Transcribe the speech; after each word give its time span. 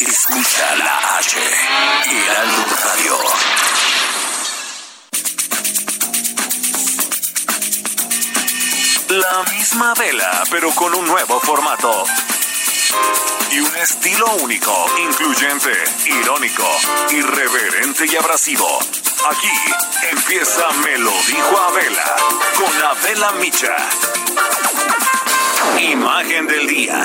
Escucha 0.00 0.76
la 0.76 1.18
H, 1.18 1.36
Heraldo 2.06 2.64
Radio. 2.84 3.18
La 9.08 9.42
misma 9.52 9.92
vela, 9.92 10.42
pero 10.50 10.70
con 10.70 10.94
un 10.94 11.06
nuevo 11.06 11.38
formato. 11.40 12.04
Y 13.52 13.60
un 13.60 13.76
estilo 13.76 14.24
único, 14.36 14.72
incluyente, 15.06 15.84
irónico, 16.06 16.66
irreverente 17.10 18.06
y 18.06 18.16
abrasivo. 18.16 18.78
Aquí 19.28 19.52
empieza 20.12 20.66
Me 20.82 20.96
lo 20.96 21.12
dijo 21.26 21.58
Abela, 21.68 22.16
con 22.56 22.82
Abela 22.84 23.32
Micha. 23.32 23.76
Imagen 25.78 26.46
del 26.46 26.66
día. 26.66 27.04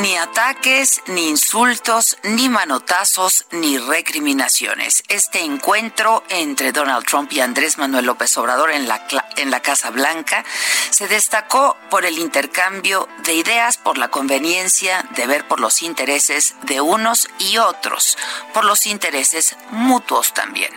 Ni 0.00 0.16
ataques, 0.16 1.02
ni 1.08 1.28
insultos, 1.28 2.16
ni 2.22 2.48
manotazos, 2.48 3.44
ni 3.50 3.76
recriminaciones. 3.76 5.02
Este 5.08 5.40
encuentro 5.40 6.24
entre 6.30 6.72
Donald 6.72 7.04
Trump 7.06 7.30
y 7.32 7.40
Andrés 7.40 7.76
Manuel 7.76 8.06
López 8.06 8.36
Obrador 8.38 8.70
en 8.70 8.88
la, 8.88 9.06
en 9.36 9.50
la 9.50 9.60
Casa 9.60 9.90
Blanca 9.90 10.44
se 10.90 11.06
destacó 11.06 11.76
por 11.90 12.06
el 12.06 12.18
intercambio 12.18 13.08
de 13.24 13.34
ideas, 13.34 13.76
por 13.76 13.98
la 13.98 14.08
conveniencia 14.08 15.06
de 15.16 15.26
ver 15.26 15.46
por 15.46 15.60
los 15.60 15.82
intereses 15.82 16.54
de 16.62 16.80
unos 16.80 17.28
y 17.38 17.58
otros, 17.58 18.16
por 18.54 18.64
los 18.64 18.86
intereses 18.86 19.56
mutuos 19.70 20.32
también. 20.32 20.72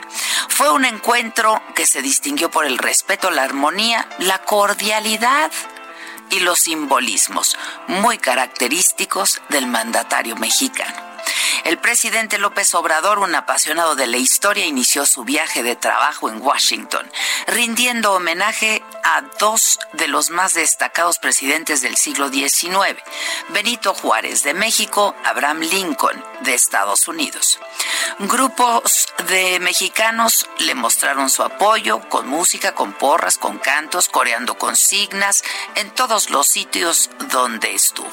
Fue 0.50 0.70
un 0.72 0.86
encuentro 0.86 1.62
que 1.76 1.86
se 1.86 2.02
distinguió 2.02 2.52
por 2.52 2.66
el 2.66 2.78
respeto, 2.78 3.32
la 3.32 3.44
armonía, 3.44 4.08
la 4.20 4.40
cordialidad 4.40 5.52
y 6.34 6.40
los 6.40 6.60
simbolismos 6.60 7.58
muy 7.88 8.18
característicos 8.18 9.42
del 9.50 9.68
mandatario 9.68 10.36
mexicano. 10.36 11.13
El 11.64 11.78
presidente 11.78 12.38
López 12.38 12.74
Obrador, 12.76 13.20
un 13.20 13.36
apasionado 13.36 13.96
de 13.96 14.08
la 14.08 14.18
historia, 14.18 14.66
inició 14.66 15.06
su 15.06 15.24
viaje 15.24 15.64
de 15.64 15.76
trabajo 15.76 16.30
en 16.30 16.42
Washington, 16.42 17.10
rindiendo 17.48 18.14
homenaje 18.14 18.84
a 19.04 19.22
dos 19.40 19.80
de 19.94 20.08
los 20.08 20.30
más 20.30 20.54
destacados 20.56 21.20
presidentes 21.20 21.82
del 21.82 21.96
siglo 21.96 22.30
XIX, 22.30 23.02
Benito 23.50 23.94
Juárez 23.94 24.44
de 24.44 24.54
México, 24.54 25.16
Abraham 25.24 25.60
Lincoln 25.62 26.22
de 26.42 26.54
Estados 26.54 27.08
Unidos. 27.08 27.60
Grupos 28.20 29.08
de 29.30 29.60
mexicanos 29.60 30.50
le 30.60 30.76
mostraron 30.76 31.30
su 31.30 31.44
apoyo 31.44 32.08
con 32.10 32.28
música, 32.28 32.74
con 32.74 32.94
porras, 32.94 33.38
con 33.38 33.58
cantos, 33.58 34.10
coreando 34.10 34.58
consignas 34.58 35.44
en 35.76 35.92
todos 35.92 36.30
los 36.30 36.48
sitios 36.48 37.10
donde 37.32 37.74
estuvo. 37.74 38.12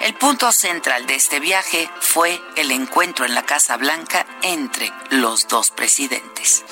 El 0.00 0.14
punto 0.14 0.52
central 0.52 1.06
de 1.06 1.16
este 1.16 1.40
viaje 1.40 1.90
fue 2.00 2.40
el 2.56 2.70
encuentro 2.70 3.24
en 3.24 3.34
la 3.34 3.44
Casa 3.44 3.76
Blanca 3.76 4.26
entre 4.42 4.92
los 5.10 5.48
dos 5.48 5.70
presidentes. 5.70 6.64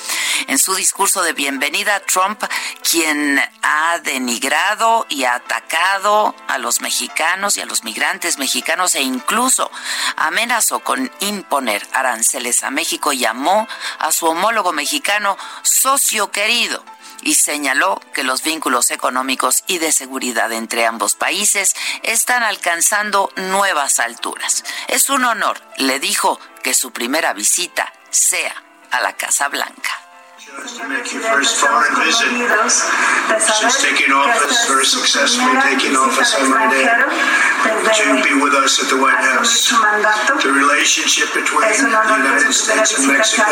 En 0.46 0.58
su 0.58 0.74
discurso 0.74 1.22
de 1.22 1.32
bienvenida, 1.32 2.00
Trump, 2.00 2.42
quien 2.88 3.40
ha 3.62 3.98
denigrado 3.98 5.06
y 5.08 5.24
ha 5.24 5.34
atacado 5.34 6.34
a 6.46 6.58
los 6.58 6.80
mexicanos 6.80 7.56
y 7.56 7.60
a 7.60 7.66
los 7.66 7.84
migrantes 7.84 8.38
mexicanos 8.38 8.94
e 8.94 9.02
incluso 9.02 9.70
amenazó 10.16 10.80
con 10.80 11.10
imponer 11.20 11.86
aranceles 11.92 12.62
a 12.62 12.70
México, 12.70 13.12
llamó 13.12 13.66
a 13.98 14.12
su 14.12 14.26
homólogo 14.26 14.72
mexicano 14.72 15.36
socio 15.62 16.30
querido 16.30 16.84
y 17.22 17.34
señaló 17.34 18.00
que 18.14 18.24
los 18.24 18.42
vínculos 18.42 18.90
económicos 18.90 19.64
y 19.66 19.78
de 19.78 19.92
seguridad 19.92 20.52
entre 20.52 20.86
ambos 20.86 21.14
países 21.14 21.74
están 22.02 22.42
alcanzando 22.42 23.30
nuevas 23.36 23.98
alturas. 23.98 24.64
Es 24.88 25.10
un 25.10 25.24
honor, 25.24 25.60
le 25.78 26.00
dijo, 26.00 26.38
que 26.66 26.74
su 26.74 26.90
primera 26.90 27.32
visita 27.32 27.92
sea 28.10 28.64
a 28.90 29.00
la 29.00 29.16
Casa 29.16 29.48
Blanca. 29.48 30.05
To 30.46 30.86
make 30.86 31.10
your 31.10 31.26
first 31.26 31.58
foreign 31.58 31.90
visit 32.06 32.30
since 32.30 33.82
taking 33.82 34.14
office, 34.14 34.54
very 34.70 34.86
successfully 34.86 35.58
taking 35.58 35.98
office, 35.98 36.38
I 36.38 36.46
might 36.46 36.70
add, 36.86 37.02
to 37.02 38.22
be 38.22 38.30
with 38.38 38.54
us 38.54 38.78
at 38.78 38.86
the 38.86 38.94
White 38.94 39.18
House. 39.34 39.66
The 39.66 40.54
relationship 40.54 41.34
between 41.34 41.66
the 41.66 41.90
United 41.90 42.54
States 42.54 42.94
and 42.94 43.10
Mexico 43.10 43.42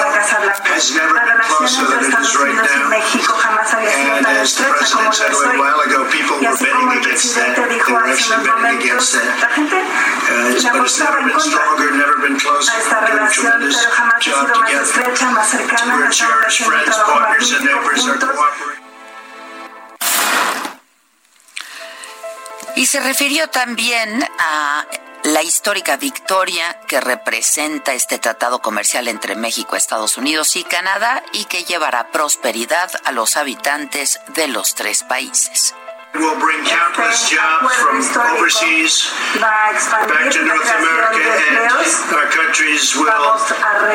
has 0.71 0.94
never 0.94 1.19
been 1.19 1.43
closer 1.50 1.83
than 1.83 2.06
it 2.06 2.15
is 2.15 2.31
right 2.38 2.62
now. 2.62 2.94
And 2.94 4.31
as 4.38 4.54
the 4.54 4.62
President 4.62 5.19
said 5.19 5.34
a 5.34 5.38
little 5.38 5.59
while 5.59 5.83
ago, 5.83 6.06
people 6.15 6.38
were 6.38 6.54
betting 6.62 6.94
against 6.94 7.34
that. 7.34 7.59
They 7.59 7.75
were 7.91 8.06
actually 8.06 8.47
betting 8.47 8.78
against 8.78 9.19
that. 9.19 9.34
Uh, 9.50 10.54
but 10.78 10.87
it's 10.87 11.03
never 11.03 11.27
been 11.27 11.43
stronger, 11.43 11.91
never 11.91 12.22
been 12.22 12.38
closer. 12.38 12.71
We're 12.87 13.03
doing 13.03 13.27
a 13.27 13.34
tremendous 13.34 13.83
job 14.22 14.47
together. 14.47 14.94
We're 15.91 16.10
cherished 16.15 16.62
friends, 16.62 16.94
partners, 17.03 17.53
and 17.53 17.65
neighbors 17.65 18.06
are 18.06 18.19
cooperating. 18.19 18.84
Y 22.77 22.87
se 22.87 23.00
refirió 23.00 23.49
también 23.49 24.27
a 24.38 24.87
la 25.25 25.43
histórica 25.43 25.97
victoria 25.97 26.81
que 26.87 27.00
representa 27.00 27.94
este 27.94 28.19
tratado 28.19 28.60
comercial 28.60 29.09
entre 29.09 29.37
México, 29.37 29.77
Estados 29.77 30.19
Unidos 30.19 30.56
y 30.56 30.65
Canadá 30.65 31.22
y 31.33 31.44
que 31.44 31.65
llevará 31.65 32.10
prosperidad 32.10 32.91
a 33.04 33.12
los 33.12 33.37
habitantes 33.37 34.21
de 34.34 34.49
los 34.49 34.75
tres 34.75 35.03
países. 35.04 35.75
Will 36.20 36.38
bring 36.38 36.62
countless 36.62 37.26
jobs 37.26 37.75
from 37.82 37.98
overseas 38.38 39.10
back 39.42 39.75
to 40.30 40.41
North 40.47 40.70
America, 40.70 41.19
and 41.19 41.66
our 42.14 42.28
countries 42.30 42.94
will 42.94 43.34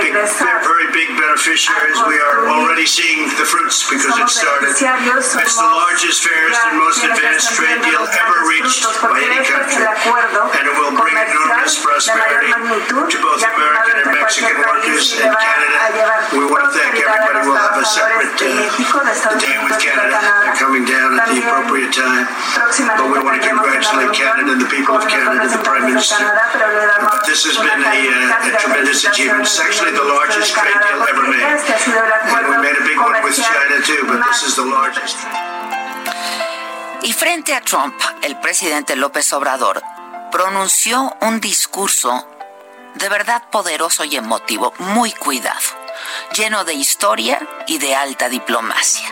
be 0.03 0.12
very 0.12 0.88
big 0.91 1.09
beneficiaries. 1.16 1.97
We 2.12 2.19
are 2.19 2.52
already 2.52 2.84
seeing 2.84 3.24
the 3.40 3.47
fruits 3.47 3.88
because 3.88 4.19
it 4.19 4.29
started. 4.29 4.75
It's 4.75 4.84
the 4.84 5.63
largest, 5.63 6.19
fairest, 6.28 6.59
and 6.68 6.75
most 6.75 7.00
advanced 7.08 7.56
trade 7.56 7.79
deal 7.88 8.03
ever 8.03 8.40
reached 8.52 8.84
by 9.00 9.16
any 9.24 9.40
country, 9.40 9.79
and 9.79 10.63
it 10.68 10.75
will 10.75 10.96
bring 11.00 11.16
enormous 11.16 11.79
prosperity 11.79 12.52
to 12.52 13.18
both 13.24 13.41
American 13.47 13.96
and 14.03 14.12
Mexican 14.12 14.59
workers 14.59 15.16
in 15.16 15.32
Canada. 15.32 16.35
We 16.35 16.44
want 16.52 16.67
to 16.67 16.72
thank 16.76 16.99
everybody. 16.99 17.47
We'll 17.47 17.55
have 17.64 17.79
a 17.79 17.88
separate 17.88 18.35
uh, 18.35 19.40
day 19.40 19.55
with 19.64 19.79
Canada 19.79 20.20
coming 20.59 20.84
down 20.84 21.16
at 21.16 21.32
the 21.32 21.40
appropriate 21.40 21.94
time. 21.96 22.09
But 22.09 23.11
we 23.11 23.20
want 23.22 23.41
to 23.41 23.44
congratulate 23.47 24.11
Canada 24.14 24.52
and 24.53 24.61
the 24.61 24.70
people 24.70 24.96
of 24.96 25.06
Canada, 25.08 25.46
the 25.46 25.61
Prime 25.61 25.85
Minister. 25.85 26.17
This 27.26 27.46
has 27.46 27.58
been 27.58 27.82
a, 27.85 28.00
uh, 28.09 28.50
a 28.50 28.58
tremendous 28.58 29.06
achievement. 29.06 29.46
It's 29.46 29.59
actually 29.59 29.91
the 29.94 30.03
largest 30.03 30.53
trade 30.53 30.73
deal 30.73 31.02
ever 31.06 31.26
made. 31.29 31.46
And 31.46 32.46
we 32.50 32.58
made 32.66 32.78
a 32.78 32.85
big 32.85 32.97
one 32.97 33.14
with 33.23 33.38
China 33.38 33.78
too, 33.85 34.02
but 34.09 34.26
this 34.26 34.44
is 34.44 34.56
the 34.56 34.66
largest. 34.66 35.17
Y 37.02 37.14
frente 37.14 37.56
a 37.56 37.61
Trump, 37.61 37.96
el 38.23 38.40
presidente 38.40 38.96
López 38.96 39.32
Obrador 39.34 39.82
pronunció 40.32 41.16
un 41.22 41.40
discurso 41.40 42.28
de 42.96 43.09
verdad 43.09 43.44
poderoso 43.52 44.03
y 44.03 44.16
emotivo, 44.16 44.73
muy 44.79 45.11
cuidado, 45.11 45.59
lleno 46.35 46.66
de 46.66 46.73
historia 46.73 47.40
y 47.67 47.78
de 47.78 47.96
alta 47.96 48.29
diplomacia, 48.29 49.08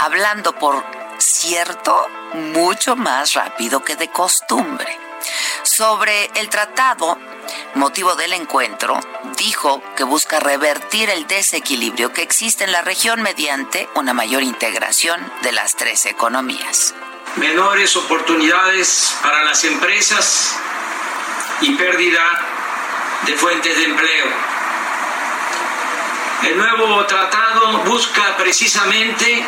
hablando 0.00 0.52
por 0.54 0.84
cierto 1.20 2.08
mucho 2.34 2.96
más 2.96 3.34
rápido 3.34 3.84
que 3.84 3.96
de 3.96 4.08
costumbre 4.08 4.98
sobre 5.62 6.30
el 6.34 6.48
tratado 6.48 7.18
motivo 7.74 8.14
del 8.14 8.32
encuentro, 8.32 8.98
dijo 9.36 9.82
que 9.96 10.04
busca 10.04 10.40
revertir 10.40 11.10
el 11.10 11.26
desequilibrio 11.26 12.12
que 12.12 12.22
existe 12.22 12.64
en 12.64 12.72
la 12.72 12.82
región 12.82 13.22
mediante 13.22 13.88
una 13.94 14.12
mayor 14.12 14.42
integración 14.42 15.20
de 15.42 15.52
las 15.52 15.76
tres 15.76 16.06
economías. 16.06 16.94
Menores 17.36 17.96
oportunidades 17.96 19.16
para 19.22 19.44
las 19.44 19.64
empresas 19.64 20.56
y 21.60 21.74
pérdida 21.74 22.22
de 23.26 23.34
fuentes 23.34 23.76
de 23.76 23.84
empleo. 23.84 24.26
El 26.42 26.56
nuevo 26.56 27.04
tratado 27.06 27.78
busca 27.84 28.36
precisamente 28.38 29.44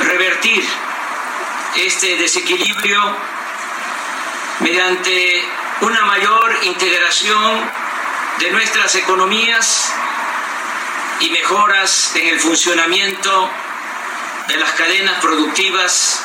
revertir 0.00 0.64
este 1.76 2.16
desequilibrio 2.16 3.00
mediante 4.60 5.44
una 5.80 6.04
mayor 6.06 6.58
integración 6.62 7.70
de 8.38 8.50
nuestras 8.50 8.94
economías 8.94 9.92
y 11.20 11.30
mejoras 11.30 12.12
en 12.16 12.28
el 12.28 12.40
funcionamiento 12.40 13.50
de 14.48 14.56
las 14.56 14.72
cadenas 14.72 15.20
productivas 15.20 16.24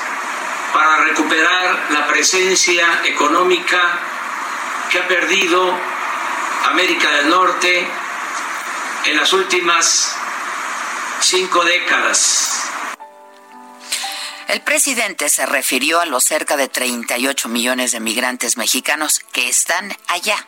para 0.74 0.98
recuperar 1.06 1.88
la 1.90 2.08
presencia 2.08 3.02
económica 3.04 4.00
que 4.90 5.00
ha 5.00 5.08
perdido 5.08 5.78
América 6.70 7.10
del 7.12 7.30
Norte 7.30 7.88
en 9.06 9.18
las 9.18 9.34
últimas 9.34 10.16
cinco 11.20 11.64
décadas. 11.64 12.71
El 14.52 14.60
presidente 14.60 15.30
se 15.30 15.46
refirió 15.46 16.02
a 16.02 16.06
los 16.06 16.26
cerca 16.26 16.58
de 16.58 16.68
38 16.68 17.48
millones 17.48 17.94
de 17.94 18.02
migrantes 18.02 18.58
mexicanos 18.58 19.22
que 19.32 19.48
están 19.48 19.96
allá 20.10 20.46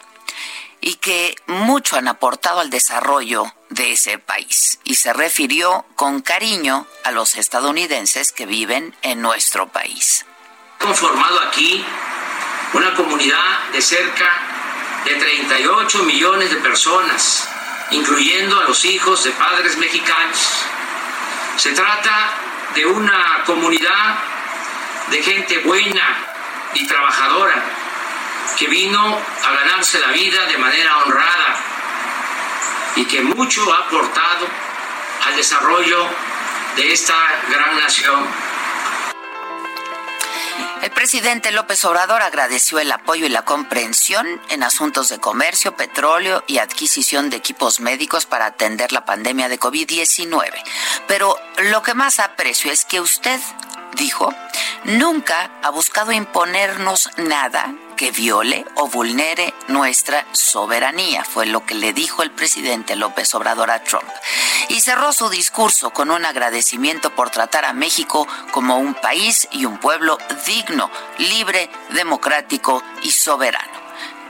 y 0.82 0.96
que 0.96 1.38
mucho 1.48 1.96
han 1.96 2.10
aportado 2.10 2.60
al 2.60 2.70
desarrollo 2.70 3.46
de 3.70 3.94
ese 3.94 4.20
país. 4.20 4.82
Y 4.84 4.96
se 4.96 5.14
refirió 5.14 5.86
con 5.96 6.22
cariño 6.22 6.86
a 7.06 7.12
los 7.12 7.36
estadounidenses 7.36 8.34
que 8.34 8.46
viven 8.46 8.94
en 9.04 9.22
nuestro 9.22 9.70
país. 9.70 10.26
Conformado 10.80 11.40
aquí 11.40 11.86
una 12.74 12.94
comunidad 12.96 13.70
de 13.72 13.82
cerca 13.82 14.30
de 15.06 15.16
38 15.16 16.04
millones 16.04 16.50
de 16.50 16.58
personas, 16.58 17.48
incluyendo 17.92 18.60
a 18.60 18.66
los 18.66 18.84
hijos 18.84 19.24
de 19.24 19.32
padres 19.32 19.78
mexicanos. 19.78 20.66
Se 21.56 21.72
trata 21.72 22.43
de 22.76 22.86
una 22.86 23.44
comunidad 23.46 24.16
de 25.10 25.22
gente 25.22 25.60
buena 25.60 26.18
y 26.74 26.88
trabajadora 26.88 27.64
que 28.58 28.68
vino 28.68 29.00
a 29.44 29.52
ganarse 29.52 30.00
la 30.00 30.08
vida 30.08 30.46
de 30.46 30.58
manera 30.58 30.98
honrada 31.00 31.56
y 32.96 33.06
que 33.06 33.22
mucho 33.22 33.74
ha 33.74 33.80
aportado 33.80 34.48
al 35.26 35.36
desarrollo 35.36 36.08
de 36.76 36.92
esta 36.92 37.16
gran 37.50 37.78
nación. 37.78 38.26
El 40.84 40.92
presidente 40.92 41.54
López 41.54 41.86
Obrador 41.86 42.22
agradeció 42.22 42.78
el 42.78 42.92
apoyo 42.92 43.26
y 43.26 43.30
la 43.30 43.46
comprensión 43.46 44.28
en 44.50 44.64
asuntos 44.64 45.08
de 45.08 45.18
comercio, 45.18 45.78
petróleo 45.78 46.44
y 46.46 46.58
adquisición 46.58 47.30
de 47.30 47.38
equipos 47.38 47.80
médicos 47.80 48.26
para 48.26 48.48
atender 48.48 48.92
la 48.92 49.06
pandemia 49.06 49.48
de 49.48 49.58
COVID-19. 49.58 50.52
Pero 51.08 51.38
lo 51.72 51.82
que 51.84 51.94
más 51.94 52.20
aprecio 52.20 52.70
es 52.70 52.84
que 52.84 53.00
usted, 53.00 53.40
dijo, 53.96 54.36
nunca 54.84 55.52
ha 55.64 55.70
buscado 55.70 56.12
imponernos 56.12 57.10
nada 57.16 57.74
que 57.96 58.12
viole 58.12 58.66
o 58.76 58.88
vulnere 58.88 59.54
nuestra 59.68 60.26
soberanía, 60.32 61.24
fue 61.24 61.46
lo 61.46 61.66
que 61.66 61.76
le 61.76 61.94
dijo 61.94 62.24
el 62.24 62.32
presidente 62.32 62.96
López 62.96 63.34
Obrador 63.36 63.72
a 63.72 63.84
Trump. 63.84 64.10
Y 64.70 64.82
cerró 64.82 65.14
su 65.14 65.30
discurso 65.30 65.92
con 65.92 66.12
un 66.12 66.26
agradecimiento 66.26 67.14
por 67.16 67.30
tratar 67.30 67.66
a 67.66 67.74
México 67.74 68.28
como 68.52 68.78
un 68.78 68.94
país 68.94 69.48
y 69.52 69.66
un 69.66 69.78
pueblo 69.78 70.18
digno, 70.46 70.90
libre, 71.18 71.70
democrático 71.90 72.84
y 73.04 73.12
soberano. 73.12 73.84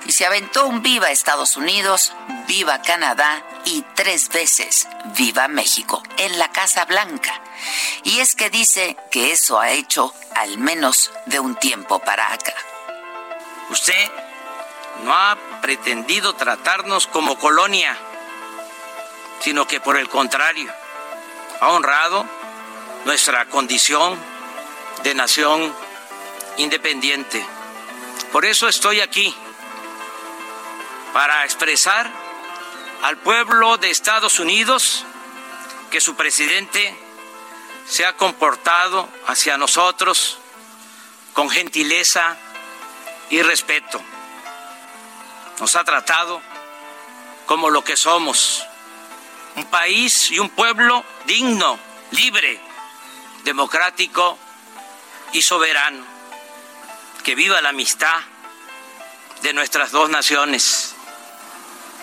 Y 0.06 0.12
se 0.12 0.26
aventó 0.26 0.68
un 0.68 0.82
viva 0.82 1.12
Estados 1.12 1.56
Unidos, 1.56 2.14
viva 2.48 2.82
Canadá 2.82 3.44
y 3.66 3.86
tres 3.96 4.30
veces 4.30 4.88
viva 5.18 5.48
México 5.48 6.02
en 6.18 6.40
la 6.40 6.52
Casa 6.52 6.86
Blanca. 6.86 7.42
Y 8.04 8.20
es 8.20 8.36
que 8.36 8.50
dice 8.50 8.98
que 9.12 9.32
eso 9.32 9.60
ha 9.60 9.72
hecho 9.72 10.14
al 10.36 10.58
menos 10.58 11.12
de 11.26 11.40
un 11.40 11.56
tiempo 11.56 12.00
para 12.00 12.34
acá. 12.34 12.54
Usted 13.74 14.12
no 15.04 15.12
ha 15.16 15.36
pretendido 15.60 16.34
tratarnos 16.34 17.08
como 17.08 17.40
colonia, 17.40 17.98
sino 19.40 19.66
que 19.66 19.82
por 19.82 19.98
el 19.98 20.08
contrario, 20.10 20.72
ha 21.60 21.70
honrado 21.70 22.24
nuestra 23.06 23.48
condición 23.48 24.16
de 25.02 25.16
nación 25.16 25.74
independiente. 26.58 27.44
Por 28.32 28.46
eso 28.46 28.68
estoy 28.68 29.02
aquí, 29.02 29.36
para 31.12 31.44
expresar 31.44 32.12
al 33.02 33.18
pueblo 33.18 33.78
de 33.78 33.90
Estados 33.90 34.38
Unidos 34.38 35.04
que 35.90 36.00
su 36.00 36.16
presidente 36.16 36.96
se 37.88 38.06
ha 38.06 38.16
comportado 38.18 39.10
hacia 39.26 39.58
nosotros 39.58 40.38
con 41.34 41.50
gentileza, 41.50 42.38
y 43.34 43.42
respeto. 43.42 44.00
Nos 45.60 45.76
ha 45.76 45.84
tratado 45.84 46.40
como 47.48 47.72
lo 47.72 47.84
que 47.84 47.98
somos, 47.98 48.64
un 49.56 49.66
país 49.66 50.30
y 50.30 50.38
un 50.38 50.52
pueblo 50.52 51.04
digno, 51.26 51.80
libre, 52.12 52.62
democrático 53.44 54.38
y 55.32 55.42
soberano. 55.42 56.06
Que 57.24 57.34
viva 57.34 57.60
la 57.62 57.70
amistad 57.70 58.22
de 59.42 59.52
nuestras 59.54 59.90
dos 59.90 60.12
naciones. 60.12 60.94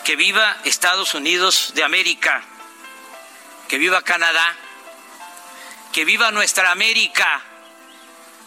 Que 0.04 0.16
viva 0.16 0.56
Estados 0.64 1.14
Unidos 1.14 1.74
de 1.76 1.84
América. 1.84 2.42
Que 3.68 3.78
viva 3.78 4.02
Canadá. 4.02 4.56
Que 5.92 6.04
viva 6.04 6.32
nuestra 6.32 6.72
América. 6.72 7.40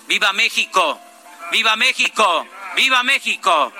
Viva 0.08 0.34
México. 0.34 1.00
Viva 1.50 1.78
México. 1.78 2.46
¡Viva 2.76 3.04
México! 3.04 3.72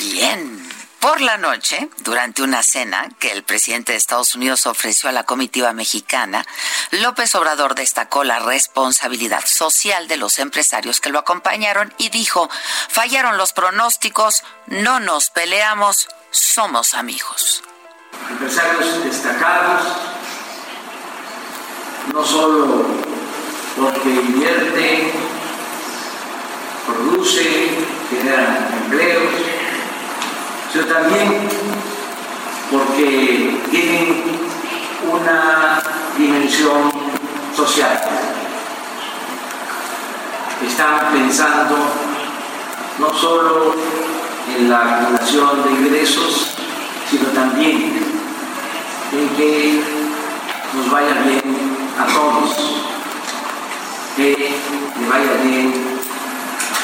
Bien. 0.00 0.68
Por 1.00 1.20
la 1.20 1.36
noche, 1.36 1.90
durante 1.98 2.42
una 2.42 2.62
cena 2.62 3.10
que 3.18 3.30
el 3.30 3.42
presidente 3.42 3.92
de 3.92 3.98
Estados 3.98 4.34
Unidos 4.34 4.66
ofreció 4.66 5.10
a 5.10 5.12
la 5.12 5.24
comitiva 5.24 5.74
mexicana, 5.74 6.46
López 6.92 7.34
Obrador 7.34 7.74
destacó 7.74 8.24
la 8.24 8.38
responsabilidad 8.38 9.44
social 9.44 10.08
de 10.08 10.16
los 10.16 10.38
empresarios 10.38 11.00
que 11.00 11.10
lo 11.10 11.18
acompañaron 11.18 11.92
y 11.98 12.08
dijo, 12.08 12.48
fallaron 12.88 13.36
los 13.36 13.52
pronósticos, 13.52 14.44
no 14.66 14.98
nos 14.98 15.28
peleamos, 15.28 16.08
somos 16.30 16.94
amigos. 16.94 17.62
Empresarios 18.30 19.04
destacados, 19.04 19.82
no 22.14 22.24
solo 22.24 23.03
porque 23.76 24.08
invierte, 24.08 25.12
produce, 26.86 27.70
genera 28.10 28.68
empleos, 28.84 29.32
sino 30.72 30.84
también 30.84 31.48
porque 32.70 33.60
tienen 33.70 34.24
una 35.10 35.82
dimensión 36.16 36.92
social. 37.56 38.00
Están 40.66 41.12
pensando 41.12 41.76
no 42.98 43.12
solo 43.12 43.74
en 44.56 44.70
la 44.70 44.78
acumulación 44.78 45.64
de 45.64 45.70
ingresos, 45.70 46.54
sino 47.10 47.28
también 47.30 47.92
en 49.12 49.28
que 49.36 49.82
nos 50.74 50.90
vaya 50.90 51.22
bien 51.24 51.42
a 51.98 52.06
todos 52.06 52.73
que 54.16 54.36
le 55.00 55.08
vaya 55.08 55.42
bien 55.42 55.74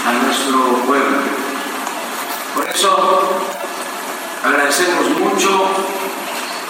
a 0.06 0.12
nuestro 0.24 0.74
pueblo. 0.86 1.18
Por 2.54 2.68
eso 2.68 3.40
agradecemos 4.44 5.10
mucho 5.10 5.68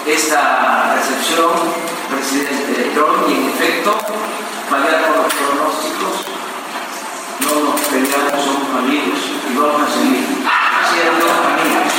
esta 0.05 0.95
recepción, 0.95 1.51
presidente 2.09 2.91
Trump, 2.93 3.27
y 3.27 3.33
en 3.33 3.49
efecto, 3.49 3.97
fallaron 4.69 5.23
los 5.23 5.33
pronósticos, 5.33 6.25
no 7.39 7.71
nos 7.71 7.81
peleamos, 7.81 8.45
somos 8.45 8.77
amigos 8.77 9.19
y 9.49 9.57
vamos 9.57 9.81
a 9.81 9.93
seguir 9.93 10.25
siendo 10.93 11.25
amigos. 11.25 11.93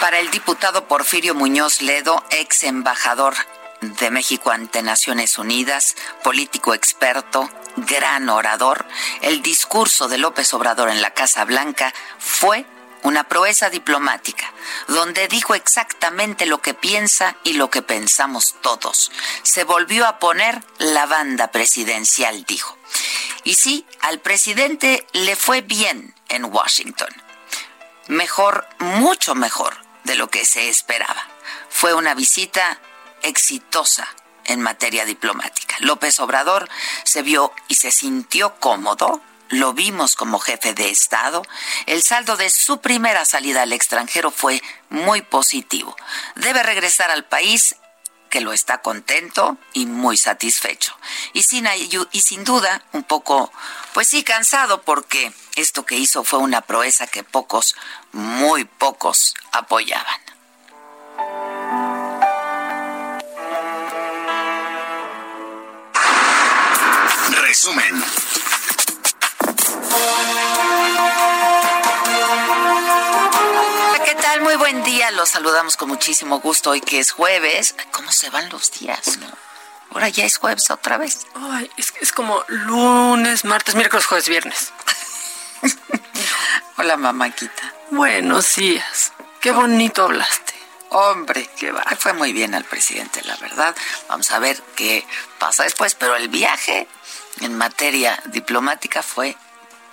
Para 0.00 0.18
el 0.18 0.30
diputado 0.30 0.84
Porfirio 0.84 1.34
Muñoz 1.34 1.82
Ledo, 1.82 2.22
ex 2.30 2.64
embajador 2.64 3.34
de 3.80 4.10
México 4.10 4.50
ante 4.50 4.82
Naciones 4.82 5.38
Unidas, 5.38 5.96
político 6.22 6.74
experto, 6.74 7.50
gran 7.76 8.28
orador, 8.28 8.86
el 9.22 9.42
discurso 9.42 10.08
de 10.08 10.18
López 10.18 10.52
Obrador 10.54 10.88
en 10.88 11.02
la 11.02 11.12
Casa 11.12 11.44
Blanca 11.44 11.92
fue 12.18 12.66
una 13.02 13.24
proeza 13.24 13.70
diplomática, 13.70 14.52
donde 14.88 15.28
dijo 15.28 15.54
exactamente 15.54 16.46
lo 16.46 16.60
que 16.60 16.74
piensa 16.74 17.36
y 17.44 17.52
lo 17.52 17.70
que 17.70 17.82
pensamos 17.82 18.56
todos. 18.62 19.12
Se 19.42 19.64
volvió 19.64 20.06
a 20.06 20.18
poner 20.18 20.64
la 20.78 21.06
banda 21.06 21.52
presidencial, 21.52 22.44
dijo. 22.44 22.76
Y 23.44 23.54
sí, 23.54 23.86
al 24.00 24.18
presidente 24.18 25.06
le 25.12 25.36
fue 25.36 25.60
bien 25.60 26.14
en 26.28 26.46
Washington. 26.46 27.10
Mejor, 28.08 28.66
mucho 28.80 29.34
mejor 29.34 29.76
de 30.04 30.16
lo 30.16 30.28
que 30.28 30.44
se 30.44 30.68
esperaba. 30.68 31.28
Fue 31.68 31.94
una 31.94 32.14
visita 32.14 32.80
exitosa 33.22 34.06
en 34.44 34.60
materia 34.60 35.04
diplomática. 35.04 35.76
López 35.80 36.20
Obrador 36.20 36.68
se 37.04 37.22
vio 37.22 37.52
y 37.68 37.74
se 37.76 37.90
sintió 37.90 38.56
cómodo 38.60 39.20
lo 39.48 39.72
vimos 39.72 40.16
como 40.16 40.38
jefe 40.38 40.74
de 40.74 40.90
Estado, 40.90 41.42
el 41.86 42.02
saldo 42.02 42.36
de 42.36 42.50
su 42.50 42.80
primera 42.80 43.24
salida 43.24 43.62
al 43.62 43.72
extranjero 43.72 44.30
fue 44.30 44.62
muy 44.88 45.22
positivo. 45.22 45.96
Debe 46.34 46.62
regresar 46.62 47.10
al 47.10 47.24
país 47.24 47.76
que 48.28 48.40
lo 48.40 48.52
está 48.52 48.78
contento 48.78 49.56
y 49.72 49.86
muy 49.86 50.16
satisfecho. 50.16 50.96
Y 51.32 51.44
sin, 51.44 51.68
y 52.10 52.20
sin 52.20 52.44
duda, 52.44 52.82
un 52.92 53.04
poco, 53.04 53.52
pues 53.94 54.08
sí, 54.08 54.24
cansado 54.24 54.82
porque 54.82 55.32
esto 55.54 55.86
que 55.86 55.96
hizo 55.96 56.24
fue 56.24 56.40
una 56.40 56.60
proeza 56.60 57.06
que 57.06 57.22
pocos, 57.22 57.76
muy 58.12 58.64
pocos 58.64 59.34
apoyaban. 59.52 60.20
Resumen. 67.46 68.04
¿Qué 74.04 74.14
tal? 74.16 74.40
Muy 74.40 74.56
buen 74.56 74.82
día. 74.82 75.12
Los 75.12 75.28
saludamos 75.28 75.76
con 75.76 75.88
muchísimo 75.88 76.40
gusto 76.40 76.70
hoy 76.70 76.80
que 76.80 76.98
es 76.98 77.12
jueves. 77.12 77.76
¿Cómo 77.92 78.10
se 78.10 78.30
van 78.30 78.48
los 78.48 78.72
días? 78.72 79.18
No? 79.18 79.28
Ahora 79.92 80.08
ya 80.08 80.24
es 80.24 80.38
jueves 80.38 80.72
otra 80.72 80.96
vez. 80.96 81.28
Ay, 81.36 81.70
es, 81.76 81.94
es 82.00 82.10
como 82.10 82.42
lunes, 82.48 83.44
martes, 83.44 83.76
miércoles, 83.76 84.06
jueves, 84.06 84.28
viernes. 84.28 84.72
Hola, 86.78 86.96
mamáquita. 86.96 87.74
Buenos 87.92 88.56
días. 88.56 89.12
Qué 89.40 89.52
bonito 89.52 90.02
hablaste. 90.02 90.54
Hombre, 90.88 91.48
que 91.56 91.70
va. 91.70 91.84
Fue 91.96 92.12
muy 92.12 92.32
bien 92.32 92.56
al 92.56 92.64
presidente, 92.64 93.22
la 93.22 93.36
verdad. 93.36 93.76
Vamos 94.08 94.32
a 94.32 94.40
ver 94.40 94.60
qué 94.74 95.06
pasa 95.38 95.62
después, 95.62 95.94
pero 95.94 96.16
el 96.16 96.28
viaje 96.28 96.88
en 97.40 97.56
materia 97.56 98.20
diplomática 98.26 99.02
fue 99.02 99.36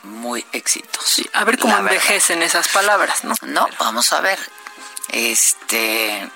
muy 0.03 0.45
exitoso. 0.51 1.05
Sí, 1.07 1.29
a 1.33 1.43
ver 1.43 1.57
cómo 1.57 1.77
envejecen 1.77 2.41
esas 2.41 2.67
palabras, 2.67 3.23
¿no? 3.23 3.35
No, 3.41 3.67
vamos 3.79 4.12
a 4.13 4.21
ver. 4.21 4.39
Este 5.09 6.29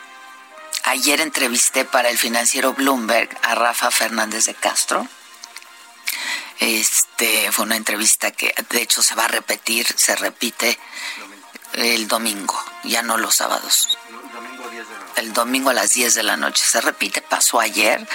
ayer 0.83 1.19
entrevisté 1.21 1.85
para 1.85 2.09
el 2.09 2.17
financiero 2.17 2.73
Bloomberg 2.73 3.29
a 3.43 3.55
Rafa 3.55 3.91
Fernández 3.91 4.45
de 4.45 4.55
Castro. 4.55 5.07
Este 6.59 7.51
fue 7.51 7.65
una 7.65 7.75
entrevista 7.75 8.31
que 8.31 8.53
de 8.69 8.81
hecho 8.81 9.03
se 9.03 9.15
va 9.15 9.25
a 9.25 9.29
repetir, 9.29 9.85
se 9.95 10.15
repite 10.15 10.79
el 11.73 12.07
domingo, 12.07 12.59
ya 12.83 13.01
no 13.03 13.17
los 13.17 13.35
sábados 13.35 13.97
el 15.17 15.33
domingo 15.33 15.71
a 15.71 15.73
las 15.73 15.93
10 15.93 16.13
de 16.13 16.23
la 16.23 16.37
noche. 16.37 16.63
Se 16.63 16.79
repite, 16.79 17.21
pasó 17.21 17.59
ayer 17.59 18.07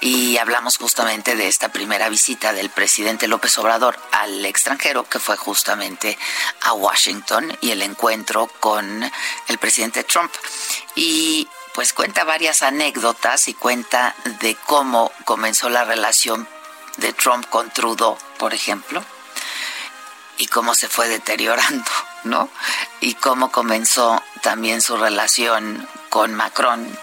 y 0.00 0.36
hablamos 0.38 0.76
justamente 0.76 1.36
de 1.36 1.48
esta 1.48 1.70
primera 1.70 2.08
visita 2.08 2.52
del 2.52 2.70
presidente 2.70 3.28
López 3.28 3.56
Obrador 3.58 3.98
al 4.12 4.44
extranjero, 4.44 5.08
que 5.08 5.18
fue 5.18 5.36
justamente 5.36 6.18
a 6.62 6.72
Washington 6.72 7.56
y 7.60 7.70
el 7.70 7.82
encuentro 7.82 8.48
con 8.60 9.10
el 9.48 9.58
presidente 9.58 10.04
Trump. 10.04 10.32
Y 10.94 11.48
pues 11.74 11.92
cuenta 11.92 12.24
varias 12.24 12.62
anécdotas 12.62 13.48
y 13.48 13.54
cuenta 13.54 14.14
de 14.40 14.56
cómo 14.66 15.12
comenzó 15.24 15.68
la 15.68 15.84
relación 15.84 16.48
de 16.96 17.12
Trump 17.12 17.48
con 17.48 17.70
Trudeau, 17.70 18.18
por 18.36 18.52
ejemplo, 18.52 19.04
y 20.38 20.46
cómo 20.48 20.74
se 20.74 20.88
fue 20.88 21.08
deteriorando, 21.08 21.90
¿no? 22.24 22.48
Y 23.00 23.14
cómo 23.14 23.52
comenzó 23.52 24.20
también 24.42 24.82
su 24.82 24.96
relación 24.96 25.88
con 26.08 26.34
Macron 26.34 26.98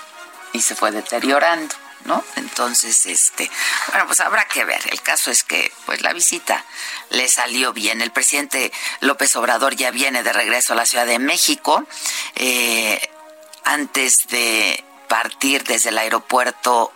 y 0.54 0.62
se 0.62 0.76
fue 0.76 0.92
deteriorando. 0.92 1.76
¿No? 2.06 2.24
Entonces, 2.36 3.08
este, 3.08 3.50
bueno, 3.88 4.06
pues 4.06 4.20
habrá 4.20 4.46
que 4.46 4.64
ver. 4.64 4.80
El 4.92 5.02
caso 5.02 5.32
es 5.32 5.44
que, 5.44 5.72
pues, 5.88 6.04
la 6.04 6.14
visita 6.14 6.64
le 7.10 7.28
salió 7.28 7.74
bien. 7.74 8.00
El 8.00 8.12
presidente 8.12 8.72
López 9.00 9.36
Obrador 9.36 9.76
ya 9.76 9.90
viene 9.90 10.22
de 10.22 10.32
regreso 10.32 10.74
a 10.74 10.76
la 10.76 10.86
Ciudad 10.86 11.08
de 11.08 11.18
México. 11.18 11.84
Eh, 12.36 13.10
antes 13.64 14.28
de 14.28 14.84
partir 15.08 15.64
desde 15.64 15.90
el 15.90 15.98
aeropuerto 15.98 16.94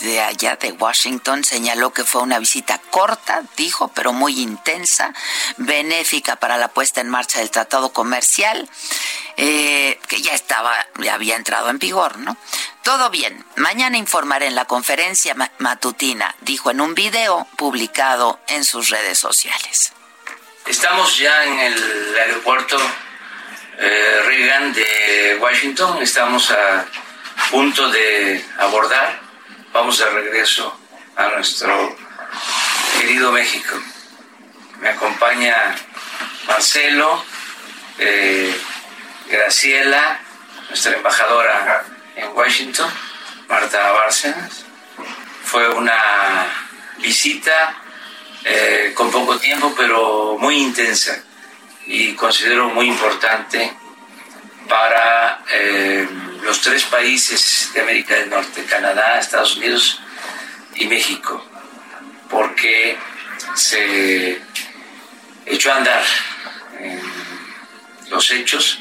de 0.00 0.20
allá 0.20 0.56
de 0.56 0.72
Washington 0.72 1.44
señaló 1.44 1.92
que 1.92 2.04
fue 2.04 2.22
una 2.22 2.38
visita 2.38 2.80
corta, 2.90 3.42
dijo, 3.56 3.88
pero 3.88 4.12
muy 4.12 4.40
intensa, 4.40 5.12
benéfica 5.56 6.36
para 6.36 6.56
la 6.56 6.68
puesta 6.68 7.00
en 7.00 7.08
marcha 7.08 7.40
del 7.40 7.50
tratado 7.50 7.92
comercial, 7.92 8.68
eh, 9.36 10.00
que 10.08 10.22
ya 10.22 10.32
estaba, 10.32 10.74
ya 11.00 11.14
había 11.14 11.36
entrado 11.36 11.70
en 11.70 11.78
vigor, 11.78 12.18
¿no? 12.18 12.36
Todo 12.82 13.10
bien. 13.10 13.44
Mañana 13.56 13.98
informaré 13.98 14.46
en 14.46 14.54
la 14.54 14.64
conferencia 14.64 15.36
matutina, 15.58 16.34
dijo 16.40 16.70
en 16.70 16.80
un 16.80 16.94
video 16.94 17.46
publicado 17.56 18.40
en 18.48 18.64
sus 18.64 18.88
redes 18.88 19.18
sociales. 19.18 19.92
Estamos 20.66 21.18
ya 21.18 21.44
en 21.44 21.58
el 21.58 22.16
aeropuerto 22.18 22.78
eh, 23.78 24.20
Reagan 24.24 24.72
de 24.72 25.38
Washington, 25.40 26.02
estamos 26.02 26.50
a 26.50 26.86
punto 27.50 27.90
de 27.90 28.44
abordar 28.58 29.27
vamos 29.72 29.98
de 29.98 30.10
regreso 30.10 30.78
a 31.16 31.28
nuestro 31.28 31.96
querido 32.98 33.32
México. 33.32 33.76
Me 34.80 34.90
acompaña 34.90 35.74
Marcelo, 36.46 37.22
eh, 37.98 38.56
Graciela, 39.28 40.20
nuestra 40.68 40.96
embajadora 40.96 41.84
en 42.16 42.28
Washington, 42.36 42.90
Marta 43.48 43.92
Bárcenas. 43.92 44.64
Fue 45.44 45.68
una 45.70 46.46
visita 46.98 47.82
eh, 48.44 48.92
con 48.94 49.10
poco 49.10 49.38
tiempo, 49.38 49.74
pero 49.76 50.36
muy 50.38 50.58
intensa 50.58 51.22
y 51.86 52.14
considero 52.14 52.68
muy 52.68 52.86
importante 52.86 53.76
para 54.68 55.40
eh, 55.50 56.06
los 56.42 56.60
tres 56.60 56.84
países 56.84 57.70
de 57.72 57.80
América 57.80 58.14
del 58.14 58.30
Norte, 58.30 58.64
Canadá, 58.64 59.18
Estados 59.18 59.56
Unidos 59.56 60.00
y 60.74 60.86
México, 60.86 61.44
porque 62.30 62.96
se 63.54 64.40
echó 65.46 65.72
a 65.72 65.76
andar 65.76 66.04
en 66.78 67.00
los 68.10 68.30
hechos 68.30 68.80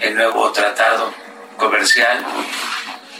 el 0.00 0.14
nuevo 0.14 0.50
tratado 0.52 1.14
comercial 1.56 2.24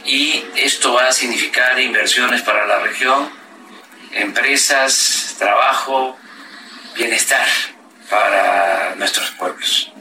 y 0.05 0.45
esto 0.57 0.93
va 0.93 1.09
a 1.09 1.13
significar 1.13 1.81
inversiones 1.81 2.43
para 2.43 2.67
la 2.67 2.81
región, 2.81 3.31
empresas, 4.13 5.37
trabajo, 5.39 6.19
bienestar 6.95 7.47
para 8.11 8.95
nuestros 8.97 9.31
pueblos. 9.33 9.93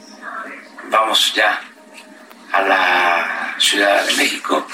Vamos 0.90 1.32
ya 1.34 1.60
a 2.54 2.62
la 2.62 3.54
Ciudad 3.58 4.06
de 4.06 4.14
México. 4.14 4.66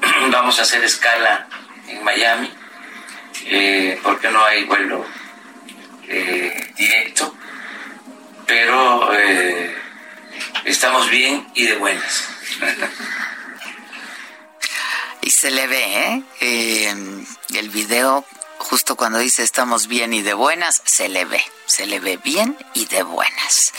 Vamos 0.30 0.58
a 0.58 0.62
hacer 0.62 0.82
escala 0.84 1.46
en 1.88 2.02
Miami, 2.02 2.50
eh, 3.46 4.00
porque 4.02 4.30
no 4.30 4.42
hay 4.44 4.64
vuelo 4.64 5.04
eh, 6.08 6.72
directo, 6.76 7.36
pero 8.46 9.12
eh, 9.14 9.76
estamos 10.64 11.10
bien 11.10 11.46
y 11.54 11.66
de 11.66 11.76
buenas. 11.76 12.28
y 15.20 15.30
se 15.30 15.50
le 15.50 15.66
ve, 15.66 16.22
¿eh? 16.40 16.94
el 17.54 17.68
video 17.68 18.24
justo 18.58 18.96
cuando 18.96 19.18
dice 19.18 19.42
estamos 19.42 19.88
bien 19.88 20.14
y 20.14 20.22
de 20.22 20.34
buenas, 20.34 20.80
se 20.84 21.08
le 21.08 21.24
ve, 21.26 21.42
se 21.66 21.86
le 21.86 22.00
ve 22.00 22.16
bien 22.16 22.56
y 22.72 22.86
de 22.86 23.02
buenas. 23.02 23.72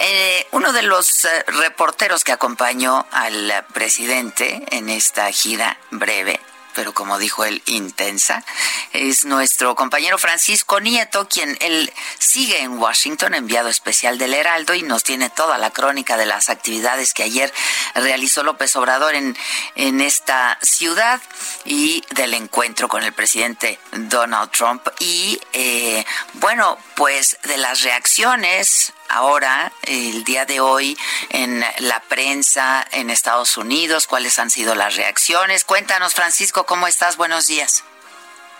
Eh, 0.00 0.46
uno 0.52 0.72
de 0.72 0.82
los 0.82 1.24
eh, 1.24 1.44
reporteros 1.46 2.24
que 2.24 2.32
acompañó 2.32 3.06
al 3.10 3.64
presidente 3.72 4.64
en 4.70 4.88
esta 4.88 5.30
gira 5.30 5.78
breve 5.90 6.40
pero 6.74 6.92
como 6.92 7.18
dijo 7.18 7.44
él, 7.44 7.62
intensa, 7.66 8.44
es 8.92 9.24
nuestro 9.24 9.74
compañero 9.74 10.18
Francisco 10.18 10.80
Nieto, 10.80 11.28
quien 11.28 11.56
él 11.60 11.92
sigue 12.18 12.60
en 12.62 12.78
Washington, 12.78 13.34
enviado 13.34 13.68
especial 13.68 14.18
del 14.18 14.34
Heraldo, 14.34 14.74
y 14.74 14.82
nos 14.82 15.04
tiene 15.04 15.30
toda 15.30 15.56
la 15.58 15.70
crónica 15.70 16.16
de 16.16 16.26
las 16.26 16.50
actividades 16.50 17.14
que 17.14 17.22
ayer 17.22 17.52
realizó 17.94 18.42
López 18.42 18.74
Obrador 18.76 19.14
en, 19.14 19.36
en 19.76 20.00
esta 20.00 20.58
ciudad 20.62 21.20
y 21.64 22.04
del 22.10 22.34
encuentro 22.34 22.88
con 22.88 23.02
el 23.04 23.12
presidente 23.12 23.78
Donald 23.92 24.50
Trump. 24.50 24.86
Y 24.98 25.40
eh, 25.52 26.04
bueno, 26.34 26.78
pues 26.96 27.38
de 27.44 27.56
las 27.56 27.82
reacciones 27.82 28.92
ahora, 29.08 29.72
el 29.82 30.24
día 30.24 30.44
de 30.44 30.60
hoy, 30.60 30.96
en 31.30 31.64
la 31.78 32.00
prensa 32.00 32.86
en 32.92 33.10
Estados 33.10 33.56
Unidos? 33.56 34.06
¿Cuáles 34.06 34.38
han 34.38 34.50
sido 34.50 34.74
las 34.74 34.96
reacciones? 34.96 35.64
Cuéntanos, 35.64 36.14
Francisco, 36.14 36.64
¿cómo 36.64 36.86
estás? 36.86 37.16
Buenos 37.16 37.46
días. 37.46 37.84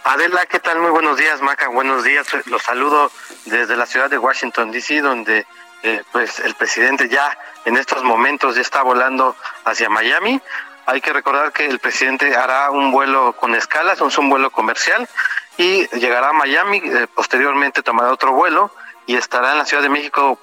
Adela, 0.04 0.44
¿qué 0.46 0.60
tal? 0.60 0.80
Muy 0.80 0.90
buenos 0.90 1.16
días, 1.16 1.40
Maca. 1.40 1.68
Buenos 1.68 2.04
días. 2.04 2.26
Los 2.46 2.62
saludo 2.62 3.10
desde 3.46 3.74
la 3.74 3.86
ciudad 3.86 4.10
de 4.10 4.18
Washington, 4.18 4.70
D.C., 4.70 5.00
donde 5.00 5.46
eh, 5.82 6.02
pues 6.12 6.40
el 6.40 6.54
presidente 6.54 7.08
ya 7.08 7.38
en 7.64 7.76
estos 7.76 8.02
momentos 8.02 8.54
ya 8.54 8.60
está 8.60 8.82
volando 8.82 9.34
hacia 9.64 9.88
Miami. 9.88 10.40
Hay 10.86 11.00
que 11.00 11.12
recordar 11.12 11.52
que 11.52 11.66
el 11.66 11.78
presidente 11.78 12.36
hará 12.36 12.70
un 12.70 12.90
vuelo 12.90 13.34
con 13.34 13.54
escalas, 13.54 14.00
un 14.00 14.28
vuelo 14.28 14.50
comercial, 14.50 15.08
y 15.56 15.86
llegará 15.96 16.30
a 16.30 16.32
Miami, 16.32 16.82
eh, 16.84 17.06
posteriormente 17.14 17.82
tomará 17.82 18.12
otro 18.12 18.32
vuelo 18.32 18.70
y 19.06 19.16
estará 19.16 19.52
en 19.52 19.58
la 19.58 19.64
Ciudad 19.64 19.82
de 19.82 19.88
México 19.88 20.38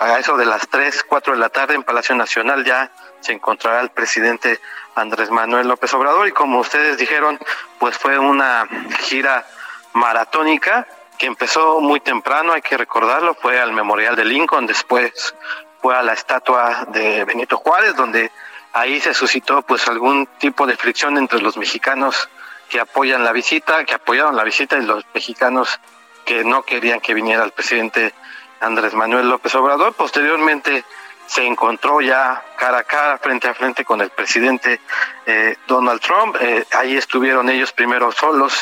a 0.00 0.18
eso 0.18 0.36
de 0.36 0.46
las 0.46 0.68
3, 0.68 1.04
4 1.04 1.34
de 1.34 1.38
la 1.38 1.48
tarde 1.48 1.74
en 1.74 1.82
Palacio 1.82 2.14
Nacional. 2.14 2.64
Ya 2.64 2.90
se 3.20 3.32
encontrará 3.32 3.80
el 3.80 3.90
presidente 3.90 4.60
Andrés 4.94 5.30
Manuel 5.30 5.68
López 5.68 5.92
Obrador 5.94 6.26
y 6.26 6.32
como 6.32 6.60
ustedes 6.60 6.96
dijeron, 6.96 7.38
pues 7.78 7.98
fue 7.98 8.18
una 8.18 8.66
gira 9.00 9.46
maratónica 9.92 10.86
que 11.18 11.26
empezó 11.26 11.80
muy 11.80 12.00
temprano, 12.00 12.52
hay 12.52 12.62
que 12.62 12.76
recordarlo, 12.76 13.34
fue 13.34 13.58
al 13.60 13.72
Memorial 13.72 14.16
de 14.16 14.24
Lincoln, 14.24 14.66
después 14.66 15.34
fue 15.80 15.96
a 15.96 16.02
la 16.02 16.12
estatua 16.12 16.86
de 16.88 17.24
Benito 17.24 17.56
Juárez, 17.58 17.94
donde 17.96 18.30
ahí 18.72 19.00
se 19.00 19.14
suscitó 19.14 19.62
pues 19.62 19.88
algún 19.88 20.26
tipo 20.38 20.66
de 20.66 20.76
fricción 20.76 21.16
entre 21.16 21.40
los 21.40 21.56
mexicanos 21.56 22.28
que 22.68 22.80
apoyan 22.80 23.24
la 23.24 23.32
visita, 23.32 23.84
que 23.84 23.94
apoyaron 23.94 24.36
la 24.36 24.44
visita 24.44 24.76
y 24.76 24.82
los 24.82 25.04
mexicanos 25.14 25.80
que 26.26 26.44
no 26.44 26.64
querían 26.64 27.00
que 27.00 27.14
viniera 27.14 27.44
el 27.44 27.52
presidente 27.52 28.12
Andrés 28.60 28.92
Manuel 28.94 29.30
López 29.30 29.54
Obrador. 29.54 29.94
Posteriormente 29.94 30.84
se 31.26 31.46
encontró 31.46 32.00
ya 32.00 32.44
cara 32.58 32.78
a 32.78 32.84
cara, 32.84 33.18
frente 33.18 33.48
a 33.48 33.54
frente 33.54 33.84
con 33.84 34.00
el 34.00 34.10
presidente 34.10 34.80
eh, 35.24 35.56
Donald 35.66 36.00
Trump. 36.00 36.36
Eh, 36.40 36.66
ahí 36.72 36.96
estuvieron 36.96 37.48
ellos 37.48 37.72
primero 37.72 38.12
solos 38.12 38.54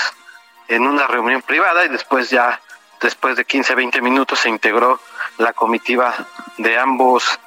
en 0.68 0.86
una 0.86 1.06
reunión 1.06 1.42
privada 1.42 1.84
y 1.84 1.88
después 1.88 2.30
ya, 2.30 2.60
después 3.00 3.36
de 3.36 3.44
15, 3.44 3.74
20 3.74 4.00
minutos, 4.02 4.38
se 4.38 4.50
integró 4.50 5.00
la 5.38 5.54
comitiva 5.54 6.14
de 6.58 6.78
ambos 6.78 7.40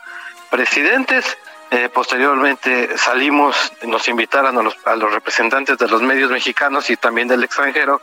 presidentes. 0.50 1.38
Eh, 1.70 1.90
posteriormente 1.90 2.98
salimos, 2.98 3.74
nos 3.84 4.08
invitaron 4.08 4.58
a 4.58 4.62
los, 4.62 4.78
a 4.86 4.96
los 4.96 5.12
representantes 5.14 5.78
de 5.78 5.88
los 5.90 6.02
medios 6.02 6.32
mexicanos 6.32 6.90
y 6.90 6.96
también 6.96 7.28
del 7.28 7.44
extranjero 7.44 8.02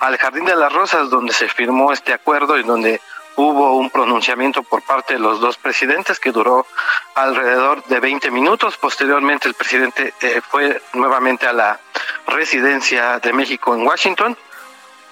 al 0.00 0.18
Jardín 0.18 0.44
de 0.44 0.54
las 0.54 0.70
Rosas, 0.72 1.08
donde 1.08 1.32
se 1.32 1.48
firmó 1.48 1.92
este 1.92 2.12
acuerdo 2.12 2.58
y 2.58 2.64
donde 2.64 3.00
hubo 3.38 3.76
un 3.76 3.88
pronunciamiento 3.88 4.62
por 4.64 4.82
parte 4.82 5.14
de 5.14 5.20
los 5.20 5.40
dos 5.40 5.56
presidentes 5.56 6.18
que 6.18 6.32
duró 6.32 6.66
alrededor 7.14 7.84
de 7.84 8.00
20 8.00 8.30
minutos. 8.30 8.76
Posteriormente 8.76 9.48
el 9.48 9.54
presidente 9.54 10.12
eh, 10.20 10.40
fue 10.46 10.82
nuevamente 10.92 11.46
a 11.46 11.52
la 11.52 11.80
residencia 12.26 13.20
de 13.20 13.32
México 13.32 13.74
en 13.74 13.86
Washington. 13.86 14.36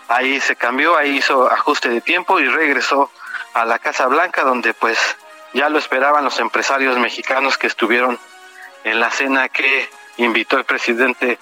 Ahí 0.08 0.40
se 0.40 0.56
cambió, 0.56 0.96
ahí 0.96 1.16
hizo 1.16 1.50
ajuste 1.50 1.88
de 1.88 2.00
tiempo 2.00 2.40
y 2.40 2.48
regresó 2.48 3.10
a 3.54 3.64
la 3.64 3.78
Casa 3.78 4.06
Blanca 4.06 4.42
donde 4.42 4.74
pues 4.74 4.98
ya 5.56 5.70
lo 5.70 5.78
esperaban 5.78 6.22
los 6.22 6.38
empresarios 6.38 6.98
mexicanos 6.98 7.56
que 7.56 7.66
estuvieron 7.66 8.18
en 8.84 9.00
la 9.00 9.10
cena 9.10 9.48
que 9.48 9.88
invitó 10.18 10.58
el 10.58 10.64
presidente 10.64 11.38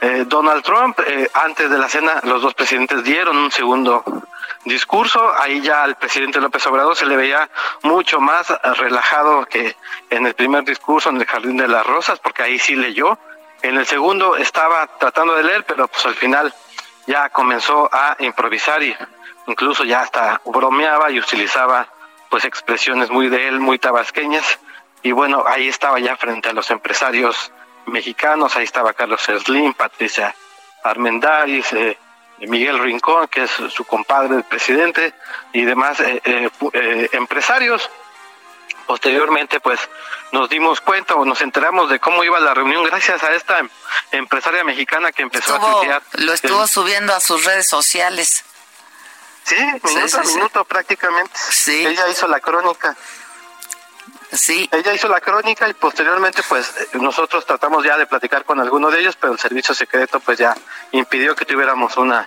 eh, 0.00 0.24
Donald 0.26 0.64
Trump. 0.64 0.98
Eh, 1.06 1.30
antes 1.34 1.68
de 1.68 1.76
la 1.76 1.88
cena, 1.90 2.20
los 2.22 2.40
dos 2.40 2.54
presidentes 2.54 3.04
dieron 3.04 3.36
un 3.36 3.52
segundo 3.52 4.02
discurso. 4.64 5.20
Ahí 5.38 5.60
ya 5.60 5.82
al 5.82 5.96
presidente 5.96 6.40
López 6.40 6.66
Obrador 6.66 6.96
se 6.96 7.04
le 7.04 7.16
veía 7.16 7.50
mucho 7.82 8.18
más 8.18 8.48
relajado 8.78 9.44
que 9.44 9.76
en 10.08 10.26
el 10.26 10.32
primer 10.32 10.64
discurso 10.64 11.10
en 11.10 11.18
el 11.18 11.26
Jardín 11.26 11.58
de 11.58 11.68
las 11.68 11.86
Rosas, 11.86 12.18
porque 12.18 12.42
ahí 12.42 12.58
sí 12.58 12.74
leyó. 12.74 13.18
En 13.60 13.76
el 13.76 13.84
segundo 13.84 14.36
estaba 14.36 14.86
tratando 14.98 15.34
de 15.34 15.44
leer, 15.44 15.64
pero 15.64 15.86
pues 15.86 16.06
al 16.06 16.14
final 16.14 16.54
ya 17.06 17.28
comenzó 17.28 17.90
a 17.92 18.16
improvisar 18.20 18.82
y 18.82 18.96
incluso 19.46 19.84
ya 19.84 20.00
hasta 20.00 20.40
bromeaba 20.46 21.10
y 21.10 21.18
utilizaba 21.18 21.86
pues 22.30 22.44
expresiones 22.44 23.10
muy 23.10 23.28
de 23.28 23.48
él, 23.48 23.60
muy 23.60 23.78
tabasqueñas. 23.78 24.58
Y 25.02 25.12
bueno, 25.12 25.44
ahí 25.46 25.68
estaba 25.68 25.98
ya 25.98 26.16
frente 26.16 26.48
a 26.48 26.52
los 26.52 26.70
empresarios 26.70 27.52
mexicanos, 27.86 28.56
ahí 28.56 28.64
estaba 28.64 28.94
Carlos 28.94 29.22
Slim, 29.22 29.74
Patricia 29.74 30.34
Armendáriz, 30.84 31.72
eh, 31.72 31.98
Miguel 32.38 32.78
Rincón, 32.78 33.28
que 33.28 33.42
es 33.44 33.50
su 33.50 33.84
compadre, 33.84 34.36
el 34.36 34.44
presidente, 34.44 35.12
y 35.52 35.64
demás 35.64 36.00
eh, 36.00 36.22
eh, 36.72 37.08
empresarios. 37.12 37.90
Posteriormente, 38.86 39.60
pues 39.60 39.78
nos 40.32 40.48
dimos 40.48 40.80
cuenta 40.80 41.14
o 41.14 41.24
nos 41.24 41.40
enteramos 41.42 41.90
de 41.90 42.00
cómo 42.00 42.24
iba 42.24 42.40
la 42.40 42.54
reunión 42.54 42.82
gracias 42.84 43.22
a 43.22 43.34
esta 43.34 43.60
empresaria 44.10 44.64
mexicana 44.64 45.12
que 45.12 45.22
empezó 45.22 45.54
a 45.56 45.60
tuitear. 45.60 46.02
Lo 46.14 46.32
estuvo 46.32 46.66
subiendo 46.66 47.14
a 47.14 47.20
sus 47.20 47.44
redes 47.44 47.68
sociales. 47.68 48.44
Sí, 49.44 49.56
minuto 49.56 50.18
a 50.18 50.22
minuto 50.22 50.64
prácticamente. 50.64 51.32
Sí. 51.50 51.86
Ella 51.86 52.08
hizo 52.08 52.28
la 52.28 52.40
crónica. 52.40 52.96
Sí. 54.32 54.68
Ella 54.70 54.92
hizo 54.94 55.08
la 55.08 55.20
crónica 55.20 55.68
y 55.68 55.74
posteriormente 55.74 56.42
pues 56.48 56.72
nosotros 56.92 57.44
tratamos 57.44 57.84
ya 57.84 57.96
de 57.96 58.06
platicar 58.06 58.44
con 58.44 58.60
alguno 58.60 58.90
de 58.90 59.00
ellos, 59.00 59.16
pero 59.16 59.32
el 59.32 59.38
servicio 59.38 59.74
secreto 59.74 60.20
pues 60.20 60.38
ya 60.38 60.56
impidió 60.92 61.34
que 61.34 61.44
tuviéramos 61.44 61.96
una 61.96 62.26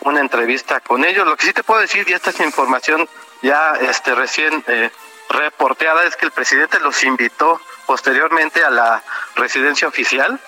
una 0.00 0.20
entrevista 0.20 0.80
con 0.80 1.04
ellos. 1.04 1.26
Lo 1.26 1.36
que 1.36 1.46
sí 1.46 1.52
te 1.52 1.62
puedo 1.62 1.80
decir, 1.80 2.08
y 2.08 2.12
esta 2.12 2.30
es 2.30 2.40
información 2.40 3.08
ya 3.42 3.74
este 3.80 4.14
recién 4.14 4.64
eh, 4.66 4.90
reporteada, 5.28 6.04
es 6.04 6.16
que 6.16 6.26
el 6.26 6.32
presidente 6.32 6.80
los 6.80 7.02
invitó 7.04 7.60
posteriormente 7.86 8.64
a 8.64 8.70
la 8.70 9.02
residencia 9.36 9.88
oficial. 9.88 10.40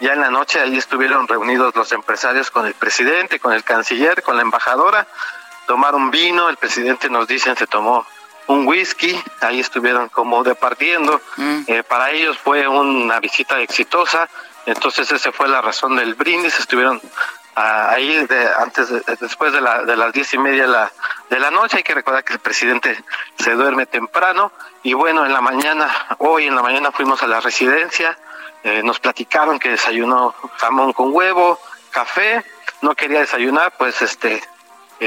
Ya 0.00 0.12
en 0.12 0.20
la 0.20 0.30
noche 0.30 0.60
ahí 0.60 0.76
estuvieron 0.76 1.26
reunidos 1.26 1.74
los 1.74 1.90
empresarios 1.92 2.50
con 2.50 2.66
el 2.66 2.74
presidente, 2.74 3.40
con 3.40 3.52
el 3.52 3.64
canciller, 3.64 4.22
con 4.22 4.36
la 4.36 4.42
embajadora 4.42 5.06
tomaron 5.68 6.10
vino, 6.10 6.48
el 6.48 6.56
presidente 6.56 7.10
nos 7.10 7.28
dicen 7.28 7.54
se 7.54 7.66
tomó 7.66 8.06
un 8.46 8.66
whisky, 8.66 9.22
ahí 9.42 9.60
estuvieron 9.60 10.08
como 10.08 10.42
departiendo, 10.42 11.20
mm. 11.36 11.60
eh, 11.66 11.82
para 11.82 12.10
ellos 12.10 12.38
fue 12.38 12.66
una 12.66 13.20
visita 13.20 13.60
exitosa, 13.60 14.26
entonces 14.64 15.12
esa 15.12 15.30
fue 15.30 15.46
la 15.46 15.60
razón 15.60 15.96
del 15.96 16.14
brindis, 16.14 16.58
estuvieron 16.58 16.98
ah, 17.54 17.90
ahí 17.90 18.26
de, 18.26 18.48
antes 18.58 18.88
después 19.20 19.52
de, 19.52 19.60
la, 19.60 19.84
de 19.84 19.94
las 19.94 20.10
diez 20.14 20.32
y 20.32 20.38
media 20.38 20.66
la, 20.66 20.90
de 21.28 21.38
la 21.38 21.50
noche, 21.50 21.76
hay 21.76 21.82
que 21.82 21.94
recordar 21.94 22.24
que 22.24 22.32
el 22.32 22.38
presidente 22.38 23.04
se 23.38 23.52
duerme 23.52 23.84
temprano 23.84 24.50
y 24.82 24.94
bueno, 24.94 25.26
en 25.26 25.34
la 25.34 25.42
mañana, 25.42 25.90
hoy 26.16 26.46
en 26.46 26.56
la 26.56 26.62
mañana 26.62 26.92
fuimos 26.92 27.22
a 27.22 27.26
la 27.26 27.40
residencia, 27.40 28.16
eh, 28.64 28.82
nos 28.82 29.00
platicaron 29.00 29.58
que 29.58 29.70
desayunó 29.70 30.34
jamón 30.56 30.92
con 30.92 31.12
huevo, 31.12 31.58
café, 31.90 32.44
no 32.82 32.94
quería 32.94 33.20
desayunar, 33.20 33.72
pues 33.76 34.02
este 34.02 34.42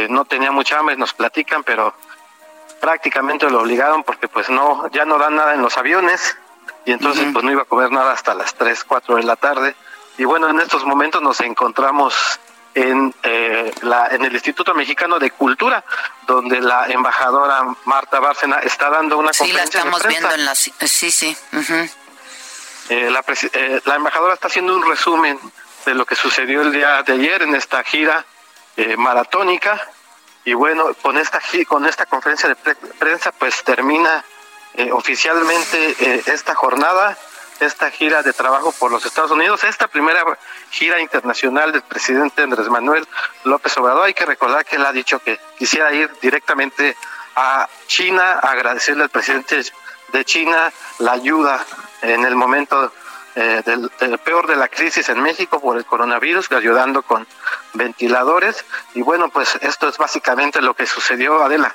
no 0.08 0.24
tenía 0.24 0.54
mucha 0.54 0.80
hambre, 0.80 0.96
nos 0.96 1.14
platican, 1.14 1.64
pero 1.64 1.94
prácticamente 2.82 3.50
lo 3.50 3.62
obligaron 3.62 4.04
porque 4.04 4.28
pues 4.28 4.50
no, 4.50 4.90
ya 4.92 5.06
no 5.06 5.18
dan 5.18 5.36
nada 5.36 5.54
en 5.54 5.62
los 5.62 5.78
aviones 5.78 6.38
y 6.84 6.92
entonces 6.92 7.28
pues 7.32 7.46
no 7.46 7.52
iba 7.52 7.62
a 7.62 7.66
comer 7.66 7.92
nada 7.92 8.12
hasta 8.12 8.34
las 8.34 8.56
3, 8.56 8.84
4 8.84 9.16
de 9.18 9.24
la 9.24 9.36
tarde. 9.36 9.76
Y 10.18 10.26
bueno, 10.26 10.50
en 10.50 10.60
estos 10.60 10.84
momentos 10.84 11.22
nos 11.22 11.40
encontramos 11.42 12.40
en, 12.74 13.14
eh, 13.24 13.72
la, 13.82 14.08
en 14.08 14.26
el 14.26 14.34
Instituto 14.34 14.74
Mexicano 14.74 15.20
de 15.20 15.32
Cultura, 15.32 15.84
donde 16.26 16.60
la 16.60 16.88
embajadora 16.88 17.64
Marta 17.86 18.20
Bárcena 18.20 18.58
está 18.58 18.90
dando 18.90 19.18
una 19.18 19.32
sí, 19.32 19.40
conferencia. 19.40 19.82
Sí, 19.82 19.88
la 19.88 19.92
estamos 19.92 20.08
viendo 20.08 20.32
en 20.34 20.46
la... 20.46 20.56
Sí, 20.56 21.12
sí. 21.12 21.38
Eh, 22.92 23.10
la, 23.10 23.24
eh, 23.54 23.82
la 23.86 23.96
embajadora 23.96 24.34
está 24.34 24.48
haciendo 24.48 24.76
un 24.76 24.86
resumen 24.86 25.40
de 25.86 25.94
lo 25.94 26.06
que 26.06 26.16
sucedió 26.16 26.62
el 26.62 26.74
día 26.74 27.02
de 27.04 27.14
ayer 27.14 27.42
en 27.42 27.56
esta 27.56 27.82
gira 27.86 28.26
eh, 28.76 28.98
maratónica. 28.98 29.82
Y 30.44 30.56
bueno 30.56 30.94
con 31.02 31.18
esta 31.18 31.40
con 31.70 31.86
esta 31.86 32.06
conferencia 32.06 32.50
de 32.50 32.56
prensa 33.00 33.32
pues 33.32 33.64
termina 33.64 34.26
eh, 34.74 34.92
oficialmente 34.92 35.96
eh, 36.02 36.24
esta 36.26 36.54
jornada 36.54 37.18
esta 37.62 37.92
gira 37.92 38.24
de 38.24 38.34
trabajo 38.34 38.74
por 38.74 38.92
los 38.92 39.06
Estados 39.06 39.32
Unidos 39.32 39.64
esta 39.64 39.88
primera 39.88 40.26
gira 40.72 41.00
internacional 41.00 41.72
del 41.72 41.84
presidente 41.84 42.42
Andrés 42.42 42.68
Manuel 42.68 43.08
López 43.46 43.78
Obrador. 43.78 44.04
Hay 44.04 44.14
que 44.14 44.26
recordar 44.26 44.66
que 44.66 44.76
él 44.76 44.86
ha 44.86 44.92
dicho 44.92 45.20
que 45.20 45.40
quisiera 45.58 45.94
ir 45.94 46.12
directamente 46.22 46.98
a 47.38 47.70
China 47.88 48.34
a 48.34 48.52
agradecerle 48.52 49.04
al 49.04 49.10
presidente 49.10 49.64
de 50.12 50.26
China 50.26 50.74
la 51.00 51.14
ayuda 51.14 51.66
en 52.02 52.26
el 52.26 52.36
momento 52.36 52.92
eh, 53.34 53.62
del, 53.66 53.90
peor 54.20 54.46
de 54.46 54.58
la 54.58 54.68
crisis 54.68 55.08
en 55.08 55.22
México 55.22 55.62
por 55.62 55.78
el 55.78 55.86
coronavirus, 55.86 56.52
ayudando 56.52 57.02
con 57.02 57.26
ventiladores. 57.74 58.66
Y 58.94 59.02
bueno, 59.02 59.30
pues 59.30 59.58
esto 59.62 59.88
es 59.88 59.98
básicamente 59.98 60.62
lo 60.62 60.74
que 60.74 60.86
sucedió, 60.86 61.42
Adela. 61.42 61.74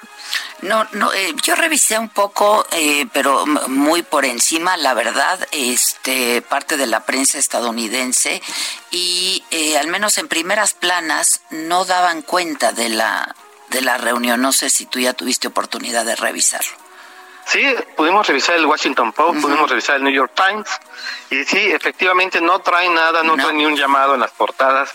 No, 0.60 0.86
no, 0.92 1.14
eh, 1.14 1.34
yo 1.42 1.54
revisé 1.54 1.98
un 1.98 2.10
poco, 2.10 2.66
eh, 2.72 3.06
pero 3.10 3.46
muy 3.68 4.02
por 4.02 4.26
encima, 4.26 4.76
la 4.76 4.92
verdad, 4.92 5.48
este, 5.50 6.42
parte 6.42 6.76
de 6.76 6.86
la 6.86 7.06
prensa 7.06 7.38
estadounidense 7.38 8.42
y 8.90 9.42
al 9.78 9.88
menos 9.88 10.18
en 10.18 10.28
primeras 10.28 10.74
planas 10.74 11.40
no 11.50 11.86
daban 11.86 12.20
cuenta 12.20 12.72
de 12.72 12.90
la 12.90 13.34
de 13.70 13.80
la 13.80 13.96
reunión. 13.98 14.40
No 14.40 14.52
sé 14.52 14.70
si 14.70 14.86
tú 14.86 15.00
ya 15.00 15.12
tuviste 15.12 15.48
oportunidad 15.48 16.04
de 16.04 16.16
revisarlo. 16.16 16.85
Sí, 17.46 17.64
pudimos 17.94 18.26
revisar 18.26 18.56
el 18.56 18.66
Washington 18.66 19.12
Post, 19.12 19.40
pudimos 19.40 19.70
revisar 19.70 19.96
el 19.96 20.02
New 20.02 20.12
York 20.12 20.32
Times 20.34 20.68
y 21.30 21.44
sí, 21.44 21.70
efectivamente 21.70 22.40
no 22.40 22.58
trae 22.58 22.88
nada, 22.88 23.22
no, 23.22 23.36
trae 23.36 23.52
ni 23.52 23.64
un 23.64 23.76
llamado 23.76 24.14
en 24.14 24.20
las 24.20 24.32
portadas, 24.32 24.92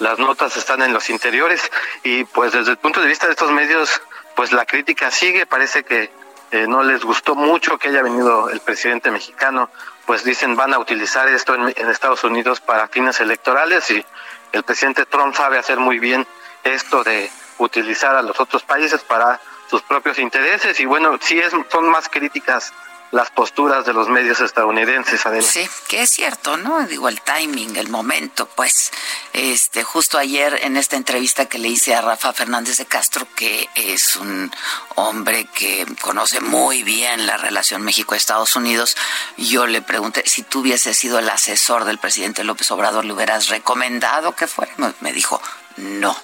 las 0.00 0.18
notas 0.18 0.54
están 0.58 0.82
en 0.82 0.92
los 0.92 1.08
interiores 1.08 1.62
y 2.02 2.24
pues 2.24 2.52
desde 2.52 2.72
el 2.72 2.76
punto 2.76 3.00
de 3.00 3.06
vista 3.06 3.24
de 3.26 3.32
estos 3.32 3.50
medios, 3.50 4.02
pues 4.36 4.52
la 4.52 4.66
crítica 4.66 5.10
sigue, 5.10 5.46
parece 5.46 5.82
que 5.82 6.10
eh, 6.50 6.66
no 6.68 6.82
les 6.82 7.02
gustó 7.02 7.34
mucho 7.34 7.78
que 7.78 7.88
haya 7.88 8.02
venido 8.02 8.50
el 8.50 8.60
presidente 8.60 9.10
mexicano, 9.10 9.70
pues 10.04 10.24
dicen 10.24 10.56
van 10.56 10.74
a 10.74 10.78
utilizar 10.78 11.26
esto 11.28 11.54
en, 11.54 11.72
en 11.74 11.88
Estados 11.88 12.22
Unidos 12.22 12.60
para 12.60 12.86
fines 12.88 13.18
electorales 13.20 13.90
y 13.90 14.04
el 14.52 14.62
presidente 14.62 15.06
Trump 15.06 15.34
sabe 15.34 15.56
hacer 15.56 15.78
muy 15.78 15.98
bien 15.98 16.26
esto 16.64 17.02
de 17.02 17.30
utilizar 17.56 18.14
a 18.14 18.20
los 18.20 18.38
otros 18.40 18.62
países 18.62 19.02
para 19.02 19.40
sus 19.68 19.82
propios 19.82 20.18
intereses 20.18 20.78
y 20.80 20.84
bueno, 20.84 21.18
sí 21.20 21.38
es, 21.38 21.52
son 21.70 21.88
más 21.88 22.08
críticas 22.08 22.72
las 23.10 23.30
posturas 23.30 23.86
de 23.86 23.92
los 23.92 24.08
medios 24.08 24.40
estadounidenses. 24.40 25.22
Sí, 25.42 25.68
que 25.86 26.02
es 26.02 26.10
cierto, 26.10 26.56
¿no? 26.56 26.84
Digo, 26.84 27.08
el 27.08 27.20
timing, 27.20 27.76
el 27.76 27.88
momento, 27.88 28.48
pues, 28.56 28.90
este, 29.32 29.84
justo 29.84 30.18
ayer 30.18 30.58
en 30.64 30.76
esta 30.76 30.96
entrevista 30.96 31.46
que 31.46 31.58
le 31.58 31.68
hice 31.68 31.94
a 31.94 32.02
Rafa 32.02 32.32
Fernández 32.32 32.76
de 32.78 32.86
Castro, 32.86 33.28
que 33.36 33.68
es 33.76 34.16
un 34.16 34.50
hombre 34.96 35.46
que 35.54 35.86
conoce 36.00 36.40
muy 36.40 36.82
bien 36.82 37.24
la 37.24 37.36
relación 37.36 37.82
México-Estados 37.82 38.56
Unidos, 38.56 38.96
yo 39.36 39.68
le 39.68 39.80
pregunté 39.80 40.24
si 40.26 40.42
tú 40.42 40.60
hubieses 40.60 40.98
sido 40.98 41.20
el 41.20 41.28
asesor 41.28 41.84
del 41.84 41.98
presidente 41.98 42.42
López 42.42 42.68
Obrador, 42.72 43.04
¿le 43.04 43.12
hubieras 43.12 43.48
recomendado 43.48 44.34
que 44.34 44.48
fuera? 44.48 44.72
Me 45.00 45.12
dijo, 45.12 45.40
no 45.76 46.16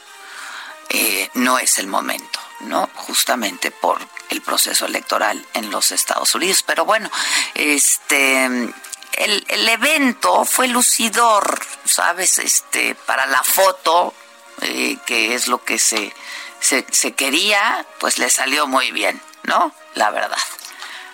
eh, 0.93 1.31
no 1.35 1.61
es 1.61 1.79
el 1.79 1.87
momento, 1.87 2.41
¿no? 2.61 2.89
Justamente 2.95 3.71
por 3.71 3.99
el 4.29 4.43
proceso 4.43 4.87
electoral 4.87 5.45
en 5.55 5.71
los 5.71 5.91
Estados 5.93 6.35
Unidos. 6.35 6.63
Pero 6.63 6.85
bueno, 6.85 7.11
este 7.55 8.45
el, 8.45 9.45
el 9.49 9.69
evento 9.69 10.45
fue 10.45 10.69
lucidor, 10.69 11.61
¿sabes? 11.85 12.39
Este, 12.39 12.95
para 12.95 13.27
la 13.27 13.43
foto, 13.43 14.15
eh, 14.63 14.99
que 15.07 15.35
es 15.35 15.49
lo 15.49 15.63
que 15.65 15.79
se, 15.79 16.15
se, 16.61 16.87
se 16.91 17.13
quería, 17.13 17.85
pues 17.99 18.19
le 18.19 18.31
salió 18.31 18.67
muy 18.67 18.93
bien, 18.93 19.21
¿no? 19.45 19.73
La 19.95 20.11
verdad. 20.11 20.39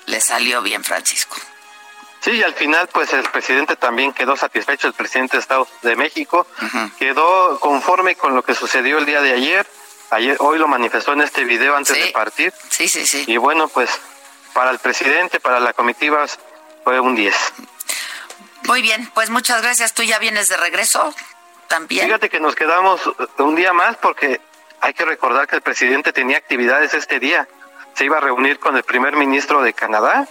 Le 0.07 0.21
salió 0.21 0.63
bien, 0.63 0.85
Francisco. 0.85 1.37
Sí, 2.21 2.33
y 2.33 2.43
al 2.43 2.55
final, 2.55 2.89
pues 2.89 3.13
el 3.13 3.23
presidente 3.31 3.77
también 3.77 4.13
quedó 4.13 4.37
satisfecho, 4.37 4.89
el 4.89 4.95
presidente 4.95 5.37
de 5.37 5.41
Estados 5.41 5.69
de 5.83 5.95
México 5.97 6.47
quedó 6.99 7.61
conforme 7.61 8.17
con 8.17 8.35
lo 8.35 8.43
que 8.43 8.55
sucedió 8.55 8.99
el 8.99 9.07
día 9.07 9.21
de 9.21 9.33
ayer. 9.33 9.67
Ayer, 10.11 10.37
hoy 10.41 10.59
lo 10.59 10.69
manifestó 10.69 11.13
en 11.13 11.23
este 11.23 11.45
video 11.45 11.77
antes 11.77 11.97
de 11.97 12.11
partir. 12.13 12.53
Sí, 12.71 12.89
sí, 12.89 13.07
sí. 13.07 13.25
Y 13.27 13.37
bueno, 13.37 13.69
pues 13.69 13.91
para 14.53 14.71
el 14.71 14.79
presidente, 14.79 15.41
para 15.41 15.61
la 15.61 15.73
comitiva, 15.73 16.25
fue 16.85 17.01
un 17.01 17.15
10. 17.15 17.35
Muy 18.65 18.83
bien, 18.83 19.11
pues 19.15 19.31
muchas 19.31 19.63
gracias. 19.63 19.95
¿Tú 19.95 20.03
ya 20.03 20.19
vienes 20.19 20.49
de 20.49 20.57
regreso 20.57 21.15
también? 21.69 22.07
Fíjate 22.07 22.29
que 22.29 22.41
nos 22.41 22.55
quedamos 22.55 23.01
un 23.39 23.55
día 23.55 23.73
más 23.73 23.97
porque 23.97 24.41
hay 24.81 24.95
que 24.95 25.05
recordar 25.05 25.47
que 25.47 25.57
el 25.57 25.63
presidente 25.63 26.13
tenía 26.13 26.39
actividades 26.39 26.95
este 26.95 27.19
día 27.19 27.49
se 27.97 28.05
iba 28.05 28.19
a 28.19 28.21
reunir 28.21 28.59
con 28.59 28.77
el 28.77 28.83
primer 28.83 29.17
ministro 29.17 29.63
de 29.63 29.73
Canadá, 29.73 30.29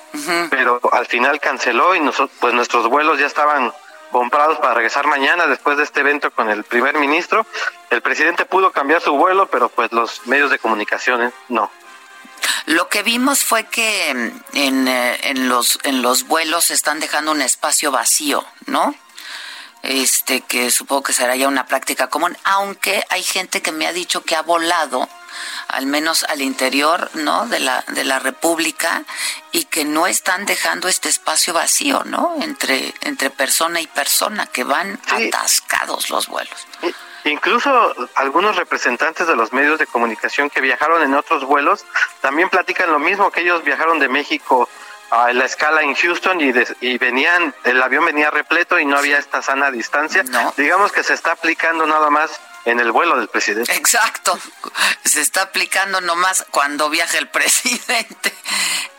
pero 0.51 0.79
al 0.91 1.07
final 1.07 1.39
canceló 1.39 1.95
y 1.95 1.99
nosotros, 1.99 2.37
pues 2.39 2.53
nuestros 2.53 2.87
vuelos 2.87 3.17
ya 3.17 3.25
estaban 3.25 3.73
comprados 4.11 4.57
para 4.59 4.73
regresar 4.73 5.07
mañana 5.07 5.47
después 5.47 5.77
de 5.77 5.83
este 5.83 6.01
evento 6.01 6.31
con 6.31 6.49
el 6.49 6.63
primer 6.63 6.97
ministro. 6.97 7.45
El 7.89 8.01
presidente 8.01 8.45
pudo 8.45 8.71
cambiar 8.71 9.01
su 9.01 9.13
vuelo, 9.13 9.47
pero 9.47 9.69
pues 9.69 9.91
los 9.91 10.25
medios 10.27 10.49
de 10.51 10.59
comunicación 10.59 11.23
¿eh? 11.23 11.31
no. 11.49 11.71
Lo 12.65 12.89
que 12.89 13.03
vimos 13.03 13.43
fue 13.43 13.65
que 13.65 14.09
en, 14.09 14.87
eh, 14.87 15.19
en, 15.23 15.49
los, 15.49 15.79
en 15.83 16.01
los 16.01 16.27
vuelos 16.27 16.71
están 16.71 16.99
dejando 16.99 17.31
un 17.31 17.41
espacio 17.41 17.91
vacío, 17.91 18.43
¿no? 18.65 18.95
Este, 19.83 20.41
que 20.41 20.71
supongo 20.71 21.03
que 21.03 21.13
será 21.13 21.35
ya 21.35 21.47
una 21.47 21.67
práctica 21.67 22.07
común, 22.07 22.35
aunque 22.43 23.05
hay 23.09 23.21
gente 23.21 23.61
que 23.61 23.71
me 23.71 23.85
ha 23.85 23.93
dicho 23.93 24.23
que 24.23 24.35
ha 24.35 24.41
volado 24.41 25.07
al 25.67 25.85
menos 25.85 26.23
al 26.23 26.41
interior, 26.41 27.09
¿no? 27.13 27.47
De 27.47 27.59
la 27.59 27.83
de 27.87 28.03
la 28.03 28.19
República 28.19 29.03
y 29.51 29.65
que 29.65 29.85
no 29.85 30.07
están 30.07 30.45
dejando 30.45 30.87
este 30.87 31.09
espacio 31.09 31.53
vacío, 31.53 32.03
¿no? 32.05 32.35
Entre 32.41 32.93
entre 33.01 33.29
persona 33.29 33.81
y 33.81 33.87
persona 33.87 34.47
que 34.47 34.63
van 34.63 34.99
atascados 35.09 36.09
los 36.09 36.27
vuelos. 36.27 36.67
Incluso 37.25 37.95
algunos 38.15 38.55
representantes 38.55 39.25
de 39.25 39.35
los 39.35 39.51
medios 39.51 39.79
de 39.79 39.87
comunicación 39.87 40.49
que 40.49 40.61
viajaron 40.61 41.01
en 41.01 41.15
otros 41.15 41.43
vuelos 41.43 41.83
también 42.21 42.49
platican 42.49 42.91
lo 42.91 42.99
mismo 42.99 43.31
que 43.31 43.41
ellos 43.41 43.63
viajaron 43.63 43.97
de 43.97 44.09
México 44.09 44.69
a 45.09 45.33
la 45.33 45.45
escala 45.45 45.81
en 45.81 45.95
Houston 45.95 46.41
y, 46.41 46.53
y 46.81 46.97
venían, 46.97 47.53
el 47.63 47.81
avión 47.81 48.05
venía 48.05 48.31
repleto 48.31 48.79
y 48.79 48.85
no 48.85 48.97
había 48.97 49.17
esta 49.17 49.41
sana 49.41 49.71
distancia. 49.71 50.23
Digamos 50.57 50.91
que 50.91 51.03
se 51.03 51.13
está 51.13 51.31
aplicando 51.31 51.85
nada 51.85 52.09
más 52.09 52.39
en 52.65 52.79
el 52.79 52.91
vuelo 52.91 53.17
del 53.17 53.27
presidente. 53.27 53.73
Exacto. 53.73 54.37
Se 55.03 55.21
está 55.21 55.43
aplicando 55.43 56.01
nomás 56.01 56.45
cuando 56.51 56.89
viaja 56.89 57.17
el 57.17 57.29
presidente. 57.29 58.33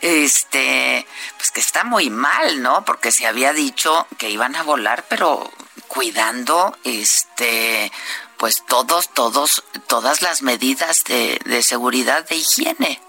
Este, 0.01 1.07
pues 1.37 1.51
que 1.51 1.61
está 1.61 1.85
muy 1.85 2.11
mal, 2.11 2.63
¿no? 2.63 2.85
Porque 2.85 3.13
se 3.13 3.27
había 3.27 3.53
dicho 3.53 4.07
que 4.19 4.31
iban 4.31 4.57
a 4.57 4.63
volar, 4.63 5.05
pero 5.09 5.51
cuidando 5.89 6.77
este 6.85 7.93
pues 8.37 8.65
todos 8.67 9.09
todos 9.15 9.63
todas 9.87 10.21
las 10.21 10.43
medidas 10.43 11.05
de, 11.05 11.41
de 11.45 11.63
seguridad 11.63 12.29
de 12.29 12.37
higiene 12.37 13.01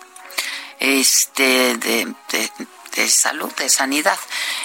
este 0.79 1.75
de, 1.77 2.13
de 2.29 2.51
salud, 3.07 3.53
de 3.55 3.69
sanidad. 3.69 4.17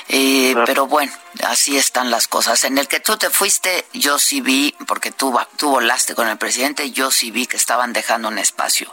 Eh, 0.08 0.54
pero 0.64 0.86
bueno, 0.86 1.12
así 1.44 1.76
están 1.76 2.10
las 2.10 2.28
cosas. 2.28 2.64
En 2.64 2.78
el 2.78 2.88
que 2.88 3.00
tú 3.00 3.16
te 3.16 3.30
fuiste, 3.30 3.84
yo 3.92 4.18
sí 4.18 4.40
vi, 4.40 4.74
porque 4.86 5.10
tú, 5.10 5.38
tú 5.56 5.70
volaste 5.70 6.14
con 6.14 6.28
el 6.28 6.38
presidente, 6.38 6.90
yo 6.90 7.10
sí 7.10 7.30
vi 7.30 7.46
que 7.46 7.56
estaban 7.56 7.92
dejando 7.92 8.28
un 8.28 8.38
espacio. 8.38 8.92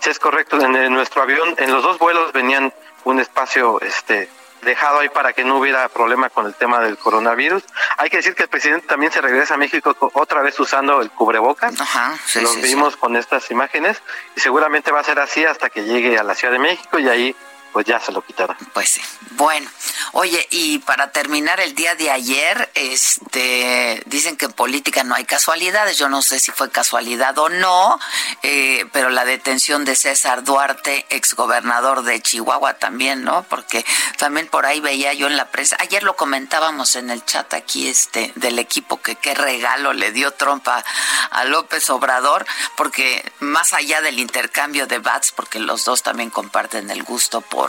Sí, 0.00 0.10
es 0.10 0.18
correcto. 0.18 0.60
En, 0.60 0.92
nuestro 0.92 1.22
avión, 1.22 1.54
en 1.58 1.72
los 1.72 1.82
dos 1.82 1.98
vuelos 1.98 2.32
venían 2.32 2.72
un 3.04 3.20
espacio 3.20 3.80
este 3.80 4.28
dejado 4.62 5.00
ahí 5.00 5.08
para 5.08 5.32
que 5.32 5.44
no 5.44 5.58
hubiera 5.58 5.88
problema 5.88 6.30
con 6.30 6.46
el 6.46 6.54
tema 6.54 6.80
del 6.80 6.96
coronavirus. 6.96 7.62
Hay 7.98 8.10
que 8.10 8.18
decir 8.18 8.34
que 8.34 8.44
el 8.44 8.48
presidente 8.48 8.86
también 8.86 9.12
se 9.12 9.20
regresa 9.20 9.54
a 9.54 9.56
México 9.56 9.96
otra 10.14 10.42
vez 10.42 10.58
usando 10.58 11.00
el 11.00 11.10
cubrebocas. 11.10 11.80
Ajá, 11.80 12.16
sí, 12.26 12.40
Lo 12.40 12.52
vimos 12.54 12.96
con 12.96 13.16
estas 13.16 13.50
imágenes 13.50 14.02
y 14.36 14.40
seguramente 14.40 14.90
va 14.90 15.00
a 15.00 15.04
ser 15.04 15.18
así 15.18 15.44
hasta 15.44 15.70
que 15.70 15.84
llegue 15.84 16.18
a 16.18 16.22
la 16.22 16.34
Ciudad 16.34 16.52
de 16.52 16.60
México 16.60 16.98
y 16.98 17.08
ahí 17.08 17.36
pues 17.72 17.86
ya 17.86 17.98
se 17.98 18.12
lo 18.12 18.22
quitaron. 18.22 18.56
Pues 18.72 18.90
sí. 18.90 19.00
Bueno, 19.30 19.70
oye, 20.12 20.46
y 20.50 20.78
para 20.80 21.10
terminar 21.10 21.58
el 21.60 21.74
día 21.74 21.94
de 21.94 22.10
ayer, 22.10 22.70
este, 22.74 24.02
dicen 24.06 24.36
que 24.36 24.44
en 24.44 24.52
política 24.52 25.04
no 25.04 25.14
hay 25.14 25.24
casualidades. 25.24 25.96
Yo 25.96 26.08
no 26.08 26.22
sé 26.22 26.38
si 26.38 26.52
fue 26.52 26.70
casualidad 26.70 27.36
o 27.38 27.48
no, 27.48 27.98
eh, 28.42 28.86
pero 28.92 29.08
la 29.08 29.24
detención 29.24 29.84
de 29.84 29.96
César 29.96 30.44
Duarte, 30.44 31.06
exgobernador 31.08 32.02
de 32.02 32.20
Chihuahua 32.20 32.74
también, 32.74 33.24
¿no? 33.24 33.44
Porque 33.44 33.84
también 34.18 34.48
por 34.48 34.66
ahí 34.66 34.80
veía 34.80 35.14
yo 35.14 35.26
en 35.26 35.36
la 35.36 35.50
prensa. 35.50 35.76
Ayer 35.80 36.02
lo 36.02 36.14
comentábamos 36.14 36.94
en 36.96 37.10
el 37.10 37.24
chat 37.24 37.54
aquí, 37.54 37.88
este, 37.88 38.32
del 38.36 38.58
equipo 38.58 39.00
que 39.00 39.16
qué 39.16 39.34
regalo 39.34 39.92
le 39.92 40.12
dio 40.12 40.32
Trump 40.32 40.66
a, 40.68 40.84
a 41.30 41.44
López 41.44 41.88
Obrador, 41.90 42.46
porque 42.76 43.32
más 43.40 43.72
allá 43.72 44.02
del 44.02 44.18
intercambio 44.18 44.86
de 44.86 44.98
bats, 44.98 45.32
porque 45.32 45.58
los 45.58 45.84
dos 45.84 46.02
también 46.02 46.30
comparten 46.30 46.90
el 46.90 47.02
gusto 47.02 47.40
por 47.40 47.61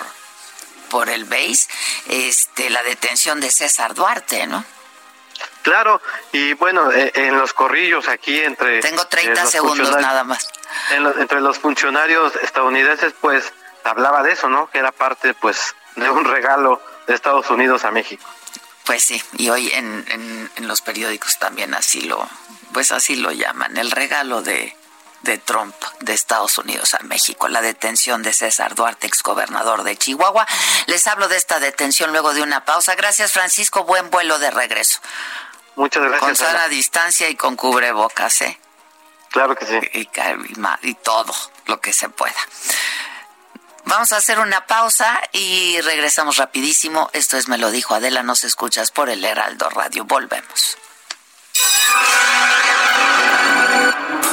por 0.93 1.09
el 1.09 1.25
BASE, 1.25 1.67
este, 2.07 2.69
la 2.69 2.83
detención 2.83 3.39
de 3.39 3.49
César 3.49 3.95
Duarte, 3.95 4.45
¿no? 4.45 4.63
Claro, 5.63 5.99
y 6.31 6.53
bueno, 6.53 6.91
eh, 6.91 7.11
en 7.15 7.35
los 7.35 7.51
corrillos 7.51 8.07
aquí 8.07 8.39
entre... 8.39 8.79
Tengo 8.79 9.03
30 9.07 9.41
eh, 9.41 9.47
segundos 9.47 9.89
nada 9.89 10.23
más. 10.23 10.47
entre 11.17 11.41
los 11.41 11.57
funcionarios 11.57 12.35
estadounidenses, 12.35 13.11
pues 13.19 13.51
hablaba 13.83 14.21
de 14.21 14.33
eso, 14.33 14.49
¿no? 14.49 14.69
Que 14.69 14.77
era 14.77 14.91
parte, 14.91 15.33
pues, 15.33 15.75
de 15.95 16.11
un 16.11 16.25
regalo 16.25 16.79
de 17.07 17.15
Estados 17.15 17.49
Unidos 17.49 17.85
a 17.85 17.91
México. 17.91 18.23
Pues 18.85 19.03
sí, 19.03 19.19
y 19.37 19.49
hoy 19.49 19.71
en, 19.73 20.05
en, 20.09 20.51
en 20.57 20.67
los 20.67 20.81
periódicos 20.81 21.39
también 21.39 21.73
así 21.73 22.01
lo, 22.01 22.29
pues 22.71 22.91
así 22.91 23.15
lo 23.15 23.31
llaman, 23.31 23.77
el 23.77 23.89
regalo 23.89 24.43
de, 24.43 24.77
de 25.23 25.37
Trump 25.37 25.75
de 26.01 26.13
Estados 26.13 26.57
Unidos 26.57 26.93
a 26.93 26.99
México, 27.03 27.47
la 27.47 27.61
detención 27.61 28.21
de 28.23 28.33
César 28.33 28.75
Duarte, 28.75 29.07
exgobernador 29.07 29.83
de 29.83 29.97
Chihuahua. 29.97 30.45
Les 30.87 31.07
hablo 31.07 31.27
de 31.27 31.37
esta 31.37 31.59
detención 31.59 32.11
luego 32.11 32.33
de 32.33 32.41
una 32.41 32.65
pausa. 32.65 32.95
Gracias, 32.95 33.31
Francisco. 33.31 33.83
Buen 33.85 34.09
vuelo 34.09 34.37
de 34.39 34.51
regreso. 34.51 34.99
Muchas 35.75 36.03
gracias. 36.03 36.21
Con 36.21 36.35
sana 36.35 36.67
distancia 36.67 37.29
y 37.29 37.35
con 37.35 37.55
cubrebocas, 37.55 38.41
¿eh? 38.41 38.59
Claro 39.31 39.55
que 39.55 39.65
sí. 39.65 39.79
Y, 39.93 40.09
y 40.87 40.93
todo 40.95 41.33
lo 41.65 41.81
que 41.81 41.91
se 41.91 42.09
pueda. 42.09 42.35
Vamos 43.85 44.11
a 44.13 44.17
hacer 44.17 44.39
una 44.39 44.65
pausa 44.65 45.19
y 45.31 45.81
regresamos 45.81 46.37
rapidísimo. 46.37 47.09
Esto 47.13 47.37
es 47.37 47.47
Me 47.47 47.57
lo 47.57 47.71
dijo 47.71 47.95
Adela, 47.95 48.23
nos 48.23 48.43
escuchas 48.43 48.91
por 48.91 49.09
el 49.09 49.25
Heraldo 49.25 49.69
Radio. 49.69 50.05
Volvemos. 50.05 50.77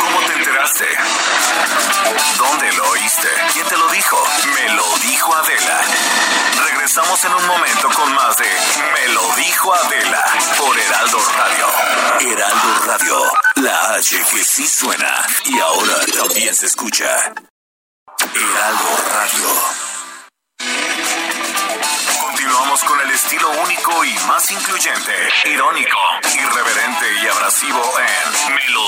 ¿Cómo 0.00 0.18
te 0.26 0.32
enteraste? 0.32 0.86
¿Dónde 2.38 2.72
lo 2.72 2.90
oíste? 2.90 3.28
¿Quién 3.52 3.66
te 3.66 3.76
lo 3.76 3.88
dijo? 3.88 4.22
Me 4.54 4.74
lo 4.74 4.84
dijo 4.98 5.34
Adela. 5.34 5.80
Regresamos 6.64 7.24
en 7.24 7.34
un 7.34 7.46
momento 7.46 7.88
con 7.90 8.14
más 8.14 8.36
de 8.38 8.50
Me 8.94 9.12
lo 9.12 9.34
dijo 9.36 9.74
Adela 9.74 10.24
por 10.58 10.78
Heraldo 10.78 11.18
Radio. 11.36 11.66
Heraldo 12.32 12.82
Radio, 12.86 13.22
la 13.56 13.94
H 13.94 14.24
que 14.30 14.44
sí 14.44 14.66
suena 14.66 15.26
y 15.44 15.58
ahora 15.60 15.94
también 16.16 16.54
se 16.54 16.66
escucha. 16.66 17.32
Heraldo 18.34 19.04
Radio. 19.12 19.90
Continuamos 22.20 22.84
con 22.84 23.00
el 23.00 23.10
estilo 23.10 23.50
único 23.50 24.04
y 24.04 24.12
más 24.26 24.50
incluyente, 24.50 25.12
irónico, 25.46 25.98
irreverente 26.34 27.06
y 27.22 27.26
abrasivo 27.28 27.82
en 27.98 28.54
Me 28.54 28.68
lo 28.68 28.79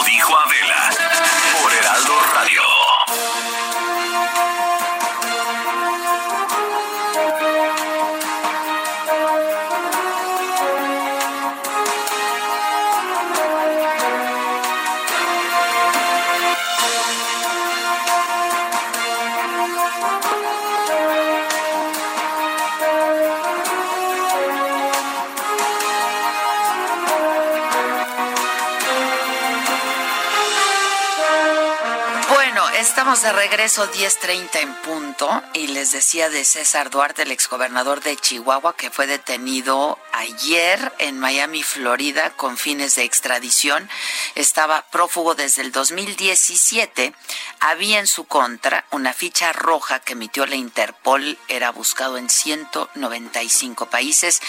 regreso 33.32 33.86
10:30 33.86 34.60
en 34.60 34.74
punto 34.82 35.42
y 35.54 35.68
les 35.68 35.92
decía 35.92 36.28
de 36.28 36.44
César 36.44 36.90
Duarte, 36.90 37.22
el 37.22 37.30
exgobernador 37.30 38.02
de 38.02 38.16
Chihuahua, 38.16 38.76
que 38.76 38.90
fue 38.90 39.06
detenido 39.06 39.98
ayer 40.12 40.92
en 40.98 41.18
Miami, 41.18 41.62
Florida, 41.62 42.30
con 42.36 42.58
fines 42.58 42.94
de 42.94 43.04
extradición. 43.04 43.88
Estaba 44.34 44.86
prófugo 44.90 45.34
desde 45.34 45.62
el 45.62 45.72
2017. 45.72 47.14
Había 47.60 47.98
en 47.98 48.06
su 48.06 48.24
contra 48.24 48.84
una 48.90 49.12
ficha 49.12 49.52
roja 49.52 50.00
que 50.00 50.12
emitió 50.12 50.46
la 50.46 50.56
Interpol. 50.56 51.38
Era 51.48 51.70
buscado 51.70 52.18
en 52.18 52.28
195 52.28 53.86
países 53.86 54.42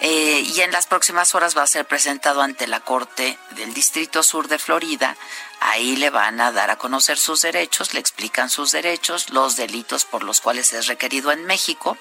eh, 0.00 0.42
y 0.44 0.60
en 0.60 0.72
las 0.72 0.86
próximas 0.86 1.34
horas 1.34 1.56
va 1.56 1.62
a 1.62 1.66
ser 1.66 1.86
presentado 1.86 2.42
ante 2.42 2.66
la 2.66 2.80
Corte 2.80 3.38
del 3.52 3.72
Distrito 3.72 4.22
Sur 4.22 4.48
de 4.48 4.58
Florida 4.58 5.16
Ahí 5.60 5.96
le 5.96 6.10
van 6.10 6.40
a 6.40 6.52
dar 6.52 6.70
a 6.70 6.76
conocer 6.76 7.18
sus 7.18 7.42
derechos, 7.42 7.94
le 7.94 8.00
explican 8.00 8.50
sus 8.50 8.72
derechos, 8.72 9.30
los 9.30 9.56
delitos 9.56 10.04
por 10.04 10.22
los 10.22 10.40
cuales 10.40 10.72
es 10.72 10.86
requerido 10.86 11.32
en 11.32 11.44
México. 11.44 11.96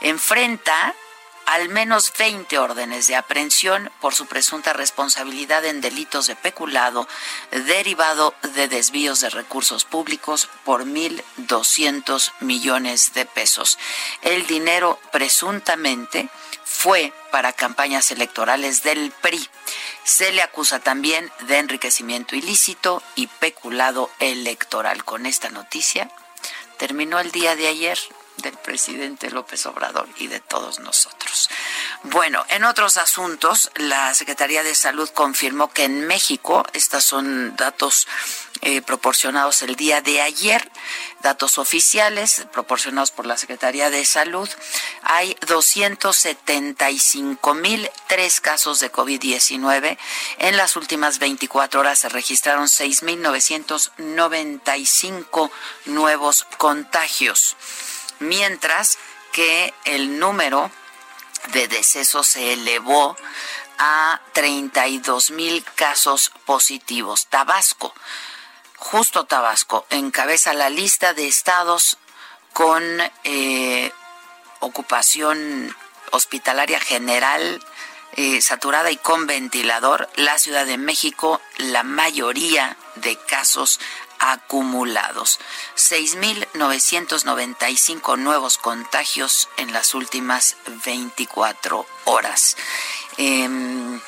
Enfrenta 0.00 0.94
al 1.46 1.68
menos 1.68 2.12
20 2.18 2.58
órdenes 2.58 3.06
de 3.06 3.16
aprehensión 3.16 3.90
por 4.00 4.14
su 4.14 4.26
presunta 4.26 4.72
responsabilidad 4.72 5.64
en 5.64 5.80
delitos 5.80 6.26
de 6.26 6.36
peculado 6.36 7.08
derivado 7.50 8.34
de 8.54 8.68
desvíos 8.68 9.20
de 9.20 9.30
recursos 9.30 9.84
públicos 9.84 10.48
por 10.64 10.84
1.200 10.84 12.32
millones 12.40 13.12
de 13.14 13.26
pesos. 13.26 13.78
El 14.22 14.46
dinero 14.46 14.98
presuntamente 15.10 16.28
fue 16.64 17.12
para 17.30 17.52
campañas 17.52 18.10
electorales 18.10 18.82
del 18.82 19.12
PRI. 19.20 19.48
Se 20.04 20.32
le 20.32 20.42
acusa 20.42 20.80
también 20.80 21.30
de 21.46 21.58
enriquecimiento 21.58 22.34
ilícito 22.34 23.02
y 23.14 23.26
peculado 23.26 24.10
electoral. 24.18 25.04
Con 25.04 25.26
esta 25.26 25.50
noticia 25.50 26.10
terminó 26.78 27.20
el 27.20 27.30
día 27.30 27.54
de 27.56 27.68
ayer 27.68 27.98
del 28.38 28.56
presidente 28.58 29.30
López 29.30 29.66
Obrador 29.66 30.08
y 30.18 30.26
de 30.26 30.40
todos 30.40 30.80
nosotros. 30.80 31.48
Bueno, 32.04 32.44
en 32.48 32.64
otros 32.64 32.96
asuntos, 32.96 33.70
la 33.76 34.14
Secretaría 34.14 34.62
de 34.62 34.74
Salud 34.74 35.10
confirmó 35.10 35.70
que 35.72 35.84
en 35.84 36.06
México, 36.06 36.64
estos 36.72 37.04
son 37.04 37.54
datos 37.56 38.08
eh, 38.62 38.80
proporcionados 38.80 39.60
el 39.62 39.76
día 39.76 40.00
de 40.00 40.20
ayer, 40.20 40.70
datos 41.20 41.58
oficiales 41.58 42.46
proporcionados 42.52 43.10
por 43.10 43.26
la 43.26 43.36
Secretaría 43.36 43.90
de 43.90 44.04
Salud, 44.04 44.48
hay 45.02 45.34
275.003 45.46 48.40
casos 48.40 48.78
de 48.80 48.92
COVID-19. 48.92 49.98
En 50.38 50.56
las 50.56 50.76
últimas 50.76 51.18
24 51.18 51.80
horas 51.80 51.98
se 51.98 52.08
registraron 52.08 52.66
6.995 52.66 55.50
nuevos 55.86 56.46
contagios 56.56 57.56
mientras 58.22 58.98
que 59.32 59.74
el 59.84 60.18
número 60.18 60.70
de 61.52 61.68
decesos 61.68 62.26
se 62.26 62.52
elevó 62.52 63.16
a 63.78 64.20
32 64.32 65.30
mil 65.30 65.64
casos 65.74 66.32
positivos. 66.44 67.26
Tabasco, 67.26 67.94
justo 68.76 69.24
Tabasco, 69.24 69.86
encabeza 69.90 70.54
la 70.54 70.70
lista 70.70 71.14
de 71.14 71.26
estados 71.26 71.98
con 72.52 72.82
eh, 73.24 73.92
ocupación 74.60 75.74
hospitalaria 76.12 76.78
general 76.78 77.64
eh, 78.14 78.42
saturada 78.42 78.90
y 78.90 78.96
con 78.96 79.26
ventilador. 79.26 80.08
La 80.16 80.38
Ciudad 80.38 80.66
de 80.66 80.76
México, 80.76 81.40
la 81.56 81.82
mayoría 81.82 82.76
de 82.96 83.16
casos 83.16 83.80
acumulados. 84.22 85.38
6.995 85.76 88.16
nuevos 88.16 88.56
contagios 88.56 89.50
en 89.58 89.70
las 89.72 89.92
últimas 89.94 90.56
24 90.84 91.84
horas. 92.04 92.56
Em, 93.18 94.00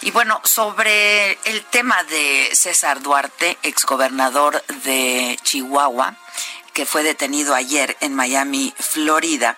y 0.00 0.10
bueno, 0.12 0.40
sobre 0.44 1.32
el 1.44 1.62
tema 1.70 2.02
de 2.04 2.48
César 2.54 3.02
Duarte, 3.02 3.58
exgobernador 3.62 4.64
de 4.84 5.38
Chihuahua, 5.42 6.16
que 6.74 6.84
fue 6.84 7.02
detenido 7.02 7.54
ayer 7.54 7.96
en 8.00 8.14
Miami, 8.14 8.74
Florida. 8.78 9.56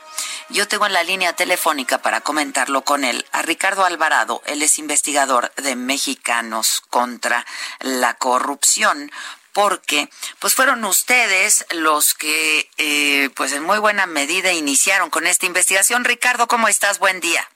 Yo 0.50 0.68
tengo 0.68 0.87
en 0.87 0.92
la 0.92 1.02
línea 1.02 1.33
telefónica 1.33 1.98
para 1.98 2.20
comentarlo 2.20 2.83
con 2.83 3.02
él 3.02 3.26
a 3.33 3.42
Ricardo 3.42 3.85
Alvarado. 3.85 4.42
Él 4.46 4.62
es 4.62 4.79
investigador 4.79 5.52
de 5.55 5.74
Mexicanos 5.74 6.83
contra 6.90 7.44
la 7.81 8.14
Corrupción 8.14 9.11
porque 9.52 10.11
pues 10.38 10.55
fueron 10.55 10.85
ustedes 10.85 11.64
los 11.70 12.12
que 12.14 12.70
eh, 12.76 13.31
pues 13.35 13.52
en 13.52 13.62
muy 13.62 13.79
buena 13.79 14.07
medida 14.07 14.52
iniciaron 14.52 15.09
con 15.09 15.26
esta 15.26 15.46
investigación. 15.46 16.05
Ricardo, 16.05 16.46
¿cómo 16.46 16.68
estás? 16.68 16.98
Buen 16.98 17.20
día. 17.20 17.48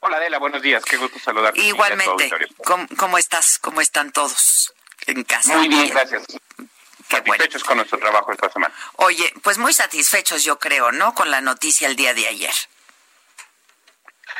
Hola 0.00 0.18
Adela, 0.18 0.38
buenos 0.38 0.62
días, 0.62 0.84
qué 0.84 0.96
gusto 0.96 1.18
saludarte. 1.18 1.60
Igualmente, 1.60 2.30
¿Cómo, 2.96 3.18
estás? 3.18 3.58
¿Cómo 3.58 3.80
están 3.80 4.12
todos 4.12 4.72
en 5.06 5.24
casa? 5.24 5.56
Muy 5.56 5.68
bien, 5.68 5.88
gracias 5.88 6.24
satisfechos 7.08 7.64
con 7.64 7.76
nuestro 7.76 7.98
trabajo 7.98 8.32
esta 8.32 8.50
semana. 8.50 8.74
Oye, 8.96 9.32
pues 9.42 9.58
muy 9.58 9.72
satisfechos 9.72 10.44
yo 10.44 10.58
creo, 10.58 10.92
¿no? 10.92 11.14
Con 11.14 11.30
la 11.30 11.40
noticia 11.40 11.88
el 11.88 11.96
día 11.96 12.14
de 12.14 12.26
ayer. 12.28 12.54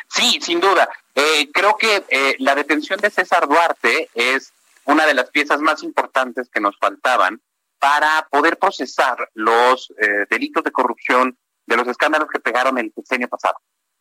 Sí, 0.09 0.39
sin 0.43 0.61
duda. 0.61 0.89
Eh, 1.15 1.51
creo 1.53 1.77
que 1.77 2.05
eh, 2.09 2.37
la 2.39 2.55
detención 2.55 3.01
de 3.01 3.11
César 3.11 3.49
Duarte 3.49 4.11
es 4.15 4.53
una 4.85 5.07
de 5.07 5.15
las 5.15 5.31
piezas 5.31 5.61
más 5.61 5.83
importantes 5.83 6.49
que 6.51 6.61
nos 6.61 6.77
faltaban 6.79 7.41
para 7.79 8.27
poder 8.31 8.59
procesar 8.59 9.31
los 9.35 9.93
eh, 9.99 10.27
delitos 10.31 10.65
de 10.65 10.73
corrupción 10.73 11.37
de 11.67 11.77
los 11.77 11.87
escándalos 11.89 12.29
que 12.29 12.41
pegaron 12.41 12.79
el 12.79 12.93
sexenio 12.95 13.29
pasado. 13.29 13.57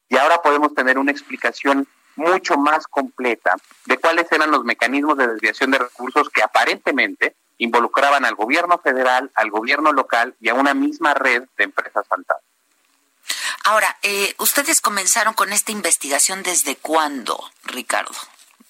Y 0.10 0.18
ahora 0.18 0.42
podemos 0.42 0.74
tener 0.74 0.98
una 0.98 1.12
explicación 1.12 1.88
mucho 2.16 2.58
más 2.58 2.88
completa 2.88 3.56
de 3.86 3.98
cuáles 3.98 4.32
eran 4.32 4.52
los 4.52 4.64
mecanismos 4.64 5.18
de 5.18 5.28
desviación 5.28 5.72
de 5.72 5.80
recursos 5.80 6.30
que 6.30 6.44
aparentemente 6.44 7.36
involucraban 7.58 8.26
al 8.26 8.36
gobierno 8.36 8.80
federal, 8.80 9.32
al 9.36 9.50
gobierno 9.50 9.92
local 9.92 10.36
y 10.40 10.50
a 10.50 10.54
una 10.54 10.74
misma 10.74 11.14
red 11.14 11.44
de 11.58 11.64
empresas 11.64 12.08
fantasmas. 12.08 12.44
Ahora, 13.66 13.98
eh, 14.02 14.36
¿ustedes 14.40 14.82
comenzaron 14.82 15.34
con 15.34 15.54
esta 15.54 15.72
investigación 15.72 16.44
desde 16.44 16.76
cuándo, 16.76 17.50
Ricardo? 17.64 18.12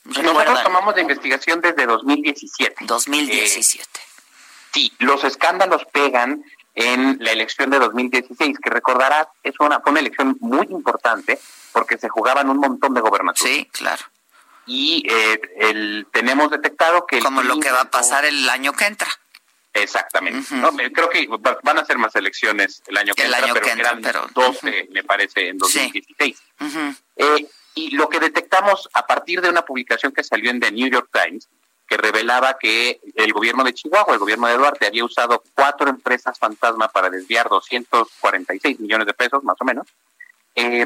Nosotros 0.04 0.64
tomamos 0.64 0.96
la 0.96 1.02
investigación 1.02 1.62
desde 1.62 1.86
2017. 1.86 2.86
2017. 2.86 3.84
Eh, 3.84 4.04
sí, 4.74 4.94
los 5.00 5.24
escándalos 5.24 5.84
pegan 5.92 6.44
en 6.76 7.18
la 7.22 7.32
elección 7.32 7.70
de 7.70 7.80
2016, 7.80 8.58
que 8.60 8.70
recordarás 8.70 9.28
es 9.44 9.54
una, 9.60 9.80
fue 9.80 9.92
una 9.92 10.02
elección 10.02 10.38
muy 10.42 10.68
importante 10.70 11.40
porque 11.72 11.98
se 11.98 12.10
jugaban 12.10 12.50
un 12.50 12.58
montón 12.58 12.94
de 12.94 13.02
gobernaturas. 13.02 13.52
Sí, 13.52 13.66
claro. 13.72 14.04
Y 14.66 15.06
eh, 15.10 15.42
el, 15.58 16.08
tenemos 16.12 16.50
detectado 16.50 17.06
que... 17.06 17.20
Como 17.20 17.42
lo 17.44 17.60
que 17.60 17.72
va 17.72 17.82
a 17.82 17.92
pasar 17.92 18.26
el 18.26 18.50
año 18.50 18.74
que 18.74 18.86
entra. 18.86 19.08
Exactamente. 19.74 20.48
creo 20.94 21.10
que 21.10 21.28
van 21.64 21.80
a 21.80 21.86
ser 21.86 21.98
más 21.98 22.16
elecciones 22.16 22.84
el 22.88 22.98
año 22.98 23.14
que 23.16 23.24
entra, 23.24 23.42
pero 23.54 23.66
eran 23.68 24.02
12, 24.34 24.90
me 24.92 25.04
parece, 25.04 25.50
en 25.50 25.58
2016. 25.58 26.42
Eh, 27.16 27.48
y 27.76 27.92
lo 27.96 28.08
que 28.08 28.20
detectamos 28.20 28.88
a 28.94 29.08
partir 29.08 29.42
de 29.42 29.50
una 29.50 29.66
publicación 29.66 30.12
que 30.12 30.24
salió 30.24 30.52
en 30.52 30.60
The 30.60 30.72
New 30.72 30.90
York 30.90 31.10
Times, 31.12 31.50
que 31.88 31.98
revelaba 31.98 32.58
que 32.60 33.02
el 33.16 33.34
gobierno 33.34 33.64
de 33.64 33.74
Chihuahua, 33.74 34.14
el 34.14 34.20
gobierno 34.20 34.48
de 34.48 34.58
Duarte, 34.58 34.86
había 34.86 35.04
usado 35.04 35.44
cuatro 35.56 35.90
empresas 35.90 36.38
fantasma 36.38 36.88
para 36.90 37.10
desviar 37.10 37.50
246 37.50 38.80
millones 38.80 39.08
de 39.08 39.14
pesos, 39.14 39.44
más 39.44 39.58
o 39.60 39.66
menos. 39.66 39.88
Eh, 40.56 40.86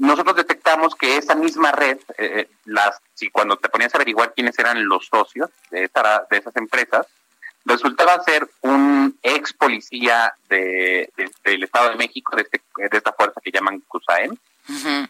nosotros 0.00 0.34
detectamos 0.34 0.94
que 0.94 1.18
esa 1.18 1.34
misma 1.34 1.72
red, 1.72 1.98
eh, 2.16 2.48
las, 2.64 3.02
si 3.12 3.28
cuando 3.28 3.58
te 3.58 3.68
ponías 3.68 3.92
a 3.92 3.98
averiguar 3.98 4.32
quiénes 4.32 4.58
eran 4.58 4.88
los 4.88 5.06
socios 5.06 5.50
de, 5.70 5.90
de 6.30 6.38
esas 6.38 6.56
empresas, 6.56 7.06
resultaba 7.66 8.22
ser 8.24 8.48
un 8.62 9.18
ex 9.22 9.52
policía 9.52 10.32
de, 10.48 11.12
del 11.44 11.64
Estado 11.64 11.90
de 11.90 11.96
México, 11.96 12.34
de, 12.34 12.42
este, 12.42 12.62
de 12.76 12.96
esta 12.96 13.12
fuerza 13.12 13.42
que 13.44 13.50
llaman 13.50 13.82
CUSAEM, 13.88 14.36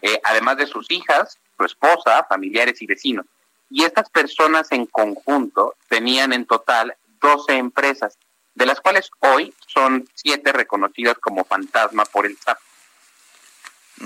eh, 0.01 0.19
además 0.25 0.57
de 0.57 0.67
sus 0.67 0.91
hijas, 0.91 1.37
su 1.55 1.63
esposa, 1.63 2.25
familiares 2.27 2.81
y 2.81 2.85
vecinos. 2.85 3.25
Y 3.69 3.85
estas 3.85 4.09
personas 4.09 4.73
en 4.73 4.87
conjunto 4.87 5.75
tenían 5.87 6.33
en 6.33 6.45
total 6.45 6.95
12 7.21 7.53
empresas, 7.53 8.17
de 8.55 8.65
las 8.65 8.81
cuales 8.81 9.09
hoy 9.19 9.53
son 9.67 10.05
siete 10.15 10.51
reconocidas 10.51 11.17
como 11.17 11.45
fantasma 11.45 12.03
por 12.03 12.25
el 12.25 12.37
SAP. 12.37 12.57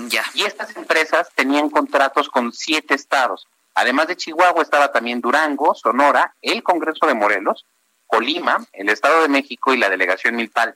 Ya. 0.08 0.24
Y 0.34 0.44
estas 0.44 0.76
empresas 0.76 1.28
tenían 1.34 1.70
contratos 1.70 2.28
con 2.28 2.52
siete 2.52 2.94
estados. 2.94 3.46
Además 3.74 4.08
de 4.08 4.16
Chihuahua 4.16 4.62
estaba 4.62 4.92
también 4.92 5.20
Durango, 5.20 5.74
Sonora, 5.74 6.34
el 6.40 6.62
Congreso 6.62 7.06
de 7.06 7.14
Morelos, 7.14 7.66
Colima, 8.06 8.64
el 8.72 8.88
Estado 8.88 9.22
de 9.22 9.28
México 9.28 9.74
y 9.74 9.78
la 9.78 9.90
Delegación 9.90 10.36
Milpal. 10.36 10.74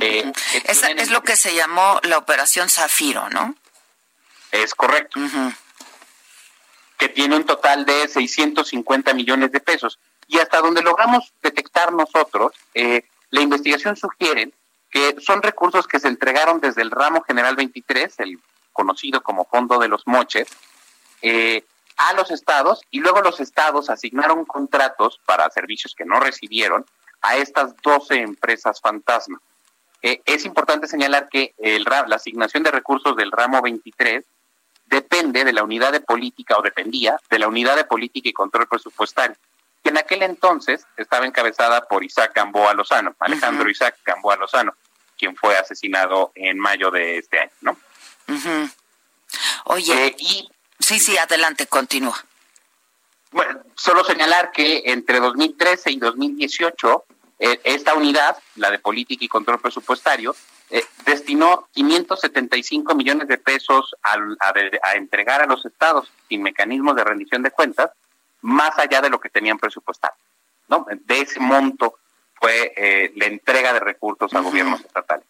Eh, 0.00 0.32
es 0.66 1.10
lo 1.10 1.22
que 1.22 1.36
se 1.36 1.54
llamó 1.54 2.00
la 2.04 2.18
Operación 2.18 2.68
Zafiro, 2.68 3.28
¿no? 3.30 3.54
Es 4.50 4.74
correcto 4.74 5.20
que 7.02 7.08
tiene 7.08 7.34
un 7.34 7.44
total 7.44 7.84
de 7.84 8.06
650 8.06 9.12
millones 9.14 9.50
de 9.50 9.58
pesos. 9.58 9.98
Y 10.28 10.38
hasta 10.38 10.60
donde 10.60 10.82
logramos 10.82 11.32
detectar 11.42 11.92
nosotros, 11.92 12.52
eh, 12.74 13.04
la 13.30 13.40
investigación 13.40 13.96
sugiere 13.96 14.52
que 14.92 15.16
son 15.20 15.42
recursos 15.42 15.88
que 15.88 15.98
se 15.98 16.08
entregaron 16.08 16.60
desde 16.60 16.82
el 16.82 16.90
ramo 16.90 17.22
general 17.22 17.56
23, 17.56 18.20
el 18.20 18.38
conocido 18.72 19.22
como 19.22 19.46
Fondo 19.46 19.78
de 19.78 19.88
los 19.88 20.06
Moches, 20.06 20.48
eh, 21.22 21.64
a 21.96 22.12
los 22.12 22.30
estados 22.30 22.82
y 22.90 23.00
luego 23.00 23.22
los 23.22 23.40
estados 23.40 23.90
asignaron 23.90 24.44
contratos 24.44 25.18
para 25.24 25.50
servicios 25.50 25.94
que 25.94 26.04
no 26.04 26.20
recibieron 26.20 26.84
a 27.22 27.36
estas 27.36 27.74
12 27.82 28.16
empresas 28.16 28.80
fantasma. 28.80 29.40
Eh, 30.02 30.20
es 30.26 30.44
importante 30.44 30.86
señalar 30.86 31.28
que 31.28 31.54
la 31.58 32.16
asignación 32.16 32.62
de 32.62 32.72
recursos 32.72 33.16
del 33.16 33.30
ramo 33.30 33.62
23 33.62 34.24
depende 34.86 35.44
de 35.44 35.52
la 35.54 35.64
unidad 35.64 35.92
de 35.92 36.00
política 36.00 36.58
o 36.58 36.62
dependía 36.62 37.16
de 37.30 37.38
la 37.38 37.48
unidad 37.48 37.76
de 37.76 37.84
política 37.84 38.28
y 38.28 38.32
control 38.34 38.66
presupuestario, 38.66 39.36
que 39.82 39.90
en 39.90 39.98
aquel 39.98 40.22
entonces 40.22 40.86
estaba 40.96 41.26
encabezada 41.26 41.86
por 41.88 42.04
Isaac 42.04 42.32
Gamboa 42.34 42.74
Lozano, 42.74 43.14
Alejandro 43.18 43.68
Isaac 43.68 43.96
Gamboa 44.04 44.36
Lozano, 44.36 44.74
quien 45.18 45.36
fue 45.36 45.56
asesinado 45.56 46.32
en 46.34 46.58
mayo 46.58 46.90
de 46.90 47.18
este 47.18 47.40
año, 47.40 47.52
¿no? 47.60 47.76
Oye, 49.64 50.06
eh, 50.06 50.16
y, 50.18 50.48
sí, 50.78 50.98
sí, 50.98 51.16
adelante, 51.16 51.66
continúa. 51.66 52.16
Bueno, 53.32 53.60
solo 53.74 54.04
señalar 54.04 54.52
que 54.52 54.82
entre 54.86 55.18
2013 55.18 55.90
y 55.90 55.96
2018, 55.96 57.04
eh, 57.38 57.60
esta 57.64 57.94
unidad, 57.94 58.36
la 58.56 58.70
de 58.70 58.78
política 58.78 59.24
y 59.24 59.28
control 59.28 59.60
presupuestario, 59.60 60.36
eh, 60.70 60.84
destinó 61.04 61.68
575 61.72 62.94
millones 62.94 63.28
de 63.28 63.38
pesos 63.38 63.94
a, 64.02 64.16
entregar 64.94 65.42
a 65.42 65.46
los 65.46 65.64
estados 65.66 66.10
sin 66.28 66.42
mecanismos 66.42 66.96
de 66.96 67.04
rendición 67.04 67.42
de 67.42 67.50
cuentas, 67.50 67.90
más 68.42 68.78
allá 68.78 69.00
de 69.00 69.10
lo 69.10 69.20
que 69.20 69.30
tenían 69.30 69.58
presupuestado. 69.58 70.14
¿no? 70.68 70.86
De 70.90 71.20
ese 71.20 71.40
monto 71.40 71.98
fue 72.34 72.72
eh, 72.76 73.12
la 73.16 73.26
entrega 73.26 73.72
de 73.72 73.80
recursos 73.80 74.32
a 74.34 74.40
gobiernos 74.40 74.80
estatales. 74.80 75.26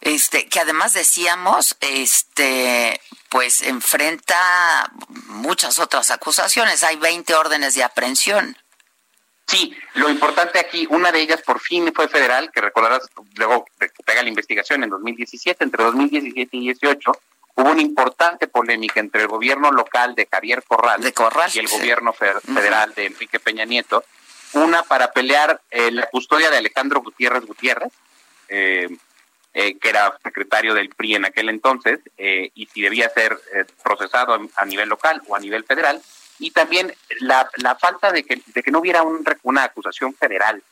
Este, 0.00 0.46
que 0.48 0.60
además 0.60 0.92
decíamos, 0.92 1.76
este, 1.80 3.00
pues 3.28 3.62
enfrenta 3.62 4.92
muchas 5.26 5.78
otras 5.78 6.10
acusaciones. 6.10 6.84
Hay 6.84 6.96
20 6.96 7.34
órdenes 7.34 7.74
de 7.74 7.82
aprehensión. 7.82 8.56
Sí, 9.48 9.76
lo 9.94 10.10
importante 10.10 10.58
aquí, 10.58 10.86
una 10.90 11.12
de 11.12 11.20
ellas 11.20 11.40
por 11.42 11.60
fin 11.60 11.92
fue 11.94 12.08
federal, 12.08 12.50
que 12.52 12.60
recordarás 12.60 13.08
luego 13.36 13.64
que 13.78 13.88
pega 14.04 14.22
la 14.22 14.28
investigación 14.28 14.82
en 14.82 14.90
2017, 14.90 15.64
entre 15.64 15.84
2017 15.84 16.56
y 16.56 16.68
2018, 16.68 17.12
hubo 17.56 17.70
una 17.70 17.82
importante 17.82 18.46
polémica 18.46 19.00
entre 19.00 19.22
el 19.22 19.28
gobierno 19.28 19.70
local 19.72 20.14
de 20.14 20.28
Javier 20.30 20.62
Corral, 20.64 21.00
y 21.52 21.58
el 21.58 21.68
gobierno 21.68 22.12
federal 22.12 22.94
de 22.94 23.06
Enrique 23.06 23.40
Peña 23.40 23.64
Nieto, 23.64 24.04
una 24.52 24.82
para 24.82 25.12
pelear 25.12 25.60
eh, 25.70 25.90
la 25.90 26.06
custodia 26.06 26.50
de 26.50 26.58
Alejandro 26.58 27.00
Gutiérrez 27.00 27.44
Gutiérrez, 27.44 27.92
eh, 28.48 28.88
eh, 29.54 29.78
que 29.78 29.88
era 29.88 30.16
secretario 30.22 30.74
del 30.74 30.90
PRI 30.90 31.14
en 31.16 31.24
aquel 31.24 31.48
entonces, 31.48 32.00
y 32.18 32.66
si 32.66 32.82
debía 32.82 33.08
ser 33.08 33.40
procesado 33.82 34.38
a 34.54 34.64
nivel 34.66 34.90
local 34.90 35.22
o 35.26 35.34
a 35.34 35.40
nivel 35.40 35.64
federal, 35.64 36.00
y 36.38 36.50
también 36.50 36.94
la, 37.20 37.48
la 37.56 37.74
falta 37.76 38.12
de 38.12 38.22
que, 38.22 38.42
de 38.44 38.62
que 38.62 38.70
no 38.70 38.80
hubiera 38.80 39.02
un, 39.02 39.24
una 39.44 39.64
acusación 39.64 40.12
federal 40.12 40.62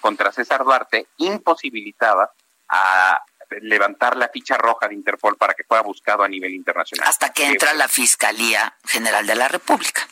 contra 0.00 0.32
César 0.32 0.64
Duarte 0.64 1.06
imposibilitaba 1.18 2.30
a 2.70 3.22
levantar 3.62 4.16
la 4.16 4.28
ficha 4.28 4.56
roja 4.56 4.88
de 4.88 4.94
Interpol 4.94 5.36
para 5.36 5.54
que 5.54 5.64
fuera 5.64 5.82
buscado 5.82 6.22
a 6.22 6.28
nivel 6.28 6.52
internacional. 6.54 7.08
Hasta 7.08 7.32
que 7.32 7.46
entra 7.46 7.74
la 7.74 7.88
Fiscalía 7.88 8.74
General 8.86 9.26
de 9.26 9.34
la 9.34 9.48
República. 9.48 10.06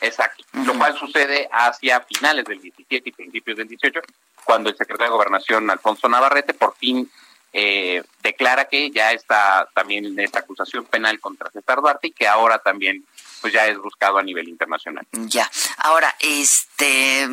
Exacto, 0.00 0.44
lo 0.52 0.78
cual 0.78 0.96
sucede 0.98 1.48
hacia 1.52 2.00
finales 2.00 2.44
del 2.46 2.60
17 2.60 3.10
y 3.10 3.12
principios 3.12 3.58
del 3.58 3.68
18, 3.68 4.00
cuando 4.44 4.70
el 4.70 4.76
secretario 4.76 5.12
de 5.12 5.16
Gobernación, 5.16 5.70
Alfonso 5.70 6.08
Navarrete, 6.08 6.54
por 6.54 6.74
fin 6.76 7.10
eh, 7.52 8.02
declara 8.22 8.66
que 8.66 8.90
ya 8.90 9.12
está 9.12 9.68
también 9.74 10.18
esta 10.18 10.38
acusación 10.38 10.84
penal 10.84 11.18
contra 11.20 11.50
César 11.50 11.80
Duarte 11.80 12.08
y 12.08 12.12
que 12.12 12.28
ahora 12.28 12.58
también 12.60 13.04
pues 13.40 13.52
ya 13.52 13.66
es 13.66 13.78
buscado 13.78 14.18
a 14.18 14.22
nivel 14.22 14.48
internacional. 14.48 15.06
Ya. 15.12 15.50
Ahora, 15.78 16.14
este, 16.20 17.26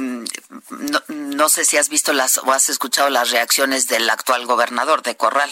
no, 1.07 1.49
sé 1.49 1.65
si 1.65 1.77
has 1.77 1.89
visto 1.89 2.13
las 2.13 2.37
o 2.39 2.51
has 2.51 2.69
escuchado 2.69 3.09
las 3.09 3.31
reacciones 3.31 3.87
del 3.87 4.09
actual 4.09 4.45
gobernador 4.45 5.01
de 5.01 5.15
Corral 5.15 5.51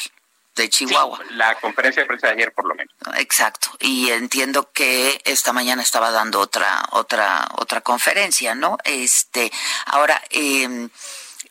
de 0.55 0.69
Chihuahua. 0.69 1.19
la 1.31 1.55
conferencia 1.59 2.03
de 2.03 2.07
prensa 2.07 2.27
de 2.27 2.33
ayer, 2.33 2.53
por 2.53 2.65
lo 2.65 2.75
menos. 2.75 2.93
Exacto. 3.17 3.69
Y 3.79 4.09
entiendo 4.11 4.71
que 4.71 5.21
esta 5.25 5.51
mañana 5.51 5.81
estaba 5.81 6.11
dando 6.11 6.39
otra, 6.39 6.87
otra, 6.91 7.47
otra 7.57 7.81
conferencia, 7.81 8.55
¿no? 8.55 8.77
Este, 8.85 9.51
ahora, 9.85 10.21
eh, 10.29 10.87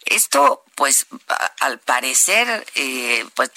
esto, 0.07 0.65
pues, 0.75 1.07
al 1.61 1.79
parecer, 1.81 2.67
eh, 2.75 3.27
pues 3.35 3.51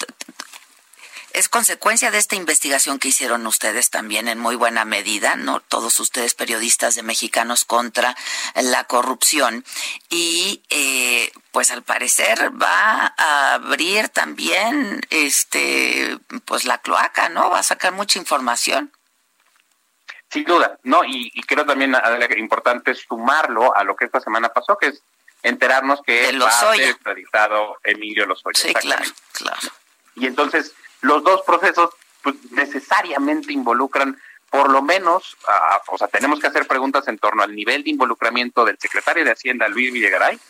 es 1.32 1.48
consecuencia 1.48 2.10
de 2.10 2.18
esta 2.18 2.36
investigación 2.36 2.98
que 2.98 3.08
hicieron 3.08 3.46
ustedes 3.46 3.90
también 3.90 4.28
en 4.28 4.38
muy 4.38 4.56
buena 4.56 4.84
medida, 4.84 5.36
¿no? 5.36 5.60
Todos 5.60 6.00
ustedes 6.00 6.34
periodistas 6.34 6.94
de 6.94 7.02
mexicanos 7.02 7.64
contra 7.64 8.16
la 8.54 8.84
corrupción. 8.84 9.64
Y 10.08 10.62
eh, 10.70 11.30
pues 11.52 11.70
al 11.70 11.82
parecer 11.82 12.50
va 12.60 13.14
a 13.16 13.54
abrir 13.54 14.08
también 14.08 15.00
este 15.10 16.18
pues 16.44 16.64
la 16.64 16.78
cloaca, 16.78 17.28
¿no? 17.28 17.50
Va 17.50 17.60
a 17.60 17.64
sacar 17.64 17.92
mucha 17.92 18.18
información. 18.18 18.92
Sin 20.30 20.44
duda, 20.44 20.78
¿no? 20.82 21.04
Y, 21.04 21.30
creo 21.46 21.64
también 21.64 21.96
importante 22.36 22.94
sumarlo 22.94 23.74
a 23.74 23.82
lo 23.84 23.96
que 23.96 24.04
esta 24.04 24.20
semana 24.20 24.50
pasó, 24.50 24.76
que 24.76 24.88
es 24.88 25.02
enterarnos 25.42 26.02
que 26.02 26.36
va 26.38 26.48
a 26.48 26.74
ser 26.74 26.90
extraditado 26.90 27.78
Emilio 27.82 28.26
Lozoya. 28.26 28.60
Sí, 28.60 28.74
claro, 28.74 29.04
claro. 29.32 29.68
Y 30.16 30.26
entonces 30.26 30.74
los 31.00 31.22
dos 31.22 31.42
procesos 31.42 31.90
pues, 32.22 32.36
necesariamente 32.50 33.52
involucran 33.52 34.18
por 34.50 34.70
lo 34.70 34.80
menos, 34.80 35.36
o 35.88 35.98
sea, 35.98 36.08
tenemos 36.08 36.40
que 36.40 36.46
hacer 36.46 36.66
preguntas 36.66 37.06
en 37.08 37.18
torno 37.18 37.42
al 37.42 37.54
nivel 37.54 37.84
de 37.84 37.90
involucramiento 37.90 38.64
del 38.64 38.78
secretario 38.78 39.24
de 39.24 39.32
Hacienda, 39.32 39.68
Luis 39.68 39.92
Villegaray, 39.92 40.40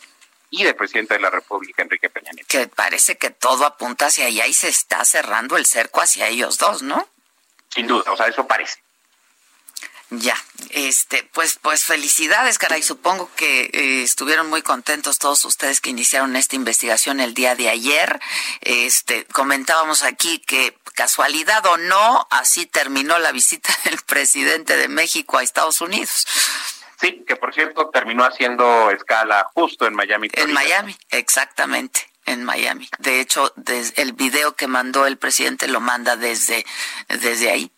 y 0.51 0.63
del 0.63 0.75
presidente 0.75 1.15
de 1.15 1.19
la 1.19 1.29
República, 1.29 1.83
Enrique 1.83 2.09
Peña 2.09 2.31
Nieto. 2.31 2.47
Que 2.47 2.67
parece 2.67 3.17
que 3.17 3.29
todo 3.29 3.65
apunta 3.65 4.07
hacia 4.07 4.25
allá 4.25 4.47
y 4.47 4.53
se 4.53 4.69
está 4.69 5.03
cerrando 5.05 5.57
el 5.57 5.65
cerco 5.65 6.01
hacia 6.01 6.27
ellos 6.27 6.57
dos, 6.57 6.81
¿no? 6.81 7.07
Sin 7.69 7.87
duda, 7.87 8.11
o 8.11 8.17
sea, 8.17 8.27
eso 8.27 8.47
parece. 8.47 8.79
Ya, 10.11 10.35
este, 10.71 11.23
pues, 11.33 11.59
pues 11.61 11.85
felicidades, 11.85 12.57
caray. 12.57 12.81
Supongo 12.81 13.29
que 13.35 13.69
eh, 13.71 14.03
estuvieron 14.03 14.49
muy 14.49 14.63
contentos 14.63 15.19
todos 15.19 15.45
ustedes 15.45 15.81
que 15.81 15.91
iniciaron 15.91 16.35
esta 16.35 16.55
investigación 16.55 17.19
el 17.19 17.35
día 17.35 17.55
de 17.55 17.69
ayer. 17.69 18.19
Este, 18.61 19.25
comentábamos 19.25 20.01
aquí 20.01 20.39
que 20.39 20.75
casualidad 20.95 21.63
o 21.67 21.77
no, 21.77 22.27
así 22.31 22.65
terminó 22.65 23.19
la 23.19 23.31
visita 23.31 23.69
del 23.85 23.97
presidente 24.01 24.77
de 24.77 24.87
México 24.87 25.37
a 25.37 25.43
Estados 25.43 25.79
Unidos. 25.79 26.25
Sí, 26.99 27.23
que 27.25 27.35
por 27.35 27.53
cierto 27.53 27.89
terminó 27.89 28.25
haciendo 28.25 28.89
escala 28.89 29.47
justo 29.53 29.85
en 29.85 29.93
Miami. 29.93 30.27
En 30.33 30.51
Miami, 30.51 30.97
exactamente 31.09 32.09
en 32.25 32.43
Miami. 32.43 32.89
De 32.97 33.21
hecho, 33.21 33.53
el 33.95 34.13
video 34.13 34.55
que 34.55 34.67
mandó 34.67 35.05
el 35.05 35.17
presidente 35.17 35.67
lo 35.67 35.79
manda 35.79 36.15
desde, 36.15 36.65
desde 37.07 37.49
ahí. 37.49 37.71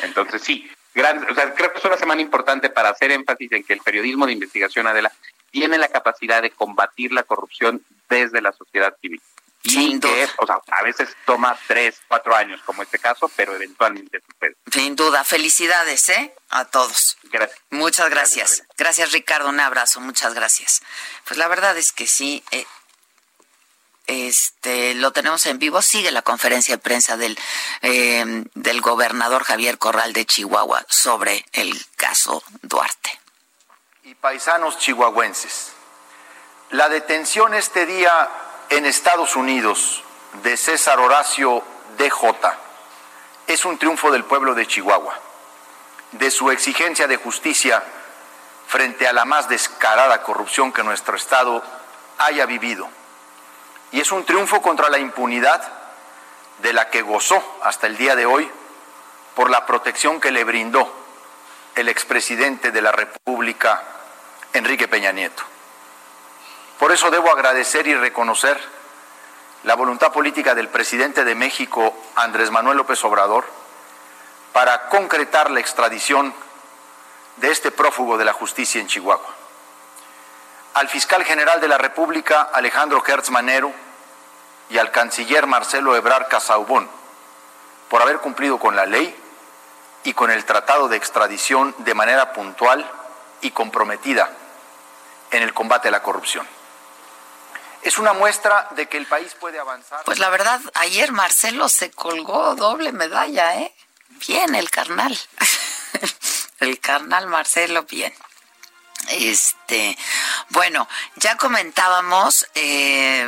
Entonces, 0.00 0.42
sí, 0.42 0.70
gran, 0.94 1.30
o 1.30 1.34
sea, 1.34 1.54
creo 1.54 1.72
que 1.72 1.78
es 1.78 1.84
una 1.84 1.96
semana 1.96 2.20
importante 2.20 2.70
para 2.70 2.90
hacer 2.90 3.12
énfasis 3.12 3.52
en 3.52 3.64
que 3.64 3.74
el 3.74 3.80
periodismo 3.80 4.26
de 4.26 4.32
investigación, 4.32 4.86
Adela, 4.86 5.12
tiene 5.50 5.78
la 5.78 5.88
capacidad 5.88 6.42
de 6.42 6.50
combatir 6.50 7.12
la 7.12 7.22
corrupción 7.22 7.84
desde 8.08 8.40
la 8.40 8.52
sociedad 8.52 8.94
civil. 9.00 9.20
Y 9.64 10.00
que, 10.00 10.28
o 10.38 10.46
sea, 10.46 10.56
a 10.72 10.82
veces 10.82 11.16
toma 11.24 11.56
tres, 11.68 12.00
cuatro 12.08 12.34
años, 12.34 12.60
como 12.64 12.82
este 12.82 12.98
caso, 12.98 13.30
pero 13.36 13.54
eventualmente 13.54 14.20
sucede. 14.20 14.56
Sin 14.72 14.96
duda. 14.96 15.22
Felicidades, 15.22 16.08
¿eh? 16.08 16.34
A 16.50 16.64
todos. 16.64 17.16
Gracias. 17.30 17.60
Muchas 17.70 18.10
gracias. 18.10 18.64
Gracias, 18.76 19.12
Ricardo. 19.12 19.48
Un 19.48 19.60
abrazo. 19.60 20.00
Muchas 20.00 20.34
gracias. 20.34 20.82
Pues 21.26 21.38
la 21.38 21.46
verdad 21.46 21.76
es 21.78 21.92
que 21.92 22.08
sí. 22.08 22.42
Eh, 22.50 22.66
este 24.06 24.94
lo 24.94 25.12
tenemos 25.12 25.46
en 25.46 25.58
vivo. 25.58 25.82
Sigue 25.82 26.10
la 26.10 26.22
conferencia 26.22 26.76
de 26.76 26.82
prensa 26.82 27.16
del, 27.16 27.38
eh, 27.82 28.44
del 28.54 28.80
gobernador 28.80 29.44
Javier 29.44 29.78
Corral 29.78 30.12
de 30.12 30.26
Chihuahua 30.26 30.84
sobre 30.88 31.44
el 31.52 31.84
caso 31.96 32.42
Duarte. 32.62 33.18
Y 34.04 34.14
paisanos 34.14 34.78
chihuahuenses, 34.78 35.72
la 36.70 36.88
detención 36.88 37.54
este 37.54 37.86
día 37.86 38.28
en 38.70 38.86
Estados 38.86 39.36
Unidos 39.36 40.02
de 40.42 40.56
César 40.56 40.98
Horacio 40.98 41.62
DJ 41.98 42.10
es 43.46 43.64
un 43.64 43.78
triunfo 43.78 44.10
del 44.10 44.24
pueblo 44.24 44.54
de 44.54 44.66
Chihuahua, 44.66 45.18
de 46.12 46.30
su 46.30 46.50
exigencia 46.50 47.06
de 47.06 47.16
justicia 47.16 47.82
frente 48.66 49.06
a 49.06 49.12
la 49.12 49.24
más 49.24 49.48
descarada 49.48 50.22
corrupción 50.22 50.72
que 50.72 50.82
nuestro 50.82 51.16
Estado 51.16 51.62
haya 52.18 52.46
vivido 52.46 52.88
y 53.92 54.00
es 54.00 54.10
un 54.10 54.24
triunfo 54.24 54.60
contra 54.62 54.88
la 54.88 54.98
impunidad 54.98 55.62
de 56.58 56.72
la 56.72 56.88
que 56.88 57.02
gozó 57.02 57.42
hasta 57.62 57.86
el 57.86 57.96
día 57.96 58.16
de 58.16 58.26
hoy 58.26 58.50
por 59.36 59.50
la 59.50 59.66
protección 59.66 60.20
que 60.20 60.30
le 60.30 60.44
brindó 60.44 60.90
el 61.74 61.88
expresidente 61.88 62.70
de 62.72 62.82
la 62.82 62.92
República, 62.92 63.82
Enrique 64.54 64.88
Peña 64.88 65.12
Nieto. 65.12 65.42
Por 66.78 66.90
eso 66.92 67.10
debo 67.10 67.30
agradecer 67.30 67.86
y 67.86 67.94
reconocer 67.94 68.58
la 69.64 69.74
voluntad 69.74 70.12
política 70.12 70.54
del 70.54 70.68
presidente 70.68 71.24
de 71.24 71.34
México, 71.34 71.94
Andrés 72.16 72.50
Manuel 72.50 72.78
López 72.78 73.02
Obrador, 73.04 73.44
para 74.52 74.88
concretar 74.88 75.50
la 75.50 75.60
extradición 75.60 76.34
de 77.36 77.50
este 77.50 77.70
prófugo 77.70 78.18
de 78.18 78.24
la 78.24 78.32
justicia 78.32 78.80
en 78.80 78.88
Chihuahua 78.88 79.41
al 80.74 80.88
fiscal 80.88 81.24
general 81.24 81.60
de 81.60 81.68
la 81.68 81.78
República, 81.78 82.42
Alejandro 82.52 83.02
Hertz 83.06 83.30
Manero, 83.30 83.72
y 84.70 84.78
al 84.78 84.90
canciller 84.90 85.46
Marcelo 85.46 85.94
Ebrard 85.96 86.28
Casaubón, 86.28 86.88
por 87.88 88.00
haber 88.00 88.18
cumplido 88.18 88.58
con 88.58 88.74
la 88.74 88.86
ley 88.86 89.14
y 90.04 90.14
con 90.14 90.30
el 90.30 90.44
tratado 90.44 90.88
de 90.88 90.96
extradición 90.96 91.74
de 91.78 91.94
manera 91.94 92.32
puntual 92.32 92.90
y 93.42 93.50
comprometida 93.50 94.30
en 95.30 95.42
el 95.42 95.52
combate 95.52 95.88
a 95.88 95.90
la 95.90 96.02
corrupción. 96.02 96.46
Es 97.82 97.98
una 97.98 98.12
muestra 98.12 98.68
de 98.72 98.86
que 98.88 98.96
el 98.96 99.06
país 99.06 99.34
puede 99.34 99.58
avanzar. 99.58 100.04
Pues 100.04 100.20
la 100.20 100.30
verdad, 100.30 100.60
ayer 100.74 101.10
Marcelo 101.10 101.68
se 101.68 101.90
colgó 101.90 102.54
doble 102.54 102.92
medalla, 102.92 103.56
¿eh? 103.56 103.74
Bien, 104.26 104.54
el 104.54 104.70
carnal. 104.70 105.18
el 106.60 106.78
carnal 106.78 107.26
Marcelo, 107.26 107.82
bien. 107.82 108.14
Este, 109.10 109.96
bueno, 110.50 110.88
ya 111.16 111.36
comentábamos, 111.36 112.46
eh, 112.54 113.26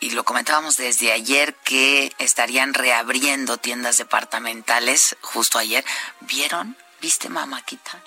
y 0.00 0.10
lo 0.10 0.24
comentábamos 0.24 0.76
desde 0.76 1.12
ayer, 1.12 1.54
que 1.64 2.12
estarían 2.18 2.74
reabriendo 2.74 3.56
tiendas 3.56 3.96
departamentales 3.96 5.16
justo 5.22 5.58
ayer. 5.58 5.84
¿Vieron? 6.20 6.76
¿Viste, 7.00 7.28
mamáquita? 7.28 8.02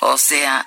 O 0.00 0.18
sea, 0.18 0.66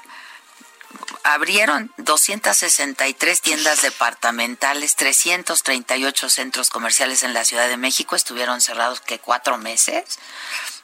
abrieron 1.24 1.92
263 1.98 3.42
tiendas 3.42 3.82
departamentales, 3.82 4.96
338 4.96 6.30
centros 6.30 6.70
comerciales 6.70 7.24
en 7.24 7.34
la 7.34 7.46
Ciudad 7.46 7.68
de 7.68 7.78
México, 7.78 8.16
estuvieron 8.16 8.62
cerrados 8.62 9.02
que 9.02 9.20
cuatro 9.20 9.58
meses. 9.58 10.20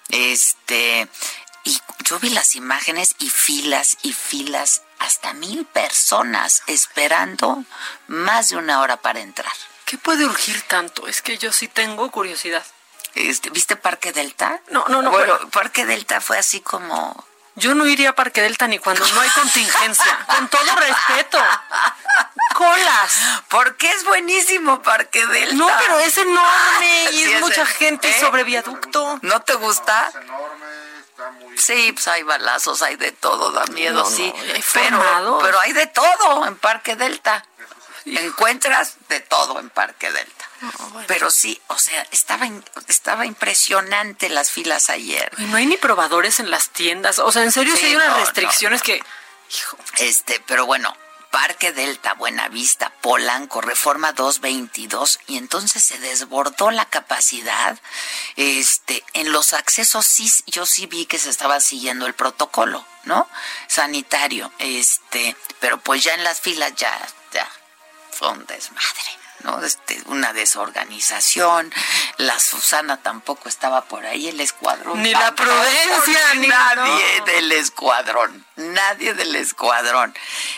Este, 0.10 1.08
y 1.64 1.80
yo 2.03 2.20
vi 2.20 2.30
las 2.30 2.55
imágenes 2.55 3.16
y 3.20 3.30
filas 3.30 3.97
y 4.01 4.14
filas, 4.14 4.82
hasta 4.99 5.34
mil 5.34 5.66
personas 5.66 6.64
esperando 6.68 7.64
más 8.07 8.49
de 8.49 8.57
una 8.57 8.82
hora 8.82 8.97
para 8.97 9.20
entrar. 9.20 9.51
¿Qué 9.86 9.97
puede 9.97 10.26
urgir 10.26 10.62
tanto? 10.64 11.07
Es 11.07 11.22
que 11.22 11.38
yo 11.38 11.51
sí 11.51 11.68
tengo 11.68 12.09
curiosidad. 12.12 12.66
Este, 13.16 13.49
¿Viste 13.49 13.76
Parque 13.76 14.14
Delta? 14.14 14.62
No, 14.70 14.86
no, 14.88 15.01
no. 15.01 15.12
Bueno, 15.12 15.38
Parque 15.49 15.86
Delta 15.86 16.22
fue 16.22 16.38
así 16.38 16.62
como... 16.62 17.26
Yo 17.55 17.76
no 17.76 17.86
iría 17.86 18.12
a 18.12 18.16
Parque 18.16 18.41
Delta 18.41 18.68
ni 18.68 18.80
cuando 18.80 19.05
no 19.05 19.20
hay 19.20 19.30
contingencia. 19.30 20.26
con 20.28 20.47
todo 20.47 20.76
respeto. 20.78 21.38
Colas. 22.55 23.41
Porque 23.49 23.91
es 23.91 24.05
buenísimo 24.05 24.82
Parque 24.82 25.26
Delta. 25.28 25.55
No, 25.55 25.70
pero 25.80 25.99
es 25.99 26.18
enorme 26.18 27.12
y 27.12 27.24
es, 27.24 27.41
mucha 27.41 27.66
gente 27.66 28.09
¿eh? 28.09 28.20
sobre 28.22 28.45
viaducto. 28.45 29.20
¿No 29.24 29.41
te 29.41 29.55
gusta? 29.55 30.07
Es 30.07 30.16
enorme 30.16 30.80
Sí, 31.57 31.91
pues 31.91 32.07
hay 32.07 32.24
balazos, 32.24 32.82
hay 32.82 32.95
de 32.95 33.11
todo, 33.11 33.51
da 33.51 33.65
miedo, 33.67 34.05
sí. 34.05 34.34
pero, 34.74 35.39
pero 35.41 35.59
hay 35.59 35.74
de 35.74 35.88
todo 35.88 36.45
en 36.45 36.55
Parque 36.57 36.95
Delta. 36.95 37.45
Encuentras 38.05 38.95
de 39.09 39.19
todo 39.19 39.59
en 39.59 39.69
Parque 39.69 40.11
Delta. 40.11 40.49
Pero 41.07 41.30
sí, 41.30 41.59
o 41.67 41.78
sea, 41.78 42.05
estaba 42.11 42.47
estaba 42.88 43.26
impresionante 43.26 44.30
las 44.30 44.51
filas 44.51 44.89
ayer. 44.89 45.32
no 45.38 45.57
hay 45.57 45.65
ni 45.65 45.78
probadores 45.78 46.39
en 46.39 46.51
las 46.51 46.69
tiendas. 46.69 47.19
O 47.19 47.32
sea, 47.32 47.43
en 47.43 47.51
serio, 47.51 47.76
sí, 47.76 47.86
hay 47.86 47.95
unas 47.95 48.17
restricciones 48.17 48.82
que. 48.82 49.03
Este, 49.97 50.41
pero 50.47 50.65
bueno, 50.65 50.95
Parque 51.32 51.71
Delta, 51.71 52.13
Buenavista, 52.13 52.91
Polanco, 53.01 53.61
Reforma 53.61 54.11
222 54.11 55.19
y 55.27 55.38
entonces 55.38 55.84
se 55.84 55.97
desbordó 55.99 56.71
la 56.71 56.86
capacidad. 56.86 57.79
Este, 58.36 59.03
en 59.13 59.32
los 59.32 59.53
accesos 59.53 60.05
sí 60.05 60.29
yo 60.47 60.65
sí 60.65 60.86
vi 60.86 61.05
que 61.05 61.19
se 61.19 61.29
estaba 61.29 61.59
siguiendo 61.61 62.05
el 62.05 62.13
protocolo, 62.13 62.86
¿no? 63.05 63.27
Sanitario, 63.67 64.51
este, 64.59 65.36
pero 65.59 65.79
pues 65.79 66.03
ya 66.03 66.13
en 66.13 66.23
las 66.23 66.41
filas 66.41 66.73
ya 66.75 66.93
ya 67.34 67.49
fue 68.11 68.29
un 68.29 68.45
desmadre. 68.45 69.20
¿No? 69.44 69.64
Este, 69.64 70.02
una 70.06 70.34
desorganización, 70.34 71.74
la 72.18 72.39
Susana 72.39 72.98
tampoco 72.98 73.50
estaba 73.50 73.84
por 73.86 74.06
ahí, 74.06 74.28
el 74.28 74.39
escuadrón. 74.39 75.02
Ni 75.02 75.12
la 75.12 75.36
prudencia, 75.36 76.34
ni 76.36 76.48
nadie 76.48 77.22
del 77.26 77.52
escuadrón, 77.52 78.46
nadie 78.56 79.14
del 79.14 79.36
escuadrón. 79.36 80.16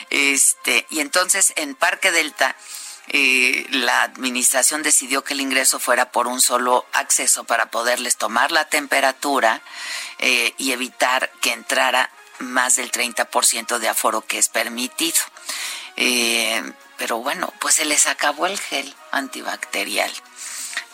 Este, 0.09 0.85
y 0.89 0.99
entonces 0.99 1.53
en 1.55 1.75
Parque 1.75 2.11
Delta 2.11 2.55
eh, 3.07 3.67
la 3.71 4.03
administración 4.03 4.81
decidió 4.81 5.23
que 5.23 5.33
el 5.33 5.41
ingreso 5.41 5.79
fuera 5.79 6.11
por 6.11 6.27
un 6.27 6.41
solo 6.41 6.85
acceso 6.93 7.43
para 7.43 7.65
poderles 7.65 8.17
tomar 8.17 8.51
la 8.51 8.69
temperatura 8.69 9.61
eh, 10.19 10.53
y 10.57 10.71
evitar 10.71 11.29
que 11.41 11.51
entrara 11.51 12.09
más 12.39 12.77
del 12.77 12.91
30% 12.91 13.77
de 13.79 13.89
aforo 13.89 14.21
que 14.21 14.37
es 14.37 14.49
permitido. 14.49 15.19
Eh, 15.95 16.63
pero 16.97 17.19
bueno, 17.19 17.53
pues 17.59 17.75
se 17.75 17.85
les 17.85 18.05
acabó 18.07 18.47
el 18.47 18.59
gel 18.59 18.95
antibacterial 19.11 20.11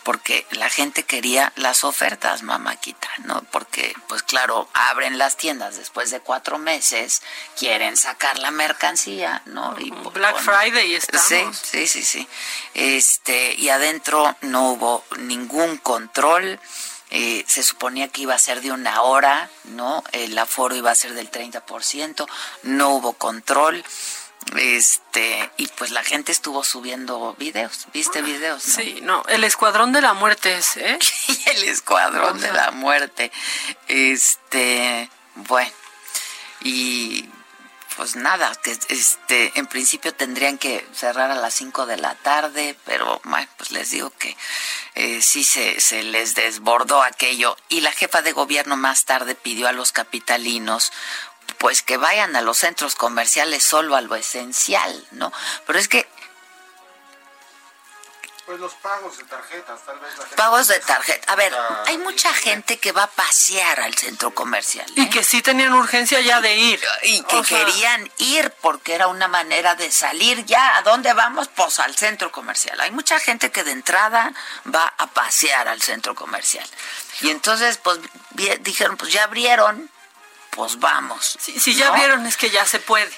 porque 0.02 0.46
la 0.52 0.70
gente 0.70 1.04
quería 1.04 1.52
las 1.56 1.84
ofertas, 1.84 2.42
mamáquita, 2.42 3.08
¿no? 3.24 3.42
Porque, 3.50 3.94
pues 4.08 4.22
claro, 4.22 4.68
abren 4.72 5.18
las 5.18 5.36
tiendas 5.36 5.76
después 5.76 6.10
de 6.10 6.20
cuatro 6.20 6.58
meses, 6.58 7.22
quieren 7.58 7.96
sacar 7.96 8.38
la 8.38 8.50
mercancía, 8.50 9.42
¿no? 9.46 9.76
Y 9.78 9.90
Black 9.90 10.38
Friday 10.38 10.94
estamos. 10.94 11.56
Sí, 11.56 11.86
sí, 11.86 11.86
sí, 11.86 12.02
sí. 12.02 12.28
Este, 12.74 13.54
y 13.54 13.68
adentro 13.68 14.36
no 14.40 14.70
hubo 14.72 15.04
ningún 15.18 15.76
control, 15.78 16.58
Eh, 17.12 17.44
se 17.48 17.64
suponía 17.64 18.06
que 18.06 18.22
iba 18.22 18.36
a 18.36 18.38
ser 18.38 18.60
de 18.60 18.70
una 18.70 19.02
hora, 19.02 19.50
¿no? 19.64 20.04
El 20.12 20.38
aforo 20.38 20.76
iba 20.76 20.92
a 20.92 20.94
ser 20.94 21.12
del 21.14 21.28
30%, 21.28 22.24
no 22.62 22.90
hubo 22.90 23.14
control. 23.14 23.84
Este, 24.56 25.50
y 25.58 25.68
pues 25.68 25.90
la 25.90 26.02
gente 26.02 26.32
estuvo 26.32 26.64
subiendo 26.64 27.34
videos, 27.38 27.86
¿viste 27.92 28.20
videos? 28.20 28.62
Sí, 28.62 28.98
no, 29.02 29.22
el 29.28 29.44
escuadrón 29.44 29.92
de 29.92 30.02
la 30.02 30.12
muerte 30.12 30.56
es, 30.56 30.76
¿eh? 30.76 30.98
el 31.54 31.64
escuadrón 31.64 32.40
de 32.40 32.52
la 32.52 32.70
muerte. 32.72 33.30
Este, 33.86 35.08
bueno, 35.36 35.70
y 36.62 37.28
pues 37.96 38.16
nada, 38.16 38.50
que 38.62 38.78
este, 38.88 39.52
en 39.58 39.66
principio 39.66 40.14
tendrían 40.14 40.56
que 40.56 40.88
cerrar 40.94 41.30
a 41.30 41.34
las 41.34 41.52
5 41.52 41.84
de 41.84 41.98
la 41.98 42.14
tarde, 42.14 42.74
pero 42.86 43.20
bueno, 43.24 43.46
pues 43.58 43.72
les 43.72 43.90
digo 43.90 44.10
que 44.10 44.36
eh, 44.94 45.20
sí 45.20 45.44
se, 45.44 45.80
se 45.80 46.02
les 46.02 46.34
desbordó 46.34 47.02
aquello. 47.02 47.56
Y 47.68 47.82
la 47.82 47.92
jefa 47.92 48.22
de 48.22 48.32
gobierno 48.32 48.78
más 48.78 49.04
tarde 49.04 49.34
pidió 49.34 49.68
a 49.68 49.72
los 49.72 49.92
capitalinos 49.92 50.92
pues 51.60 51.82
que 51.82 51.98
vayan 51.98 52.34
a 52.36 52.40
los 52.40 52.56
centros 52.56 52.94
comerciales 52.96 53.62
solo 53.62 53.94
a 53.94 54.00
lo 54.00 54.16
esencial, 54.16 55.06
¿no? 55.10 55.30
Pero 55.66 55.78
es 55.78 55.88
que 55.88 56.08
pues 58.46 58.58
los 58.58 58.72
pagos 58.74 59.16
de 59.16 59.24
tarjetas, 59.24 59.80
tal 59.84 60.00
vez 60.00 60.10
la 60.16 60.24
gente 60.24 60.36
Pagos 60.36 60.66
de 60.66 60.80
tarjeta. 60.80 61.32
A 61.32 61.36
ver, 61.36 61.54
hay 61.86 61.98
mucha 61.98 62.32
gente 62.34 62.78
que 62.78 62.90
va 62.90 63.04
a 63.04 63.10
pasear 63.10 63.78
al 63.78 63.94
centro 63.94 64.34
comercial. 64.34 64.90
Y 64.96 65.02
¿eh? 65.02 65.08
que 65.10 65.22
sí 65.22 65.40
tenían 65.40 65.72
urgencia 65.72 66.20
ya 66.20 66.40
de 66.40 66.56
ir. 66.56 66.80
Y 67.04 67.22
que 67.22 67.42
querían 67.42 68.10
ir 68.18 68.52
porque 68.60 68.94
era 68.94 69.06
una 69.06 69.28
manera 69.28 69.76
de 69.76 69.92
salir 69.92 70.46
ya. 70.46 70.78
¿A 70.78 70.82
dónde 70.82 71.12
vamos? 71.12 71.46
Pues 71.46 71.78
al 71.78 71.94
centro 71.94 72.32
comercial. 72.32 72.80
Hay 72.80 72.90
mucha 72.90 73.20
gente 73.20 73.52
que 73.52 73.62
de 73.62 73.70
entrada 73.70 74.32
va 74.74 74.94
a 74.98 75.06
pasear 75.06 75.68
al 75.68 75.80
centro 75.80 76.16
comercial. 76.16 76.66
Y 77.20 77.30
entonces, 77.30 77.76
pues 77.76 78.00
dijeron, 78.62 78.96
pues 78.96 79.12
ya 79.12 79.22
abrieron, 79.22 79.88
pues 80.50 80.78
vamos. 80.78 81.36
Si, 81.40 81.74
ya 81.74 81.92
vieron 81.92 82.26
es 82.26 82.36
que 82.36 82.50
ya 82.50 82.66
se 82.66 82.78
puede 82.78 83.10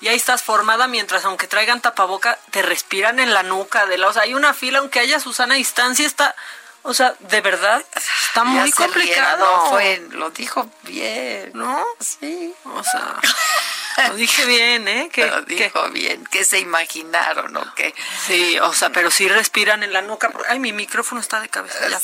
y 0.00 0.08
ahí 0.08 0.16
estás 0.16 0.42
formada 0.42 0.88
mientras 0.88 1.24
aunque 1.24 1.46
traigan 1.46 1.80
tapaboca 1.80 2.38
te 2.50 2.62
respiran 2.62 3.18
en 3.18 3.32
la 3.32 3.42
nuca 3.42 3.86
de 3.86 3.96
la, 3.96 4.08
o 4.08 4.12
sea, 4.12 4.22
hay 4.22 4.34
una 4.34 4.52
fila 4.52 4.80
aunque 4.80 5.00
haya 5.00 5.20
Susana 5.20 5.54
distancia 5.54 6.06
está 6.06 6.34
o 6.88 6.94
sea, 6.94 7.16
de 7.18 7.40
verdad 7.40 7.84
está 7.96 8.44
muy 8.44 8.70
complicado. 8.70 9.70
fue, 9.70 10.06
lo 10.10 10.30
dijo 10.30 10.70
bien, 10.82 11.50
¿no? 11.52 11.84
Sí, 11.98 12.54
o 12.64 12.84
sea, 12.84 14.08
lo 14.08 14.14
dije 14.14 14.44
bien, 14.46 14.86
¿eh? 14.86 15.10
Que, 15.12 15.26
lo 15.26 15.42
dijo 15.42 15.90
bien, 15.90 16.24
que 16.26 16.44
se 16.44 16.60
imaginaron 16.60 17.56
o 17.56 17.74
qué. 17.74 17.92
Sí, 18.28 18.60
o 18.60 18.72
sea, 18.72 18.90
pero 18.90 19.10
sí 19.10 19.28
respiran 19.28 19.82
en 19.82 19.92
la 19.92 20.00
nuca. 20.00 20.30
Ay, 20.48 20.60
mi 20.60 20.72
micrófono 20.72 21.20
está 21.20 21.40
de 21.40 21.48
cabeza. 21.48 21.88
Ya, 21.88 22.00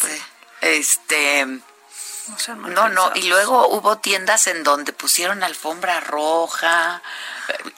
Este, 0.62 1.46
no, 2.56 2.88
no, 2.88 3.12
y 3.14 3.22
luego 3.24 3.68
hubo 3.68 3.98
tiendas 3.98 4.46
en 4.46 4.62
donde 4.64 4.92
pusieron 4.92 5.42
alfombra 5.42 6.00
roja, 6.00 7.02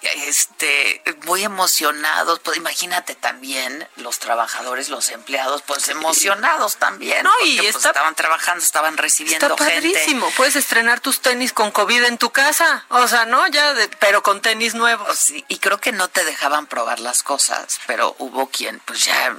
este, 0.02 1.02
muy 1.24 1.42
emocionados, 1.42 2.40
pues 2.40 2.56
imagínate 2.56 3.14
también 3.14 3.88
los 3.96 4.18
trabajadores, 4.18 4.88
los 4.88 5.08
empleados, 5.10 5.62
pues 5.62 5.88
emocionados 5.88 6.76
también. 6.76 7.24
No, 7.24 7.32
y 7.44 7.58
pues, 7.58 7.76
estaban 7.76 8.14
trabajando, 8.14 8.62
estaban 8.62 8.96
recibiendo 8.96 9.46
está 9.46 9.56
padrísimo. 9.56 10.30
Puedes 10.36 10.56
estrenar 10.56 11.00
tus 11.00 11.20
tenis 11.20 11.52
con 11.52 11.70
COVID 11.70 12.04
en 12.04 12.18
tu 12.18 12.30
casa, 12.30 12.84
o 12.90 13.08
sea, 13.08 13.24
¿no? 13.26 13.46
Ya, 13.48 13.74
pero 14.00 14.22
con 14.22 14.40
tenis 14.42 14.74
nuevos. 14.74 15.18
Sí, 15.18 15.44
y 15.48 15.58
creo 15.58 15.80
que 15.80 15.92
no 15.92 16.08
te 16.08 16.24
dejaban 16.24 16.66
probar 16.66 17.00
las 17.00 17.22
cosas, 17.22 17.80
pero 17.86 18.14
hubo 18.18 18.48
quien, 18.48 18.80
pues 18.80 19.04
ya, 19.04 19.34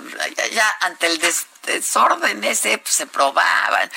ya, 0.51 0.77
ante 0.81 1.07
el 1.07 1.21
desorden 1.63 2.43
ese, 2.43 2.77
pues, 2.77 2.93
se 2.93 3.05
probaban. 3.07 3.91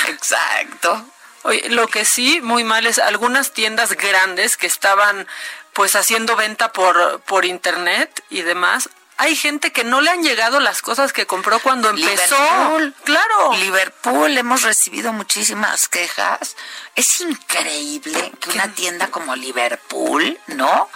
Exacto. 0.08 1.06
Oye, 1.42 1.68
lo 1.68 1.88
que 1.88 2.04
sí, 2.04 2.40
muy 2.40 2.64
mal 2.64 2.86
es 2.86 2.98
algunas 2.98 3.52
tiendas 3.52 3.92
grandes 3.92 4.56
que 4.56 4.66
estaban 4.66 5.26
pues 5.74 5.94
haciendo 5.96 6.36
venta 6.36 6.72
por, 6.72 7.20
por 7.22 7.44
internet 7.44 8.24
y 8.30 8.42
demás. 8.42 8.88
Hay 9.16 9.36
gente 9.36 9.72
que 9.72 9.84
no 9.84 10.00
le 10.00 10.10
han 10.10 10.22
llegado 10.22 10.58
las 10.58 10.82
cosas 10.82 11.12
que 11.12 11.26
compró 11.26 11.60
cuando 11.60 11.90
empezó. 11.90 12.36
Liverpool, 12.36 12.94
claro. 13.04 13.52
Liverpool, 13.54 14.38
hemos 14.38 14.62
recibido 14.62 15.12
muchísimas 15.12 15.88
quejas. 15.88 16.56
Es 16.96 17.20
increíble 17.20 18.32
que 18.40 18.50
una 18.50 18.72
tienda 18.72 19.08
como 19.10 19.36
Liverpool, 19.36 20.38
¿no? 20.48 20.90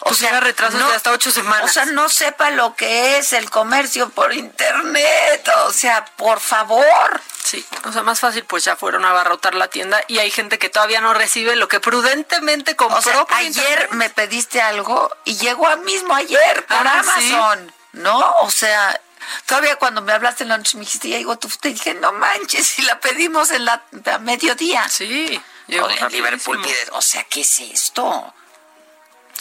O 0.00 0.08
pues 0.08 0.18
sea, 0.18 0.38
retrasos 0.40 0.86
de 0.86 0.94
hasta 0.94 1.12
ocho 1.12 1.30
semanas. 1.30 1.70
O 1.70 1.72
sea, 1.72 1.86
no 1.86 2.10
sepa 2.10 2.50
lo 2.50 2.74
que 2.76 3.16
es 3.16 3.32
el 3.32 3.48
comercio 3.48 4.10
por 4.10 4.34
internet. 4.34 5.48
O 5.66 5.72
sea, 5.72 6.04
por 6.16 6.40
favor. 6.40 7.22
Sí, 7.54 7.66
o 7.84 7.92
sea, 7.92 8.02
más 8.02 8.20
fácil, 8.20 8.44
pues 8.44 8.64
ya 8.64 8.76
fueron 8.76 9.04
a 9.04 9.10
abarrotar 9.10 9.54
la 9.54 9.68
tienda 9.68 10.02
y 10.08 10.18
hay 10.18 10.30
gente 10.30 10.58
que 10.58 10.68
todavía 10.68 11.00
no 11.00 11.14
recibe 11.14 11.54
lo 11.56 11.68
que 11.68 11.78
prudentemente 11.78 12.74
compró. 12.74 12.98
O 12.98 13.02
sea, 13.02 13.26
ayer 13.30 13.88
me 13.92 14.10
pediste 14.10 14.60
algo 14.60 15.10
y 15.24 15.36
llegó 15.36 15.68
a 15.68 15.76
mismo 15.76 16.14
ayer 16.14 16.66
por 16.66 16.86
ah, 16.86 17.00
Amazon, 17.00 17.72
¿no? 17.92 18.36
O 18.40 18.50
sea, 18.50 19.00
todavía 19.46 19.76
cuando 19.76 20.02
me 20.02 20.12
hablaste 20.12 20.42
en 20.42 20.48
la 20.48 20.58
noche 20.58 20.76
me 20.76 20.84
dijiste, 20.84 21.08
ya 21.08 21.18
digo, 21.18 21.38
tú 21.38 21.48
te 21.60 21.68
dije, 21.68 21.94
no 21.94 22.12
manches, 22.12 22.66
si 22.66 22.82
la 22.82 22.98
pedimos 22.98 23.50
en 23.50 23.64
la 23.64 23.84
a 24.12 24.18
mediodía. 24.18 24.88
Sí, 24.88 25.40
llegó 25.68 25.88
en 25.88 26.08
Liverpool 26.10 26.60
o 26.92 27.02
sea, 27.02 27.24
¿qué 27.24 27.42
es 27.42 27.60
esto? 27.60 28.34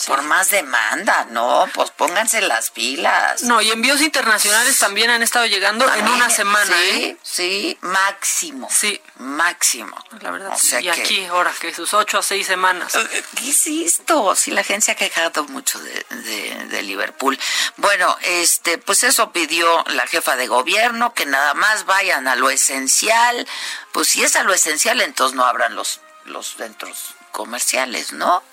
Por 0.07 0.21
más 0.23 0.49
demanda, 0.49 1.27
no, 1.29 1.69
pues 1.73 1.91
pónganse 1.91 2.41
las 2.41 2.71
pilas. 2.71 3.43
No, 3.43 3.61
y 3.61 3.71
envíos 3.71 4.01
internacionales 4.01 4.77
también 4.79 5.09
han 5.09 5.23
estado 5.23 5.45
llegando 5.45 5.91
en 5.93 6.07
una 6.07 6.29
semana, 6.29 6.75
sí, 6.75 6.89
¿eh? 6.89 7.17
Sí, 7.21 7.77
máximo. 7.81 8.67
Sí. 8.71 9.01
Máximo. 9.17 9.95
La 10.21 10.31
verdad, 10.31 10.57
y 10.81 10.89
aquí, 10.89 11.25
ahora, 11.25 11.53
que 11.59 11.73
sus 11.73 11.93
ocho 11.93 12.17
a 12.17 12.23
seis 12.23 12.47
semanas. 12.47 12.95
Eh, 12.95 13.23
¿Qué 13.35 13.49
es 13.51 13.67
esto? 13.67 14.35
Sí, 14.35 14.51
la 14.51 14.63
gente 14.63 14.85
se 14.85 14.91
ha 14.91 14.95
quejado 14.95 15.43
mucho 15.45 15.79
de, 15.79 16.05
de, 16.09 16.65
de 16.65 16.81
Liverpool. 16.81 17.39
Bueno, 17.77 18.17
este, 18.23 18.77
pues 18.79 19.03
eso 19.03 19.31
pidió 19.31 19.83
la 19.87 20.07
jefa 20.07 20.35
de 20.35 20.47
gobierno, 20.47 21.13
que 21.13 21.25
nada 21.25 21.53
más 21.53 21.85
vayan 21.85 22.27
a 22.27 22.35
lo 22.35 22.49
esencial. 22.49 23.47
Pues 23.91 24.09
si 24.09 24.23
es 24.23 24.35
a 24.35 24.43
lo 24.43 24.53
esencial, 24.53 24.99
entonces 25.01 25.35
no 25.35 25.45
abran 25.45 25.75
los, 25.75 26.01
los 26.25 26.55
centros 26.55 27.13
comerciales, 27.31 28.11
¿no? 28.13 28.43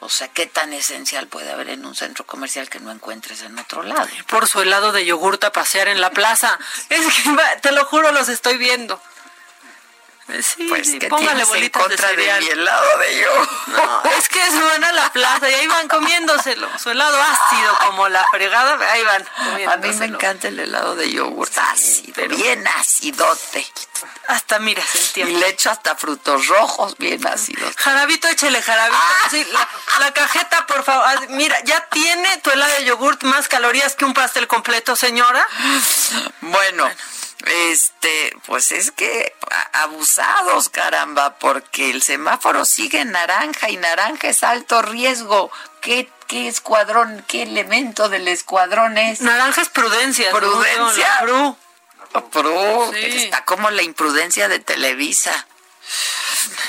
O 0.00 0.08
sea, 0.08 0.28
¿qué 0.28 0.46
tan 0.46 0.72
esencial 0.72 1.26
puede 1.26 1.50
haber 1.50 1.70
en 1.70 1.84
un 1.84 1.94
centro 1.94 2.24
comercial 2.24 2.68
que 2.68 2.78
no 2.78 2.92
encuentres 2.92 3.42
en 3.42 3.58
otro 3.58 3.82
lado? 3.82 4.06
Por 4.28 4.46
su 4.46 4.60
helado 4.60 4.92
de 4.92 5.04
yogur 5.04 5.38
a 5.42 5.52
pasear 5.52 5.88
en 5.88 6.00
la 6.00 6.10
plaza. 6.10 6.58
Es 6.88 7.00
que, 7.00 7.36
te 7.62 7.72
lo 7.72 7.84
juro, 7.84 8.12
los 8.12 8.28
estoy 8.28 8.58
viendo. 8.58 9.00
Sí, 10.42 10.66
pues 10.68 10.90
que 11.00 11.08
póngale 11.08 11.44
bolitas 11.44 11.82
en 11.82 11.88
contra 11.88 12.08
de, 12.10 12.16
de, 12.16 12.40
mi 12.40 12.48
helado 12.48 12.98
de 12.98 13.20
yogur. 13.20 13.48
No, 13.68 14.10
es 14.10 14.28
que 14.28 14.50
se 14.50 14.60
van 14.60 14.84
a 14.84 14.92
la 14.92 15.10
plaza 15.10 15.48
y 15.48 15.54
ahí 15.54 15.66
van 15.66 15.88
comiéndoselo. 15.88 16.68
Su 16.78 16.90
helado 16.90 17.18
ácido 17.20 17.78
como 17.86 18.08
la 18.10 18.26
fregada, 18.30 18.78
ahí 18.92 19.02
van 19.04 19.26
A 19.70 19.76
mí 19.78 19.90
me 19.90 20.04
encanta 20.04 20.48
el 20.48 20.60
helado 20.60 20.96
de 20.96 21.10
yogur 21.10 21.48
ácido, 21.70 22.28
bien 22.28 22.66
acidote. 22.68 23.66
Hasta, 24.28 24.58
mira, 24.58 24.82
se 24.84 24.98
entiende. 24.98 25.32
Y 25.32 25.36
le 25.36 25.48
echo 25.48 25.70
hasta 25.70 25.96
frutos 25.96 26.46
rojos 26.46 26.96
bien 26.98 27.26
ácidos. 27.26 27.74
Jarabito, 27.76 28.28
échele 28.28 28.60
jarabito. 28.60 29.00
Ah. 29.00 29.28
Sí, 29.30 29.46
la, 30.00 30.12
cajeta, 30.12 30.66
por 30.66 30.84
favor. 30.84 31.04
Ah, 31.08 31.20
mira, 31.30 31.58
¿ya 31.64 31.86
tiene 31.90 32.36
tu 32.38 32.50
helado 32.50 32.72
de 32.74 32.84
yogurt 32.84 33.22
más 33.24 33.48
calorías 33.48 33.94
que 33.94 34.04
un 34.04 34.12
pastel 34.12 34.46
completo, 34.46 34.94
señora? 34.94 35.46
bueno 36.42 36.90
este, 37.46 38.36
pues 38.46 38.72
es 38.72 38.90
que 38.90 39.34
abusados, 39.72 40.68
caramba, 40.68 41.38
porque 41.38 41.90
el 41.90 42.02
semáforo 42.02 42.64
sigue 42.64 43.04
naranja 43.04 43.70
y 43.70 43.76
naranja 43.76 44.28
es 44.28 44.42
alto 44.42 44.82
riesgo. 44.82 45.50
¿Qué, 45.80 46.10
qué 46.26 46.48
escuadrón, 46.48 47.24
qué 47.28 47.42
elemento 47.42 48.08
del 48.08 48.28
escuadrón 48.28 48.98
es? 48.98 49.20
Naranja 49.20 49.62
es 49.62 49.68
prudencia. 49.68 50.30
Prudencia. 50.32 51.18
Pru. 51.20 51.56
Está 52.94 53.44
como 53.44 53.70
la 53.70 53.82
imprudencia 53.82 54.48
de 54.48 54.58
Televisa. 54.58 55.46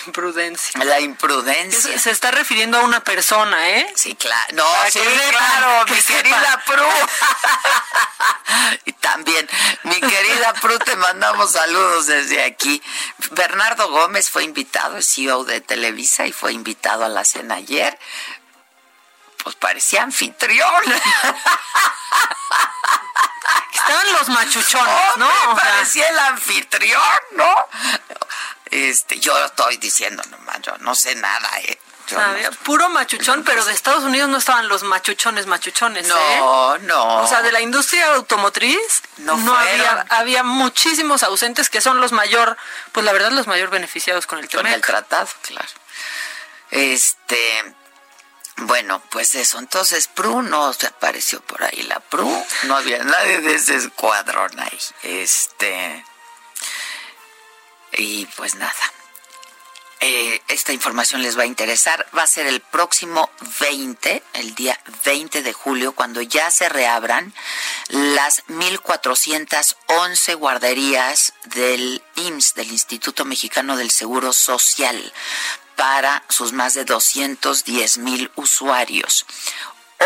Imprudencia. 0.06 0.84
La 0.84 1.00
imprudencia. 1.00 2.00
Se 2.00 2.12
está 2.12 2.32
refiriendo 2.32 2.80
a 2.80 2.82
una 2.82 3.04
persona, 3.04 3.70
¿eh? 3.70 3.94
Sí, 3.96 4.16
claro. 4.16 4.56
No, 4.56 4.66
sí, 4.90 5.00
claro, 5.30 5.86
mi 5.88 6.02
querida 6.02 6.64
Pru. 6.66 6.88
y 8.86 8.94
también, 8.94 9.50
mi 9.84 10.00
querida 10.00 10.54
Pru, 10.54 10.80
te 10.80 10.96
mandamos 10.96 11.52
saludos 11.52 12.08
desde 12.08 12.44
aquí. 12.44 12.82
Bernardo 13.32 13.90
Gómez 13.90 14.30
fue 14.30 14.44
invitado, 14.44 14.98
es 14.98 15.14
CEO 15.14 15.44
de 15.44 15.62
Televisa, 15.62 16.26
y 16.26 16.32
fue 16.32 16.54
invitado 16.54 17.06
a 17.06 17.10
la 17.10 17.24
cena 17.24 17.56
ayer. 17.56 18.00
Pues 19.44 19.56
parecía 19.56 20.04
anfitrión. 20.04 20.84
Estaban 23.74 24.14
los 24.14 24.30
machuchones, 24.30 25.18
¿no? 25.18 25.30
parecía 25.56 26.10
el 26.10 26.20
anfitrión, 26.20 27.20
¿no? 27.32 27.68
Este, 28.72 29.20
yo 29.20 29.38
estoy 29.46 29.78
diciendo 29.78 30.22
nomás, 30.30 30.62
yo 30.62 30.78
no 30.80 30.96
sé 30.96 31.16
nada, 31.16 31.50
¿eh? 31.62 31.80
puro 32.64 32.90
machuchón, 32.90 33.44
pero 33.44 33.64
de 33.66 33.74
Estados 33.74 34.04
Unidos 34.04 34.30
no 34.30 34.38
estaban 34.38 34.68
los 34.68 34.84
machuchones, 34.84 35.46
machuchones. 35.46 36.08
No, 36.08 36.76
¿eh? 36.76 36.80
no. 36.84 37.24
O 37.24 37.28
sea, 37.28 37.42
de 37.42 37.52
la 37.52 37.62
industria 37.62 38.14
automotriz 38.16 39.04
no, 39.18 39.34
había, 39.34 40.06
había 40.10 40.44
muchísimos 40.44 41.24
ausentes 41.24 41.70
que 41.70 41.82
son 41.82 42.02
los 42.02 42.12
mayor, 42.12 42.58
pues 42.92 43.06
la 43.06 43.14
verdad 43.14 43.32
los 43.32 43.48
mayor 43.48 43.70
beneficiados 43.70 44.28
con 44.28 44.40
el 44.40 44.50
Con 44.50 44.68
el 44.68 44.82
tratado, 44.82 45.30
claro. 45.44 45.70
Este, 46.72 47.76
bueno, 48.58 49.02
pues 49.10 49.36
eso. 49.36 49.60
Entonces, 49.60 50.08
Pru 50.08 50.42
no 50.42 50.74
se 50.74 50.88
apareció 50.88 51.42
por 51.42 51.64
ahí. 51.64 51.84
La 51.84 52.00
Pru, 52.00 52.46
no 52.64 52.78
había 52.78 53.04
nadie 53.04 53.40
de 53.42 53.56
ese 53.56 53.76
escuadrón 53.76 54.60
ahí. 54.60 54.80
Este. 55.04 56.06
Y 57.94 58.26
pues 58.38 58.56
nada. 58.56 58.74
Eh, 60.02 60.42
esta 60.48 60.72
información 60.72 61.22
les 61.22 61.38
va 61.38 61.44
a 61.44 61.48
interesar. 61.48 62.08
Va 62.18 62.24
a 62.24 62.28
ser 62.28 62.48
el 62.48 62.62
próximo 62.62 63.30
20, 63.60 64.24
el 64.34 64.56
día 64.56 64.80
20 65.04 65.42
de 65.42 65.52
julio, 65.52 65.94
cuando 65.94 66.22
ya 66.22 66.50
se 66.52 66.70
reabran 66.70 67.34
las 67.90 68.46
1.411 68.48 70.36
guarderías 70.36 71.34
del 71.46 72.02
IMSS, 72.16 72.56
del 72.56 72.72
Instituto 72.72 73.26
Mexicano 73.26 73.76
del 73.76 73.92
Seguro 73.92 74.32
Social 74.32 75.12
para 75.80 76.24
sus 76.28 76.52
más 76.52 76.74
de 76.74 76.84
210 76.84 78.00
mil 78.00 78.32
usuarios. 78.36 79.26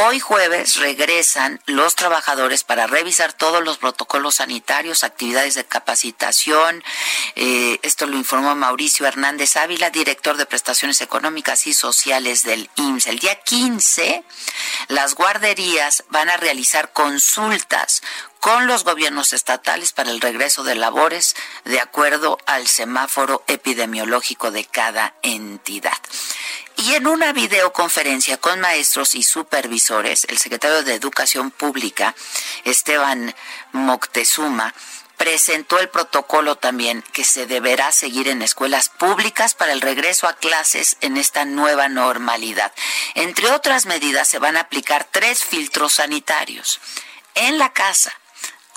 Hoy 0.02 0.20
jueves 0.20 0.78
regresan 0.78 1.62
los 1.68 1.94
trabajadores 1.94 2.64
para 2.64 2.88
revisar 2.88 3.32
todos 3.32 3.64
los 3.64 3.78
protocolos 3.78 4.36
sanitarios, 4.36 5.04
actividades 5.04 5.54
de 5.54 5.66
capacitación. 5.66 6.84
Eh, 7.36 7.78
esto 7.84 8.08
lo 8.08 8.18
informó 8.18 8.56
Mauricio 8.56 9.06
Hernández 9.06 9.56
Ávila, 9.56 9.92
director 9.92 10.36
de 10.36 10.48
prestaciones 10.48 11.00
económicas 11.02 11.68
y 11.68 11.76
sociales 11.76 12.42
del 12.42 12.72
IMSS. 12.76 13.06
El 13.06 13.20
día 13.20 13.36
15, 13.36 14.24
las 14.88 15.14
guarderías 15.14 16.06
van 16.10 16.32
a 16.32 16.38
realizar 16.38 16.92
consultas 16.92 18.02
con 18.40 18.66
los 18.66 18.86
gobiernos 18.86 19.32
estatales 19.32 19.94
para 19.94 20.10
el 20.10 20.22
regreso 20.22 20.64
de 20.64 20.74
labores 20.74 21.36
de 21.66 21.80
acuerdo 21.80 22.40
al 22.48 22.68
semáforo 22.68 23.44
epidemiológico 23.46 24.50
de 24.50 24.66
cada 24.66 25.14
entidad. 25.22 25.94
Y 26.86 26.96
en 26.96 27.08
una 27.08 27.32
videoconferencia 27.32 28.36
con 28.36 28.60
maestros 28.60 29.16
y 29.16 29.24
supervisores, 29.24 30.26
el 30.28 30.38
secretario 30.38 30.84
de 30.84 30.96
Educación 30.96 31.50
Pública, 31.50 32.14
Esteban 32.66 33.34
Moctezuma, 33.72 34.74
presentó 35.16 35.80
el 35.80 35.88
protocolo 35.88 36.58
también 36.58 37.02
que 37.14 37.24
se 37.24 37.46
deberá 37.46 37.94
seguir 37.94 38.28
en 38.28 38.42
escuelas 38.42 38.90
públicas 38.90 39.54
para 39.54 39.72
el 39.72 39.80
regreso 39.80 40.28
a 40.28 40.34
clases 40.34 40.98
en 41.00 41.16
esta 41.16 41.46
nueva 41.46 41.88
normalidad. 41.88 42.74
Entre 43.16 43.50
otras 43.50 43.86
medidas, 43.86 44.28
se 44.28 44.40
van 44.40 44.58
a 44.58 44.62
aplicar 44.62 45.08
tres 45.10 45.42
filtros 45.42 45.94
sanitarios. 45.94 46.82
En 47.36 47.60
la 47.60 47.72
casa, 47.72 48.12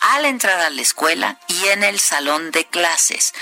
al 0.00 0.26
entrar 0.26 0.60
a 0.60 0.70
la 0.70 0.82
escuela 0.82 1.40
y 1.48 1.66
en 1.70 1.82
el 1.82 1.98
salón 1.98 2.52
de 2.52 2.66
clases 2.66 3.34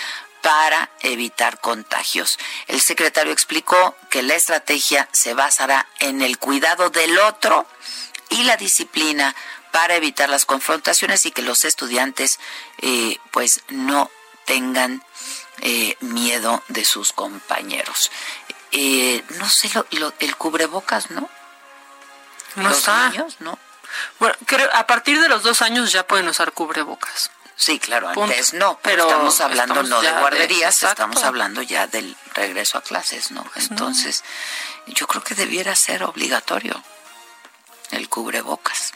para 0.45 0.90
evitar 1.01 1.59
contagios. 1.59 2.38
El 2.66 2.82
secretario 2.82 3.32
explicó 3.32 3.97
que 4.11 4.22
la 4.22 4.34
estrategia 4.34 5.09
se 5.11 5.32
basará 5.32 5.88
en 6.01 6.20
el 6.20 6.36
cuidado 6.38 6.90
del 6.90 7.18
otro 7.20 7.66
y 8.28 8.42
la 8.42 8.59
disciplina 8.59 9.34
para 9.72 9.95
evitar 9.95 10.28
las 10.28 10.45
confrontaciones 10.45 11.24
y 11.24 11.30
que 11.30 11.40
los 11.40 11.64
estudiantes 11.64 12.40
eh, 12.82 13.16
pues 13.30 13.62
no 13.70 14.11
tengan 14.45 15.03
eh, 15.62 15.97
miedo 16.01 16.62
de 16.68 16.84
sus 16.84 17.14
compañeros. 17.14 18.11
Eh, 18.70 19.24
no 19.38 19.49
sé, 19.49 19.70
el 20.18 20.36
cubrebocas, 20.36 21.11
¿no? 21.11 21.30
No 22.57 22.70
está. 22.70 23.14
¿no? 23.38 23.59
Bueno, 24.18 24.36
a 24.74 24.86
partir 24.86 25.20
de 25.22 25.28
los 25.30 25.42
dos 25.42 25.62
años 25.62 25.90
ya 25.90 26.07
pueden 26.07 26.28
usar 26.28 26.53
cubrebocas. 26.53 27.30
Sí, 27.57 27.78
claro, 27.78 28.09
antes 28.09 28.52
no, 28.55 28.80
pero 28.82 29.05
estamos 29.05 29.40
hablando 29.40 29.82
no 29.84 30.00
de 30.00 30.11
guarderías, 30.11 30.82
estamos 30.82 31.22
hablando 31.22 31.62
ya 31.62 31.86
del 31.86 32.16
regreso 32.34 32.78
a 32.78 32.82
clases, 32.82 33.30
¿no? 33.30 33.44
Pues 33.44 33.70
Entonces, 33.70 34.24
yo 34.86 35.07
creo 35.07 35.22
que 35.22 35.34
debiera 35.34 35.76
ser 35.76 36.02
obligatorio 36.02 36.82
el 37.92 38.09
cubrebocas. 38.09 38.92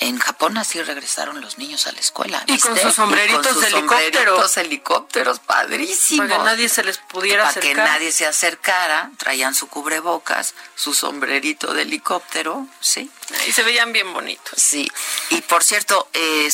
En 0.00 0.18
Japón 0.18 0.56
así 0.58 0.80
regresaron 0.80 1.40
los 1.40 1.58
niños 1.58 1.88
a 1.88 1.92
la 1.92 1.98
escuela. 1.98 2.44
Y 2.46 2.58
con 2.58 2.78
sus 2.78 2.94
sombreritos 2.94 3.60
de 3.60 3.66
helicóptero. 3.66 4.46
helicópteros, 4.56 5.40
padrísimos. 5.40 6.28
Para 6.28 6.38
que 6.38 6.44
nadie 6.44 6.68
se 6.68 6.84
les 6.84 6.98
pudiera 6.98 7.48
acercar. 7.48 7.74
Para 7.74 7.84
que 7.84 7.90
nadie 7.92 8.12
se 8.12 8.24
acercara, 8.24 9.10
traían 9.16 9.56
su 9.56 9.66
cubrebocas, 9.66 10.54
su 10.76 10.94
sombrerito 10.94 11.74
de 11.74 11.82
helicóptero, 11.82 12.68
¿sí? 12.80 13.10
Y 13.48 13.52
se 13.52 13.64
veían 13.64 13.92
bien 13.92 14.12
bonitos. 14.12 14.54
Sí. 14.56 14.88
Y 15.30 15.40
por 15.42 15.64
cierto, 15.64 16.08
eh, 16.12 16.48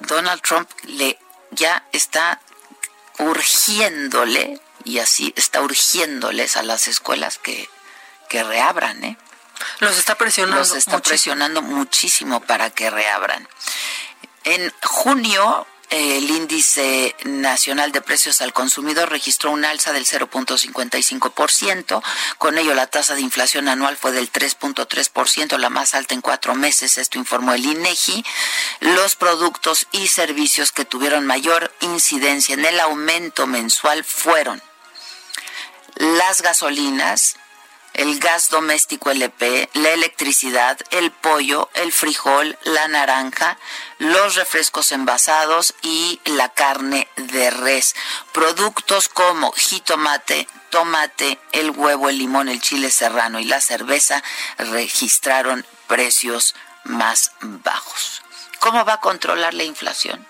Donald 0.00 0.40
Trump 0.40 0.70
le 0.84 1.18
ya 1.50 1.86
está 1.92 2.40
urgiéndole, 3.18 4.60
y 4.84 5.00
así 5.00 5.34
está 5.36 5.60
urgiéndoles 5.60 6.56
a 6.56 6.62
las 6.62 6.88
escuelas 6.88 7.38
que, 7.38 7.68
que 8.30 8.42
reabran, 8.44 9.04
¿eh? 9.04 9.18
Los 9.80 9.98
está 9.98 10.16
presionando. 10.16 10.58
Los 10.58 10.74
está 10.74 10.98
presionando 11.00 11.62
muchísimo 11.62 12.40
para 12.40 12.70
que 12.70 12.90
reabran. 12.90 13.48
En 14.44 14.72
junio, 14.82 15.66
el 15.90 16.28
índice 16.30 17.16
nacional 17.24 17.92
de 17.92 18.02
precios 18.02 18.42
al 18.42 18.52
consumidor 18.52 19.08
registró 19.08 19.50
un 19.50 19.64
alza 19.64 19.92
del 19.92 20.04
0.55%. 20.04 22.02
Con 22.36 22.58
ello, 22.58 22.74
la 22.74 22.86
tasa 22.88 23.14
de 23.14 23.22
inflación 23.22 23.68
anual 23.68 23.96
fue 23.96 24.12
del 24.12 24.30
3.3%, 24.30 25.56
la 25.56 25.70
más 25.70 25.94
alta 25.94 26.14
en 26.14 26.20
cuatro 26.20 26.54
meses. 26.54 26.98
Esto 26.98 27.18
informó 27.18 27.54
el 27.54 27.64
INEGI. 27.64 28.22
Los 28.80 29.16
productos 29.16 29.86
y 29.92 30.08
servicios 30.08 30.72
que 30.72 30.84
tuvieron 30.84 31.24
mayor 31.26 31.72
incidencia 31.80 32.52
en 32.54 32.66
el 32.66 32.80
aumento 32.80 33.46
mensual 33.46 34.04
fueron 34.04 34.62
las 35.94 36.42
gasolinas, 36.42 37.36
el 37.98 38.20
gas 38.20 38.48
doméstico 38.48 39.10
LP, 39.10 39.68
la 39.74 39.90
electricidad, 39.90 40.78
el 40.92 41.10
pollo, 41.10 41.68
el 41.74 41.92
frijol, 41.92 42.56
la 42.62 42.86
naranja, 42.86 43.58
los 43.98 44.36
refrescos 44.36 44.92
envasados 44.92 45.74
y 45.82 46.20
la 46.24 46.48
carne 46.54 47.08
de 47.16 47.50
res. 47.50 47.96
Productos 48.32 49.08
como 49.08 49.50
jitomate, 49.50 50.46
tomate, 50.70 51.40
el 51.50 51.70
huevo, 51.70 52.08
el 52.08 52.18
limón, 52.18 52.48
el 52.48 52.60
chile 52.60 52.92
serrano 52.92 53.40
y 53.40 53.44
la 53.44 53.60
cerveza 53.60 54.22
registraron 54.58 55.66
precios 55.88 56.54
más 56.84 57.32
bajos. 57.40 58.22
¿Cómo 58.60 58.84
va 58.84 58.94
a 58.94 59.00
controlar 59.00 59.54
la 59.54 59.64
inflación? 59.64 60.24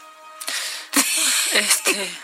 Este, 1.52 2.18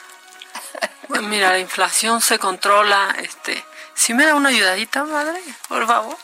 mira, 1.20 1.50
la 1.50 1.58
inflación 1.58 2.22
se 2.22 2.38
controla, 2.38 3.14
este, 3.18 3.62
si 3.94 4.14
me 4.14 4.26
da 4.26 4.34
una 4.34 4.50
ayudadita, 4.50 5.04
madre, 5.04 5.42
por 5.68 5.86
favor. 5.86 6.16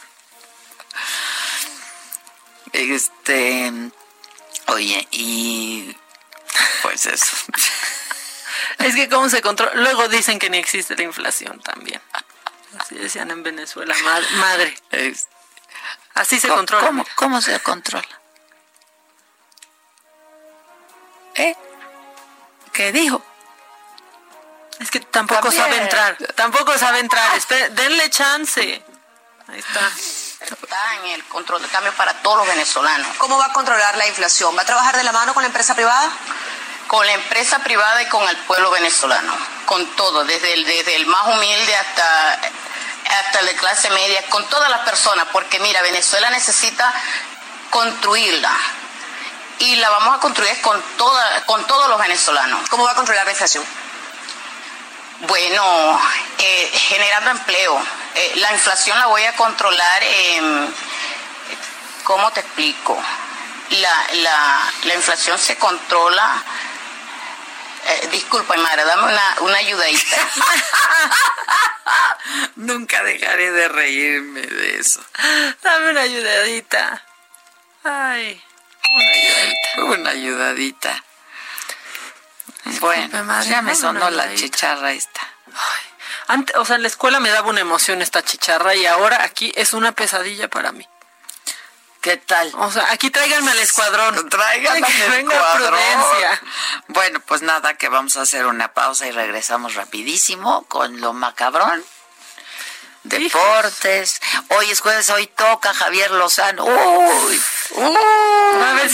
Este, 2.73 3.73
oye, 4.68 5.09
y 5.11 5.97
pues 6.83 7.07
eso. 7.07 7.37
es 8.79 8.95
que 8.95 9.09
cómo 9.09 9.29
se 9.29 9.43
controla. 9.43 9.75
Luego 9.75 10.09
dicen 10.09 10.39
que 10.39 10.51
ni 10.51 10.59
existe 10.59 10.97
la 10.97 11.03
inflación 11.03 11.61
también. 11.61 12.01
Así 12.79 12.95
decían 12.95 13.31
en 13.31 13.43
Venezuela, 13.43 13.95
madre. 14.35 14.77
Así 16.14 16.39
se 16.39 16.49
controla. 16.49 16.87
¿cómo, 16.87 17.07
¿Cómo 17.16 17.41
se 17.41 17.59
controla? 17.61 18.21
¿Eh? 21.35 21.57
¿Qué 22.73 22.93
dijo? 22.93 23.25
Es 24.81 24.91
que 24.91 25.01
tampoco 25.01 25.53
sabe 25.53 25.76
entrar. 25.76 26.16
Tampoco 26.35 26.76
sabe 26.78 27.01
entrar. 27.01 27.31
denle 27.72 28.09
chance. 28.09 28.83
Ahí 29.49 29.59
está. 29.59 29.91
Está 30.41 30.95
en 30.97 31.11
el 31.11 31.24
control 31.26 31.61
de 31.61 31.68
cambio 31.68 31.93
para 31.93 32.14
todos 32.22 32.39
los 32.39 32.47
venezolanos. 32.47 33.14
¿Cómo 33.18 33.37
va 33.37 33.47
a 33.47 33.53
controlar 33.53 33.97
la 33.99 34.07
inflación? 34.07 34.57
¿Va 34.57 34.62
a 34.62 34.64
trabajar 34.64 34.97
de 34.97 35.05
la 35.05 35.12
mano 35.12 35.35
con 35.35 35.43
la 35.43 35.49
empresa 35.49 35.74
privada? 35.74 36.11
Con 36.87 37.07
la 37.07 37.12
empresa 37.12 37.59
privada 37.59 38.03
y 38.03 38.09
con 38.09 38.26
el 38.26 38.37
pueblo 38.39 38.70
venezolano. 38.70 39.37
Con 39.66 39.87
todo, 39.97 40.24
desde 40.24 40.55
el, 40.55 40.64
desde 40.64 40.97
el 40.97 41.07
más 41.07 41.26
humilde 41.26 41.76
hasta, 41.76 42.41
hasta 43.18 43.41
el 43.41 43.47
de 43.47 43.57
clase 43.57 43.91
media, 43.91 44.26
con 44.31 44.49
todas 44.49 44.70
las 44.70 44.81
personas. 44.81 45.26
Porque 45.31 45.61
mira, 45.61 45.83
Venezuela 45.83 46.31
necesita 46.31 46.91
construirla. 47.68 48.57
Y 49.59 49.76
la 49.76 49.91
vamos 49.91 50.16
a 50.16 50.20
construir 50.20 50.59
con, 50.62 50.81
toda, 50.97 51.45
con 51.45 51.66
todos 51.66 51.91
los 51.91 51.99
venezolanos. 52.01 52.66
¿Cómo 52.70 52.85
va 52.85 52.93
a 52.93 52.95
controlar 52.95 53.26
la 53.26 53.33
inflación? 53.33 53.62
Bueno, 55.21 56.01
eh, 56.39 56.71
generando 56.73 57.31
empleo. 57.31 57.79
Eh, 58.14 58.33
la 58.37 58.53
inflación 58.53 58.99
la 58.99 59.07
voy 59.07 59.25
a 59.25 59.37
controlar. 59.37 60.03
¿Cómo 62.05 62.31
te 62.33 62.41
explico? 62.41 63.01
La, 63.71 64.07
la, 64.14 64.73
la 64.85 64.95
inflación 64.95 65.39
se 65.39 65.57
controla. 65.57 66.43
Eh, 67.87 68.09
disculpa, 68.12 68.57
madre, 68.57 68.85
dame 68.85 69.12
una, 69.12 69.37
una 69.41 69.59
ayudadita. 69.59 70.16
Nunca 72.57 73.03
dejaré 73.03 73.51
de 73.53 73.68
reírme 73.68 74.41
de 74.41 74.79
eso. 74.79 75.05
Dame 75.62 75.91
una 75.91 76.01
ayudadita. 76.03 77.03
Ay, 77.85 78.43
una 78.89 79.11
ayudadita. 79.11 79.85
Una 79.85 80.11
ayudadita. 80.11 81.05
Bueno, 82.81 83.43
ya 83.43 83.63
me 83.63 83.75
sonó 83.75 84.11
la 84.11 84.35
chicharra 84.35 84.93
esta. 84.93 85.21
antes, 86.29 86.57
o 86.57 86.65
sea, 86.65 86.77
en 86.77 86.83
la 86.83 86.89
escuela 86.89 87.21
me 87.21 87.31
daba 87.31 87.49
una 87.49 87.61
emoción 87.61 88.03
esta 88.03 88.23
chicharra 88.23 88.75
y 88.75 88.87
ahora 88.87 89.23
aquí 89.25 89.53
es 89.57 89.73
una 89.73 89.93
pesadilla 89.93 90.49
para 90.49 90.73
mí. 90.73 90.87
¿Qué 92.01 92.17
tal? 92.17 92.51
O 92.57 92.71
sea, 92.71 92.91
aquí 92.93 93.11
tráiganme 93.11 93.51
al 93.51 93.59
escuadrón. 93.59 94.29
Tráiganme 94.31 94.87
al 94.87 95.15
escuadrón. 95.15 95.69
Prudencia. 95.69 96.43
Bueno, 96.89 97.21
pues 97.21 97.43
nada, 97.43 97.75
que 97.75 97.89
vamos 97.89 98.17
a 98.17 98.23
hacer 98.23 98.47
una 98.47 98.73
pausa 98.73 99.07
y 99.07 99.11
regresamos 99.11 99.75
rapidísimo 99.75 100.65
con 100.67 101.01
lo 101.01 101.13
macabrón. 101.13 101.85
Deportes. 103.03 104.21
Hoy 104.49 104.71
es 104.71 104.81
jueves, 104.81 105.09
hoy 105.11 105.27
toca 105.27 105.73
Javier 105.73 106.11
Lozano. 106.11 106.65
Uy, 106.65 107.41
uy, 107.71 107.97
a 108.63 108.73
ver, 108.75 108.91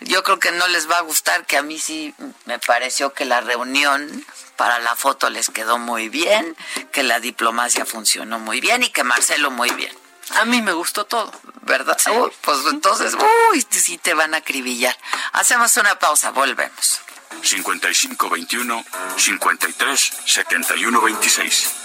Yo 0.00 0.22
creo 0.22 0.38
que 0.38 0.52
no 0.52 0.68
les 0.68 0.90
va 0.90 0.98
a 0.98 1.02
gustar, 1.02 1.46
que 1.46 1.56
a 1.56 1.62
mí 1.62 1.78
sí 1.78 2.14
me 2.44 2.58
pareció 2.58 3.14
que 3.14 3.24
la 3.24 3.40
reunión 3.40 4.26
para 4.56 4.78
la 4.80 4.96
foto 4.96 5.30
les 5.30 5.48
quedó 5.48 5.78
muy 5.78 6.10
bien, 6.10 6.56
que 6.92 7.02
la 7.02 7.20
diplomacia 7.20 7.86
funcionó 7.86 8.38
muy 8.38 8.60
bien 8.60 8.82
y 8.82 8.90
que 8.90 9.02
Marcelo 9.02 9.50
muy 9.50 9.70
bien. 9.70 9.96
A 10.36 10.44
mí 10.44 10.60
me 10.62 10.72
gustó 10.72 11.06
todo. 11.06 11.32
¿Verdad? 11.62 11.96
pues 12.42 12.58
entonces, 12.70 13.14
uy, 13.52 13.66
sí 13.70 13.96
te 13.98 14.14
van 14.14 14.34
a 14.34 14.38
acribillar. 14.38 14.96
Hacemos 15.32 15.76
una 15.76 15.98
pausa, 15.98 16.30
volvemos. 16.30 17.00
5521 17.42 18.84
53 19.16 20.12
71 20.26 21.00
26. 21.00 21.79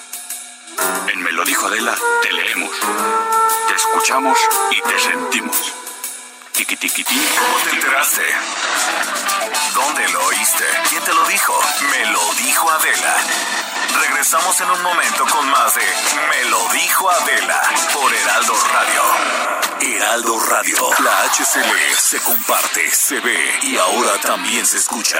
En 1.07 1.23
Me 1.23 1.31
lo 1.31 1.43
dijo 1.45 1.67
Adela, 1.67 1.95
te 2.21 2.31
leemos, 2.31 2.71
te 3.67 3.75
escuchamos 3.75 4.37
y 4.71 4.81
te 4.81 4.99
sentimos. 4.99 5.73
Tiki 6.53 6.77
tiki 6.77 7.03
¿Cómo 7.03 7.57
te 7.63 7.69
enteraste? 7.71 8.23
¿Dónde 9.73 10.07
lo 10.09 10.25
oíste? 10.25 10.63
¿Quién 10.89 11.03
te 11.03 11.13
lo 11.13 11.25
dijo? 11.25 11.53
Me 11.91 12.05
lo 12.11 12.33
dijo 12.35 12.71
Adela. 12.71 13.15
Regresamos 14.01 14.59
en 14.61 14.71
un 14.71 14.81
momento 14.81 15.25
con 15.27 15.49
más 15.49 15.75
de 15.75 15.81
Me 16.29 16.49
lo 16.49 16.67
dijo 16.69 17.09
Adela 17.09 17.61
por 17.93 18.13
Heraldo 18.13 18.53
Radio. 18.71 19.01
Heraldo 19.81 20.39
Radio, 20.39 20.77
la 20.99 21.23
HCL 21.25 21.95
se 21.97 22.19
comparte, 22.21 22.89
se 22.89 23.19
ve 23.19 23.59
y 23.63 23.77
ahora 23.77 24.17
también 24.21 24.65
se 24.65 24.77
escucha. 24.77 25.19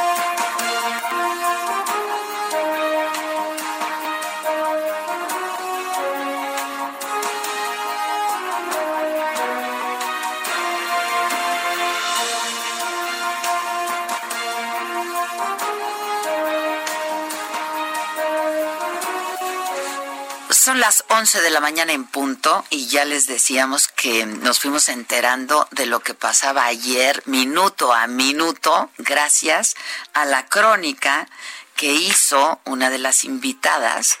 Son 20.71 20.79
las 20.79 21.03
11 21.09 21.41
de 21.41 21.49
la 21.49 21.59
mañana 21.59 21.91
en 21.91 22.05
punto 22.05 22.63
y 22.69 22.87
ya 22.87 23.03
les 23.03 23.27
decíamos 23.27 23.89
que 23.89 24.25
nos 24.25 24.61
fuimos 24.61 24.87
enterando 24.87 25.67
de 25.71 25.85
lo 25.85 25.99
que 25.99 26.13
pasaba 26.13 26.63
ayer, 26.63 27.21
minuto 27.25 27.91
a 27.91 28.07
minuto, 28.07 28.89
gracias 28.97 29.75
a 30.13 30.23
la 30.23 30.45
crónica 30.45 31.27
que 31.75 31.91
hizo 31.91 32.61
una 32.63 32.89
de 32.89 32.99
las 32.99 33.25
invitadas, 33.25 34.17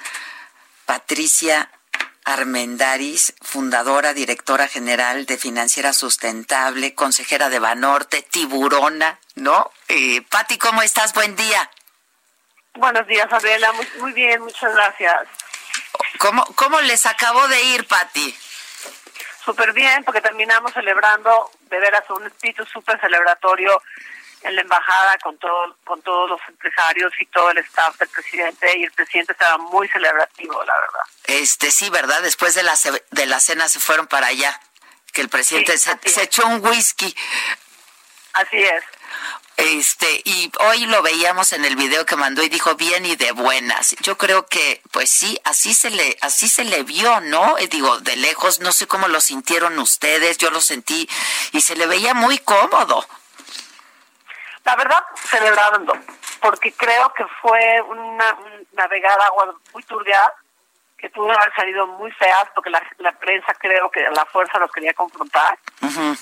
Patricia 0.85 1.71
Armendaris, 2.25 3.33
fundadora, 3.41 4.13
directora 4.13 4.67
general 4.67 5.25
de 5.25 5.37
Financiera 5.37 5.93
Sustentable, 5.93 6.95
consejera 6.95 7.47
de 7.47 7.59
Banorte, 7.59 8.23
tiburona, 8.23 9.21
¿no? 9.35 9.71
Eh, 9.87 10.21
Pati, 10.23 10.57
¿cómo 10.57 10.81
estás? 10.81 11.13
Buen 11.13 11.33
día. 11.37 11.71
Buenos 12.73 13.07
días, 13.07 13.31
Adela. 13.31 13.71
Muy, 13.71 13.87
muy 14.01 14.11
bien, 14.11 14.41
muchas 14.41 14.73
gracias. 14.75 15.29
¿Cómo, 16.21 16.45
cómo 16.53 16.79
les 16.81 17.07
acabó 17.07 17.47
de 17.47 17.59
ir, 17.63 17.87
Patti? 17.87 18.37
Súper 19.43 19.73
bien, 19.73 20.03
porque 20.03 20.21
terminamos 20.21 20.71
celebrando, 20.71 21.49
de 21.61 21.79
veras, 21.79 22.07
un 22.11 22.27
espíritu 22.27 22.63
súper 22.65 23.01
celebratorio 23.01 23.81
en 24.43 24.55
la 24.55 24.61
embajada 24.61 25.17
con 25.17 25.35
todo, 25.39 25.75
con 25.83 25.99
todos 26.03 26.29
los 26.29 26.39
empresarios 26.47 27.11
y 27.19 27.25
todo 27.25 27.49
el 27.49 27.57
staff 27.57 27.97
del 27.97 28.09
presidente 28.09 28.77
y 28.77 28.83
el 28.83 28.91
presidente 28.91 29.31
estaba 29.31 29.57
muy 29.57 29.87
celebrativo, 29.87 30.63
la 30.63 30.73
verdad. 30.75 31.01
Este 31.23 31.71
sí, 31.71 31.89
¿verdad? 31.89 32.21
Después 32.21 32.53
de 32.53 32.61
la 32.61 32.73
de 33.09 33.25
la 33.25 33.39
cena 33.39 33.67
se 33.67 33.79
fueron 33.79 34.05
para 34.05 34.27
allá, 34.27 34.59
que 35.13 35.21
el 35.21 35.29
presidente 35.29 35.75
se, 35.79 35.97
se, 36.05 36.21
echó 36.21 36.45
un 36.45 36.63
whisky. 36.63 37.15
Así 38.33 38.57
es. 38.57 38.83
Este, 39.57 40.21
y 40.25 40.51
hoy 40.59 40.87
lo 40.87 41.03
veíamos 41.03 41.53
en 41.53 41.65
el 41.65 41.75
video 41.75 42.03
que 42.05 42.15
mandó 42.15 42.41
y 42.41 42.49
dijo 42.49 42.75
bien 42.75 43.05
y 43.05 43.15
de 43.15 43.31
buenas. 43.31 43.95
Yo 44.01 44.17
creo 44.17 44.47
que, 44.47 44.81
pues 44.91 45.11
sí, 45.11 45.39
así 45.43 45.75
se 45.75 45.91
le, 45.91 46.17
así 46.21 46.47
se 46.47 46.63
le 46.63 46.81
vio, 46.81 47.21
¿no? 47.21 47.57
Eh, 47.59 47.67
digo, 47.67 47.99
de 47.99 48.15
lejos, 48.15 48.59
no 48.59 48.71
sé 48.71 48.87
cómo 48.87 49.07
lo 49.07 49.21
sintieron 49.21 49.77
ustedes, 49.77 50.39
yo 50.39 50.49
lo 50.49 50.61
sentí 50.61 51.07
y 51.51 51.61
se 51.61 51.75
le 51.75 51.85
veía 51.85 52.15
muy 52.15 52.39
cómodo. 52.39 53.05
La 54.63 54.75
verdad, 54.75 55.03
celebrando, 55.15 55.93
porque 56.39 56.73
creo 56.73 57.13
que 57.13 57.25
fue 57.41 57.81
una, 57.81 58.37
navegada 58.73 59.27
agua 59.27 59.55
muy 59.73 59.83
turbia, 59.83 60.33
que 60.97 61.09
pudo 61.09 61.31
haber 61.31 61.53
salido 61.55 61.85
muy 61.85 62.11
feas, 62.13 62.47
porque 62.55 62.71
la, 62.71 63.11
prensa 63.19 63.53
creo 63.55 63.91
que 63.91 64.05
a 64.05 64.11
la 64.11 64.25
fuerza 64.25 64.57
los 64.57 64.71
quería 64.71 64.93
confrontar, 64.93 65.57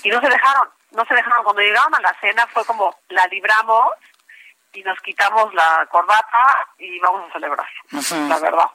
y 0.02 0.08
no 0.10 0.20
se 0.20 0.28
dejaron 0.28 0.68
no 0.92 1.04
se 1.04 1.14
dejaron. 1.14 1.44
Cuando 1.44 1.62
llegaron 1.62 1.94
a 1.94 2.00
la 2.00 2.16
cena 2.20 2.46
fue 2.48 2.64
como 2.64 2.96
la 3.08 3.26
libramos 3.28 3.88
y 4.72 4.82
nos 4.82 5.00
quitamos 5.00 5.52
la 5.54 5.86
corbata 5.90 6.68
y 6.78 6.98
vamos 7.00 7.28
a 7.28 7.32
celebrar. 7.32 7.68
La 8.28 8.38
verdad. 8.38 8.70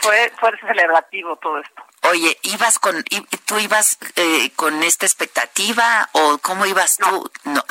Fue, 0.00 0.32
fue 0.38 0.56
celebrativo 0.60 1.36
todo 1.36 1.58
esto. 1.58 1.82
Oye, 2.02 2.38
¿ibas 2.42 2.78
con, 2.78 3.02
tú 3.46 3.58
ibas 3.58 3.98
eh, 4.14 4.50
con 4.54 4.82
esta 4.84 5.06
expectativa 5.06 6.08
o 6.12 6.38
cómo 6.38 6.64
ibas 6.66 6.96
tú? 6.96 7.30
No, 7.44 7.62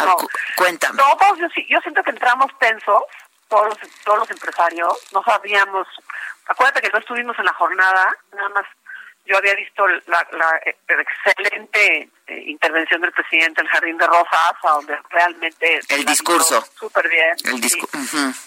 cuéntame. 0.57 0.97
No, 0.97 1.35
yo, 1.37 1.47
yo 1.69 1.79
siento 1.79 2.03
que 2.03 2.11
entramos 2.11 2.51
tensos, 2.59 3.03
todos 3.47 3.69
los, 3.69 3.77
todos 4.03 4.19
los 4.19 4.31
empresarios, 4.31 4.93
no 5.13 5.23
sabíamos, 5.23 5.87
acuérdate 6.47 6.81
que 6.81 6.89
no 6.89 6.99
estuvimos 6.99 7.39
en 7.39 7.45
la 7.45 7.53
jornada, 7.53 8.15
nada 8.33 8.49
más 8.49 8.65
yo 9.27 9.37
había 9.37 9.55
visto 9.55 9.85
la, 9.87 10.25
eh, 10.65 10.75
excelente 10.87 12.09
eh, 12.27 12.43
intervención 12.47 13.01
del 13.01 13.11
presidente 13.11 13.61
en 13.61 13.67
el 13.67 13.73
Jardín 13.73 13.97
de 13.97 14.07
Rosas, 14.07 14.53
donde 14.63 14.97
realmente... 15.09 15.81
El 15.89 16.05
discurso. 16.05 16.65
Súper 16.79 17.07
bien. 17.09 17.35
El 17.43 17.61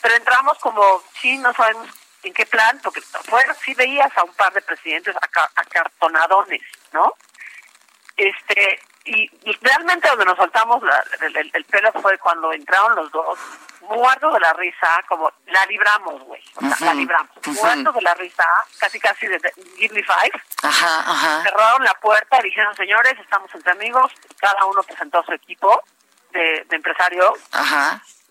Pero 0.02 0.14
entramos 0.14 0.58
como, 0.58 1.02
sí, 1.20 1.38
no 1.38 1.52
sabemos 1.52 1.88
en 2.22 2.32
qué 2.32 2.46
plan, 2.46 2.78
porque 2.82 3.00
bueno, 3.28 3.54
sí 3.64 3.74
veías 3.74 4.10
a 4.16 4.24
un 4.24 4.32
par 4.34 4.52
de 4.52 4.62
presidentes 4.62 5.14
acartonadones, 5.54 6.62
¿no? 6.92 7.14
Este, 8.16 8.80
y, 9.04 9.30
realmente 9.62 10.08
donde 10.08 10.26
nos 10.26 10.36
soltamos 10.36 10.82
el, 11.20 11.64
pelo 11.64 11.92
fue 11.92 12.18
cuando 12.18 12.52
entraron 12.52 12.96
los 12.96 13.10
dos 13.10 13.38
muertos 13.91 14.32
de 14.32 14.41
la 14.41 14.53
risa, 14.55 15.05
como 15.09 15.30
la 15.47 15.66
libramos, 15.66 16.22
güey, 16.22 16.43
la 16.80 16.95
libramos, 16.95 17.30
muertos 17.47 17.95
de 17.95 18.03
la 18.03 18.14
risa, 18.14 18.47
casi 18.78 18.99
casi 18.99 19.26
de, 19.26 19.38
Give 19.76 19.95
Me 19.95 20.03
Five, 20.03 20.43
cerraron 21.43 21.84
la 21.84 21.95
puerta 21.95 22.38
y 22.41 22.45
dijeron, 22.45 22.74
señores, 22.76 23.14
estamos 23.18 23.55
entre 23.55 23.72
amigos, 23.72 24.12
cada 24.38 24.64
uno 24.64 24.82
presentó 24.82 25.22
su 25.24 25.32
equipo 25.32 25.82
de, 26.32 26.64
de 26.68 26.76
empresarios, 26.76 27.38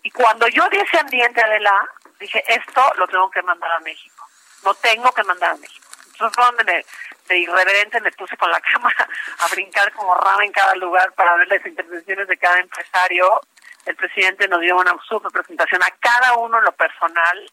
y 0.02 0.10
cuando 0.10 0.48
yo 0.48 0.68
di 0.70 0.78
ese 0.78 0.98
ambiente, 0.98 1.42
Adela, 1.42 1.88
dije, 2.18 2.42
esto 2.46 2.82
lo 2.96 3.06
tengo 3.08 3.30
que 3.30 3.42
mandar 3.42 3.70
a 3.72 3.80
México. 3.80 4.26
No 4.64 4.74
tengo 4.74 5.10
que 5.12 5.22
mandar 5.24 5.50
a 5.50 5.56
México. 5.56 5.86
Entonces 6.06 6.34
fue 6.34 6.44
donde 6.44 6.86
de 7.28 7.38
irreverente 7.38 8.00
me 8.00 8.10
puse 8.12 8.36
con 8.36 8.50
la 8.50 8.60
cámara 8.72 9.08
a 9.38 9.48
brincar 9.48 9.92
como 9.92 10.14
rama 10.14 10.44
en 10.44 10.52
cada 10.52 10.74
lugar 10.74 11.12
para 11.12 11.36
ver 11.36 11.48
las 11.48 11.64
intervenciones 11.64 12.28
de 12.28 12.36
cada 12.36 12.58
empresario. 12.58 13.40
El 13.86 13.96
presidente 13.96 14.48
nos 14.48 14.60
dio 14.60 14.76
una 14.76 14.94
super 15.08 15.30
presentación 15.32 15.82
a 15.82 15.90
cada 15.98 16.34
uno 16.34 16.58
en 16.58 16.64
lo 16.64 16.72
personal, 16.72 17.50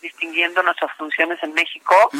distinguiendo 0.00 0.62
nuestras 0.62 0.92
funciones 0.96 1.38
en 1.42 1.52
México. 1.52 2.10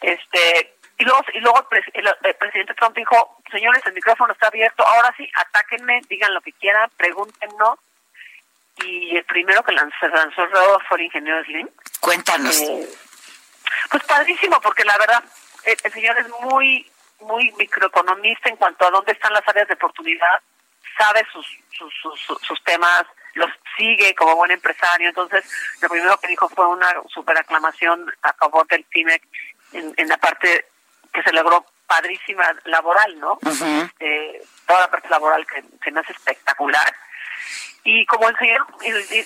Este 0.00 0.74
y 0.96 1.04
luego, 1.04 1.20
y 1.32 1.40
luego 1.40 1.68
el, 1.92 2.34
presidente 2.36 2.74
Trump 2.74 2.96
dijo, 2.96 3.38
señores, 3.50 3.82
el 3.84 3.94
micrófono 3.94 4.32
está 4.32 4.46
abierto, 4.46 4.86
ahora 4.86 5.12
sí, 5.16 5.28
atáquenme, 5.36 6.00
digan 6.08 6.32
lo 6.32 6.40
que 6.40 6.52
quieran, 6.52 6.88
pregúntenos. 6.96 7.78
Y 8.84 9.16
el 9.16 9.24
primero 9.24 9.62
que 9.62 9.72
lanzó, 9.72 9.96
se 10.00 10.08
lanzó 10.08 10.80
fue 10.88 10.98
el 10.98 11.04
ingeniero 11.04 11.44
Slim. 11.44 11.68
Cuéntanos. 12.00 12.60
Eh, 12.60 12.88
pues 13.90 14.02
padrísimo, 14.04 14.60
porque 14.60 14.84
la 14.84 14.96
verdad, 14.98 15.24
el, 15.64 15.92
señor 15.92 16.18
es 16.18 16.28
muy, 16.40 16.88
muy 17.20 17.52
microeconomista 17.52 18.48
en 18.48 18.56
cuanto 18.56 18.86
a 18.86 18.90
dónde 18.90 19.12
están 19.12 19.32
las 19.32 19.46
áreas 19.48 19.68
de 19.68 19.74
oportunidad, 19.74 20.42
sabe 20.96 21.26
sus, 21.32 21.46
sus, 21.70 21.92
sus, 22.02 22.38
sus 22.42 22.64
temas, 22.64 23.04
los 23.34 23.50
sigue 23.76 24.14
como 24.14 24.36
buen 24.36 24.50
empresario. 24.50 25.08
Entonces, 25.08 25.44
lo 25.80 25.88
primero 25.88 26.18
que 26.18 26.28
dijo 26.28 26.48
fue 26.48 26.66
una 26.66 26.92
super 27.08 27.36
aclamación 27.36 28.12
a 28.22 28.32
favor 28.34 28.66
del 28.68 28.84
TIMEC 28.86 29.22
en, 29.72 29.94
en 29.96 30.08
la 30.08 30.16
parte 30.16 30.66
que 31.12 31.22
se 31.22 31.32
logró 31.32 31.64
padrísima 31.86 32.44
laboral, 32.64 33.18
¿no? 33.20 33.38
eh, 34.00 34.42
toda 34.66 34.80
la 34.80 34.90
parte 34.90 35.08
laboral 35.08 35.46
que, 35.46 35.62
que 35.82 35.90
me 35.90 36.00
hace 36.00 36.12
espectacular. 36.12 36.94
Y 37.86 38.06
como 38.06 38.28
el 38.28 38.36
señor 38.38 38.66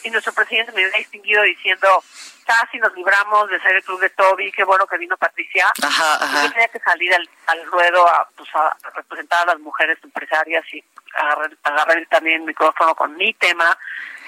y, 0.03 0.11
nuestro 0.11 0.33
presidente 0.33 0.73
me 0.73 0.85
había 0.85 0.99
distinguido 0.99 1.43
diciendo, 1.45 2.03
casi 2.45 2.79
nos 2.79 2.93
libramos 2.95 3.49
de 3.49 3.61
ser 3.61 3.77
el 3.77 3.85
club 3.85 4.01
de 4.01 4.11
Toby, 4.11 4.51
qué 4.51 4.65
bueno 4.65 4.85
que 4.87 4.99
vino 4.99 5.17
Patricia. 5.17 5.73
Ajá, 5.81 6.43
Yo 6.43 6.51
tenía 6.51 6.69
que 6.69 6.81
salir 6.81 7.15
al, 7.15 7.29
al 7.47 7.67
ruedo 7.67 8.09
a, 8.09 8.29
pues, 8.37 8.49
a, 8.55 8.77
representar 8.97 9.43
a 9.43 9.53
las 9.53 9.61
mujeres 9.61 9.97
empresarias 10.03 10.65
y 10.73 10.83
agarrar, 11.15 11.51
agarrar 11.63 12.07
también 12.11 12.41
el 12.41 12.47
micrófono 12.49 12.97
con 12.97 13.17
mi 13.17 13.33
tema, 13.35 13.79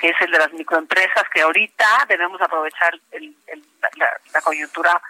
que 0.00 0.10
es 0.10 0.20
el 0.20 0.30
de 0.30 0.38
las 0.38 0.52
microempresas, 0.52 1.24
que 1.34 1.42
ahorita 1.42 2.06
debemos 2.08 2.40
aprovechar 2.40 2.94
el, 3.10 3.34
el, 3.48 3.64
la, 3.96 4.10
la 4.32 4.40
coyuntura 4.42 5.02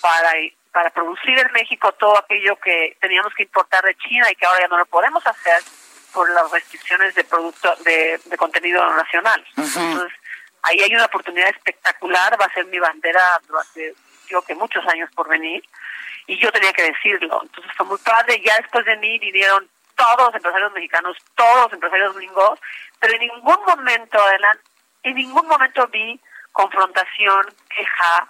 para 0.00 0.32
para 0.74 0.90
producir 0.90 1.38
en 1.38 1.52
México 1.52 1.92
todo 1.92 2.18
aquello 2.18 2.56
que 2.56 2.96
teníamos 3.00 3.32
que 3.34 3.44
importar 3.44 3.84
de 3.84 3.94
China 3.94 4.28
y 4.28 4.34
que 4.34 4.44
ahora 4.44 4.62
ya 4.62 4.66
no 4.66 4.76
lo 4.76 4.86
podemos 4.86 5.24
hacer 5.24 5.62
por 6.14 6.30
las 6.30 6.50
restricciones 6.50 7.14
de 7.14 7.24
producto 7.24 7.74
de, 7.84 8.20
contenido 8.38 8.88
nacional. 8.94 9.44
Entonces, 9.56 10.12
ahí 10.62 10.80
hay 10.80 10.94
una 10.94 11.06
oportunidad 11.06 11.48
espectacular, 11.48 12.40
va 12.40 12.46
a 12.46 12.54
ser 12.54 12.66
mi 12.66 12.78
bandera 12.78 13.20
durante, 13.46 13.94
yo 14.28 14.40
que 14.42 14.54
muchos 14.54 14.86
años 14.86 15.10
por 15.14 15.28
venir, 15.28 15.62
y 16.26 16.38
yo 16.38 16.50
tenía 16.52 16.72
que 16.72 16.84
decirlo. 16.84 17.40
Entonces 17.42 17.72
fue 17.76 17.86
muy 17.86 17.98
padre, 17.98 18.40
ya 18.44 18.56
después 18.56 18.84
de 18.86 18.96
mí 18.96 19.18
vinieron 19.18 19.68
todos 19.96 20.26
los 20.26 20.34
empresarios 20.34 20.72
mexicanos, 20.72 21.16
todos 21.34 21.64
los 21.64 21.72
empresarios 21.72 22.14
gringos, 22.16 22.58
pero 22.98 23.14
en 23.14 23.20
ningún 23.20 23.58
momento, 23.66 24.22
adelante, 24.22 24.62
en 25.02 25.16
ningún 25.16 25.46
momento 25.46 25.86
vi 25.88 26.18
confrontación, 26.52 27.54
queja, 27.68 28.28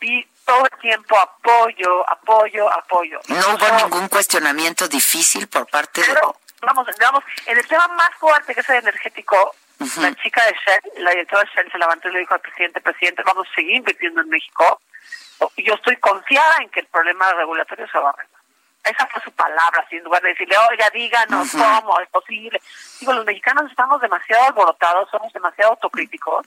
vi 0.00 0.26
todo 0.44 0.64
el 0.64 0.78
tiempo 0.80 1.18
apoyo, 1.18 2.08
apoyo, 2.08 2.72
apoyo. 2.72 3.20
¿No 3.28 3.54
hubo 3.54 3.76
ningún 3.76 4.08
cuestionamiento 4.08 4.88
difícil 4.88 5.48
por 5.48 5.66
parte 5.66 6.00
de...? 6.00 6.14
Vamos, 6.62 6.86
vamos, 6.98 7.24
en 7.46 7.58
el 7.58 7.66
tema 7.66 7.86
más 7.88 8.10
fuerte 8.18 8.54
que 8.54 8.60
es 8.60 8.68
el 8.70 8.76
energético, 8.76 9.54
la 9.78 10.14
chica 10.14 10.42
de 10.46 10.52
Shell, 10.52 11.04
la 11.04 11.10
directora 11.10 11.42
de 11.42 11.50
Shell 11.50 11.70
se 11.70 11.78
levantó 11.78 12.08
y 12.08 12.12
le 12.12 12.18
dijo 12.20 12.34
al 12.34 12.40
presidente, 12.40 12.80
presidente, 12.80 13.22
vamos 13.24 13.46
a 13.50 13.54
seguir 13.54 13.76
invirtiendo 13.76 14.22
en 14.22 14.28
México. 14.30 14.80
Y 15.56 15.64
yo 15.64 15.74
estoy 15.74 15.96
confiada 15.96 16.56
en 16.62 16.70
que 16.70 16.80
el 16.80 16.86
problema 16.86 17.30
regulatorio 17.34 17.86
se 17.88 17.98
va 17.98 18.08
a 18.08 18.12
arreglar. 18.12 18.40
Esa 18.84 19.06
fue 19.08 19.20
su 19.22 19.32
palabra, 19.32 19.84
sin 19.90 20.02
lugar 20.02 20.22
de 20.22 20.30
decirle, 20.30 20.56
oiga, 20.70 20.88
díganos 20.90 21.50
cómo 21.50 22.00
es 22.00 22.08
posible. 22.08 22.60
Digo, 23.00 23.12
los 23.12 23.26
mexicanos 23.26 23.70
estamos 23.70 24.00
demasiado 24.00 24.44
alborotados, 24.44 25.10
somos 25.10 25.32
demasiado 25.32 25.72
autocríticos. 25.72 26.46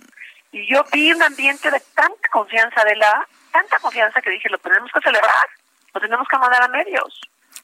Y 0.51 0.66
yo 0.66 0.84
vi 0.91 1.12
un 1.12 1.22
ambiente 1.22 1.70
de 1.70 1.80
tanta 1.93 2.30
confianza 2.30 2.84
de 2.84 2.95
la 2.95 3.28
tanta 3.51 3.78
confianza 3.80 4.22
que 4.22 4.30
dije, 4.32 4.49
lo 4.49 4.57
tenemos 4.57 4.89
que 4.91 5.01
celebrar, 5.01 5.47
lo 5.93 6.01
tenemos 6.01 6.28
que 6.28 6.38
mandar 6.38 6.64
a 6.64 6.68
medios. 6.70 7.22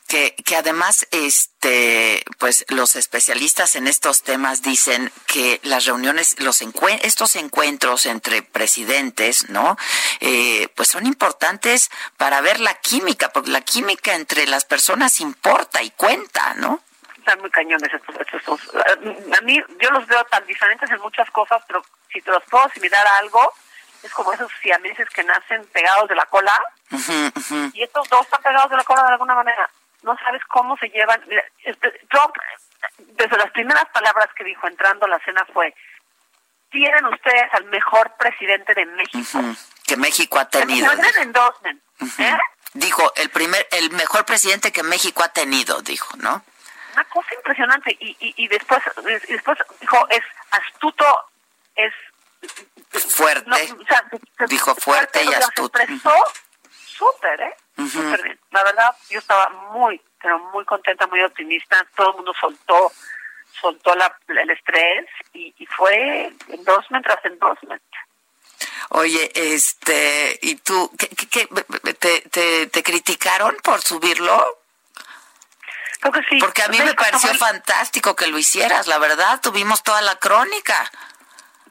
Que, 0.07 0.35
que 0.45 0.55
además, 0.55 1.07
este, 1.09 2.23
pues 2.37 2.63
los 2.69 2.95
especialistas 2.95 3.75
en 3.75 3.87
estos 3.87 4.21
temas 4.21 4.61
dicen 4.61 5.11
que 5.25 5.59
las 5.63 5.85
reuniones, 5.85 6.39
los 6.39 6.61
estos 7.01 7.35
encuentros 7.35 8.05
entre 8.05 8.43
presidentes, 8.43 9.49
¿no? 9.49 9.77
Eh, 10.19 10.67
pues 10.75 10.89
son 10.89 11.05
importantes 11.05 11.89
para 12.17 12.41
ver 12.41 12.59
la 12.59 12.75
química, 12.75 13.29
porque 13.29 13.49
la 13.49 13.61
química 13.61 14.13
entre 14.13 14.45
las 14.45 14.65
personas 14.65 15.19
importa 15.19 15.81
y 15.81 15.89
cuenta, 15.91 16.53
¿no? 16.55 16.81
Están 17.17 17.39
muy 17.39 17.49
cañones 17.49 17.91
estos, 17.91 18.15
estos, 18.19 18.61
A 18.75 19.41
mí, 19.41 19.59
yo 19.81 19.89
los 19.89 20.05
veo 20.05 20.23
tan 20.25 20.45
diferentes 20.45 20.89
en 20.91 21.01
muchas 21.01 21.29
cosas, 21.31 21.63
pero 21.67 21.83
si 22.13 22.21
te 22.21 22.29
los 22.29 22.43
puedo 22.43 22.63
asimilar 22.65 23.05
a 23.07 23.17
algo, 23.17 23.51
es 24.03 24.11
como 24.13 24.31
esos 24.31 24.51
siameses 24.61 25.09
que 25.09 25.23
nacen 25.23 25.65
pegados 25.73 26.07
de 26.07 26.15
la 26.15 26.25
cola. 26.27 26.61
Y 27.73 27.81
estos 27.81 28.07
dos 28.09 28.21
están 28.21 28.43
pegados 28.43 28.69
de 28.69 28.77
la 28.77 28.83
cola 28.83 29.03
de 29.03 29.13
alguna 29.13 29.35
manera. 29.35 29.69
No 30.05 30.15
sabes 30.23 30.41
cómo 30.47 30.77
se 30.77 30.87
llevan. 30.89 31.19
Este, 31.63 31.91
Trump, 32.09 32.35
desde 32.99 33.37
las 33.37 33.49
primeras 33.51 33.85
palabras 33.89 34.29
que 34.37 34.43
dijo 34.43 34.67
entrando 34.67 35.07
a 35.07 35.09
la 35.09 35.19
cena 35.25 35.43
fue, 35.51 35.73
tienen 36.69 37.05
ustedes 37.05 37.51
al 37.53 37.65
mejor 37.65 38.13
presidente 38.17 38.75
de 38.75 38.85
México. 38.85 39.39
Que 39.85 39.97
México 39.97 40.37
ha 40.37 40.47
tenido. 40.47 40.91
¿eh? 40.93 42.37
Dijo, 42.73 43.11
el 43.15 43.29
primer, 43.29 43.67
el 43.71 43.89
mejor 43.91 44.25
presidente 44.25 44.71
que 44.71 44.83
México 44.83 45.23
ha 45.23 45.29
tenido, 45.29 45.81
dijo, 45.81 46.15
¿no? 46.17 46.43
Una 46.93 47.05
cosa 47.05 47.33
impresionante. 47.33 47.97
Y, 47.99 48.15
y, 48.19 48.43
y 48.43 48.47
después, 48.47 48.81
y 49.27 49.33
después 49.33 49.57
dijo, 49.81 50.07
es 50.09 50.21
astuto, 50.51 51.05
es 51.75 51.93
fuerte. 53.09 53.75
Dijo 54.47 54.75
fuerte, 54.75 55.23
y 55.23 55.33
astuto. 55.33 55.79
Se 55.79 55.87
súper, 56.95 57.41
¿eh? 57.41 57.55
Súper 57.77 58.23
bien. 58.23 58.39
La 58.51 58.63
verdad, 58.63 58.95
yo 59.09 59.19
estaba 59.19 59.49
muy, 59.73 60.01
pero 60.21 60.39
muy 60.39 60.63
contenta, 60.65 61.07
muy 61.07 61.21
optimista. 61.21 61.85
Todo 61.95 62.11
el 62.11 62.15
mundo 62.17 62.33
soltó 62.39 62.91
soltó 63.59 63.95
la, 63.95 64.15
el 64.27 64.49
estrés 64.49 65.05
y, 65.33 65.53
y 65.57 65.65
fue 65.65 66.33
endorsement 66.49 67.05
tras 67.05 67.23
endorsement. 67.25 67.81
Oye, 68.89 69.31
este, 69.33 70.39
¿y 70.41 70.55
tú 70.55 70.91
qué, 70.97 71.07
qué, 71.09 71.47
te, 71.99 72.21
te, 72.21 72.67
te, 72.67 72.83
criticaron 72.83 73.55
por 73.63 73.81
subirlo? 73.81 74.59
Creo 75.99 76.13
que 76.13 76.21
sí. 76.29 76.37
Porque 76.39 76.61
a 76.61 76.67
mí 76.67 76.77
me 76.77 76.93
pareció 76.93 77.33
fantástico 77.33 78.15
que 78.15 78.27
lo 78.27 78.37
hicieras, 78.37 78.87
la 78.87 78.99
verdad, 78.99 79.41
tuvimos 79.41 79.81
toda 79.83 80.01
la 80.01 80.17
crónica. 80.17 80.91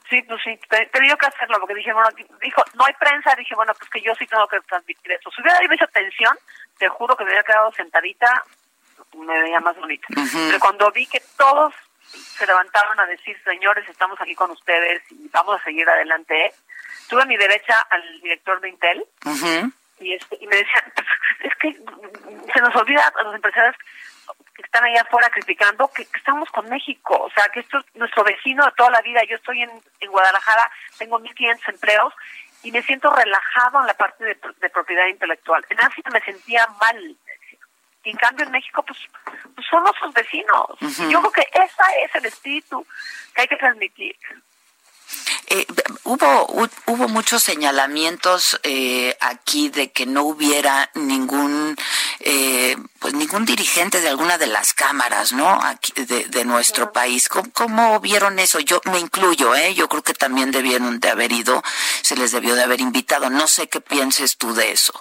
Sí, 0.08 0.20
pues 0.22 0.40
sí, 0.44 0.58
tenido 0.92 1.16
que 1.16 1.26
hacerlo 1.26 1.58
porque 1.60 1.74
dije, 1.74 1.92
bueno, 1.92 2.08
dijo, 2.42 2.62
no 2.74 2.84
hay 2.84 2.92
prensa, 2.94 3.34
dije, 3.36 3.54
bueno, 3.54 3.72
pues 3.78 3.88
que 3.90 4.02
yo 4.02 4.14
sí 4.14 4.26
tengo 4.26 4.46
que 4.46 4.60
transmitir 4.60 5.12
eso. 5.12 5.30
Si 5.30 5.40
hubiera 5.40 5.58
habido 5.58 5.84
atención, 5.84 6.36
te 6.78 6.88
juro 6.88 7.16
que 7.16 7.24
me 7.24 7.30
hubiera 7.30 7.44
quedado 7.44 7.72
sentadita, 7.72 8.44
me 9.16 9.40
veía 9.40 9.60
más 9.60 9.76
bonita. 9.76 10.06
Pero 10.08 10.60
cuando 10.60 10.90
vi 10.92 11.06
que 11.06 11.22
todos 11.38 11.72
se 12.02 12.46
levantaron 12.46 13.00
a 13.00 13.06
decir, 13.06 13.36
señores, 13.44 13.88
estamos 13.88 14.20
aquí 14.20 14.34
con 14.34 14.50
ustedes 14.50 15.02
y 15.10 15.28
vamos 15.28 15.60
a 15.60 15.64
seguir 15.64 15.88
adelante, 15.88 16.52
tuve 17.08 17.22
a 17.22 17.26
mi 17.26 17.36
derecha 17.36 17.80
al 17.90 18.02
director 18.20 18.60
de 18.60 18.68
Intel 18.68 19.06
y, 20.00 20.12
este, 20.12 20.36
y 20.40 20.46
me 20.46 20.56
decía, 20.56 20.84
pues, 20.94 21.06
es 21.40 21.54
que 21.56 22.52
se 22.52 22.60
nos 22.60 22.76
olvida 22.76 23.06
a 23.06 23.22
los 23.22 23.34
empresarios 23.34 23.76
que 24.54 24.62
están 24.62 24.84
allá 24.84 25.02
afuera 25.02 25.28
criticando, 25.30 25.88
que, 25.88 26.06
estamos 26.14 26.48
con 26.50 26.68
México, 26.68 27.16
o 27.16 27.30
sea, 27.30 27.48
que 27.48 27.60
esto 27.60 27.78
es 27.78 27.84
nuestro 27.94 28.22
vecino 28.24 28.64
de 28.64 28.72
toda 28.72 28.90
la 28.90 29.02
vida. 29.02 29.20
Yo 29.28 29.36
estoy 29.36 29.62
en, 29.62 29.70
en 30.00 30.10
Guadalajara, 30.10 30.70
tengo 30.98 31.18
1.500 31.18 31.60
empleos 31.68 32.14
y 32.64 32.72
me 32.72 32.82
siento 32.82 33.10
relajado 33.10 33.80
en 33.80 33.86
la 33.86 33.94
parte 33.94 34.24
de, 34.24 34.70
propiedad 34.70 35.06
intelectual. 35.06 35.64
En 35.68 35.78
Asia 35.78 36.02
me 36.12 36.20
sentía 36.22 36.66
mal. 36.80 37.16
Y 38.02 38.10
en 38.10 38.16
cambio 38.16 38.46
en 38.46 38.52
México, 38.52 38.82
pues, 38.82 38.98
pues 39.54 39.66
son 39.68 39.82
nuestros 39.82 40.12
vecinos. 40.12 40.66
Yo 41.10 41.20
creo 41.20 41.32
que 41.32 41.48
ese 41.52 42.04
es 42.04 42.14
el 42.14 42.26
espíritu 42.26 42.86
que 43.34 43.42
hay 43.42 43.48
que 43.48 43.56
transmitir. 43.56 44.16
Eh, 45.48 45.66
hubo 46.04 46.46
hubo 46.86 47.08
muchos 47.08 47.42
señalamientos 47.42 48.58
eh, 48.62 49.16
aquí 49.20 49.68
de 49.68 49.90
que 49.90 50.06
no 50.06 50.22
hubiera 50.22 50.90
ningún 50.94 51.76
eh, 52.20 52.76
pues 52.98 53.14
ningún 53.14 53.44
dirigente 53.44 54.00
de 54.00 54.08
alguna 54.08 54.38
de 54.38 54.46
las 54.46 54.72
cámaras 54.72 55.32
no 55.32 55.48
aquí 55.62 55.92
de, 55.96 56.44
nuestro 56.44 56.92
país. 56.92 57.28
¿Cómo, 57.28 58.00
vieron 58.00 58.38
eso 58.38 58.60
yo 58.60 58.80
me 58.84 58.98
incluyo 58.98 59.54
eh 59.54 59.74
yo 59.74 59.88
creo 59.88 60.02
que 60.02 60.14
también 60.14 60.50
debieron 60.50 61.00
de 61.00 61.10
haber 61.10 61.32
ido 61.32 61.62
se 62.02 62.16
les 62.16 62.32
debió 62.32 62.54
de 62.54 62.62
haber 62.62 62.80
invitado. 62.80 63.30
No 63.30 63.48
sé 63.48 63.68
qué 63.68 63.80
pienses 63.80 64.36
tú 64.36 64.54
de 64.54 64.72
eso 64.72 64.92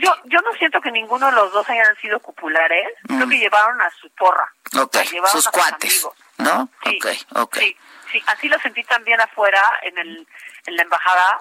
yo 0.00 0.14
yo 0.24 0.40
no 0.40 0.52
siento 0.54 0.80
que 0.80 0.90
ninguno 0.90 1.26
de 1.26 1.32
los 1.32 1.52
dos 1.52 1.68
hayan 1.68 1.96
sido 1.96 2.18
populares 2.20 2.88
creo 3.06 3.28
que 3.28 3.36
mm. 3.36 3.40
llevaron 3.40 3.80
a 3.80 3.90
su 3.90 4.08
porra 4.10 4.52
okay. 4.80 5.06
sus 5.30 5.48
cuates 5.48 6.06
no 6.38 6.68
sí, 6.84 6.98
sí 8.12 8.22
así 8.26 8.48
lo 8.48 8.58
sentí 8.60 8.84
también 8.84 9.20
afuera 9.20 9.62
en 9.82 9.98
el 9.98 10.26
en 10.66 10.76
la 10.76 10.82
embajada 10.82 11.40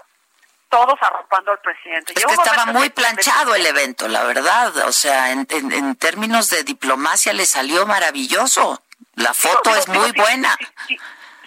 todos 0.72 0.98
arropando 1.02 1.52
al 1.52 1.60
presidente. 1.60 2.14
Es 2.16 2.26
que 2.26 2.34
estaba 2.34 2.66
muy 2.68 2.90
planchado 2.90 3.54
el 3.54 3.66
evento, 3.66 4.08
la 4.08 4.24
verdad. 4.24 4.76
O 4.88 4.94
sea, 4.94 5.32
en, 5.32 5.46
en, 5.50 5.96
términos 5.98 6.50
de 6.50 6.64
diplomacia 6.64 7.34
le 7.34 7.46
salió 7.46 7.86
maravilloso. 7.86 8.82
La 9.16 9.34
foto 9.34 9.76
es 9.76 9.88
muy 9.90 10.12
buena. 10.14 10.58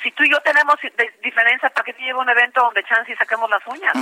Si, 0.03 0.13
tú 0.13 0.23
y 0.23 0.31
yo 0.31 0.39
tenemos 0.43 0.77
diferencia, 1.23 1.71
¿para 1.71 1.85
qué 1.85 1.95
te 1.95 2.03
llevo 2.03 2.21
un 2.21 2.29
evento 2.29 2.61
donde 2.61 2.85
chance 2.85 3.11
y 3.11 3.17
saquemos 3.17 3.49
las 3.49 3.67
uñas? 3.67 3.95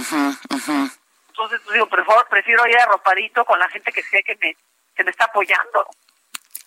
Entonces, 1.32 1.60
pues, 1.64 1.72
digo, 1.72 1.86
prefiero, 1.86 2.26
prefiero 2.28 2.66
ir 2.66 2.78
arropadito 2.78 3.42
con 3.46 3.58
la 3.58 3.68
gente 3.70 3.90
que 3.90 4.02
sé 4.02 4.22
que 4.22 4.36
me, 4.36 4.54
que 4.94 5.02
me 5.02 5.10
está 5.10 5.24
apoyando. 5.24 5.86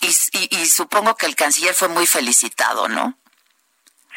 Y, 0.01 0.07
y, 0.07 0.61
y 0.61 0.66
supongo 0.66 1.16
que 1.16 1.28
el 1.28 1.36
canciller 1.36 1.76
fue 1.76 1.88
muy 1.88 2.07
felicitado, 2.07 2.88
¿no? 2.88 3.13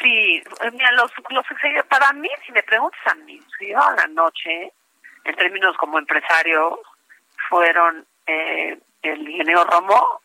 Sí, 0.01 0.41
mira, 0.71 0.91
los, 0.93 1.11
los 1.29 1.45
para 1.87 2.13
mí, 2.13 2.29
si 2.45 2.51
me 2.51 2.63
preguntas 2.63 2.99
a 3.05 3.13
mí, 3.13 3.39
si 3.59 3.71
a 3.73 3.91
la 3.91 4.07
noche, 4.07 4.73
en 5.23 5.35
términos 5.35 5.77
como 5.77 5.99
empresario, 5.99 6.81
fueron 7.47 8.07
eh, 8.25 8.79
el 9.03 9.29
ingeniero 9.29 9.65
Romo 9.65 10.21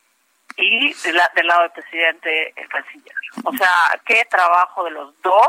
y 0.56 0.94
del 0.94 1.16
lado 1.16 1.62
del 1.62 1.72
presidente 1.72 2.54
el 2.56 2.68
canciller. 2.68 3.14
O 3.44 3.52
sea, 3.56 4.00
qué 4.06 4.24
trabajo 4.24 4.84
de 4.84 4.90
los 4.92 5.20
dos 5.20 5.48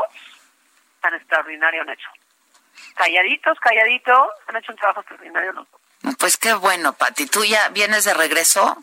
tan 1.00 1.14
extraordinario 1.14 1.80
han 1.80 1.90
hecho. 1.90 2.10
Calladitos, 2.94 3.58
calladitos, 3.60 4.28
han 4.48 4.56
hecho 4.56 4.72
un 4.72 4.78
trabajo 4.78 5.00
extraordinario 5.00 5.52
los. 5.52 5.66
Pues 6.18 6.36
qué 6.36 6.54
bueno, 6.54 6.92
Pati. 6.92 7.26
¿Tú 7.26 7.44
ya 7.44 7.68
vienes 7.70 8.04
de 8.04 8.14
regreso? 8.14 8.76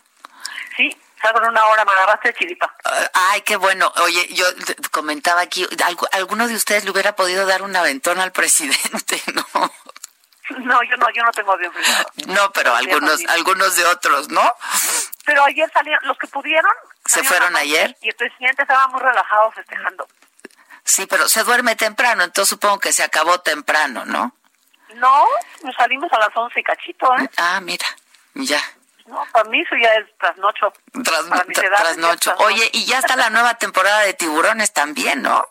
Sí, 0.76 0.96
salgo 1.22 1.42
en 1.42 1.50
una 1.50 1.64
hora, 1.66 1.86
me 1.86 1.92
agarraste 1.92 2.34
chiripa. 2.34 2.74
Ah, 2.84 3.10
ay, 3.32 3.42
qué 3.42 3.56
bueno. 3.56 3.92
Oye, 4.04 4.28
yo 4.34 4.46
comentaba 4.92 5.42
aquí, 5.42 5.68
¿alguno 6.12 6.48
de 6.48 6.56
ustedes 6.56 6.84
le 6.84 6.92
hubiera 6.92 7.16
podido 7.16 7.46
dar 7.46 7.62
un 7.62 7.76
aventón 7.76 8.20
al 8.20 8.32
presidente, 8.32 9.22
no? 9.34 9.46
No, 10.60 10.84
yo 10.84 10.98
no, 10.98 11.10
yo 11.12 11.24
no 11.24 11.32
tengo 11.32 11.54
avión 11.54 11.72
privado. 11.72 12.06
No, 12.28 12.52
pero 12.52 12.76
algunos, 12.76 13.24
algunos 13.30 13.76
de 13.76 13.86
otros, 13.86 14.30
¿no? 14.30 14.54
Pero 15.26 15.44
ayer 15.46 15.72
salieron, 15.74 16.06
los 16.06 16.18
que 16.18 16.28
pudieron. 16.28 16.72
¿Se 17.06 17.24
fueron 17.24 17.56
ayer? 17.56 17.96
Y 18.02 18.10
el 18.10 18.16
presidente 18.16 18.64
estaba 18.64 18.88
muy 18.88 19.00
relajado 19.00 19.52
festejando. 19.52 20.08
Sí, 20.86 21.06
pero 21.06 21.28
se 21.30 21.44
duerme 21.44 21.76
temprano, 21.76 22.24
entonces 22.24 22.50
supongo 22.50 22.80
que 22.80 22.94
se 22.94 23.04
acabó 23.04 23.40
temprano, 23.40 24.06
¿no? 24.06 24.36
No, 24.96 25.26
nos 25.64 25.76
salimos 25.76 26.12
a 26.12 26.20
las 26.20 26.36
once 26.36 26.62
cachito, 26.62 27.08
¿eh? 27.18 27.30
Ah, 27.38 27.60
mira, 27.62 27.86
ya. 28.36 28.62
No, 29.06 29.26
para 29.32 29.50
mí 29.50 29.62
eso 29.62 29.76
ya 29.82 29.94
es 29.96 30.18
trasnocho. 30.18 30.72
trasnocho. 31.54 32.36
Oye, 32.38 32.70
y 32.74 32.86
ya 32.86 33.00
está 33.00 33.16
la 33.16 33.30
nueva 33.30 33.56
temporada 33.56 34.02
de 34.02 34.14
tiburones 34.14 34.72
también, 34.72 35.22
¿no? 35.22 35.46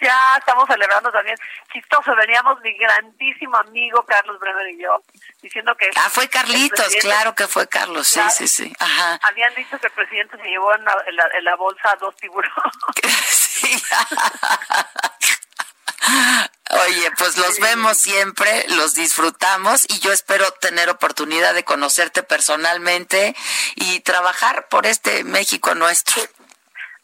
Ya 0.00 0.36
estamos 0.38 0.66
celebrando 0.66 1.10
también. 1.10 1.36
Chistoso, 1.72 2.14
veníamos 2.16 2.60
mi 2.60 2.72
grandísimo 2.76 3.56
amigo 3.56 4.04
Carlos 4.04 4.38
Bremer 4.40 4.68
y 4.70 4.82
yo 4.82 5.02
diciendo 5.40 5.74
que... 5.76 5.90
Ah, 5.96 6.08
fue 6.10 6.28
Carlitos, 6.28 6.94
claro 7.00 7.34
que 7.34 7.46
fue 7.48 7.68
Carlos, 7.68 8.06
sí, 8.08 8.20
sí, 8.30 8.48
sí. 8.48 8.72
Ajá. 8.78 9.18
Habían 9.22 9.54
dicho 9.54 9.78
que 9.78 9.86
el 9.86 9.92
presidente 9.92 10.36
se 10.38 10.48
llevó 10.48 10.74
en 10.74 10.84
la, 10.84 10.96
en 11.06 11.44
la, 11.44 11.56
bolsa 11.56 11.96
dos 12.00 12.16
tiburones. 12.16 12.54
sí. 13.26 13.82
Oye, 16.86 17.10
pues 17.18 17.36
los 17.36 17.60
vemos 17.60 17.98
siempre, 17.98 18.64
los 18.68 18.94
disfrutamos 18.94 19.84
y 19.88 20.00
yo 20.00 20.10
espero 20.10 20.50
tener 20.52 20.88
oportunidad 20.88 21.52
de 21.54 21.64
conocerte 21.64 22.22
personalmente 22.22 23.36
y 23.76 24.00
trabajar 24.00 24.68
por 24.68 24.86
este 24.86 25.22
México 25.22 25.74
nuestro. 25.74 26.22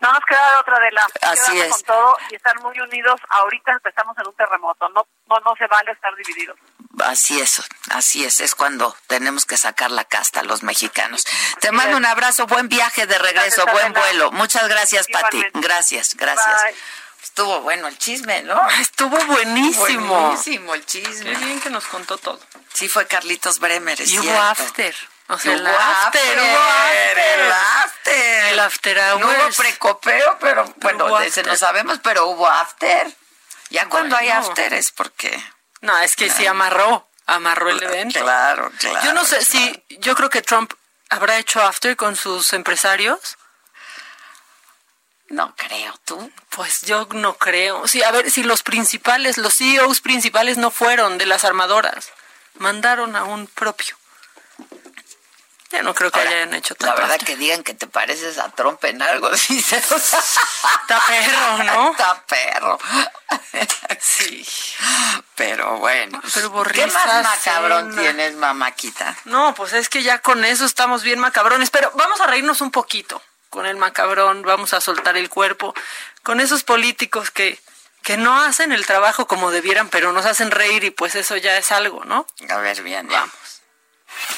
No 0.01 0.12
nos 0.12 0.24
queda 0.24 0.61
otra 0.61 0.78
de 0.78 0.92
la. 0.92 1.07
Así 1.22 1.61
es. 1.61 1.72
Con 1.72 1.82
todo 1.82 2.16
y 2.30 2.36
estar 2.36 2.61
muy 2.61 2.78
unidos. 2.78 3.20
Ahorita 3.28 3.72
empezamos 3.72 4.16
en 4.18 4.28
un 4.28 4.34
terremoto. 4.34 4.88
No, 4.90 5.07
no, 5.28 5.40
no 5.40 5.57
se 5.57 5.66
vale 5.66 5.92
estar 5.92 6.14
divididos. 6.14 6.57
Así 7.05 7.40
es, 7.40 7.62
así 7.90 8.24
es. 8.24 8.40
Es 8.40 8.55
cuando 8.55 8.96
tenemos 9.07 9.44
que 9.44 9.57
sacar 9.57 9.90
la 9.90 10.05
casta 10.05 10.42
los 10.42 10.62
mexicanos. 10.62 11.24
Te 11.61 11.70
mando 11.70 11.96
un 11.96 12.05
abrazo, 12.05 12.46
buen 12.46 12.68
viaje 12.68 13.07
de 13.07 13.18
regreso, 13.18 13.64
buen 13.66 13.92
vuelo. 13.92 14.32
Muchas 14.32 14.68
gracias, 14.68 15.07
Pati. 15.09 15.44
Gracias, 15.55 16.14
gracias. 16.16 16.74
Estuvo 17.22 17.61
bueno 17.61 17.88
el 17.88 17.99
chisme, 17.99 18.42
¿no? 18.42 18.68
Estuvo 18.80 19.16
buenísimo. 19.26 20.20
Buenísimo 20.20 20.74
el 20.74 20.84
chisme. 20.86 21.32
Qué 21.32 21.44
bien 21.44 21.61
que 21.61 21.70
nos 21.70 21.86
contó 21.86 22.18
todo. 22.18 22.40
Sí, 22.72 22.88
fue 22.88 23.07
Carlitos 23.07 23.59
Bremer. 23.59 24.01
y 24.01 24.18
hubo 24.18 24.40
after. 24.40 24.94
O 25.29 25.39
sea, 25.39 25.53
el 25.53 25.66
after, 25.66 26.39
hubo 26.39 26.59
after, 26.59 27.18
el 27.18 27.53
after. 27.53 28.45
El 28.53 28.61
after 28.61 28.99
hours. 28.99 29.20
No 29.20 29.26
hubo 29.29 29.53
precopeo, 29.57 30.39
pero 30.41 30.74
bueno, 30.76 31.20
ese 31.20 31.43
no 31.43 31.57
sabemos, 31.57 32.01
pero 32.03 32.26
hubo 32.26 32.49
after. 32.49 33.14
Ya 33.70 33.89
cuando 33.89 34.16
hay 34.16 34.31
after 34.31 34.72
es 34.72 34.91
porque... 34.91 35.39
No, 35.81 35.97
es 35.99 36.16
que 36.16 36.31
sí 36.31 36.47
amarró, 36.47 37.09
amarró 37.26 37.70
el 37.70 37.83
evento. 37.83 38.20
Claro, 38.20 38.72
claro. 38.79 39.05
Yo 39.05 39.12
no 39.12 39.24
sé 39.24 39.45
si, 39.45 39.85
yo 40.01 40.16
creo 40.16 40.31
que 40.31 40.43
Trump 40.43 40.72
habrá 41.11 41.37
hecho 41.37 41.62
after 41.62 41.95
con 41.97 42.16
sus 42.16 42.53
empresarios 42.55 43.37
no 45.29 45.55
creo, 45.57 45.95
¿tú? 46.05 46.31
Pues 46.51 46.83
yo 46.83 47.07
no 47.12 47.37
creo. 47.37 47.87
Sí, 47.87 48.03
a 48.03 48.11
ver, 48.11 48.31
si 48.31 48.43
los 48.43 48.62
principales, 48.62 49.37
los 49.37 49.55
CEOs 49.57 50.01
principales 50.01 50.57
no 50.57 50.70
fueron 50.70 51.18
de 51.18 51.26
las 51.26 51.45
armadoras, 51.45 52.12
mandaron 52.55 53.14
a 53.14 53.24
un 53.24 53.47
propio. 53.47 53.97
Ya 55.71 55.83
no 55.83 55.95
creo 55.95 56.11
que 56.11 56.21
hayan 56.21 56.55
hecho 56.55 56.75
tanto. 56.75 56.95
La 56.95 57.09
verdad 57.09 57.25
que 57.27 57.37
digan 57.37 57.62
que 57.62 57.75
te 57.75 57.87
pareces 57.87 58.39
a 58.39 58.49
Trump 58.51 58.83
en 58.85 59.03
algo, 59.03 59.37
sí. 59.37 59.59
Está 59.59 61.03
perro, 61.07 61.64
¿no? 61.64 61.91
Está 61.91 62.25
perro. 62.27 62.79
Sí. 64.01 64.47
Pero 65.35 65.79
bueno. 65.79 66.21
Pero 66.33 66.62
¿Qué 66.64 66.87
más 66.87 67.23
macabrón 67.23 67.95
tienes, 67.95 68.35
mamáquita? 68.35 69.16
No, 69.27 69.55
pues 69.55 69.75
es 69.75 69.89
que 69.89 70.03
ya 70.03 70.21
con 70.21 70.45
eso 70.45 70.64
estamos 70.64 71.03
bien 71.03 71.19
macabrones. 71.19 71.71
Pero 71.71 71.91
vamos 71.95 72.21
a 72.21 72.27
reírnos 72.27 72.61
un 72.62 72.71
poquito 72.71 73.21
con 73.51 73.66
el 73.66 73.77
macabrón, 73.77 74.43
vamos 74.43 74.75
a 74.75 74.81
soltar 74.81 75.16
el 75.16 75.29
cuerpo, 75.29 75.75
con 76.23 76.41
esos 76.41 76.64
políticos 76.64 77.31
que, 77.31 77.59
que 78.03 78.16
no 78.16 78.41
hacen 78.43 78.73
el 78.73 78.87
trabajo 78.87 79.27
como 79.27 79.51
debieran, 79.51 79.89
pero 79.89 80.12
nos 80.12 80.27
hacen 80.27 80.51
reír 80.51 80.85
y 80.85 80.91
pues 80.91 81.14
eso 81.14 81.37
ya 81.37 81.57
es 81.57 81.73
algo, 81.73 82.05
¿no? 82.05 82.27
A 82.49 82.57
ver, 82.59 82.83
bien, 82.83 83.09
vamos. 83.09 83.47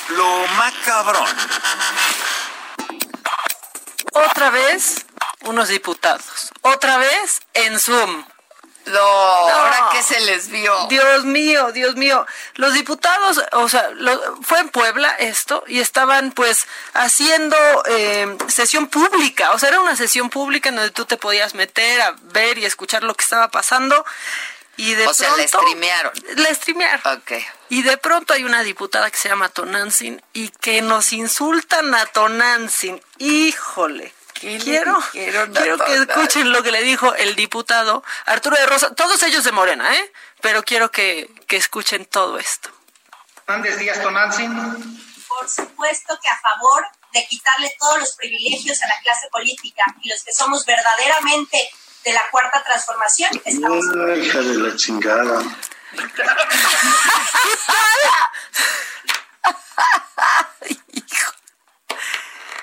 Lo 0.09 0.47
macabrón. 0.57 1.29
Otra 4.13 4.51
vez, 4.51 5.07
unos 5.43 5.69
diputados. 5.69 6.51
Otra 6.63 6.99
vez 6.99 7.41
en 7.55 7.79
Zoom. 7.79 8.25
No, 8.87 8.99
ahora 8.99 9.91
que 9.93 10.03
se 10.03 10.21
les 10.21 10.49
vio. 10.49 10.87
Dios 10.89 11.25
mío, 11.25 11.71
Dios 11.73 11.97
mío. 11.97 12.27
Los 12.55 12.75
diputados, 12.75 13.43
o 13.53 13.69
sea, 13.69 13.91
fue 14.43 14.59
en 14.59 14.69
Puebla 14.71 15.15
esto 15.19 15.63
y 15.67 15.81
estaban 15.81 16.33
pues 16.33 16.67
haciendo 16.95 17.57
eh, 17.87 18.37
sesión 18.49 18.89
pública, 18.89 19.53
o 19.53 19.59
sea, 19.59 19.69
era 19.69 19.81
una 19.81 19.97
sesión 19.97 20.31
pública 20.31 20.71
en 20.71 20.77
donde 20.77 20.91
tú 20.91 21.05
te 21.05 21.17
podías 21.17 21.55
meter 21.55 22.01
a 22.01 22.17
ver 22.23 22.59
y 22.59 22.65
escuchar 22.65 23.03
lo 23.05 23.15
que 23.15 23.23
estaba 23.23 23.49
pasando. 23.49 24.05
Y 24.81 24.95
de 24.95 25.07
o 25.07 25.15
sea, 25.15 25.37
le 25.37 25.47
streamearon. 25.47 26.13
Le 26.37 26.55
streamearon. 26.55 27.19
Ok. 27.19 27.33
Y 27.69 27.83
de 27.83 27.97
pronto 27.99 28.33
hay 28.33 28.45
una 28.45 28.63
diputada 28.63 29.11
que 29.11 29.19
se 29.19 29.29
llama 29.29 29.49
Tonantzin 29.49 30.23
y 30.33 30.49
que 30.49 30.81
nos 30.83 31.13
insultan 31.13 31.95
a 31.95 32.07
Tonantzin. 32.07 33.01
Híjole 33.19 34.15
quiero, 34.41 34.99
quiero 35.13 35.53
que 35.53 35.95
escuchen 35.95 36.53
lo 36.53 36.63
que 36.63 36.71
le 36.71 36.83
dijo 36.83 37.15
el 37.15 37.37
diputado 37.37 38.03
Arturo 38.27 38.57
de 38.57 38.67
Rosa, 38.67 38.95
todos 38.95 39.23
ellos 39.23 39.45
de 39.45 39.53
Morena, 39.53 39.95
¿eh? 39.95 40.13
Pero 40.41 40.63
quiero 40.63 40.91
que, 40.91 41.31
que 41.47 41.57
escuchen 41.57 42.07
todo 42.07 42.39
esto. 42.39 42.71
Hernández 43.47 43.79
Díaz 43.79 44.03
Tonantzin. 44.03 44.55
Por 45.29 45.49
supuesto 45.49 46.19
que 46.23 46.29
a 46.29 46.41
favor 46.41 46.85
de 47.13 47.27
quitarle 47.27 47.73
todos 47.79 47.99
los 47.99 48.17
privilegios 48.17 48.83
a 48.83 48.89
la 48.89 48.99
clase 49.01 49.29
política 49.31 49.85
y 50.03 50.09
los 50.09 50.23
que 50.25 50.33
somos 50.33 50.65
verdaderamente 50.65 51.71
de 52.05 52.13
la 52.13 52.23
cuarta 52.31 52.63
transformación 52.65 53.31
estamos. 53.45 53.85
hija 54.19 54.39
de 54.39 54.55
la 54.55 54.77
chingada. 54.77 55.43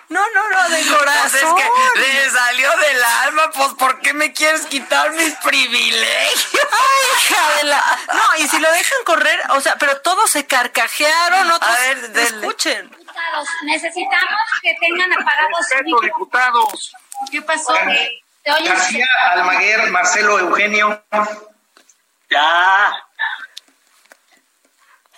No, 0.10 0.22
no, 0.34 0.50
no, 0.50 0.70
de 0.70 0.86
corazón. 0.86 1.30
Pues 1.32 1.44
es 1.44 1.50
que 1.54 2.00
le 2.00 2.30
salió 2.30 2.72
del 2.78 3.04
alma, 3.04 3.52
pues 3.52 3.74
¿por 3.74 4.00
qué 4.00 4.14
me 4.14 4.32
quieres 4.32 4.66
quitar 4.66 5.12
mis 5.12 5.36
privilegios? 5.36 6.68
Ay, 6.72 7.18
hija 7.18 7.56
de 7.58 7.64
la... 7.66 8.00
No, 8.14 8.44
y 8.44 8.48
si 8.48 8.58
lo 8.60 8.72
dejan 8.72 9.04
correr, 9.04 9.40
o 9.50 9.60
sea, 9.60 9.76
pero 9.78 10.00
todos 10.00 10.32
se 10.32 10.48
carcajearon, 10.48 11.52
otros... 11.52 11.70
A 11.70 11.80
ver, 11.80 12.12
escuchen. 12.16 12.90
Diputados, 12.90 13.50
necesitamos 13.64 14.40
que 14.62 14.76
tengan 14.80 15.12
apagados 15.12 15.68
diputados. 15.84 16.94
¿Qué 17.30 17.42
pasó? 17.42 17.76
García 18.48 19.08
Almaguer, 19.32 19.90
Marcelo 19.92 20.40
Eugenio. 20.40 21.04
Ya. 22.30 22.94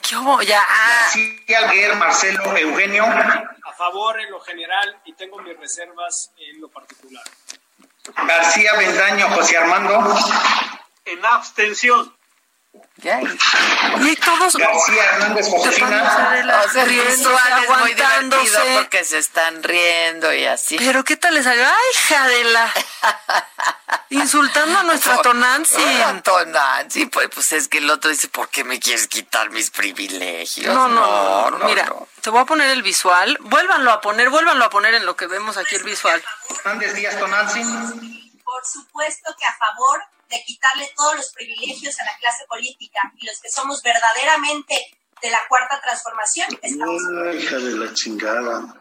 ¿Qué 0.01 0.15
hubo? 0.15 0.41
Ya. 0.41 0.63
García 1.01 1.59
Almaguer, 1.59 1.95
Marcelo 1.95 2.57
Eugenio 2.57 3.05
favor 3.80 4.19
en 4.19 4.30
lo 4.30 4.41
general 4.41 4.99
y 5.05 5.13
tengo 5.13 5.39
mis 5.39 5.57
reservas 5.57 6.32
en 6.38 6.59
lo 6.59 6.67
particular. 6.67 7.23
García 8.27 8.73
Bendaño, 8.73 9.30
José 9.30 9.57
Armando. 9.57 10.03
En 11.05 11.25
abstención. 11.25 12.13
Y 13.02 14.16
todos 14.18 14.56
García 14.56 15.04
Hernández 15.06 15.47
Josefina 15.47 16.64
o 16.66 16.70
sea, 16.72 16.86
riendo, 16.86 17.38
aguantándose 17.38 18.60
porque 18.76 19.04
se 19.04 19.18
están 19.20 19.64
riendo 19.64 20.34
y 20.34 20.45
así. 20.45 20.78
Pero 20.78 21.04
qué 21.04 21.16
tal 21.18 21.34
les 21.34 21.43
salió, 21.43 21.66
ay, 21.66 21.74
hija 21.93 22.28
de 22.28 22.43
la 22.45 22.74
insultando 24.10 24.80
a 24.80 24.84
nuestra 24.84 25.18
Tonancy. 25.22 25.82
Tonancy, 26.24 27.06
pues, 27.08 27.30
pues 27.34 27.52
es 27.54 27.68
que 27.68 27.78
el 27.78 27.89
otro 27.89 28.10
dice, 28.10 28.28
¿por 28.28 28.50
qué 28.50 28.64
me 28.64 28.80
quieres 28.80 29.08
quitar 29.08 29.50
mis 29.52 29.70
privilegios? 29.70 30.74
No, 30.74 30.88
no, 30.88 31.52
no, 31.52 31.66
mira, 31.66 31.91
te 32.22 32.30
voy 32.30 32.41
a 32.41 32.45
poner 32.45 32.70
el 32.72 32.84
visual, 32.84 33.38
vuélvanlo 33.41 33.91
a 33.91 34.02
poner, 34.02 34.30
vuélvanlo 34.30 34.66
a 34.66 34.70
poner 34.70 34.93
en 34.95 35.06
lo 35.06 35.16
que 35.16 35.28
vemos 35.28 35.58
aquí 35.58 35.76
el 35.76 35.84
visual. 35.84 36.22
Hernández 36.50 36.93
Díaz 36.93 37.18
Tonancy. 37.18 38.28
Por 38.52 38.66
supuesto 38.66 39.36
que 39.38 39.45
a 39.45 39.56
favor 39.58 40.02
de 40.28 40.43
quitarle 40.43 40.89
todos 40.95 41.18
los 41.18 41.32
privilegios 41.34 42.00
a 42.00 42.06
la 42.06 42.18
clase 42.18 42.45
política 42.47 43.00
y 43.18 43.26
los 43.28 43.39
que 43.39 43.50
somos 43.50 43.84
verdaderamente 43.84 44.76
de 45.22 45.30
la 45.30 45.39
cuarta 45.47 45.80
transformación 45.82 46.47
estamos. 46.62 47.02
hija 47.36 47.58
de 47.58 47.78
la 47.78 47.93
chingada. 47.93 48.76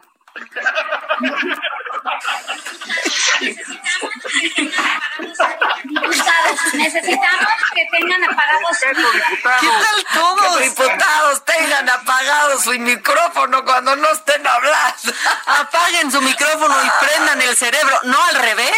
Diputados, 6.29 6.73
necesitamos 6.73 7.47
que 7.73 7.85
tengan 7.91 8.23
apagados. 8.23 8.77
¿Qué 8.79 9.67
tal 9.67 10.05
todos? 10.13 10.57
Que 10.57 10.63
diputados 10.63 11.45
tengan 11.45 11.89
apagado 11.89 12.59
su 12.59 12.71
micrófono 12.71 13.63
cuando 13.65 13.95
no 13.95 14.09
estén 14.11 14.45
hablando. 14.45 15.13
Apaguen 15.45 16.11
su 16.11 16.21
micrófono 16.21 16.75
y 16.83 17.05
prendan 17.05 17.41
el 17.41 17.55
cerebro, 17.55 17.99
no 18.03 18.23
al 18.25 18.35
revés. 18.35 18.71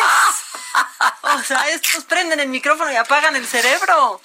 O 1.21 1.43
sea, 1.43 1.67
estos 1.69 2.05
prenden 2.05 2.39
el 2.39 2.47
micrófono 2.49 2.91
y 2.91 2.95
apagan 2.95 3.35
el 3.35 3.47
cerebro. 3.47 4.21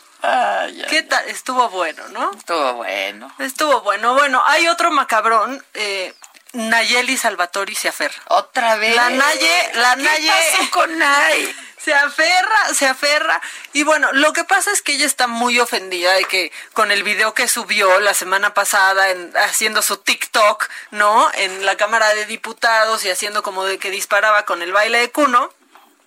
¿Qué 0.88 1.02
tal? 1.02 1.28
Estuvo 1.28 1.68
bueno, 1.68 2.08
¿no? 2.08 2.30
Estuvo 2.32 2.74
bueno. 2.74 3.32
Estuvo 3.38 3.80
bueno. 3.82 4.14
Bueno, 4.14 4.42
hay 4.44 4.66
otro 4.68 4.90
macabrón. 4.90 5.64
Eh, 5.74 6.14
Nayeli 6.52 7.16
Salvatori 7.16 7.74
se 7.74 7.88
aferra. 7.88 8.16
Otra 8.28 8.76
vez. 8.76 8.96
La 8.96 9.10
Naye, 9.10 9.70
la 9.74 9.96
¿Qué 9.96 10.02
Naye. 10.02 10.32
Pasó 10.58 10.70
con 10.70 10.98
Nay? 10.98 11.56
Se 11.86 11.94
aferra, 11.94 12.74
se 12.74 12.84
aferra. 12.88 13.40
Y 13.72 13.84
bueno, 13.84 14.10
lo 14.12 14.32
que 14.32 14.42
pasa 14.42 14.72
es 14.72 14.82
que 14.82 14.94
ella 14.94 15.06
está 15.06 15.28
muy 15.28 15.60
ofendida 15.60 16.14
de 16.14 16.24
que 16.24 16.50
con 16.72 16.90
el 16.90 17.04
video 17.04 17.32
que 17.32 17.46
subió 17.46 18.00
la 18.00 18.12
semana 18.12 18.54
pasada 18.54 19.10
en, 19.10 19.32
haciendo 19.36 19.82
su 19.82 19.98
TikTok, 19.98 20.68
¿no? 20.90 21.30
En 21.34 21.64
la 21.64 21.76
Cámara 21.76 22.12
de 22.12 22.26
Diputados 22.26 23.04
y 23.04 23.10
haciendo 23.10 23.44
como 23.44 23.64
de 23.64 23.78
que 23.78 23.92
disparaba 23.92 24.44
con 24.44 24.62
el 24.62 24.72
baile 24.72 24.98
de 24.98 25.12
cuno. 25.12 25.52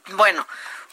Bueno, 0.07 0.45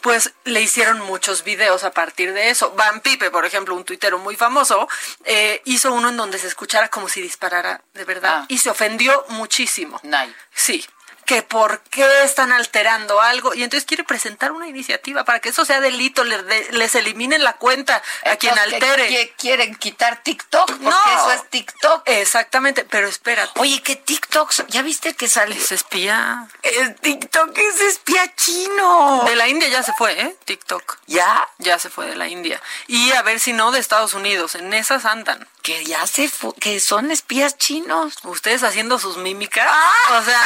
pues 0.03 0.33
le 0.45 0.61
hicieron 0.61 1.01
muchos 1.01 1.43
videos 1.43 1.83
a 1.83 1.91
partir 1.91 2.33
de 2.33 2.51
eso. 2.51 2.71
Van 2.77 3.01
Pipe, 3.01 3.33
por 3.33 3.45
ejemplo, 3.45 3.75
un 3.75 3.85
tuitero 3.85 4.21
muy 4.21 4.37
famoso, 4.37 4.89
eh, 5.25 5.63
hizo 5.65 5.93
uno 5.93 6.11
en 6.11 6.17
donde 6.17 6.39
se 6.39 6.47
escuchara 6.47 6.91
como 6.91 7.09
si 7.09 7.21
disparara 7.21 7.81
de 7.95 8.05
verdad 8.05 8.43
Ah. 8.43 8.45
y 8.47 8.59
se 8.59 8.71
ofendió 8.71 9.25
muchísimo. 9.31 9.99
Nay. 10.05 10.33
Sí, 10.55 10.87
que 11.27 11.43
por 11.43 11.81
qué 11.91 12.07
están 12.25 12.53
alterando 12.53 13.21
algo 13.21 13.53
y 13.55 13.63
entonces 13.65 13.85
quiere 13.87 14.05
presentar 14.05 14.53
una 14.53 14.69
iniciativa 14.69 15.25
para 15.25 15.41
que 15.41 15.49
eso 15.51 15.65
sea 15.65 15.81
delito, 15.81 16.25
les, 16.25 16.47
de- 16.47 16.69
les 16.73 16.95
eliminen 16.95 17.43
la 17.45 17.55
cuenta 17.55 18.03
a 18.25 18.37
quien 18.37 18.53
Entonces, 18.57 18.79
¿qué- 18.81 18.87
altere. 18.87 19.09
qué 19.09 19.35
quieren 19.37 19.75
quitar 19.75 20.23
TikTok 20.23 20.67
porque 20.69 20.85
No. 20.85 20.99
eso 21.17 21.33
es 21.33 21.51
TikTok. 21.51 22.03
Exactamente, 22.07 22.85
pero 22.85 23.09
espera. 23.09 23.49
Oye, 23.57 23.83
¿qué 23.83 23.97
TikTok? 23.97 24.53
¿Ya 24.69 24.83
viste 24.83 25.15
que 25.15 25.29
sale? 25.29 25.57
Es 25.57 25.73
espía. 25.73 26.47
El 26.63 26.95
TikTok 26.95 27.57
es 27.59 27.81
espía 27.81 28.35
chino. 28.37 29.25
De 29.27 29.35
la 29.37 29.49
India 29.49 29.69
ya 29.69 29.83
se 29.83 29.93
fue, 29.95 30.13
¿eh? 30.21 30.37
TikTok. 30.45 30.99
¿Ya? 31.07 31.49
Ya 31.59 31.79
se 31.79 31.91
fue 31.91 32.07
de 32.07 32.17
la 32.17 32.29
India. 32.29 32.63
Y 32.87 33.11
a 33.13 33.23
ver 33.23 33.41
si 33.41 33.53
no 33.53 33.73
de 33.73 33.81
Estados 33.81 34.15
Unidos. 34.15 34.55
En 34.55 34.73
esas 34.75 35.05
andan. 35.05 35.47
Que 35.63 35.85
ya 35.85 36.07
se 36.07 36.31
que 36.61 36.79
son 36.79 37.11
espías 37.11 37.59
chinos. 37.59 38.15
Ustedes 38.23 38.63
haciendo 38.63 39.01
sus 39.01 39.17
mímicas. 39.17 39.69
O 40.13 40.23
sea, 40.23 40.41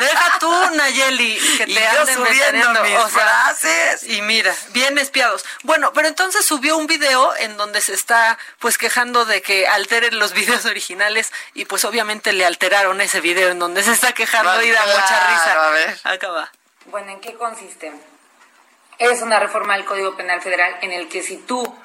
deja 0.00 0.25
tú, 0.40 0.52
Nayeli, 0.74 1.36
que 1.58 1.64
Y 1.64 1.74
te 1.74 1.80
yo 1.80 2.00
anden 2.00 2.14
subiendo 2.16 2.70
metiendo. 2.70 2.82
mis 2.82 2.94
O 2.98 3.08
sea, 3.08 3.22
frases. 3.22 4.02
Y 4.04 4.22
mira, 4.22 4.54
bien 4.70 4.98
espiados. 4.98 5.44
Bueno, 5.62 5.92
pero 5.92 6.08
entonces 6.08 6.44
subió 6.44 6.76
un 6.76 6.86
video 6.86 7.34
en 7.36 7.56
donde 7.56 7.80
se 7.80 7.94
está 7.94 8.38
pues 8.58 8.78
quejando 8.78 9.24
de 9.24 9.42
que 9.42 9.66
alteren 9.66 10.18
los 10.18 10.32
videos 10.32 10.64
originales 10.64 11.32
y 11.54 11.64
pues 11.64 11.84
obviamente 11.84 12.32
le 12.32 12.44
alteraron 12.46 13.00
ese 13.00 13.20
video 13.20 13.48
en 13.50 13.58
donde 13.58 13.82
se 13.82 13.92
está 13.92 14.12
quejando 14.12 14.62
y 14.62 14.70
da 14.70 14.82
Claro, 14.82 15.00
mucha 15.00 15.26
risa. 15.30 15.66
a 15.66 15.70
ver. 15.70 16.00
Acá 16.04 16.28
va. 16.30 16.52
Bueno, 16.86 17.10
¿en 17.12 17.20
qué 17.20 17.34
consiste? 17.34 17.92
Es 18.98 19.20
una 19.22 19.38
reforma 19.40 19.74
del 19.74 19.84
Código 19.84 20.16
Penal 20.16 20.40
Federal 20.40 20.78
en 20.82 20.92
el 20.92 21.08
que 21.08 21.22
si 21.22 21.36
tú 21.38 21.76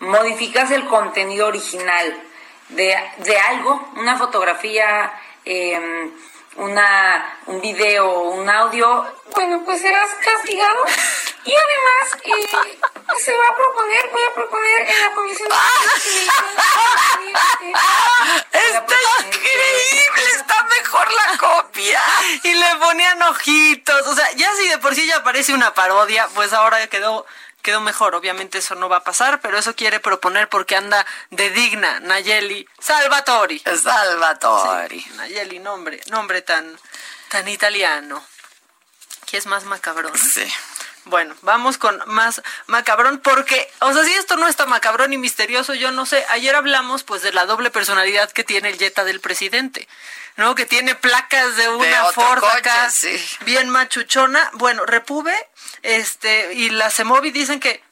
modificas 0.00 0.70
el 0.70 0.86
contenido 0.86 1.46
original 1.46 2.20
de, 2.70 2.96
de 3.18 3.38
algo, 3.38 3.92
una 3.96 4.16
fotografía, 4.18 5.12
eh, 5.44 6.10
una, 6.58 7.38
un 7.46 7.60
video, 7.60 8.20
un 8.30 8.48
audio, 8.48 9.06
bueno, 9.34 9.62
pues 9.64 9.80
serás 9.80 10.10
castigado. 10.22 10.84
Y 11.44 11.54
además 11.54 12.18
eh, 12.24 12.48
se 13.18 13.32
va 13.36 13.48
a 13.48 13.56
proponer, 13.56 14.10
voy 14.10 14.22
a 14.22 14.34
proponer 14.34 14.80
en 14.88 15.02
la 15.02 15.14
comisión 15.14 15.48
de... 15.48 15.54
Está 18.52 18.96
increíble, 19.26 20.22
está 20.34 20.64
mejor 20.64 21.08
la 21.12 21.38
copia. 21.38 22.02
Y 22.42 22.52
le 22.52 22.76
ponían 22.76 23.22
ojitos. 23.22 24.06
O 24.08 24.14
sea, 24.14 24.30
ya 24.32 24.52
si 24.56 24.68
de 24.68 24.78
por 24.78 24.94
sí 24.94 25.06
ya 25.06 25.22
parece 25.22 25.54
una 25.54 25.72
parodia, 25.72 26.28
pues 26.34 26.52
ahora 26.52 26.86
quedó, 26.88 27.24
quedó 27.68 27.82
mejor. 27.82 28.14
Obviamente 28.14 28.56
eso 28.56 28.74
no 28.76 28.88
va 28.88 28.98
a 28.98 29.04
pasar, 29.04 29.42
pero 29.42 29.58
eso 29.58 29.76
quiere 29.76 30.00
proponer 30.00 30.48
porque 30.48 30.74
anda 30.74 31.04
de 31.28 31.50
digna 31.50 32.00
Nayeli 32.00 32.66
Salvatori. 32.78 33.58
Salvatori. 33.58 35.00
Sí, 35.02 35.10
Nayeli, 35.16 35.58
nombre, 35.58 36.00
nombre 36.06 36.40
tan, 36.40 36.78
tan 37.28 37.46
italiano. 37.46 38.24
¿Qué 39.26 39.36
es 39.36 39.44
más 39.44 39.64
macabrón? 39.64 40.16
Sí. 40.16 40.50
Bueno, 41.04 41.34
vamos 41.42 41.76
con 41.76 42.02
más 42.06 42.40
macabrón 42.68 43.18
porque, 43.18 43.70
o 43.80 43.92
sea, 43.92 44.02
si 44.02 44.14
esto 44.14 44.38
no 44.38 44.48
está 44.48 44.64
macabrón 44.64 45.12
y 45.12 45.18
misterioso, 45.18 45.74
yo 45.74 45.90
no 45.90 46.06
sé. 46.06 46.24
Ayer 46.30 46.54
hablamos 46.54 47.04
pues 47.04 47.20
de 47.20 47.32
la 47.32 47.44
doble 47.44 47.70
personalidad 47.70 48.30
que 48.30 48.44
tiene 48.44 48.70
el 48.70 48.78
Jetta 48.78 49.04
del 49.04 49.20
presidente, 49.20 49.88
¿no? 50.38 50.54
Que 50.54 50.66
tiene 50.66 50.94
placas 50.94 51.56
de 51.56 51.68
una 51.68 52.06
otro 52.06 52.22
Ford 52.22 52.40
coche, 52.40 52.58
acá, 52.58 52.90
sí. 52.90 53.20
bien 53.40 53.68
machuchona. 53.68 54.50
Bueno, 54.54 54.86
Repube, 54.86 55.34
este, 55.82 56.54
y 56.54 56.70
la 56.70 56.90
Semovi 56.90 57.32
dicen 57.32 57.58
que 57.58 57.82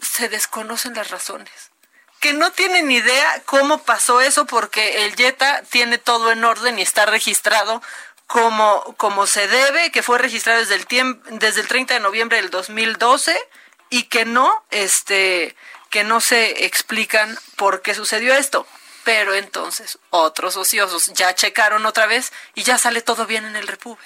se 0.00 0.28
desconocen 0.28 0.94
las 0.94 1.10
razones. 1.10 1.70
Que 2.18 2.32
no 2.32 2.50
tienen 2.50 2.90
idea 2.90 3.42
cómo 3.46 3.82
pasó 3.84 4.20
eso 4.20 4.44
porque 4.44 5.04
el 5.04 5.14
Jetta 5.14 5.62
tiene 5.70 5.98
todo 5.98 6.32
en 6.32 6.44
orden 6.44 6.80
y 6.80 6.82
está 6.82 7.06
registrado 7.06 7.80
como, 8.26 8.82
como 8.96 9.28
se 9.28 9.46
debe, 9.46 9.92
que 9.92 10.02
fue 10.02 10.18
registrado 10.18 10.58
desde 10.58 10.74
el 10.74 10.86
tiempo, 10.86 11.24
desde 11.30 11.60
el 11.60 11.68
30 11.68 11.94
de 11.94 12.00
noviembre 12.00 12.38
del 12.38 12.50
2012 12.50 13.38
y 13.88 14.04
que 14.04 14.24
no, 14.24 14.64
este, 14.70 15.54
que 15.90 16.02
no 16.02 16.20
se 16.20 16.64
explican 16.64 17.38
por 17.54 17.82
qué 17.82 17.94
sucedió 17.94 18.34
esto. 18.34 18.66
Pero 19.04 19.34
entonces 19.34 19.98
otros 20.10 20.56
ociosos 20.56 21.06
ya 21.14 21.34
checaron 21.34 21.86
otra 21.86 22.06
vez 22.06 22.32
y 22.54 22.62
ya 22.62 22.78
sale 22.78 23.02
todo 23.02 23.26
bien 23.26 23.44
en 23.44 23.56
el 23.56 23.66
Repube. 23.66 24.00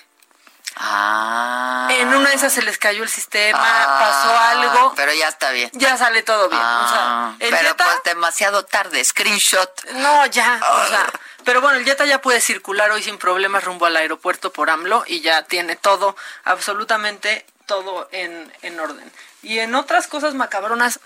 Ah. 0.78 1.88
En 1.90 2.08
una 2.14 2.28
de 2.30 2.36
esas 2.36 2.52
se 2.52 2.60
les 2.62 2.76
cayó 2.76 3.02
el 3.02 3.08
sistema, 3.08 3.58
Ah, 3.62 3.98
pasó 3.98 4.38
algo. 4.38 4.92
Pero 4.94 5.12
ya 5.14 5.28
está 5.28 5.50
bien. 5.50 5.70
Ya 5.72 5.96
sale 5.96 6.22
todo 6.22 6.48
bien. 6.50 6.60
Ah, 6.62 6.82
o 6.84 7.38
sea, 7.38 7.46
el 7.48 7.54
pero 7.54 7.68
Jetta- 7.70 7.84
pues 7.84 8.02
demasiado 8.04 8.64
tarde, 8.64 9.02
screenshot. 9.02 9.84
No, 9.92 10.26
ya. 10.26 10.60
O 10.84 10.88
sea, 10.88 11.06
pero 11.44 11.60
bueno, 11.62 11.78
el 11.78 11.84
Jetta 11.84 12.04
ya 12.04 12.20
puede 12.20 12.40
circular 12.42 12.90
hoy 12.90 13.02
sin 13.02 13.16
problemas 13.16 13.64
rumbo 13.64 13.86
al 13.86 13.96
aeropuerto 13.96 14.52
por 14.52 14.68
AMLO 14.68 15.04
y 15.06 15.22
ya 15.22 15.42
tiene 15.44 15.76
todo, 15.76 16.14
absolutamente 16.44 17.46
todo 17.64 18.08
en, 18.12 18.52
en 18.62 18.78
orden. 18.78 19.10
Y 19.42 19.60
en 19.60 19.74
otras 19.74 20.08
cosas 20.08 20.34
macabronas, 20.34 21.00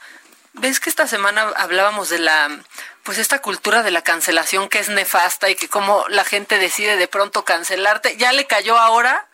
¿ves 0.55 0.81
que 0.81 0.90
esta 0.90 1.06
semana 1.06 1.52
hablábamos 1.56 2.09
de 2.09 2.18
la, 2.18 2.48
pues 3.02 3.18
esta 3.18 3.40
cultura 3.40 3.82
de 3.82 3.90
la 3.90 4.02
cancelación 4.02 4.68
que 4.68 4.78
es 4.78 4.89
nefasta 4.89 5.48
y 5.51 5.55
que 5.55 5.68
como 5.68 6.05
la 6.09 6.24
gente 6.24 6.59
decide 6.59 6.97
de 6.97 7.09
pronto 7.09 7.44
cancelarte? 7.44 8.16
Ya 8.16 8.32
le 8.32 8.47
cayó 8.47 8.78
ahora 8.78 9.28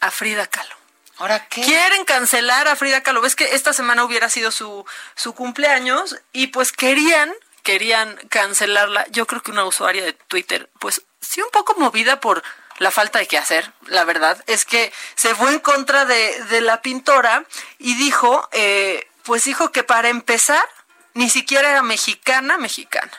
a 0.00 0.10
Frida 0.10 0.46
Kahlo. 0.46 0.74
¿Ahora 1.18 1.46
qué? 1.48 1.62
Quieren 1.62 2.04
cancelar 2.04 2.66
a 2.68 2.76
Frida 2.76 3.02
Kahlo. 3.02 3.20
Ves 3.20 3.36
que 3.36 3.54
esta 3.54 3.72
semana 3.72 4.04
hubiera 4.04 4.30
sido 4.30 4.50
su, 4.50 4.86
su 5.14 5.34
cumpleaños 5.34 6.16
y 6.32 6.48
pues 6.48 6.72
querían, 6.72 7.32
querían 7.62 8.16
cancelarla. 8.28 9.06
Yo 9.10 9.26
creo 9.26 9.42
que 9.42 9.50
una 9.50 9.64
usuaria 9.64 10.02
de 10.02 10.14
Twitter, 10.14 10.70
pues 10.78 11.02
sí 11.20 11.42
un 11.42 11.50
poco 11.50 11.74
movida 11.74 12.20
por 12.20 12.42
la 12.78 12.90
falta 12.90 13.18
de 13.18 13.26
qué 13.26 13.36
hacer, 13.36 13.70
la 13.88 14.04
verdad, 14.04 14.42
es 14.46 14.64
que 14.64 14.90
se 15.14 15.34
fue 15.34 15.50
en 15.50 15.58
contra 15.58 16.06
de, 16.06 16.44
de 16.44 16.62
la 16.62 16.80
pintora 16.80 17.44
y 17.78 17.94
dijo, 17.94 18.48
eh, 18.52 19.09
pues 19.22 19.44
dijo 19.44 19.72
que 19.72 19.82
para 19.82 20.08
empezar, 20.08 20.64
ni 21.14 21.30
siquiera 21.30 21.70
era 21.70 21.82
mexicana, 21.82 22.58
mexicana. 22.58 23.12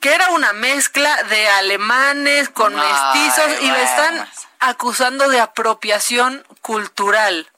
Que 0.00 0.14
era 0.14 0.30
una 0.30 0.52
mezcla 0.52 1.22
de 1.24 1.48
alemanes 1.48 2.48
con 2.50 2.78
Ay, 2.78 2.86
mestizos 2.86 3.62
y 3.62 3.70
le 3.70 3.82
están 3.82 4.16
bueno. 4.16 4.30
acusando 4.60 5.28
de 5.28 5.40
apropiación 5.40 6.44
cultural. 6.60 7.50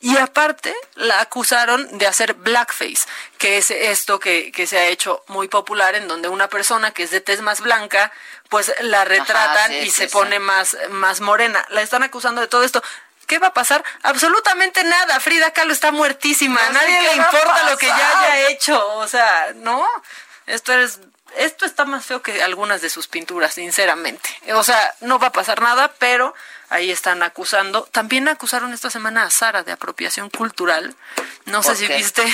Y 0.00 0.18
aparte, 0.18 0.74
la 0.94 1.20
acusaron 1.20 1.98
de 1.98 2.06
hacer 2.06 2.34
blackface, 2.34 3.06
que 3.38 3.56
es 3.56 3.70
esto 3.70 4.20
que, 4.20 4.52
que 4.52 4.66
se 4.66 4.78
ha 4.78 4.86
hecho 4.88 5.24
muy 5.28 5.48
popular, 5.48 5.94
en 5.94 6.06
donde 6.06 6.28
una 6.28 6.48
persona 6.48 6.90
que 6.90 7.04
es 7.04 7.10
de 7.10 7.22
tez 7.22 7.40
más 7.40 7.62
blanca, 7.62 8.12
pues 8.50 8.74
la 8.80 9.04
retratan 9.04 9.72
y 9.72 9.90
se 9.90 10.08
pone 10.08 10.38
más, 10.38 10.76
más 10.90 11.20
morena. 11.20 11.64
La 11.70 11.80
están 11.80 12.02
acusando 12.02 12.40
de 12.40 12.46
todo 12.46 12.62
esto. 12.62 12.82
¿Qué 13.26 13.38
va 13.38 13.48
a 13.48 13.54
pasar? 13.54 13.84
Absolutamente 14.02 14.82
nada. 14.84 15.20
Frida 15.20 15.52
Kahlo 15.52 15.72
está 15.72 15.92
muertísima. 15.92 16.64
a 16.64 16.70
nadie 16.70 17.02
le 17.02 17.16
importa 17.16 17.70
lo 17.70 17.76
que 17.76 17.86
ya 17.86 18.20
haya 18.20 18.48
hecho. 18.48 18.86
O 18.96 19.08
sea, 19.08 19.52
¿no? 19.56 19.86
Esto 20.46 20.72
es 20.72 21.00
esto 21.36 21.66
está 21.66 21.84
más 21.84 22.04
feo 22.04 22.22
que 22.22 22.42
algunas 22.42 22.80
de 22.80 22.90
sus 22.90 23.08
pinturas, 23.08 23.54
sinceramente. 23.54 24.28
O 24.54 24.64
sea, 24.64 24.94
no 25.00 25.18
va 25.18 25.28
a 25.28 25.32
pasar 25.32 25.60
nada, 25.60 25.92
pero 25.98 26.34
ahí 26.68 26.90
están 26.90 27.22
acusando. 27.22 27.82
También 27.92 28.28
acusaron 28.28 28.72
esta 28.72 28.90
semana 28.90 29.24
a 29.24 29.30
Sara 29.30 29.62
de 29.62 29.72
apropiación 29.72 30.30
cultural. 30.30 30.94
No 31.44 31.62
sé 31.62 31.76
si 31.76 31.86
viste, 31.86 32.24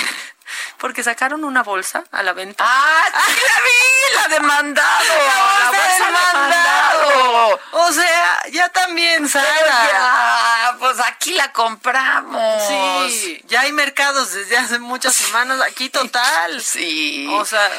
porque 0.77 1.03
sacaron 1.03 1.43
una 1.43 1.63
bolsa 1.63 2.03
a 2.11 2.23
la 2.23 2.33
venta. 2.33 2.63
¡Ah, 2.67 3.03
sí 3.25 3.33
la 3.33 3.61
vi! 3.61 4.15
¡La 4.15 4.27
demandado! 4.35 5.03
¡La 5.59 5.71
bolsa, 5.71 6.05
demandado! 6.05 7.59
O 7.71 7.91
sea, 7.91 8.43
ya 8.51 8.69
también, 8.69 9.27
Sara. 9.27 10.75
pues 10.79 10.99
aquí 10.99 11.33
la 11.33 11.51
compramos. 11.51 12.63
Sí, 12.67 13.41
ya 13.45 13.61
hay 13.61 13.71
mercados 13.71 14.33
desde 14.33 14.57
hace 14.57 14.79
muchas 14.79 15.15
semanas 15.15 15.61
aquí 15.61 15.89
total. 15.89 16.61
Sí. 16.73 17.27
O 17.31 17.45
sea... 17.45 17.69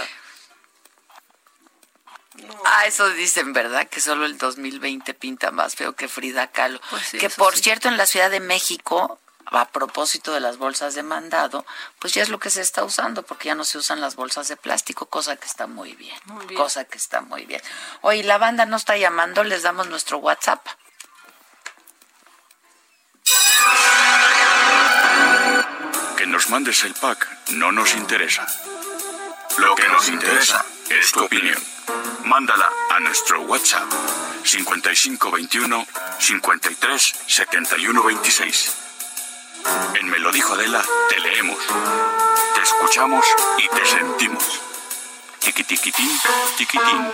Ah, 2.65 2.87
eso 2.87 3.09
dicen, 3.11 3.53
¿verdad? 3.53 3.89
Que 3.89 4.01
solo 4.01 4.27
el 4.27 4.39
2020 4.39 5.15
pinta 5.15 5.51
más 5.51 5.75
feo 5.75 5.95
que 5.95 6.09
Frida 6.09 6.51
Kahlo. 6.51 6.81
Pues 6.91 7.11
que 7.13 7.31
por 7.31 7.57
cierto, 7.57 7.89
en 7.89 7.97
la 7.97 8.07
Ciudad 8.07 8.31
de 8.31 8.41
México, 8.41 9.19
a 9.47 9.69
propósito 9.69 10.33
de 10.33 10.41
las 10.41 10.59
bolsas 10.59 10.95
de 10.95 11.03
mandado, 11.03 11.65
pues 11.99 12.15
ya 12.15 12.23
es 12.23 12.29
lo 12.29 12.39
que 12.39 12.51
se 12.51 12.61
está 12.61 12.85
usando, 12.85 13.23
porque 13.23 13.49
ya 13.49 13.55
no 13.55 13.65
se 13.65 13.79
usan 13.79 14.01
las 14.01 14.17
bolsas 14.17 14.49
de 14.49 14.57
plástico, 14.57 15.07
cosa 15.07 15.37
que 15.37 15.47
está 15.47 15.67
muy 15.67 15.95
bien. 15.95 16.19
Muy 16.25 16.47
bien. 16.47 16.61
Cosa 16.61 16.85
que 16.85 16.99
está 16.99 17.21
muy 17.21 17.45
bien. 17.45 17.63
Oye, 18.01 18.23
la 18.25 18.39
banda 18.39 18.67
no 18.67 18.77
está 18.77 18.97
llamando, 18.97 19.45
les 19.45 19.63
damos 19.63 19.89
nuestro 19.89 20.19
WhatsApp. 20.19 20.67
Que 26.17 26.27
nos 26.27 26.49
mandes 26.51 26.85
el 26.85 26.95
pack 26.95 27.29
no 27.51 27.73
nos 27.73 27.95
interesa. 27.95 28.47
Lo 29.59 29.75
que 29.77 29.89
nos 29.89 30.09
interesa 30.09 30.65
es 30.91 31.13
tu 31.13 31.25
opinión. 31.25 31.63
Mándala 32.25 32.71
a 32.91 33.01
nuestro 33.01 33.43
WhatsApp 33.43 33.91
5521 34.43 35.87
53 36.19 37.15
71 37.27 38.03
26. 38.03 38.84
En 39.95 40.11
Me 40.11 40.19
lo 40.19 40.33
dijo 40.33 40.55
Adela, 40.55 40.85
te 41.09 41.19
leemos, 41.21 41.59
te 42.55 42.63
escuchamos 42.63 43.25
y 43.59 43.69
te 43.69 43.85
sentimos. 43.85 44.61
Tiquitiquitín, 45.41 46.11
tiquitín. 46.57 47.13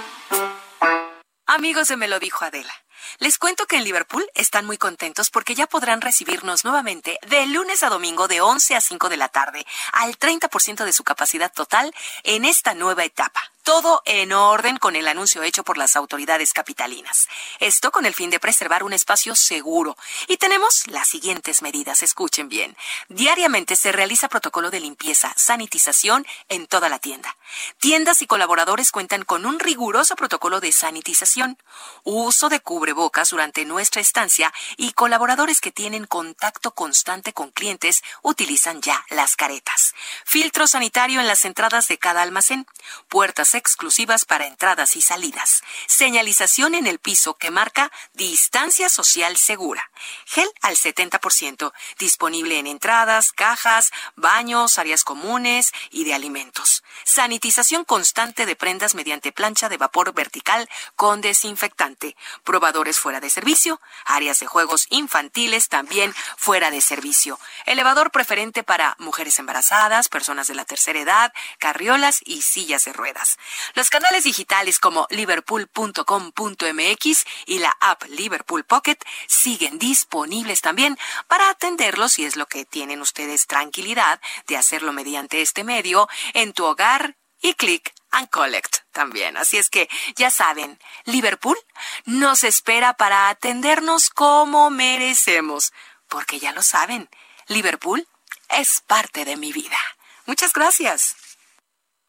Amigos 1.47 1.89
de 1.89 1.97
Me 1.97 2.09
lo 2.09 2.19
dijo 2.19 2.45
Adela. 2.45 2.73
Les 3.19 3.39
cuento 3.39 3.67
que 3.67 3.77
en 3.77 3.85
Liverpool 3.85 4.27
están 4.35 4.67
muy 4.67 4.79
contentos 4.79 5.31
porque 5.31 5.55
ya 5.55 5.67
podrán 5.67 6.01
recibirnos 6.01 6.65
nuevamente 6.65 7.19
de 7.29 7.47
lunes 7.47 7.83
a 7.83 7.89
domingo 7.89 8.29
de 8.29 8.41
11 8.41 8.77
a 8.77 8.81
5 8.81 9.09
de 9.09 9.17
la 9.17 9.29
tarde 9.29 9.67
al 9.93 10.19
30% 10.19 10.85
de 10.85 10.93
su 10.93 11.05
capacidad 11.05 11.53
total 11.53 11.95
en 12.25 12.45
esta 12.45 12.75
nueva 12.75 13.05
etapa 13.05 13.51
todo 13.63 14.03
en 14.05 14.33
orden 14.33 14.79
con 14.79 14.97
el 14.97 15.07
anuncio 15.07 15.43
hecho 15.45 15.63
por 15.63 15.79
las 15.79 15.97
autoridades 15.97 16.53
capitalinas. 16.53 17.29
Esto 17.61 17.93
con 17.93 18.07
el 18.07 18.15
fin 18.15 18.31
de 18.31 18.41
preservar 18.41 18.83
un 18.83 18.93
espacio 18.93 19.37
seguro. 19.37 19.97
Y 20.27 20.39
tenemos 20.39 20.87
las 20.89 21.09
siguientes 21.09 21.63
medidas, 21.63 22.03
escuchen 22.03 22.49
bien. 22.49 22.77
Diariamente 23.09 23.77
se 23.77 23.93
realiza 23.93 24.29
protocolo 24.29 24.71
de 24.71 24.81
limpieza, 24.81 25.33
sanitización 25.37 26.27
en 26.49 26.67
toda 26.67 26.89
la 26.89 26.99
tienda. 26.99 27.37
Tiendas 27.79 28.23
y 28.23 28.27
colaboradores 28.27 28.91
cuentan 28.91 29.25
con 29.25 29.47
un 29.47 29.61
riguroso 29.61 30.17
protocolo 30.17 30.61
de 30.61 30.73
sanitización, 30.73 31.59
uso 32.03 32.49
de 32.49 32.61
cubrebocas 32.61 33.00
durante 33.31 33.65
nuestra 33.65 34.03
estancia 34.03 34.53
y 34.77 34.93
colaboradores 34.93 35.61
que 35.61 35.73
tienen 35.73 36.07
contacto 36.07 36.75
constante 36.75 37.33
con 37.33 37.51
clientes 37.51 38.03
utilizan 38.23 38.83
ya 38.83 39.05
las 39.09 39.37
caretas. 39.37 39.95
Filtro 40.27 40.67
sanitario 40.67 41.21
en 41.21 41.27
las 41.27 41.47
entradas 41.47 41.89
de 41.89 41.99
cada 41.99 42.21
almacén, 42.21 42.67
puertas 43.09 43.55
exclusivas 43.55 44.27
para 44.27 44.47
entradas 44.47 44.97
y 44.97 45.01
salidas, 45.01 45.63
señalización 45.87 46.75
en 46.75 46.87
el 46.87 46.99
piso 46.99 47.35
que 47.39 47.51
marca 47.51 47.91
distancia 48.13 48.91
social 48.91 49.37
segura, 49.39 49.91
gel 50.27 50.51
al 50.61 50.77
70%, 50.77 51.73
disponible 51.99 52.59
en 52.59 52.67
entradas, 52.67 53.33
cajas, 53.33 53.91
baños, 54.17 54.79
áreas 54.79 55.05
comunes 55.05 55.73
y 55.91 56.05
de 56.05 56.13
alimentos, 56.13 56.83
sanitización 57.05 57.85
constante 57.85 58.45
de 58.45 58.57
prendas 58.57 58.95
mediante 58.95 59.33
plancha 59.33 59.71
de 59.71 59.79
vapor 59.79 60.13
vertical 60.13 60.69
con 60.97 61.21
desinfectante, 61.23 62.17
probadores 62.45 62.90
fuera 62.99 63.21
de 63.21 63.31
servicio, 63.31 63.81
áreas 64.05 64.41
de 64.41 64.47
juegos 64.47 64.87
infantiles 64.91 65.69
también 65.69 66.15
fuera 66.37 66.71
de 66.71 66.81
servicio, 66.81 67.39
elevador 67.67 68.11
preferente 68.11 68.63
para 68.63 68.97
mujeres 68.99 69.39
embarazadas, 69.39 70.09
personas 70.09 70.47
de 70.47 70.55
la 70.55 70.65
tercera 70.65 71.01
edad, 71.01 71.33
carriolas 71.59 72.21
y 72.25 72.43
sillas 72.43 72.85
de 72.85 72.93
ruedas. 72.93 73.39
Los 73.75 73.91
canales 73.91 74.25
digitales 74.25 74.79
como 74.79 75.07
liverpool.com.mx 75.11 77.25
y 77.47 77.59
la 77.59 77.77
app 77.81 78.05
Liverpool 78.09 78.65
Pocket 78.65 78.99
siguen 79.27 79.79
disponibles 79.79 80.61
también 80.61 80.99
para 81.29 81.51
atenderlos 81.51 82.13
si 82.13 82.25
es 82.25 82.37
lo 82.37 82.47
que 82.47 82.65
tienen 82.65 83.01
ustedes 83.01 83.47
tranquilidad 83.47 84.21
de 84.47 84.57
hacerlo 84.57 84.93
mediante 84.93 85.43
este 85.43 85.65
medio 85.65 86.09
en 86.35 86.53
tu 86.53 86.65
hogar 86.65 87.17
y 87.41 87.55
click 87.55 87.93
and 88.13 88.29
collect 88.31 88.79
también. 88.93 89.37
Así 89.37 89.59
es 89.59 89.71
que 89.71 89.89
ya 90.17 90.31
saben, 90.31 90.79
Liverpool 91.05 91.57
nos 92.05 92.45
espera 92.45 92.95
para 92.95 93.29
atendernos 93.29 94.11
como 94.11 94.71
merecemos, 94.71 95.73
porque 96.09 96.39
ya 96.39 96.53
lo 96.53 96.63
saben, 96.63 97.09
Liverpool 97.47 98.07
es 98.49 98.83
parte 98.87 99.25
de 99.25 99.37
mi 99.37 99.53
vida. 99.53 99.79
Muchas 100.27 100.53
gracias. 100.53 101.17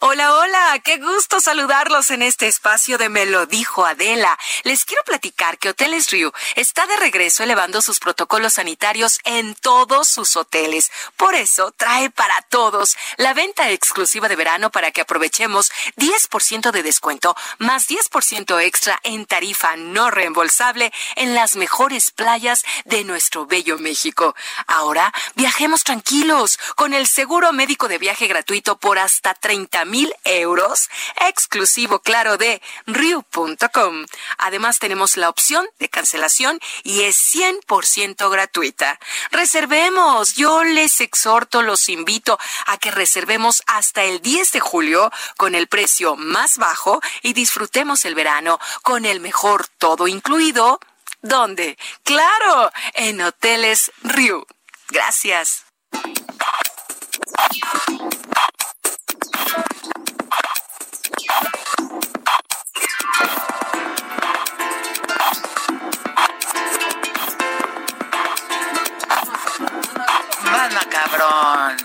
Hola, 0.04 0.34
hola, 0.34 0.80
qué 0.84 0.98
gusto 0.98 1.40
saludarlos 1.40 2.10
en 2.10 2.24
este 2.24 2.48
espacio 2.48 2.98
de 2.98 3.08
Me 3.08 3.28
lo 3.28 3.46
dijo 3.46 3.86
Adela. 3.86 4.36
Les 4.64 4.84
quiero 4.84 5.04
platicar 5.04 5.60
que 5.60 5.70
Hoteles 5.70 6.10
Rio 6.10 6.34
está 6.56 6.88
de 6.88 6.98
regreso 6.98 7.44
elevando 7.44 7.84
sus 7.84 8.00
protocolos 8.00 8.54
sanitarios 8.54 9.20
en 9.26 9.54
todos 9.54 10.08
sus 10.08 10.36
hoteles. 10.38 10.92
Por 11.18 11.36
eso 11.36 11.72
trae 11.78 12.10
para 12.10 12.42
todos 12.50 12.98
la 13.18 13.36
venta 13.36 13.70
exclusiva 13.70 14.28
de 14.28 14.36
verano 14.36 14.72
para 14.72 14.90
que 14.90 15.02
aprovechemos 15.02 15.72
10% 15.98 16.72
de 16.72 16.82
descuento 16.82 17.36
más 17.60 17.88
10% 17.88 18.60
extra 18.60 19.00
en 19.04 19.28
tarifa 19.28 19.76
no 19.76 20.10
reembolsable 20.10 20.92
en 21.16 21.36
las 21.36 21.56
mejores 21.56 22.10
playas 22.10 22.64
de 22.86 23.04
nuestro 23.04 23.46
bello 23.46 23.78
México. 23.78 24.34
Ahora 24.66 25.14
viajemos 25.36 25.84
tranquilos 25.84 26.58
con 26.76 26.96
el 26.96 27.06
seguro 27.06 27.54
médico 27.54 27.88
de 27.88 28.00
viaje 28.00 28.26
gratuito 28.26 28.80
por 28.80 28.98
hasta 28.98 29.36
30 29.36 29.91
mil 29.92 30.14
euros, 30.24 30.90
exclusivo, 31.28 32.00
claro, 32.00 32.38
de 32.38 32.62
Riu.com. 32.88 34.06
Además, 34.38 34.80
tenemos 34.80 35.18
la 35.18 35.30
opción 35.30 35.68
de 35.80 35.90
cancelación 35.90 36.60
y 36.84 37.02
es 37.04 37.18
100% 37.36 38.32
gratuita. 38.32 39.00
Reservemos. 39.32 40.34
Yo 40.36 40.64
les 40.64 41.02
exhorto, 41.02 41.62
los 41.62 41.90
invito 41.90 42.40
a 42.66 42.78
que 42.78 42.90
reservemos 42.90 43.62
hasta 43.68 44.04
el 44.04 44.22
10 44.22 44.54
de 44.54 44.60
julio 44.60 45.12
con 45.38 45.54
el 45.54 45.68
precio 45.68 46.16
más 46.16 46.58
bajo 46.58 47.02
y 47.22 47.34
disfrutemos 47.34 48.06
el 48.06 48.16
verano 48.16 48.60
con 48.82 49.06
el 49.06 49.20
mejor 49.20 49.68
todo 49.68 50.08
incluido. 50.08 50.80
¿Dónde? 51.22 51.78
Claro, 52.04 52.72
en 52.94 53.22
Hoteles 53.22 53.92
Riu. 54.04 54.46
Gracias. 54.90 55.66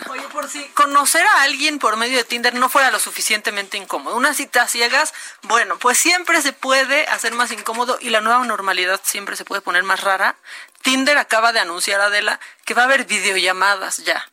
Oye, 0.08 0.22
por 0.32 0.48
si 0.48 0.64
conocer 0.68 1.26
a 1.26 1.42
alguien 1.42 1.78
por 1.78 1.96
medio 1.96 2.18
de 2.18 2.24
Tinder 2.24 2.54
no 2.54 2.68
fuera 2.68 2.90
lo 2.90 2.98
suficientemente 2.98 3.76
incómodo. 3.76 4.16
Una 4.16 4.34
cita 4.34 4.68
ciegas, 4.68 5.14
bueno, 5.42 5.78
pues 5.78 5.98
siempre 5.98 6.42
se 6.42 6.52
puede 6.52 7.06
hacer 7.06 7.32
más 7.32 7.52
incómodo 7.52 7.98
y 8.00 8.10
la 8.10 8.20
nueva 8.20 8.44
normalidad 8.44 9.00
siempre 9.02 9.36
se 9.36 9.44
puede 9.44 9.62
poner 9.62 9.82
más 9.82 10.02
rara. 10.02 10.36
Tinder 10.82 11.18
acaba 11.18 11.52
de 11.52 11.60
anunciar, 11.60 12.00
Adela, 12.00 12.38
que 12.64 12.74
va 12.74 12.82
a 12.82 12.84
haber 12.84 13.04
videollamadas 13.04 13.98
ya. 13.98 14.24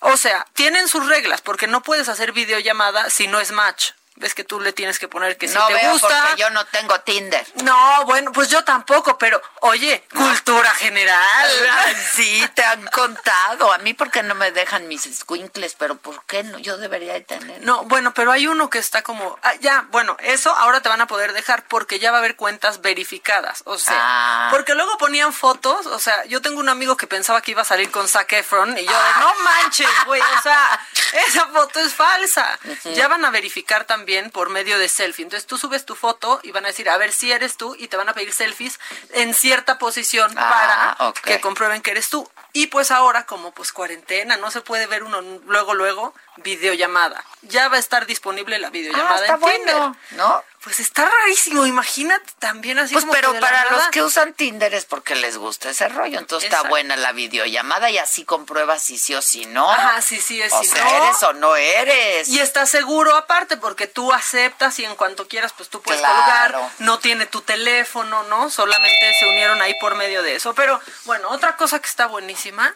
O 0.00 0.16
sea, 0.16 0.46
tienen 0.52 0.88
sus 0.88 1.06
reglas 1.06 1.40
porque 1.40 1.66
no 1.66 1.82
puedes 1.82 2.08
hacer 2.08 2.32
videollamada 2.32 3.10
si 3.10 3.26
no 3.26 3.40
es 3.40 3.50
match. 3.52 3.92
Ves 4.18 4.34
que 4.34 4.44
tú 4.44 4.60
le 4.60 4.72
tienes 4.72 4.98
que 4.98 5.08
poner 5.08 5.36
que 5.36 5.48
si 5.48 5.54
no 5.54 5.66
te 5.66 5.74
veo 5.74 5.92
gusta. 5.92 6.08
Porque 6.28 6.42
yo 6.42 6.50
no 6.50 6.64
tengo 6.66 7.00
Tinder. 7.00 7.46
No, 7.62 8.04
bueno, 8.04 8.32
pues 8.32 8.48
yo 8.48 8.64
tampoco, 8.64 9.18
pero 9.18 9.40
oye, 9.60 10.04
cultura 10.14 10.70
general. 10.74 11.50
sí, 12.14 12.44
te 12.54 12.62
han 12.64 12.86
contado. 12.88 13.72
A 13.72 13.78
mí 13.78 13.94
porque 13.94 14.22
no 14.22 14.34
me 14.34 14.50
dejan 14.52 14.88
mis 14.88 15.02
squinkles, 15.02 15.74
pero 15.78 15.96
¿por 15.96 16.24
qué 16.24 16.42
no? 16.42 16.58
Yo 16.58 16.76
debería 16.78 17.14
de 17.14 17.20
tener. 17.22 17.62
No, 17.62 17.84
bueno, 17.84 18.12
pero 18.14 18.32
hay 18.32 18.46
uno 18.46 18.70
que 18.70 18.78
está 18.78 19.02
como, 19.02 19.38
ah, 19.42 19.54
ya, 19.60 19.86
bueno, 19.90 20.16
eso 20.20 20.54
ahora 20.54 20.80
te 20.80 20.88
van 20.88 21.00
a 21.00 21.06
poder 21.06 21.32
dejar 21.32 21.64
porque 21.68 21.98
ya 21.98 22.10
va 22.10 22.18
a 22.18 22.20
haber 22.20 22.36
cuentas 22.36 22.80
verificadas, 22.80 23.62
o 23.66 23.78
sea, 23.78 23.96
Ah. 23.98 24.48
porque 24.50 24.74
luego 24.74 24.96
ponían 24.98 25.32
fotos, 25.32 25.86
o 25.86 25.98
sea, 25.98 26.24
yo 26.26 26.42
tengo 26.42 26.60
un 26.60 26.68
amigo 26.68 26.96
que 26.96 27.06
pensaba 27.06 27.40
que 27.42 27.52
iba 27.52 27.62
a 27.62 27.64
salir 27.64 27.90
con 27.90 28.08
Zac 28.08 28.32
Efron 28.32 28.76
y 28.76 28.84
yo, 28.84 28.90
de, 28.92 29.20
no 29.20 29.34
manches, 29.42 29.88
güey, 30.06 30.20
o 30.20 30.42
sea, 30.42 30.80
esa 31.26 31.46
foto 31.46 31.80
es 31.80 31.94
falsa. 31.94 32.58
Ya 32.94 33.08
van 33.08 33.24
a 33.24 33.30
verificar 33.30 33.84
también 33.84 34.07
por 34.32 34.48
medio 34.48 34.78
de 34.78 34.88
selfie. 34.88 35.24
Entonces 35.24 35.46
tú 35.46 35.58
subes 35.58 35.84
tu 35.84 35.94
foto 35.94 36.40
y 36.42 36.50
van 36.50 36.64
a 36.64 36.68
decir, 36.68 36.88
a 36.88 36.96
ver 36.96 37.12
si 37.12 37.30
eres 37.30 37.56
tú 37.56 37.76
y 37.78 37.88
te 37.88 37.96
van 37.96 38.08
a 38.08 38.14
pedir 38.14 38.32
selfies 38.32 38.80
en 39.12 39.34
cierta 39.34 39.78
posición 39.78 40.32
Ah, 40.36 40.96
para 40.98 41.12
que 41.22 41.40
comprueben 41.40 41.82
que 41.82 41.90
eres 41.90 42.08
tú. 42.08 42.28
Y 42.52 42.68
pues 42.68 42.90
ahora, 42.90 43.26
como 43.26 43.52
pues 43.52 43.72
cuarentena, 43.72 44.36
no 44.36 44.50
se 44.50 44.62
puede 44.62 44.86
ver 44.86 45.02
uno 45.02 45.20
luego, 45.20 45.74
luego, 45.74 46.14
videollamada. 46.42 47.24
Ya 47.42 47.68
va 47.68 47.76
a 47.76 47.80
estar 47.80 48.06
disponible 48.06 48.58
la 48.58 48.70
videollamada 48.70 49.14
Ah, 49.16 49.20
está 49.20 49.34
en 49.34 49.40
Tinder. 49.40 49.74
bueno, 49.76 49.96
¿no? 50.12 50.44
Pues 50.62 50.80
está 50.80 51.08
rarísimo, 51.08 51.64
imagínate 51.66 52.30
también 52.40 52.80
así 52.80 52.92
Pues 52.92 53.04
como 53.04 53.14
pero 53.14 53.32
que 53.32 53.38
para 53.40 53.70
los 53.70 53.86
que 53.88 54.02
usan 54.02 54.34
Tinder 54.34 54.74
es 54.74 54.84
porque 54.84 55.14
les 55.14 55.36
gusta 55.38 55.70
ese 55.70 55.88
rollo. 55.88 56.18
Entonces 56.18 56.50
está 56.52 56.68
buena 56.68 56.96
la 56.96 57.12
videollamada 57.12 57.90
y 57.90 57.98
así 57.98 58.24
compruebas 58.24 58.82
si 58.82 58.98
sí 58.98 59.14
o 59.14 59.22
si 59.22 59.46
no. 59.46 59.70
Ajá, 59.70 60.02
sí, 60.02 60.20
sí, 60.20 60.42
es 60.42 60.52
o 60.52 60.60
si 60.60 60.66
sea, 60.68 60.84
no. 60.84 61.04
eres 61.04 61.22
o 61.22 61.32
no 61.34 61.56
eres. 61.56 62.28
Y 62.28 62.40
estás 62.40 62.68
seguro 62.68 63.14
aparte 63.14 63.56
porque 63.56 63.86
tú 63.86 64.12
aceptas 64.12 64.78
y 64.80 64.84
en 64.84 64.96
cuanto 64.96 65.28
quieras 65.28 65.52
pues 65.56 65.68
tú 65.68 65.80
puedes 65.80 66.00
Claro. 66.00 66.58
colgar, 66.60 66.70
no 66.80 66.98
tiene 66.98 67.26
tu 67.26 67.40
teléfono, 67.42 68.24
¿no? 68.24 68.50
Solamente 68.50 69.14
se 69.18 69.26
unieron 69.26 69.62
ahí 69.62 69.74
por 69.80 69.94
medio 69.94 70.22
de 70.24 70.34
eso. 70.34 70.54
Pero 70.54 70.80
bueno, 71.04 71.28
otra 71.30 71.56
cosa 71.56 71.78
que 71.78 71.86
está 71.88 72.06
buenísima 72.06 72.74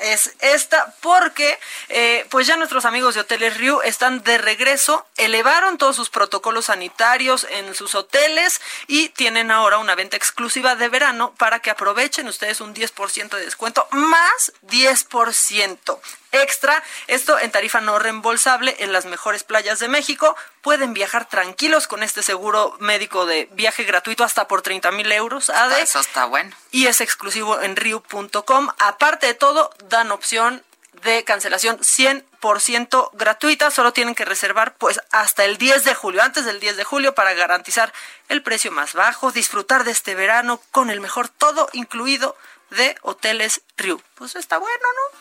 es 0.00 0.34
esta 0.40 0.94
porque 1.00 1.58
eh, 1.88 2.26
pues 2.30 2.46
ya 2.46 2.56
nuestros 2.56 2.84
amigos 2.84 3.14
de 3.14 3.20
Hoteles 3.20 3.56
Riu 3.56 3.80
están 3.82 4.22
de 4.24 4.38
regreso, 4.38 5.06
elevaron 5.16 5.78
todos 5.78 5.96
sus 5.96 6.10
protocolos 6.10 6.66
sanitarios 6.66 7.46
en 7.50 7.74
sus 7.74 7.94
hoteles 7.94 8.60
y 8.86 9.10
tienen 9.10 9.50
ahora 9.50 9.78
una 9.78 9.94
venta 9.94 10.16
exclusiva 10.16 10.76
de 10.76 10.88
verano 10.88 11.34
para 11.36 11.60
que 11.60 11.70
aprovechen 11.70 12.28
ustedes 12.28 12.60
un 12.60 12.74
10% 12.74 13.36
de 13.36 13.44
descuento 13.44 13.86
más 13.90 14.52
10% 14.66 15.98
extra, 16.32 16.82
esto 17.06 17.38
en 17.38 17.50
tarifa 17.52 17.80
no 17.80 17.98
reembolsable 17.98 18.76
en 18.80 18.92
las 18.92 19.04
mejores 19.04 19.44
playas 19.44 19.78
de 19.78 19.88
México. 19.88 20.34
Pueden 20.60 20.94
viajar 20.94 21.28
tranquilos 21.28 21.86
con 21.86 22.02
este 22.02 22.22
seguro 22.22 22.76
médico 22.80 23.26
de 23.26 23.48
viaje 23.52 23.84
gratuito 23.84 24.24
hasta 24.24 24.48
por 24.48 24.62
30 24.62 24.90
mil 24.92 25.10
euros. 25.12 25.50
ADE, 25.50 25.82
Eso 25.82 26.00
está 26.00 26.24
bueno. 26.24 26.54
y 26.70 26.86
es 26.86 27.00
exclusivo 27.00 27.60
en 27.60 27.76
riu.com. 27.76 28.68
Aparte 28.78 29.26
de 29.26 29.34
todo, 29.34 29.70
dan 29.88 30.10
opción 30.10 30.64
de 31.02 31.24
cancelación 31.24 31.78
100% 31.80 33.10
gratuita. 33.14 33.70
Solo 33.70 33.92
tienen 33.92 34.14
que 34.14 34.24
reservar 34.24 34.74
pues 34.76 35.00
hasta 35.10 35.44
el 35.44 35.58
10 35.58 35.84
de 35.84 35.94
julio, 35.94 36.22
antes 36.22 36.44
del 36.44 36.60
10 36.60 36.76
de 36.76 36.84
julio, 36.84 37.14
para 37.14 37.34
garantizar 37.34 37.92
el 38.28 38.42
precio 38.42 38.70
más 38.70 38.94
bajo, 38.94 39.32
disfrutar 39.32 39.84
de 39.84 39.90
este 39.90 40.14
verano 40.14 40.60
con 40.70 40.90
el 40.90 41.00
mejor 41.00 41.28
todo 41.28 41.68
incluido 41.72 42.36
de 42.70 42.96
Hoteles 43.02 43.62
Riu. 43.76 44.00
Pues 44.14 44.36
está 44.36 44.58
bueno, 44.58 44.86
¿no? 44.94 45.18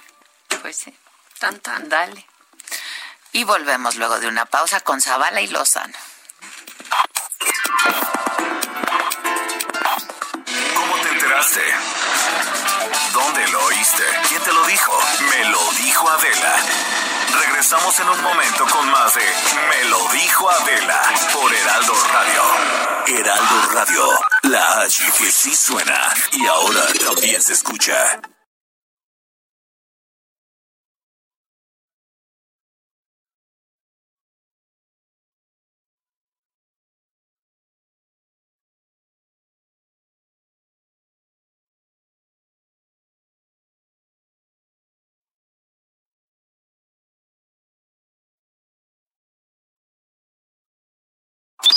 Pues 0.61 0.75
sí. 0.75 0.93
Tan, 1.39 1.59
tan. 1.59 1.89
Dale. 1.89 2.25
Y 3.31 3.43
volvemos 3.43 3.95
luego 3.95 4.19
de 4.19 4.27
una 4.27 4.45
pausa 4.45 4.79
con 4.81 5.01
Zavala 5.01 5.41
y 5.41 5.47
Lozano. 5.47 5.97
¿Cómo 10.75 10.95
te 10.97 11.09
enteraste? 11.09 11.61
¿Dónde 13.13 13.47
lo 13.47 13.65
oíste? 13.65 14.03
¿Quién 14.29 14.41
te 14.43 14.53
lo 14.53 14.63
dijo? 14.65 14.99
Me 15.31 15.45
lo 15.49 15.71
dijo 15.83 16.09
Adela. 16.09 16.55
Regresamos 17.39 17.99
en 17.99 18.09
un 18.09 18.21
momento 18.21 18.67
con 18.67 18.91
más 18.91 19.15
de 19.15 19.33
Me 19.69 19.89
lo 19.89 20.07
dijo 20.09 20.49
Adela 20.49 21.01
por 21.33 21.53
Heraldo 21.53 21.93
Radio. 22.13 23.19
Heraldo 23.19 23.61
Radio, 23.73 24.09
la 24.43 24.81
H 24.81 25.11
que 25.17 25.31
sí 25.31 25.55
suena 25.55 26.13
y 26.33 26.45
ahora 26.45 26.85
también 27.05 27.41
se 27.41 27.53
escucha. 27.53 28.21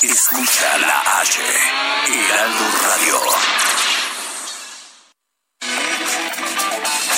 Escucha 0.07 0.79
la 0.79 1.21
H, 1.21 1.41
Heraldo 2.09 2.65
Radio. 2.83 3.21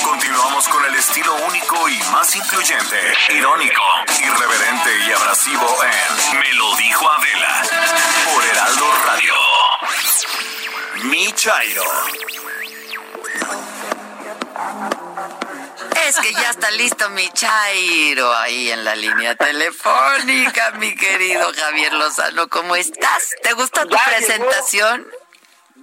Continuamos 0.05 0.69
con 0.69 0.85
el 0.85 0.95
estilo 0.95 1.35
único 1.49 1.89
y 1.89 1.99
más 2.13 2.37
incluyente, 2.37 3.01
irónico, 3.31 3.83
irreverente 4.21 4.91
y 5.05 5.13
abrasivo 5.13 5.67
en 5.83 6.39
Me 6.39 6.53
lo 6.55 6.77
dijo 6.77 7.11
Adela 7.11 7.63
por 8.33 8.45
Heraldo 8.45 8.93
Radio. 9.05 9.35
Mi 11.11 11.33
Chairo. 11.33 11.85
Es 16.07 16.20
que 16.20 16.33
ya 16.33 16.51
está 16.51 16.70
listo 16.70 17.11
mi 17.11 17.28
Chairo 17.31 18.33
ahí 18.37 18.70
en 18.70 18.85
la 18.85 18.95
línea 18.95 19.35
telefónica, 19.35 20.70
mi 20.78 20.95
querido 20.95 21.53
Javier 21.53 21.93
Lozano. 21.95 22.49
¿Cómo 22.49 22.77
estás? 22.77 23.31
¿Te 23.43 23.53
gusta 23.55 23.83
tu 23.85 23.97
Ya 23.97 24.05
presentación? 24.05 25.05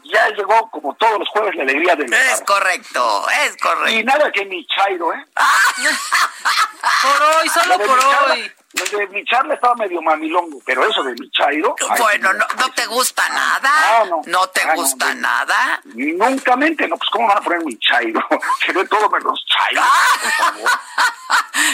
Ya 0.06 0.30
llegó 0.30 0.70
como 0.70 0.96
todos 0.96 1.20
los 1.20 1.28
jueves 1.28 1.56
la 1.56 1.64
alegría 1.64 1.96
del 1.96 2.14
Es 2.14 2.42
correcto, 2.42 3.26
es 3.46 3.58
correcto. 3.58 4.00
Y 4.00 4.04
nada 4.04 4.32
que 4.32 4.46
mi 4.46 4.66
Chairo, 4.66 5.14
¿eh? 5.14 5.26
Por 7.02 7.22
hoy, 7.22 7.50
solo 7.50 7.80
por 7.80 8.00
hoy. 8.00 8.52
Lo 8.74 8.98
de 8.98 9.08
mi 9.08 9.24
charla 9.26 9.54
estaba 9.54 9.76
medio 9.76 10.02
mamilongo, 10.02 10.60
pero 10.66 10.84
eso 10.90 11.04
de 11.04 11.14
mi 11.14 11.30
Chairo. 11.30 11.76
ay, 11.90 12.02
Bueno, 12.02 12.34
no, 12.34 12.46
no 12.58 12.72
te 12.72 12.86
gusta 12.88 13.28
nada. 13.30 13.70
Ah, 13.72 14.04
no. 14.10 14.22
No 14.26 14.48
te 14.48 14.62
Ah, 14.62 14.68
no, 14.68 14.74
gusta 14.76 15.08
de- 15.10 15.16
nada. 15.16 15.82
Nunca 15.94 16.56
mente, 16.56 16.88
no, 16.88 16.98
pues 16.98 17.10
¿cómo 17.12 17.28
van 17.28 17.38
a 17.38 17.42
poner 17.42 17.64
mi 17.64 17.78
Chairo? 17.78 18.20
Se 18.66 18.72
ve 18.74 18.86
todo 18.88 19.10
menos 19.12 19.46
Chairo, 19.46 19.82
por 20.22 20.32
favor. 20.32 20.70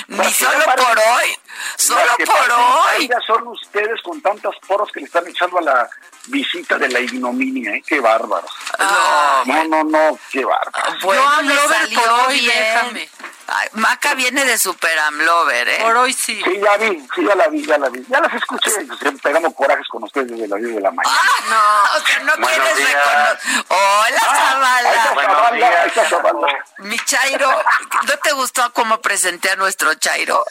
Ni 0.07 0.33
solo 0.33 0.57
no 0.57 0.65
por 0.65 0.97
hoy. 0.99 1.37
Solo 1.77 2.11
por 2.25 2.51
hoy. 2.51 3.07
Chairas 3.07 3.23
son 3.25 3.47
ustedes 3.47 4.01
con 4.03 4.21
tantas 4.21 4.53
porras 4.67 4.89
que 4.93 4.99
le 4.99 5.05
están 5.05 5.25
echando 5.27 5.57
a 5.59 5.61
la 5.61 5.89
visita 6.27 6.77
de 6.77 6.89
la 6.89 6.99
ignominia, 6.99 7.75
¿eh? 7.75 7.83
Qué 7.87 7.99
bárbaros. 8.01 8.51
No, 8.77 9.45
No, 9.45 9.63
no, 9.65 9.83
no, 9.85 10.19
qué 10.31 10.43
bárbaros. 10.43 11.01
Bueno, 11.01 11.27
Amlover 11.29 11.69
salió 11.69 12.01
por 12.01 12.09
hoy, 12.27 12.45
déjame. 12.45 13.09
Ay, 13.51 13.67
Maca 13.73 14.13
viene 14.13 14.45
de 14.45 14.57
Super 14.57 14.97
Amlover, 14.99 15.67
¿eh? 15.69 15.79
Por 15.81 15.97
hoy 15.97 16.13
sí. 16.13 16.39
Sí, 16.43 16.59
ya 16.61 16.77
vi, 16.77 16.99
sí, 17.15 17.25
ya 17.25 17.33
la 17.35 17.47
vi, 17.47 17.65
ya 17.65 17.77
la 17.79 17.89
vi. 17.89 18.05
Ya 18.07 18.19
las 18.19 18.33
escuché, 18.33 18.69
siempre 18.71 19.11
pegamos 19.23 19.53
corajes 19.55 19.87
con 19.87 20.03
ustedes 20.03 20.27
desde 20.31 20.47
las 20.47 20.59
10 20.59 20.75
de 20.75 20.81
la 20.81 20.91
mañana. 20.91 21.17
No, 21.49 21.97
o 21.97 22.05
sea, 22.05 22.19
no 22.19 22.33
Buenos 22.37 22.49
quieres 22.49 22.77
días. 22.77 22.93
reconocer. 22.93 23.65
Hola, 23.69 24.19
Ah, 24.21 24.35
Zavala. 24.51 25.85
está 25.87 26.05
Zavala. 26.09 26.47
Mi 26.79 26.99
Chairo, 26.99 27.63
¿no 28.07 28.17
te 28.19 28.31
gustó 28.33 28.71
cómo 28.73 29.01
presenté 29.01 29.49
a 29.51 29.55
nuestro 29.55 29.93
Chairo? 29.95 30.45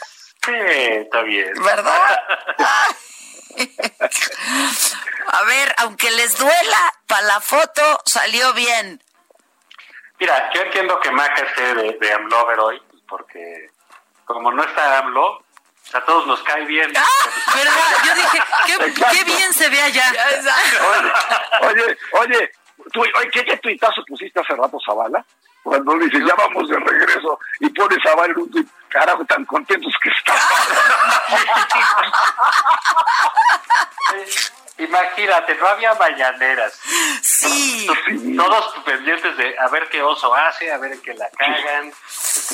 Sí, 0.44 0.52
está 0.54 1.20
bien. 1.22 1.52
¿Verdad? 1.62 2.20
A 5.26 5.42
ver, 5.44 5.74
aunque 5.78 6.10
les 6.10 6.36
duela, 6.38 6.94
para 7.06 7.22
la 7.22 7.40
foto 7.40 8.00
salió 8.06 8.52
bien. 8.54 9.02
Mira, 10.20 10.50
yo 10.52 10.62
entiendo 10.62 10.98
que 11.00 11.10
Maca 11.12 11.42
esté 11.42 11.74
de, 11.74 11.92
de 12.00 12.12
AMLover 12.12 12.58
hoy, 12.60 12.82
porque 13.08 13.70
como 14.24 14.52
no 14.52 14.62
está 14.62 14.98
AMLO, 14.98 15.42
a 15.94 16.00
todos 16.04 16.26
nos 16.26 16.42
cae 16.42 16.64
bien. 16.66 16.92
¿Verdad? 16.92 17.74
Yo 18.04 18.14
dije, 18.14 18.38
qué, 18.66 18.94
qué 19.10 19.24
bien 19.24 19.52
se 19.54 19.68
ve 19.70 19.80
allá. 19.80 20.12
Oye, 21.62 21.98
oye, 22.12 22.50
tú, 22.92 23.00
oye, 23.00 23.30
¿qué, 23.32 23.44
¿qué 23.44 23.56
tuitazo 23.56 24.04
pusiste 24.06 24.38
hace 24.40 24.54
rato, 24.54 24.78
Zavala? 24.84 25.24
Cuando 25.62 25.94
dice, 25.98 26.20
ya 26.24 26.34
vamos 26.34 26.68
de 26.68 26.78
regreso, 26.78 27.38
y 27.60 27.68
pones 27.70 27.98
a 27.98 28.10
Zavala 28.10 28.32
en 28.32 28.38
un 28.38 28.50
tuit, 28.50 28.68
carajo, 28.88 29.24
tan 29.24 29.44
contentos 29.46 29.94
que 30.02 30.10
están. 30.10 30.36
Imagínate, 34.78 35.54
no 35.56 35.66
había 35.66 35.94
mañaneras. 35.94 36.80
Sí. 37.22 37.88
Todos 38.36 38.74
pendientes 38.84 39.36
de 39.36 39.58
a 39.58 39.68
ver 39.68 39.88
qué 39.88 40.02
oso 40.02 40.32
hace, 40.34 40.70
a 40.70 40.78
ver 40.78 41.00
qué 41.00 41.14
la 41.14 41.28
cagan, 41.30 41.92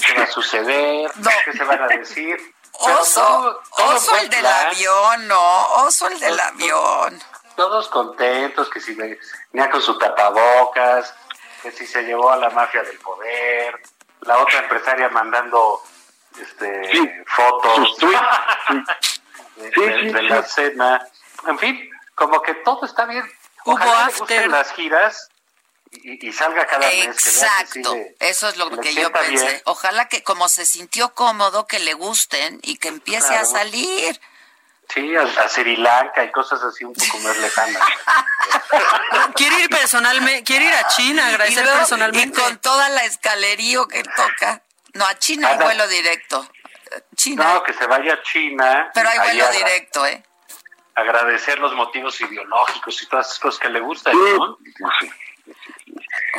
qué 0.06 0.14
va 0.18 0.24
a 0.24 0.30
suceder, 0.30 1.10
qué 1.44 1.52
se 1.52 1.64
van 1.64 1.82
a 1.82 1.86
decir. 1.88 2.38
Oso, 2.76 3.62
oso 3.70 4.16
el 4.16 4.28
del 4.28 4.44
avión, 4.44 5.28
no, 5.28 5.66
oso 5.84 6.08
el 6.08 6.18
del 6.18 6.38
avión. 6.40 7.22
Todos 7.54 7.86
contentos, 7.88 8.68
que 8.68 8.80
si 8.80 8.94
venía 8.94 9.70
con 9.70 9.80
su 9.80 9.96
tapabocas, 9.96 11.14
que 11.62 11.70
si 11.70 11.86
se 11.86 12.02
llevó 12.02 12.32
a 12.32 12.36
la 12.36 12.50
mafia 12.50 12.82
del 12.82 12.98
poder, 12.98 13.80
la 14.22 14.38
otra 14.38 14.58
empresaria 14.58 15.08
mandando 15.08 15.84
este 16.40 17.24
fotos 17.26 17.96
de, 19.56 20.22
la 20.22 20.42
cena, 20.42 21.06
en 21.46 21.58
fin, 21.58 21.90
como 22.14 22.42
que 22.42 22.54
todo 22.54 22.84
está 22.84 23.06
bien. 23.06 23.24
Ojalá 23.64 24.10
le 24.28 24.48
las 24.48 24.72
giras 24.72 25.30
y, 26.02 26.32
salga 26.32 26.66
cada 26.66 26.88
mes. 26.88 27.06
Exacto, 27.06 27.96
eso 28.18 28.48
es 28.48 28.56
lo 28.56 28.70
que 28.78 28.94
yo 28.94 29.12
pensé. 29.12 29.62
Ojalá 29.64 30.08
que 30.08 30.22
como 30.22 30.48
se 30.48 30.66
sintió 30.66 31.14
cómodo, 31.14 31.66
que 31.66 31.78
le 31.78 31.94
gusten 31.94 32.60
y 32.62 32.76
que 32.76 32.88
empiece 32.88 33.34
a 33.34 33.44
salir. 33.44 34.20
Sí, 34.92 35.16
a, 35.16 35.48
Sri 35.48 35.76
Lanka 35.76 36.24
y 36.24 36.30
cosas 36.30 36.62
así 36.62 36.84
un 36.84 36.92
poco 36.92 37.18
más 37.20 37.36
lejanas. 37.38 37.82
quiere 39.34 39.60
ir 39.60 39.70
personalmente, 39.70 40.44
quiere 40.44 40.66
ir 40.66 40.74
a 40.74 40.86
China, 40.88 41.26
agradecer 41.26 41.64
personalmente. 41.64 42.38
Y 42.38 42.42
con 42.42 42.58
toda 42.58 42.88
la 42.90 43.04
escalerío 43.04 43.88
que 43.88 44.02
toca. 44.02 44.62
No, 44.92 45.06
a 45.06 45.18
China 45.18 45.48
hay 45.48 45.58
vuelo 45.58 45.88
directo. 45.88 46.46
China. 47.16 47.54
No, 47.54 47.62
que 47.62 47.72
se 47.72 47.86
vaya 47.86 48.14
a 48.14 48.22
China. 48.22 48.90
Pero 48.94 49.08
hay 49.08 49.18
vuelo 49.18 49.50
directo, 49.50 50.06
¿eh? 50.06 50.22
Agradecer 50.94 51.58
los 51.58 51.74
motivos 51.74 52.20
ideológicos 52.20 53.02
y 53.02 53.06
todas 53.06 53.26
esas 53.26 53.38
cosas 53.38 53.60
que 53.60 53.68
le 53.68 53.80
gustan, 53.80 54.14
¿no? 54.14 54.58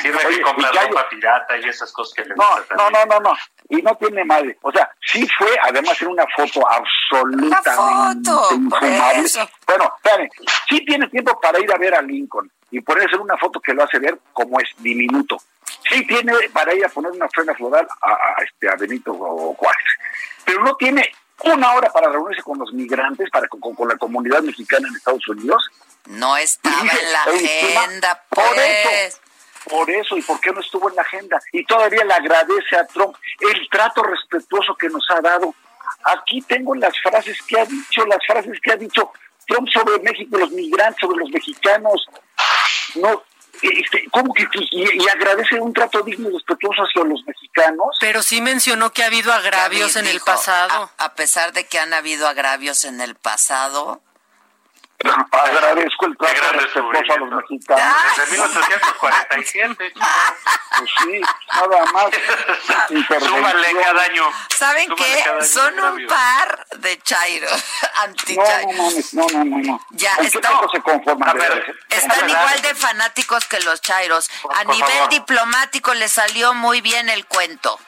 Sirve 0.02 0.18
que 0.18 0.41
compra 0.41 0.72
ropa 0.72 1.07
pirata 1.10 1.57
y 1.57 1.69
esas 1.69 1.91
cosas 1.91 2.14
que 2.15 2.26
le 2.26 2.36
no, 2.36 2.44
gustan. 2.56 2.77
No, 2.77 2.90
no, 2.90 3.06
no, 3.06 3.19
no. 3.19 3.34
Y 3.69 3.82
no 3.82 3.95
tiene 3.95 4.23
madre. 4.26 4.57
O 4.61 4.72
sea, 4.72 4.90
sí 5.02 5.27
fue, 5.38 5.57
además, 5.61 6.02
en 6.02 6.07
una 6.10 6.26
foto 6.36 6.68
absolutamente 6.68 7.72
foto, 7.72 8.56
infumable. 8.56 9.30
Bueno, 9.68 9.94
espérame, 9.95 10.30
sí 10.68 10.86
tiene 10.86 11.07
tiempo 11.07 11.40
para 11.40 11.60
ir 11.60 11.72
a 11.72 11.77
ver 11.77 11.95
a 11.95 12.02
Lincoln 12.02 12.52
y 12.72 12.82
ponerse 12.82 13.15
una 13.18 13.38
foto 13.38 13.60
que 13.60 13.73
lo 13.73 13.84
hace 13.84 13.99
ver 13.99 14.19
como 14.34 14.60
es 14.60 14.69
diminuto. 14.77 15.38
Sí 15.90 16.06
tiene 16.06 16.34
para 16.52 16.73
ir 16.73 16.86
a 16.86 16.90
poner 16.90 17.11
una 17.11 17.27
frena 17.30 17.53
floral 17.53 17.88
a, 18.02 18.44
este, 18.44 18.69
a 18.69 18.76
Benito 18.76 19.14
Juárez. 19.14 19.86
Pero 20.44 20.64
no 20.64 20.76
tiene 20.76 21.11
una 21.44 21.74
hora 21.74 21.91
para 21.91 22.10
reunirse 22.10 22.41
con 22.44 22.57
los 22.57 22.72
migrantes, 22.74 23.30
para 23.30 23.48
con, 23.48 23.60
con 23.60 23.88
la 23.88 23.98
comunidad 23.98 24.41
mexicana 24.41 24.88
en 24.88 24.95
Estados 24.95 25.28
Unidos. 25.28 25.70
No 26.07 26.38
estaba 26.38 26.82
en 26.82 27.12
la 27.12 27.24
agenda, 27.84 28.24
pues. 28.30 28.48
Por 28.48 28.60
eso, 28.60 29.20
por 29.70 29.90
eso, 29.90 30.18
¿y 30.18 30.22
por 30.22 30.40
qué 30.40 30.52
no 30.52 30.60
estuvo 30.60 30.90
en 30.90 30.95
la 30.95 31.02
agenda? 31.02 31.41
Y 31.52 31.66
todavía 31.66 32.03
le 32.03 32.14
agradece 32.14 32.76
a 32.78 32.86
Trump 32.86 33.16
el 33.40 33.70
trato 33.70 34.03
respetuoso 34.03 34.76
que 34.76 34.90
nos 34.90 35.06
ha 35.10 35.22
dado. 35.22 35.53
Aquí 36.03 36.41
tengo 36.41 36.76
las 36.76 36.94
frases 37.02 37.38
que 37.48 37.60
ha 37.60 37.66
dicho, 37.66 38.06
las 38.06 38.20
frases 38.26 38.60
que 38.62 38.72
ha 38.72 38.78
dicho 38.78 39.12
Trump 39.48 39.68
sobre 39.70 39.99
México, 39.99 40.38
los 40.38 40.52
migrantes, 40.52 40.99
sobre 41.02 41.18
los 41.18 41.30
mexicanos. 41.30 42.07
No, 42.95 43.24
este, 43.61 44.06
¿Cómo 44.11 44.34
que, 44.34 44.48
y, 44.72 45.07
agradece 45.10 45.60
un 45.60 45.73
trato 45.73 46.02
digno 46.02 46.30
y 46.30 46.34
respetuoso 46.34 46.84
hacia 46.84 47.03
los 47.03 47.23
mexicanos? 47.26 47.95
Pero 47.99 48.22
sí 48.22 48.41
mencionó 48.41 48.91
que 48.91 49.03
ha 49.03 49.07
habido 49.07 49.32
agravios 49.34 49.95
en 49.95 50.07
el 50.07 50.19
pasado. 50.19 50.91
a, 50.98 51.15
pesar 51.15 51.53
de 51.53 51.65
que 51.65 51.80
han 51.80 51.94
habido 51.94 52.27
agravios 52.27 52.86
en 52.86 53.02
el 53.02 53.15
pasado, 53.15 54.02
Agradezco 55.03 56.05
el 56.05 56.17
trato 56.17 56.51
respetuoso 56.53 57.13
a 57.13 57.17
los 57.17 57.30
mexicanos. 57.30 57.95
Desde 58.17 58.31
1847. 58.31 59.93
Pues 60.77 60.89
sí, 60.99 61.22
nada 61.53 61.85
más. 61.91 62.09
Súmale 63.23 63.67
cada 63.84 64.03
año. 64.03 64.23
¿Saben 64.57 64.89
qué? 64.95 65.45
Son 65.45 65.80
un 65.80 66.07
par 66.07 66.65
de 66.77 66.97
chairos, 67.01 67.63
anti 68.03 68.35
no, 68.35 68.43
no, 69.13 69.27
no, 69.27 69.45
no, 69.45 69.57
no, 69.57 69.81
Ya, 69.91 70.13
está, 70.22 70.49
se 70.72 70.81
conforman 70.81 71.38
están 71.89 72.30
igual 72.30 72.61
de 72.61 72.76
fanáticos 72.76 73.45
que 73.45 73.59
los 73.61 73.81
chairos. 73.81 74.30
a 74.55 74.63
nivel 74.63 75.09
diplomático 75.09 75.93
le 75.93 76.07
salió 76.09 76.53
muy 76.53 76.81
bien 76.81 77.09
el 77.09 77.26
cuento. 77.26 77.80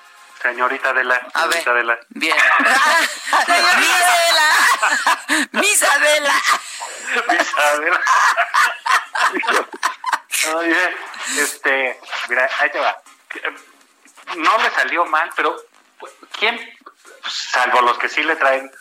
Señorita 0.42 0.90
Adela, 0.90 1.20
señorita 1.34 1.72
Adela. 1.72 2.00
Bien. 2.10 2.38
Mi 3.48 3.92
Adela. 4.04 4.50
Mis 5.52 5.84
Adela. 5.84 6.34
Mis 7.30 7.54
Adela. 7.58 8.02
Oye, 10.56 10.96
este, 11.38 12.00
mira, 12.30 12.50
ahí 12.60 12.70
te 12.72 12.80
va. 12.80 13.02
No 14.38 14.58
le 14.60 14.70
salió 14.72 15.06
mal, 15.06 15.30
pero 15.36 15.56
¿quién, 16.38 16.60
salvo 17.28 17.82
los 17.82 17.98
que 17.98 18.10
sí 18.10 18.24
le 18.24 18.36
traen 18.36 18.72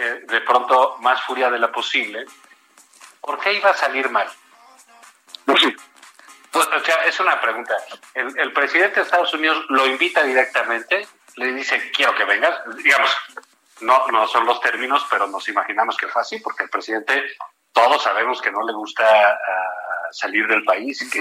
eh, 0.00 0.22
de 0.28 0.40
pronto 0.42 0.96
más 1.00 1.20
furia 1.22 1.50
de 1.50 1.58
la 1.58 1.72
posible, 1.72 2.24
¿por 3.20 3.40
qué 3.40 3.54
iba 3.54 3.70
a 3.70 3.74
salir 3.74 4.08
mal? 4.10 4.30
No 5.46 5.56
sé. 5.56 5.74
Pues, 6.58 6.82
o 6.82 6.84
sea, 6.84 7.04
es 7.04 7.20
una 7.20 7.40
pregunta. 7.40 7.76
El, 8.14 8.52
presidente 8.52 8.96
de 8.96 9.02
Estados 9.02 9.32
Unidos 9.32 9.64
lo 9.68 9.86
invita 9.86 10.24
directamente, 10.24 11.06
le 11.36 11.52
dice, 11.52 11.92
quiero 11.92 12.16
que 12.16 12.24
vengas. 12.24 12.60
Digamos, 12.82 13.16
no, 13.80 14.08
no 14.08 14.26
son 14.26 14.44
los 14.44 14.60
términos, 14.60 15.06
pero 15.08 15.28
nos 15.28 15.48
imaginamos 15.48 15.96
que 15.96 16.08
fue 16.08 16.22
así, 16.22 16.40
porque 16.40 16.64
el 16.64 16.70
presidente, 16.70 17.36
todos 17.72 18.02
sabemos 18.02 18.42
que 18.42 18.50
no 18.50 18.66
le 18.66 18.72
gusta 18.72 19.04
ah, 19.04 20.08
salir 20.10 20.48
del 20.48 20.64
país, 20.64 21.08
que 21.12 21.20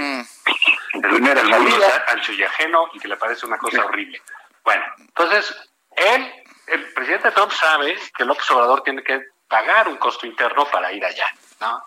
el 0.94 1.02
primer 1.02 1.38
ancho 1.38 2.32
y 2.32 2.44
ajeno 2.44 2.90
y 2.94 3.00
que 3.00 3.08
le 3.08 3.18
parece 3.18 3.46
una 3.46 3.60
cosa 3.60 3.86
horrible. 3.86 4.20
Bueno, 4.64 4.84
entonces, 4.98 5.56
él, 5.92 6.34
el 6.66 6.94
presidente 6.94 7.30
Trump 7.30 7.52
sabe 7.52 7.96
que 8.18 8.26
López 8.26 8.50
Obrador 8.50 8.82
tiene 8.82 9.04
que 9.04 9.22
pagar 9.48 9.88
un 9.88 9.98
costo 9.98 10.26
interno 10.26 10.66
para 10.66 10.92
ir 10.92 11.06
allá, 11.06 11.28
¿no? 11.62 11.84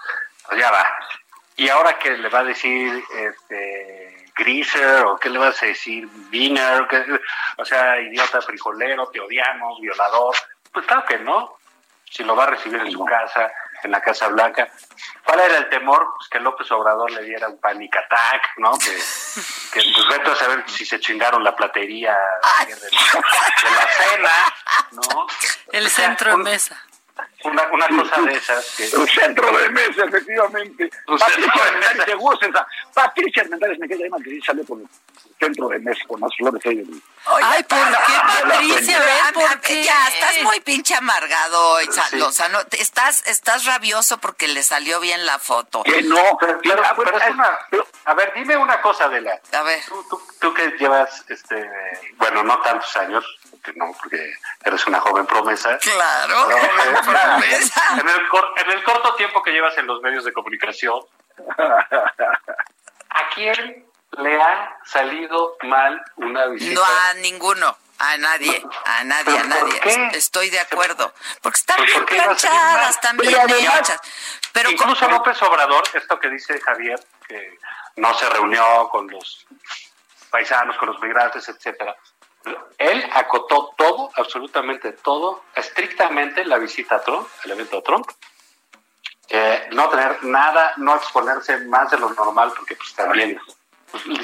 Pues 0.47 0.61
ya 0.61 0.71
va. 0.71 0.87
Y 1.57 1.69
ahora 1.69 1.99
que 1.99 2.17
le 2.17 2.29
va 2.29 2.41
a 2.41 2.45
decir 2.45 3.05
este, 3.13 4.27
Greaser 4.37 5.05
o 5.05 5.19
qué 5.19 5.29
le 5.29 5.39
vas 5.39 5.63
a 5.63 5.67
decir 5.67 6.09
Wiener, 6.33 6.89
o 7.59 7.65
sea, 7.65 8.01
idiota 8.01 8.41
frijolero, 8.41 9.09
te 9.09 9.21
odiamos, 9.21 9.81
violador. 9.81 10.35
Pues 10.73 10.87
claro 10.87 11.05
que 11.07 11.19
no. 11.19 11.57
Si 12.11 12.25
lo 12.25 12.35
va 12.35 12.45
a 12.45 12.49
recibir 12.49 12.81
en 12.81 12.91
su 12.91 13.05
casa, 13.05 13.53
en 13.85 13.93
la 13.93 14.01
Casa 14.01 14.29
Blanca. 14.29 14.69
¿Cuál 15.25 15.41
era 15.41 15.59
el 15.59 15.69
temor? 15.69 16.09
Pues 16.17 16.29
que 16.29 16.41
López 16.41 16.71
Obrador 16.73 17.11
le 17.13 17.23
diera 17.23 17.49
un 17.49 17.61
panic 17.61 17.97
attack, 17.97 18.53
¿no? 18.57 18.77
Que, 18.79 18.97
que 19.73 19.93
pues 19.95 20.09
vete 20.09 20.31
a 20.31 20.35
saber 20.35 20.65
si 20.67 20.85
se 20.85 20.99
chingaron 20.99 21.45
la 21.45 21.55
platería 21.55 22.17
de, 22.67 22.75
la 22.75 23.87
cena, 23.89 24.31
¿no? 24.93 25.27
El 25.73 25.89
centro 25.89 26.31
de 26.33 26.37
mesa 26.39 26.85
una, 27.45 27.63
una 27.73 27.89
cosa 27.89 28.23
de 28.23 28.35
esas. 28.35 28.77
Que... 28.77 28.97
Un 28.97 29.07
centro 29.07 29.59
de 29.59 29.71
mesa, 29.71 30.05
efectivamente. 30.05 30.91
Patricia 31.07 31.63
Hernández, 31.69 32.05
seguro, 32.07 32.39
Patricia 32.95 33.43
Hernández 33.43 33.79
me 33.79 33.89
queda 33.89 34.09
mal 34.11 34.23
que 34.23 34.41
salió 34.41 34.65
por 34.65 34.81
el 34.81 34.89
centro 35.39 35.69
de 35.69 35.79
mesa 35.79 36.01
con 36.07 36.21
más 36.21 36.35
flores 36.37 36.65
ahí. 36.67 36.85
Ay, 37.27 37.63
¿por 37.65 37.79
qué, 37.79 38.13
Patricia? 38.27 38.99
¿Por 39.35 39.61
qué? 39.61 39.83
Ya, 39.83 40.09
estás 40.09 40.43
muy 40.43 40.61
pinche 40.61 40.95
amargado 40.95 41.73
hoy, 41.73 41.87
sí. 41.91 42.21
o 42.21 42.33
sea, 42.33 42.49
no, 42.49 42.61
estás, 42.73 43.27
estás 43.27 43.65
rabioso 43.67 44.19
porque 44.19 44.49
le 44.49 44.63
salió 44.63 45.01
bien 45.01 45.27
la 45.27 45.39
foto. 45.39 45.83
Que 45.83 46.03
no, 46.03 46.39
pero, 46.41 46.59
pero, 46.63 46.83
pero 46.97 47.19
es 47.19 47.31
una, 47.31 47.59
a 48.05 48.15
ver, 48.15 48.33
dime 48.35 48.57
una 48.57 48.81
cosa, 48.81 49.05
Adela. 49.05 49.39
A 49.53 49.63
ver. 49.63 49.83
Tú, 49.87 50.05
tú, 50.09 50.21
tú 50.41 50.55
que 50.55 50.71
llevas, 50.79 51.25
este, 51.29 51.71
bueno, 52.17 52.43
no 52.43 52.61
tantos 52.61 52.97
años, 52.97 53.25
no, 53.77 53.93
porque 54.01 54.33
eres 54.65 54.87
una 54.87 55.01
joven 55.01 55.27
promesa. 55.27 55.79
Claro, 55.79 56.49
promesa. 57.05 57.83
En 58.01 58.09
el, 58.09 58.21
en 58.57 58.71
el 58.71 58.85
corto 58.85 59.15
tiempo 59.15 59.43
que 59.43 59.51
llevas 59.51 59.77
en 59.79 59.87
los 59.87 60.01
medios 60.01 60.25
de 60.25 60.33
comunicación, 60.33 61.01
¿a 61.59 63.29
quién 63.35 63.90
le 64.19 64.41
ha 64.41 64.79
salido 64.85 65.57
mal 65.63 66.03
una 66.17 66.47
visita? 66.47 66.75
No 66.75 66.85
a 66.85 67.15
ninguno. 67.15 67.77
A 68.03 68.17
nadie, 68.17 68.65
a 68.87 69.05
nadie, 69.05 69.39
a 69.39 69.45
nadie. 69.45 69.79
Estoy 70.15 70.49
de 70.49 70.59
acuerdo. 70.59 71.13
Porque 71.43 71.59
están 71.59 71.85
bien 71.85 72.07
planchadas, 72.07 72.95
están 72.95 73.19
bien 73.19 73.39
hechas. 73.51 74.01
Pero 74.53 74.71
Incluso 74.71 75.07
López 75.07 75.41
Obrador, 75.43 75.85
esto 75.93 76.19
que 76.19 76.31
dice 76.31 76.59
Javier, 76.63 76.99
que 77.29 77.59
no 77.97 78.15
se 78.15 78.27
reunió 78.31 78.89
con 78.89 79.07
los 79.07 79.47
paisanos, 80.31 80.79
con 80.79 80.89
los 80.89 81.01
migrantes, 81.03 81.47
etcétera. 81.51 81.95
Él 82.79 83.07
acotó 83.13 83.75
todo, 83.77 84.11
absolutamente 84.17 84.93
todo, 84.93 85.45
estrictamente 85.55 86.45
la 86.47 86.57
visita 86.57 86.97
a 86.97 87.03
Trump, 87.03 87.29
el 87.45 87.51
evento 87.51 87.77
de 87.77 87.83
Trump. 87.83 88.11
Eh, 89.29 89.69
no 89.73 89.89
tener 89.91 90.25
nada, 90.25 90.73
no 90.79 90.97
exponerse 90.97 91.59
más 91.67 91.91
de 91.91 91.99
lo 91.99 92.11
normal, 92.15 92.53
porque 92.57 92.77
pues 92.77 92.95
también, 92.95 93.39
pues, 93.45 93.57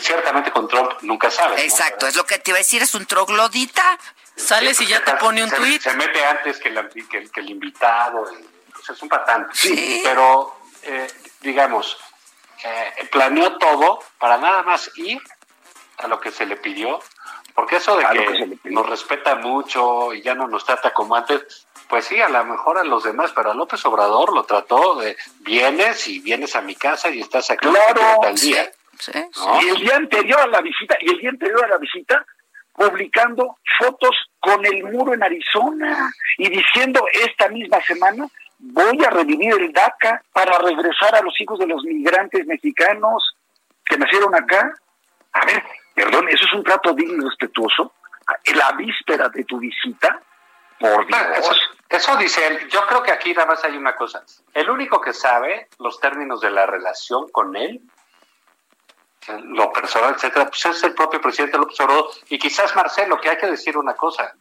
ciertamente 0.01 0.51
con 0.51 0.69
Trump 0.69 0.93
nunca 1.03 1.31
sabes. 1.31 1.63
Exacto, 1.63 2.07
es 2.07 2.17
lo 2.17 2.25
que 2.25 2.39
te 2.39 2.51
iba 2.51 2.59
a 2.59 2.61
decir, 2.61 2.83
es 2.83 2.95
un 2.95 3.07
troglodita. 3.07 3.99
Sales 4.35 4.81
y 4.83 4.87
ya 4.87 5.03
te 5.03 5.13
pone 5.15 5.43
un 5.43 5.51
tweet. 5.51 5.81
Se 5.81 5.95
mete 5.95 6.23
antes 6.25 6.59
que, 6.59 6.69
el 6.69 7.51
invitado, 7.51 8.31
es 8.89 9.03
un 9.03 9.09
patán. 9.09 9.49
Sí. 9.53 10.03
Pero, 10.05 10.59
eh, 10.83 11.07
digamos, 11.41 11.97
eh, 12.63 13.09
planeó 13.11 13.57
todo 13.57 14.03
para 14.19 14.37
nada 14.37 14.63
más 14.63 14.91
ir 14.97 15.21
a 15.99 16.07
lo 16.07 16.21
que 16.21 16.31
se 16.31 16.45
le 16.45 16.57
pidió 16.57 17.01
porque 17.57 17.77
eso 17.77 17.97
de 17.97 18.05
que, 18.63 18.71
nos 18.71 18.87
respeta 18.87 19.35
mucho 19.35 20.13
y 20.13 20.21
ya 20.21 20.35
no 20.35 20.47
nos 20.47 20.67
trata 20.67 20.93
como 20.93 21.17
antes, 21.17 21.67
pues 21.89 22.05
sí, 22.05 22.21
a 22.21 22.29
lo 22.29 22.45
mejor 22.45 22.77
a 22.77 22.85
los 22.85 23.03
demás, 23.03 23.33
pero 23.35 23.51
a 23.51 23.55
López 23.55 23.83
Obrador 23.87 24.35
lo 24.35 24.45
trató 24.45 24.97
de 24.97 25.17
vienes 25.41 26.07
y 26.07 26.19
vienes 26.19 26.55
a 26.55 26.61
mi 26.61 26.75
casa 26.75 27.09
y 27.09 27.23
estás 27.23 27.51
aquí 27.51 27.67
claro, 27.67 28.21
tal 28.21 28.35
día. 28.37 28.71
Y 29.62 29.68
el 29.68 29.77
día 29.77 29.97
anterior 29.97 30.40
a 30.40 30.47
la 30.47 30.60
visita, 30.60 30.97
y 31.01 31.10
el 31.10 31.18
día 31.18 31.31
anterior 31.31 31.64
a 31.64 31.68
la 31.68 31.78
visita, 31.78 32.24
publicando 32.73 33.56
fotos 33.78 34.31
con 34.39 34.64
el 34.66 34.85
muro 34.85 35.14
en 35.14 35.23
Arizona 35.23 36.12
y 36.36 36.48
diciendo 36.48 37.06
esta 37.12 37.48
misma 37.48 37.81
semana 37.81 38.27
voy 38.59 39.02
a 39.05 39.10
revivir 39.10 39.55
el 39.55 39.73
DACA 39.73 40.23
para 40.32 40.59
regresar 40.59 41.14
a 41.14 41.23
los 41.23 41.39
hijos 41.40 41.59
de 41.59 41.66
los 41.66 41.82
migrantes 41.85 42.47
mexicanos 42.47 43.35
que 43.85 43.97
nacieron 43.97 44.35
acá. 44.35 44.74
A 45.32 45.44
ver, 45.47 45.62
perdón, 45.94 46.28
¿eso 46.28 46.44
es 46.44 46.52
un 46.52 46.64
trato 46.64 46.93
digno 46.93 47.23
y 47.23 47.28
respetuoso? 47.28 47.93
La 48.55 48.73
víspera 48.73 49.28
de 49.28 49.44
tu 49.44 49.59
visita, 49.59 50.20
por 50.78 51.06
Dios. 51.06 51.70
Eso, 51.89 52.16
dice 52.16 52.47
él. 52.47 52.68
Yo 52.68 52.85
creo 52.86 53.02
que 53.02 53.12
aquí 53.12 53.32
nada 53.32 53.47
más 53.47 53.64
hay 53.64 53.77
una 53.77 53.94
cosa. 53.94 54.24
El 54.52 54.68
único 54.68 55.01
que 55.01 55.12
sabe 55.12 55.68
los 55.78 56.01
términos 56.01 56.40
de 56.40 56.51
la 56.51 56.66
relación 56.66 57.28
con 57.31 57.55
él, 57.56 57.81
lo 59.28 59.73
personal, 59.73 60.15
etcétera, 60.15 60.47
pues 60.47 60.65
es 60.66 60.82
el 60.82 60.94
propio 60.94 61.20
presidente 61.20 61.59
López 61.59 61.78
Obrador. 61.81 62.11
Y 62.28 62.39
quizás 62.39 62.74
Marcelo, 62.77 63.20
que 63.20 63.31
hay 63.31 63.39
que 63.39 63.47
decir 63.47 63.77
una 63.77 63.94
cosa 63.94 64.35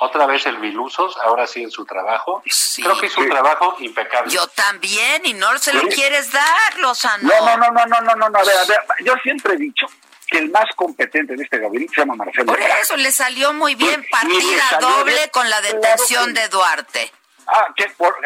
otra 0.00 0.26
vez 0.26 0.44
el 0.46 0.58
Milusos, 0.58 1.16
ahora 1.18 1.46
sí 1.46 1.62
en 1.62 1.70
su 1.70 1.84
trabajo. 1.84 2.42
Creo 2.76 2.98
que 2.98 3.06
hizo 3.06 3.20
un 3.20 3.28
trabajo 3.28 3.76
impecable. 3.78 4.30
Yo 4.30 4.46
también, 4.48 5.22
y 5.24 5.34
no 5.34 5.56
se 5.58 5.72
lo 5.72 5.82
quieres 5.82 6.32
dar, 6.32 6.78
Lozano. 6.78 7.28
No, 7.28 7.56
no, 7.56 7.56
no, 7.56 7.70
no, 7.70 7.86
no, 7.86 8.00
no, 8.00 8.14
no, 8.16 8.28
no, 8.28 8.38
a 8.38 8.42
ver, 8.42 8.56
a 8.56 8.64
ver, 8.64 8.80
yo 9.04 9.14
siempre 9.22 9.54
he 9.54 9.56
dicho 9.56 9.86
que 10.26 10.38
el 10.38 10.50
más 10.50 10.66
competente 10.74 11.36
de 11.36 11.42
este 11.42 11.58
gabinete 11.58 11.94
se 11.94 12.00
llama 12.00 12.16
Marcelo. 12.16 12.46
Por 12.46 12.60
eso 12.60 12.96
le 12.96 13.12
salió 13.12 13.52
muy 13.52 13.74
bien, 13.74 14.04
partida 14.10 14.78
doble 14.80 15.30
con 15.30 15.48
la 15.48 15.60
detención 15.60 16.34
de 16.34 16.48
Duarte. 16.48 17.12
Ah, 17.46 17.66
que 17.76 17.88
por, 17.90 18.16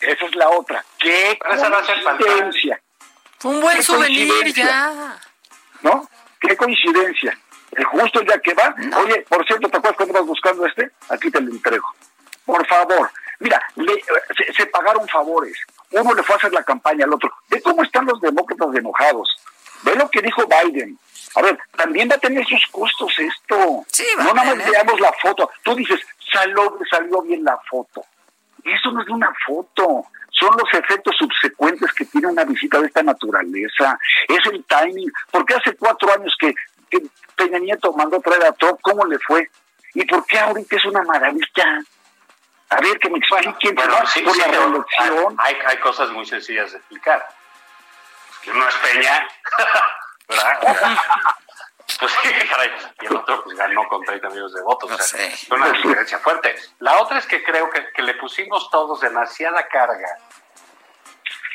esa 0.00 0.24
es 0.24 0.34
la 0.34 0.48
otra. 0.48 0.84
Qué 0.98 1.38
coincidencia. 1.38 2.80
Fue 3.38 3.50
un 3.52 3.60
buen 3.60 3.82
souvenir 3.82 4.52
ya. 4.54 5.18
¿No? 5.82 6.08
Qué 6.40 6.56
coincidencia 6.56 7.38
justo 7.84 8.20
el 8.20 8.26
día 8.26 8.40
que 8.40 8.54
va. 8.54 8.74
Oye, 8.98 9.24
por 9.28 9.46
cierto, 9.46 9.68
¿te 9.68 9.76
acuerdas 9.76 9.96
cuando 9.96 10.14
vas 10.14 10.26
buscando 10.26 10.66
este? 10.66 10.90
Aquí 11.08 11.30
te 11.30 11.40
lo 11.40 11.50
entrego. 11.50 11.86
Por 12.44 12.66
favor. 12.66 13.10
Mira, 13.38 13.62
se, 14.56 14.66
pagaron 14.66 15.06
favores. 15.08 15.56
Uno 15.90 16.14
le 16.14 16.22
fue 16.22 16.34
a 16.34 16.38
hacer 16.38 16.52
la 16.52 16.62
campaña 16.62 17.04
al 17.04 17.12
otro. 17.12 17.30
Ve 17.50 17.60
cómo 17.60 17.82
están 17.82 18.06
los 18.06 18.20
demócratas 18.20 18.74
enojados. 18.74 19.36
Ve 19.82 19.94
lo 19.94 20.08
que 20.08 20.22
dijo 20.22 20.42
Biden. 20.46 20.98
A 21.34 21.42
ver, 21.42 21.58
también 21.76 22.08
va 22.10 22.14
a 22.14 22.18
tener 22.18 22.46
sus 22.46 22.66
costos 22.68 23.12
esto. 23.18 23.84
no 24.16 24.34
nada 24.34 24.54
más 24.54 24.70
veamos 24.70 24.98
la 25.00 25.12
foto. 25.20 25.50
Tú 25.62 25.74
dices, 25.74 26.00
salió, 26.32 26.78
salió 26.90 27.20
bien 27.22 27.44
la 27.44 27.58
foto. 27.68 28.04
Eso 28.64 28.90
no 28.90 29.02
es 29.02 29.08
una 29.08 29.32
foto 29.46 30.06
son 30.38 30.54
los 30.56 30.72
efectos 30.72 31.14
subsecuentes 31.18 31.92
que 31.92 32.04
tiene 32.06 32.28
una 32.28 32.44
visita 32.44 32.80
de 32.80 32.86
esta 32.86 33.02
naturaleza, 33.02 33.98
es 34.28 34.46
el 34.52 34.64
timing, 34.64 35.10
porque 35.30 35.54
hace 35.54 35.74
cuatro 35.76 36.12
años 36.12 36.34
que 36.38 36.54
Peña 37.36 37.58
Nieto 37.58 37.92
mandó 37.92 38.20
traer 38.20 38.44
a 38.44 38.52
Trump, 38.52 38.78
¿cómo 38.82 39.04
le 39.06 39.18
fue? 39.18 39.50
¿Y 39.94 40.04
por 40.04 40.24
qué 40.26 40.38
ahorita 40.38 40.76
es 40.76 40.84
una 40.86 41.02
maravilla? 41.02 41.82
A 42.68 42.80
ver, 42.80 42.98
que 42.98 43.10
me 43.10 43.18
expliquen 43.18 43.74
bueno, 43.74 44.06
sí, 44.06 44.20
por 44.22 44.36
la 44.36 44.44
reelección. 44.46 45.36
Hay, 45.38 45.56
hay 45.66 45.76
cosas 45.78 46.10
muy 46.10 46.26
sencillas 46.26 46.72
de 46.72 46.78
explicar. 46.78 47.26
Que 48.42 48.50
uno 48.50 48.68
es 48.68 48.74
Peña, 48.76 49.28
¿verdad? 50.28 51.34
pues 51.98 52.12
sí, 52.22 52.28
caray. 52.50 52.70
Y 53.02 53.06
el 53.06 53.16
otro 53.16 53.42
pues 53.44 53.56
ganó 53.56 53.88
con 53.88 54.02
30 54.02 54.28
millones 54.30 54.52
de 54.54 54.62
votos. 54.62 54.90
o 54.90 54.98
sea, 54.98 55.26
es 55.26 55.50
una 55.50 55.70
diferencia 55.70 56.18
fuerte. 56.18 56.56
La 56.80 57.00
otra 57.00 57.18
es 57.18 57.26
que 57.26 57.42
creo 57.42 57.70
que, 57.70 57.92
que 57.92 58.02
le 58.02 58.14
pusimos 58.14 58.70
todos 58.70 59.00
demasiada 59.00 59.66
carga 59.68 60.08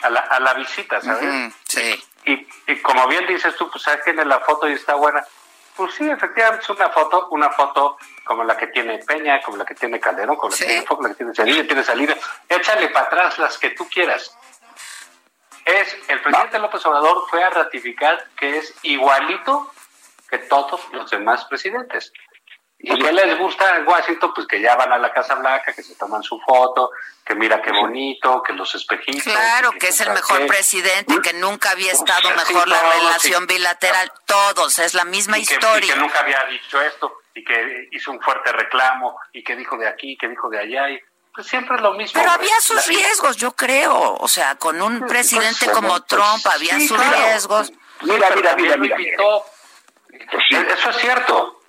a 0.02 0.10
la, 0.10 0.20
a 0.20 0.40
la 0.40 0.54
visita, 0.56 1.02
¿sabes? 1.02 1.54
sí. 1.68 2.04
Y, 2.24 2.48
y, 2.68 2.82
como 2.82 3.08
bien 3.08 3.26
dices 3.26 3.56
tú, 3.56 3.68
pues 3.72 3.84
sabes 3.84 4.04
que 4.04 4.12
en 4.12 4.30
la 4.30 4.40
foto 4.42 4.70
y 4.70 4.74
está 4.74 4.94
buena. 4.94 5.26
Pues 5.76 5.96
sí, 5.96 6.08
efectivamente 6.08 6.64
es 6.64 6.70
una 6.70 6.90
foto, 6.90 7.30
una 7.32 7.50
foto 7.50 7.98
como 8.24 8.44
la 8.44 8.56
que 8.56 8.68
tiene 8.68 9.00
Peña, 9.00 9.42
como 9.42 9.58
la 9.58 9.66
que 9.66 9.74
tiene 9.74 10.00
Calderón, 10.00 10.36
como 10.36 10.52
la 10.52 10.58
que 10.58 10.66
tiene 10.66 10.86
Fox, 10.86 11.02
la 11.02 11.10
que 11.10 11.16
tiene 11.16 11.34
Salida, 11.34 11.64
tiene 11.64 11.84
Salida. 11.84 12.16
Échale 12.48 12.90
para 12.90 13.08
atrás 13.08 13.40
las 13.40 13.58
que 13.58 13.72
tú 13.72 13.90
quieras. 13.90 14.38
Es, 15.66 15.98
el 16.10 16.22
presidente 16.22 16.60
López 16.60 16.86
Obrador 16.86 17.24
fue 17.30 17.44
a 17.44 17.50
ratificar 17.50 18.24
que 18.36 18.60
es 18.60 18.76
igualito 18.84 19.72
que 20.32 20.40
todos 20.40 20.80
los 20.94 21.12
demás 21.12 21.46
presidentes. 21.46 22.14
¿Y 22.84 22.98
qué 22.98 23.12
les 23.12 23.38
gusta 23.38 23.78
en 23.78 23.88
Washington? 23.88 24.34
Pues 24.34 24.48
que 24.48 24.60
ya 24.60 24.76
van 24.76 24.92
a 24.92 24.98
la 24.98 25.14
Casa 25.14 25.36
Blanca, 25.36 25.72
que 25.72 25.84
se 25.84 25.94
toman 25.96 26.24
su 26.24 26.40
foto, 26.40 26.90
que 27.24 27.36
mira 27.36 27.62
qué 27.62 27.72
bonito, 27.72 28.42
que 28.42 28.54
los 28.54 28.74
espejitos. 28.74 29.22
Claro, 29.22 29.72
que, 29.74 29.90
es 29.90 30.02
el 30.02 30.10
mejor 30.10 30.48
presidente, 30.48 31.22
que 31.22 31.34
nunca 31.34 31.72
había 31.72 31.92
estado 31.92 32.32
mejor 32.32 32.68
la 32.68 32.82
relación 32.82 33.46
bilateral. 33.46 34.12
Todos, 34.26 34.80
es 34.80 34.96
la 34.96 35.06
misma 35.06 35.38
historia. 35.38 35.86
y 35.86 35.94
que 35.94 36.00
nunca 36.00 36.22
había 36.22 36.44
dicho 36.46 36.82
esto, 36.82 37.22
y 37.36 37.44
que 37.44 37.90
hizo 37.92 38.12
un 38.12 38.20
fuerte 38.20 38.52
reclamo, 38.52 39.20
y 39.32 39.44
que 39.44 39.56
dijo 39.56 39.78
de 39.78 39.88
aquí, 39.88 40.18
que 40.18 40.28
dijo 40.28 40.50
de 40.50 40.60
allá, 40.60 40.90
y 40.90 41.00
pues 41.36 41.46
siempre 41.46 41.76
es 41.76 41.82
lo 41.82 41.94
mismo. 41.94 42.20
Pero 42.20 42.32
había 42.32 42.60
sus 42.62 42.88
riesgos, 42.88 43.38
yo 43.38 43.52
creo. 43.52 44.16
O 44.16 44.28
sea, 44.28 44.56
con 44.56 44.82
un 44.82 45.00
pues, 45.00 45.12
presidente 45.12 45.70
como 45.72 45.90
pues, 45.90 46.08
Trump 46.08 46.48
había 46.52 46.80
sus 46.80 46.98
riesgos. 46.98 47.72
Mira, 48.02 48.30
mira, 48.36 48.56
mira, 48.56 48.78
mira. 48.78 48.98
Eso 50.30 50.90
es 50.90 50.98
cierto 50.98 51.62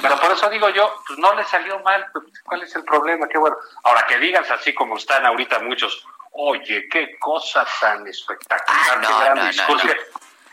pero 0.00 0.18
por 0.18 0.32
eso 0.32 0.48
digo 0.48 0.68
yo, 0.70 1.02
pues 1.06 1.18
no 1.18 1.34
le 1.34 1.44
salió 1.44 1.78
mal, 1.80 2.06
pues, 2.12 2.24
¿cuál 2.44 2.62
es 2.62 2.74
el 2.74 2.84
problema? 2.84 3.28
Qué 3.28 3.38
bueno. 3.38 3.56
Ahora 3.84 4.06
que 4.06 4.18
digas 4.18 4.50
así 4.50 4.72
como 4.72 4.96
están 4.96 5.26
ahorita 5.26 5.58
muchos, 5.60 6.06
oye, 6.32 6.88
qué 6.90 7.18
cosa 7.18 7.66
tan 7.80 8.06
espectacular, 8.06 8.66
ah, 8.68 8.96
no, 8.96 9.08
qué 9.08 9.24
gran 9.24 9.38
no, 9.38 9.46
discurso. 9.46 9.86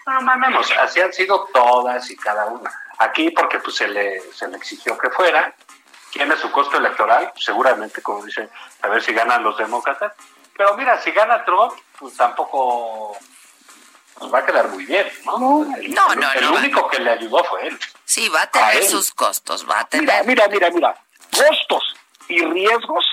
No, 0.05 0.21
no, 0.21 0.59
así 0.81 1.01
han 1.01 1.13
sido 1.13 1.49
todas 1.53 2.09
y 2.09 2.17
cada 2.17 2.45
una. 2.47 2.69
Aquí 2.99 3.31
porque 3.31 3.59
pues 3.59 3.77
se 3.77 3.87
le, 3.87 4.19
se 4.33 4.47
le 4.47 4.57
exigió 4.57 4.97
que 4.97 5.09
fuera, 5.09 5.53
tiene 6.11 6.35
su 6.37 6.51
costo 6.51 6.77
electoral, 6.77 7.31
seguramente, 7.35 8.01
como 8.01 8.25
dicen, 8.25 8.49
a 8.81 8.87
ver 8.87 9.01
si 9.01 9.13
ganan 9.13 9.43
los 9.43 9.57
demócratas. 9.57 10.13
Pero 10.55 10.75
mira, 10.75 10.99
si 11.01 11.11
gana 11.11 11.45
Trump, 11.45 11.73
pues 11.99 12.15
tampoco 12.17 13.17
nos 14.19 14.33
va 14.33 14.39
a 14.39 14.45
quedar 14.45 14.69
muy 14.69 14.85
bien, 14.85 15.05
¿no? 15.25 15.39
No, 15.39 15.65
no, 16.15 16.33
el, 16.33 16.45
único 16.45 16.87
que 16.89 16.99
le 16.99 17.11
ayudó 17.11 17.43
fue 17.43 17.67
él. 17.67 17.79
Sí, 18.05 18.29
va 18.29 18.43
a 18.43 18.51
tener 18.51 18.83
sus 18.83 19.11
costos, 19.11 19.67
va 19.69 19.81
a 19.81 19.87
tener. 19.87 20.25
Mira, 20.25 20.47
mira, 20.47 20.47
mira, 20.47 20.69
mira. 20.71 20.95
Costos 21.31 21.95
y 22.27 22.43
riesgos 22.43 23.05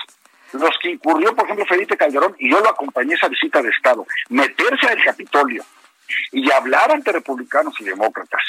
los 0.53 0.77
que 0.81 0.91
incurrió, 0.91 1.35
por 1.35 1.45
ejemplo, 1.45 1.65
Felipe 1.65 1.97
Calderón, 1.97 2.35
y 2.39 2.49
yo 2.49 2.59
lo 2.59 2.69
acompañé 2.69 3.13
esa 3.13 3.27
visita 3.27 3.61
de 3.61 3.69
Estado, 3.69 4.05
meterse 4.29 4.87
al 4.87 5.03
Capitolio 5.03 5.63
y 6.31 6.49
hablar 6.51 6.91
ante 6.91 7.11
republicanos 7.11 7.73
y 7.79 7.83
demócratas, 7.83 8.41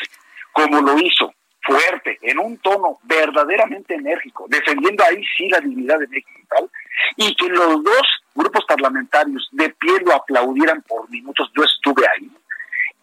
como 0.52 0.80
lo 0.80 0.98
hizo, 0.98 1.34
fuerte, 1.62 2.18
en 2.22 2.38
un 2.38 2.58
tono 2.58 2.98
verdaderamente 3.02 3.94
enérgico, 3.94 4.46
defendiendo 4.48 5.04
ahí 5.04 5.22
sí 5.36 5.48
la 5.48 5.60
dignidad 5.60 5.98
de 5.98 6.06
México 6.06 6.38
y 6.40 6.46
tal, 6.46 6.70
y 7.16 7.34
que 7.34 7.48
los 7.48 7.82
dos 7.82 8.06
grupos 8.34 8.64
parlamentarios 8.66 9.48
de 9.52 9.70
pie 9.70 9.98
lo 10.04 10.14
aplaudieran 10.14 10.82
por 10.82 11.10
minutos, 11.10 11.50
yo 11.56 11.64
estuve 11.64 12.06
ahí, 12.06 12.30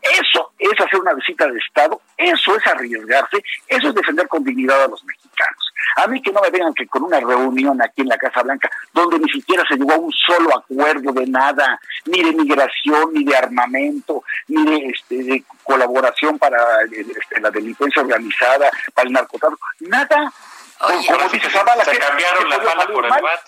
eso 0.03 0.51
es 0.59 0.79
hacer 0.79 0.99
una 0.99 1.13
visita 1.13 1.47
de 1.47 1.57
Estado, 1.57 2.01
eso 2.17 2.55
es 2.55 2.67
arriesgarse, 2.67 3.43
eso 3.67 3.87
es 3.87 3.95
defender 3.95 4.27
con 4.27 4.43
dignidad 4.43 4.83
a 4.83 4.87
los 4.87 5.03
mexicanos. 5.05 5.73
A 5.95 6.07
mí 6.07 6.21
que 6.21 6.31
no 6.31 6.41
me 6.41 6.49
vengan 6.49 6.73
que 6.73 6.87
con 6.87 7.03
una 7.03 7.19
reunión 7.19 7.81
aquí 7.81 8.01
en 8.01 8.09
la 8.09 8.17
Casa 8.17 8.41
Blanca, 8.41 8.69
donde 8.93 9.19
ni 9.19 9.29
siquiera 9.31 9.63
se 9.67 9.75
llegó 9.75 9.93
a 9.93 9.97
un 9.97 10.11
solo 10.11 10.57
acuerdo 10.57 11.11
de 11.13 11.27
nada, 11.27 11.79
ni 12.05 12.21
de 12.21 12.33
migración, 12.33 13.13
ni 13.13 13.23
de 13.23 13.35
armamento, 13.35 14.23
ni 14.47 14.65
de, 14.65 14.87
este, 14.87 15.43
colaboración 15.63 16.37
para 16.37 16.57
este, 16.91 17.39
la 17.39 17.49
delincuencia 17.49 18.01
organizada, 18.01 18.69
para 18.93 19.07
el 19.07 19.13
narcotráfico, 19.13 19.65
nada. 19.79 20.33
como 20.79 21.29
dice 21.29 21.49
Zavala, 21.49 21.85
se 21.85 21.97
cambiaron 21.97 22.49
la 22.49 22.57
bala 22.57 22.87
por 22.87 23.05
el 23.05 23.11
bat. 23.11 23.41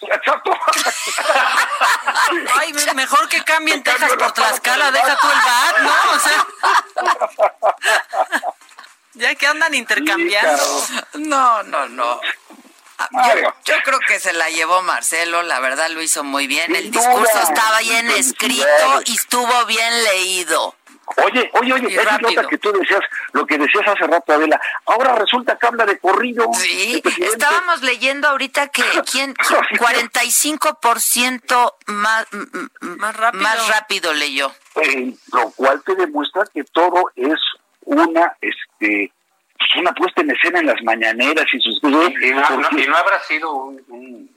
Exacto. 0.00 0.50
Ay, 2.60 2.72
mejor 2.94 3.28
que 3.28 3.44
cambien 3.44 3.82
Texas 3.82 4.12
por 4.18 4.32
Tlaxcala, 4.32 4.90
deja 4.90 5.16
tú 5.16 5.26
el 5.26 5.38
bat, 5.38 5.78
¿no? 5.80 5.94
O 6.12 6.18
sea, 6.18 6.46
ya 9.14 9.34
que 9.34 9.46
andan 9.46 9.72
intercambiando. 9.74 10.62
No, 11.14 11.62
no, 11.62 11.88
no. 11.88 12.20
Ah, 12.98 13.08
yo, 13.64 13.74
creo 13.84 13.98
que 14.06 14.20
se 14.20 14.32
la 14.32 14.48
llevó 14.50 14.82
Marcelo, 14.82 15.42
la 15.42 15.58
verdad 15.58 15.90
lo 15.90 16.00
hizo 16.02 16.22
muy 16.22 16.46
bien. 16.46 16.76
El 16.76 16.90
discurso 16.90 17.40
estaba 17.40 17.80
bien 17.80 18.10
escrito 18.10 19.02
y 19.04 19.14
estuvo 19.14 19.64
bien 19.66 20.04
leído. 20.04 20.76
Oye, 21.24 21.50
oye, 21.54 21.72
oye, 21.72 21.94
esa 21.94 22.18
nota 22.18 22.46
que 22.48 22.58
tú 22.58 22.72
decías, 22.72 23.00
lo 23.32 23.46
que 23.46 23.56
decías 23.58 23.86
hace 23.86 24.04
rato, 24.06 24.32
Adela, 24.32 24.60
ahora 24.86 25.14
resulta 25.14 25.56
que 25.58 25.66
habla 25.66 25.86
de 25.86 25.98
corrido. 25.98 26.50
Sí, 26.54 27.00
estábamos 27.18 27.82
leyendo 27.82 28.28
ahorita 28.28 28.68
que 28.68 28.82
¿quién, 29.10 29.34
45% 29.34 31.74
más, 31.86 32.26
más, 32.80 33.16
rápido. 33.16 33.42
más 33.42 33.68
rápido 33.68 34.14
leyó. 34.14 34.52
Eh, 34.76 35.14
lo 35.32 35.50
cual 35.50 35.82
te 35.84 35.94
demuestra 35.94 36.44
que 36.52 36.64
todo 36.64 37.12
es 37.14 37.38
una 37.84 38.36
este 38.40 39.12
una 39.76 39.92
puesta 39.92 40.20
en 40.20 40.30
escena 40.30 40.60
en 40.60 40.66
las 40.66 40.80
mañaneras 40.82 41.46
y 41.52 41.60
sus 41.60 41.80
y, 41.82 41.88
no, 41.88 42.96
habrá 42.96 43.20
sido 43.24 43.52
un, 43.52 44.30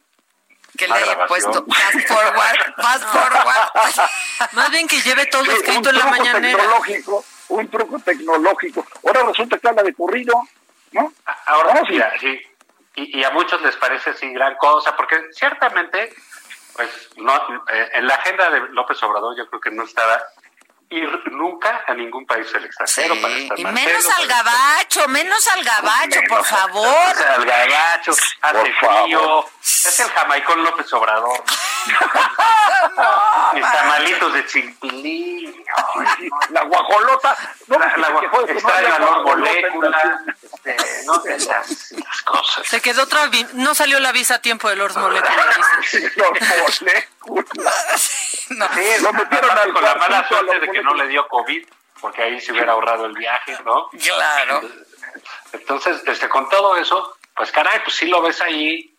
que 0.77 0.87
le 0.87 0.93
haya 0.93 1.25
puesto 1.27 1.65
fast 1.65 2.07
forward, 2.07 2.75
fast 2.77 3.03
forward. 3.11 4.09
Más 4.53 4.71
bien 4.71 4.87
que 4.87 5.01
lleve 5.01 5.25
todo 5.25 5.43
escrito 5.51 5.89
en 5.89 5.97
la 5.97 6.05
mañanera. 6.05 6.57
Tecnológico, 6.57 7.25
un 7.49 7.67
truco 7.69 7.99
tecnológico. 7.99 8.85
Ahora 9.05 9.23
resulta 9.23 9.57
que 9.57 9.67
habla 9.67 9.83
de 9.83 9.93
corrido, 9.93 10.47
¿no? 10.91 11.11
Ahora 11.47 11.81
sí, 11.87 11.99
sí. 12.19 12.41
Y, 12.95 13.19
y, 13.19 13.23
a 13.23 13.31
muchos 13.31 13.61
les 13.61 13.75
parece 13.75 14.11
así 14.11 14.31
gran 14.33 14.55
cosa, 14.55 14.95
porque 14.95 15.21
ciertamente, 15.31 16.15
pues, 16.73 17.09
no, 17.17 17.35
eh, 17.71 17.89
en 17.93 18.07
la 18.07 18.15
agenda 18.15 18.49
de 18.49 18.59
López 18.69 19.01
Obrador 19.03 19.37
yo 19.37 19.47
creo 19.49 19.61
que 19.61 19.69
no 19.69 19.83
estaba 19.83 20.19
ir 20.89 21.09
nunca 21.31 21.83
a 21.85 21.93
ningún 21.93 22.25
país 22.25 22.51
del 22.53 22.65
extranjero 22.65 23.21
para 23.21 23.33
estar 23.35 23.59
y 23.59 23.65
menos 23.65 24.09
al 24.17 24.27
gabacho, 24.27 25.07
menos 25.09 25.47
al 25.47 25.63
gabacho, 25.63 26.19
por 26.29 26.45
favor. 26.45 26.87
Al 26.87 27.45
gabacho, 27.45 28.11
hace 28.41 28.73
frío. 28.73 29.45
Es 29.61 29.99
el 29.99 30.09
jamaicón 30.09 30.63
López 30.63 30.91
Obrador. 30.93 31.43
Mis 33.53 33.63
tamalitos 33.63 34.33
de 34.33 34.45
chimpilín. 34.45 35.63
la 36.49 36.63
guajolota. 36.63 37.37
No, 37.67 37.79
la, 37.79 37.97
la 37.97 38.09
guajolota. 38.09 38.53
Está 38.53 38.81
en 38.81 38.89
la 38.89 39.11
molécula. 39.21 40.21
Este, 40.43 41.05
no 41.05 41.21
las, 41.25 42.21
cosas. 42.23 42.67
Se 42.67 42.81
quedó 42.81 43.03
otra. 43.03 43.29
No 43.53 43.75
salió 43.75 43.99
la 43.99 44.11
visa 44.11 44.35
a 44.35 44.41
tiempo 44.41 44.69
de 44.69 44.75
Lord 44.75 44.97
Molecula. 44.97 45.55
No. 48.49 48.65
Sí, 48.73 49.03
lo 49.03 49.11
metieron 49.11 49.57
al 49.57 49.73
con 49.73 49.83
la 49.83 49.95
mala 49.95 50.25
suerte 50.25 50.59
de 50.59 50.71
que 50.71 50.81
no 50.81 50.93
le 50.93 51.07
dio 51.07 51.27
COVID, 51.27 51.67
porque 51.99 52.23
ahí 52.23 52.39
se 52.39 52.53
hubiera 52.53 52.71
ahorrado 52.71 53.05
el 53.05 53.13
viaje, 53.13 53.57
¿no? 53.65 53.89
Claro. 53.89 54.61
Entonces, 55.51 56.01
este, 56.05 56.29
con 56.29 56.47
todo 56.47 56.77
eso, 56.77 57.17
pues 57.35 57.51
caray, 57.51 57.81
pues 57.83 57.95
sí 57.95 58.07
lo 58.07 58.21
ves 58.21 58.39
ahí. 58.41 58.95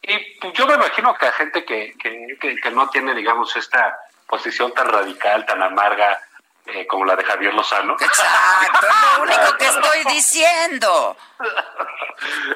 Y 0.00 0.18
pues, 0.40 0.54
yo 0.54 0.66
me 0.66 0.74
imagino 0.74 1.14
que 1.14 1.26
a 1.26 1.32
gente 1.32 1.64
que, 1.64 1.94
que, 2.00 2.58
que, 2.62 2.70
no 2.70 2.88
tiene, 2.88 3.14
digamos, 3.14 3.54
esta 3.56 3.98
posición 4.26 4.72
tan 4.72 4.88
radical, 4.88 5.44
tan 5.44 5.62
amarga, 5.62 6.18
eh, 6.66 6.86
como 6.86 7.04
la 7.04 7.16
de 7.16 7.24
Javier 7.24 7.52
Lozano. 7.52 7.94
Exacto, 8.00 8.86
es 8.86 9.16
lo 9.16 9.22
único 9.22 9.56
que 9.58 9.66
estoy 9.66 10.04
diciendo. 10.12 11.16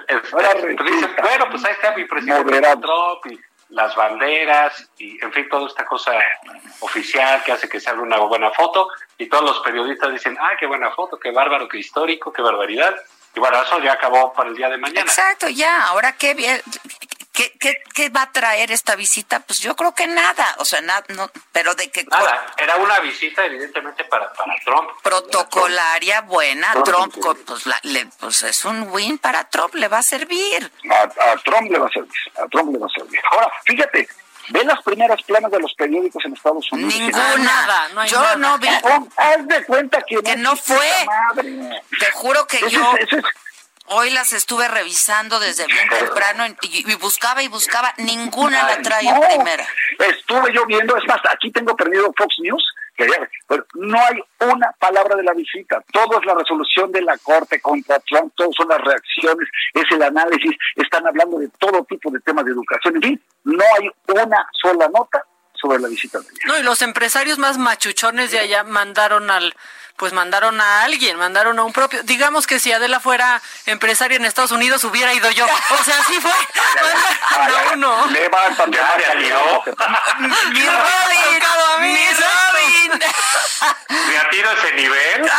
Este, 0.06 0.30
pues 0.30 1.16
bueno, 1.20 1.50
pues 1.50 1.64
ahí 1.64 1.72
está 1.72 1.90
mi 1.92 2.04
presidente 2.04 2.60
Trump 2.60 3.26
y 3.26 3.38
las 3.70 3.94
banderas 3.94 4.88
y, 4.98 5.22
en 5.22 5.32
fin, 5.32 5.48
toda 5.48 5.68
esta 5.68 5.84
cosa 5.84 6.12
oficial 6.80 7.42
que 7.44 7.52
hace 7.52 7.68
que 7.68 7.80
se 7.80 7.90
haga 7.90 8.00
una 8.00 8.18
buena 8.18 8.50
foto 8.50 8.88
y 9.18 9.28
todos 9.28 9.44
los 9.44 9.60
periodistas 9.60 10.12
dicen, 10.12 10.36
ah, 10.40 10.52
qué 10.58 10.66
buena 10.66 10.90
foto, 10.90 11.18
qué 11.18 11.30
bárbaro, 11.30 11.68
qué 11.68 11.78
histórico, 11.78 12.32
qué 12.32 12.42
barbaridad. 12.42 12.96
Y 13.34 13.40
bueno, 13.40 13.62
eso 13.62 13.78
ya 13.80 13.92
acabó 13.92 14.32
para 14.32 14.48
el 14.48 14.56
día 14.56 14.68
de 14.68 14.78
mañana. 14.78 15.02
Exacto, 15.02 15.48
ya, 15.48 15.86
ahora 15.88 16.12
qué 16.12 16.34
bien, 16.34 16.60
¿Qué, 17.38 17.52
qué, 17.60 17.80
qué 17.94 18.08
va 18.08 18.22
a 18.22 18.32
traer 18.32 18.72
esta 18.72 18.96
visita? 18.96 19.38
Pues 19.38 19.60
yo 19.60 19.76
creo 19.76 19.94
que 19.94 20.08
nada, 20.08 20.56
o 20.58 20.64
sea, 20.64 20.80
nada, 20.80 21.04
no, 21.10 21.30
pero 21.52 21.72
de 21.76 21.88
que... 21.88 22.02
Nada, 22.02 22.46
era 22.56 22.74
una 22.74 22.98
visita 22.98 23.46
evidentemente 23.46 24.02
para, 24.06 24.32
para 24.32 24.54
Trump. 24.64 24.90
Protocolaria, 25.04 26.22
buena, 26.22 26.74
Trump, 26.82 27.14
pues, 27.46 27.64
le, 27.84 28.06
pues 28.18 28.42
es 28.42 28.64
un 28.64 28.88
win 28.90 29.18
para 29.18 29.48
Trump, 29.48 29.72
le 29.76 29.86
va 29.86 29.98
a 29.98 30.02
servir. 30.02 30.68
A, 30.90 31.36
Trump 31.44 31.70
le 31.70 31.78
va 31.78 31.86
a 31.86 31.90
servir, 31.90 32.32
a 32.42 32.48
Trump 32.48 32.72
le 32.72 32.78
va 32.80 32.86
a 32.86 32.90
servir. 32.90 33.20
Ahora, 33.30 33.52
fíjate, 33.64 34.08
Ve 34.50 34.64
las 34.64 34.82
primeras 34.82 35.22
planas 35.24 35.50
de 35.50 35.60
los 35.60 35.74
periódicos 35.74 36.24
en 36.24 36.32
Estados 36.32 36.72
Unidos. 36.72 36.94
Ninguna. 36.94 37.36
Nada, 37.36 37.88
no 37.90 38.00
hay 38.00 38.08
yo 38.08 38.36
no 38.36 38.58
vi. 38.58 38.68
Haz 38.68 39.46
de 39.46 39.62
cuenta 39.66 40.00
que, 40.00 40.22
que 40.22 40.36
no, 40.36 40.56
fue. 40.56 40.88
Te 42.00 42.10
juro 42.12 42.46
que 42.46 42.58
yo. 42.70 42.94
Hoy 43.90 44.10
las 44.10 44.32
estuve 44.32 44.68
revisando 44.68 45.40
desde 45.40 45.66
bien 45.66 45.88
temprano 45.88 46.44
y, 46.62 46.94
buscaba 46.96 47.42
y 47.42 47.48
buscaba, 47.48 47.94
ninguna 47.96 48.64
la 48.64 48.82
trae 48.82 49.08
en 49.08 49.20
primera. 49.20 49.66
Estuve 49.98 50.52
yo 50.52 50.66
viendo, 50.66 50.96
es 50.96 51.04
más, 51.06 51.20
aquí 51.30 51.50
tengo 51.50 51.74
perdido 51.74 52.12
Fox 52.16 52.36
News, 52.40 52.62
pero 53.46 53.66
no 53.74 53.98
hay 53.98 54.20
una 54.40 54.72
palabra 54.78 55.16
de 55.16 55.22
la 55.22 55.32
visita. 55.32 55.82
Todo 55.92 56.20
es 56.20 56.26
la 56.26 56.34
resolución 56.34 56.92
de 56.92 57.02
la 57.02 57.16
Corte 57.18 57.60
contra 57.60 57.98
Trump, 58.00 58.32
todo 58.36 58.50
son 58.56 58.68
las 58.68 58.80
reacciones, 58.80 59.48
es 59.72 59.84
el 59.90 60.02
análisis, 60.02 60.52
están 60.76 61.06
hablando 61.06 61.38
de 61.38 61.48
todo 61.58 61.84
tipo 61.84 62.10
de 62.10 62.20
temas 62.20 62.44
de 62.44 62.50
educación. 62.52 62.96
En 62.96 63.02
fin, 63.02 63.22
no 63.44 63.64
hay 63.78 63.90
una 64.08 64.46
sola 64.52 64.88
nota 64.88 65.24
sobre 65.54 65.78
la 65.80 65.88
visita. 65.88 66.18
No, 66.46 66.58
y 66.58 66.62
los 66.62 66.82
empresarios 66.82 67.38
más 67.38 67.58
machuchones 67.58 68.30
de 68.30 68.38
allá 68.38 68.64
mandaron 68.64 69.30
al 69.30 69.54
pues 69.98 70.12
mandaron 70.12 70.60
a 70.60 70.84
alguien, 70.84 71.18
mandaron 71.18 71.58
a 71.58 71.64
un 71.64 71.72
propio. 71.72 72.02
Digamos 72.04 72.46
que 72.46 72.60
si 72.60 72.72
Adela 72.72 73.00
fuera 73.00 73.42
empresaria 73.66 74.16
en 74.16 74.24
Estados 74.24 74.52
Unidos, 74.52 74.84
hubiera 74.84 75.12
ido 75.12 75.28
yo. 75.32 75.44
O 75.44 75.84
sea, 75.84 75.98
así 75.98 76.14
fue. 76.20 76.30
No, 77.38 77.72
uno. 77.72 78.06
Levántate, 78.06 78.78
Mi 80.18 80.60
Robin, 80.60 80.72
mi 81.80 82.06
Robin. 82.06 83.04
¿Me 83.88 84.18
atiro 84.18 84.50
ese 84.52 84.72
nivel? 84.74 85.30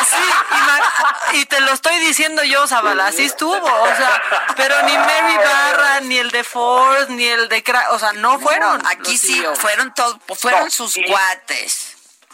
Así, 0.00 1.36
y, 1.38 1.46
te 1.46 1.60
lo 1.60 1.72
estoy 1.72 1.98
diciendo 1.98 2.42
yo, 2.42 2.66
Zabala, 2.66 3.08
así 3.08 3.24
estuvo. 3.24 3.54
O 3.54 3.96
sea, 3.96 4.22
pero 4.56 4.82
ni 4.82 4.96
Mary 4.96 5.36
Barra, 5.36 6.00
ni 6.00 6.18
el 6.18 6.30
de 6.30 6.44
Ford, 6.44 7.08
ni 7.10 7.26
el 7.26 7.48
de... 7.48 7.62
o 7.90 7.98
sea, 7.98 8.12
no 8.14 8.38
fueron. 8.38 8.84
Aquí 8.86 9.18
sí, 9.18 9.44
fueron, 9.56 9.92
todos, 9.94 10.18
fueron 10.38 10.70
sus 10.70 10.96
cuates 11.06 11.85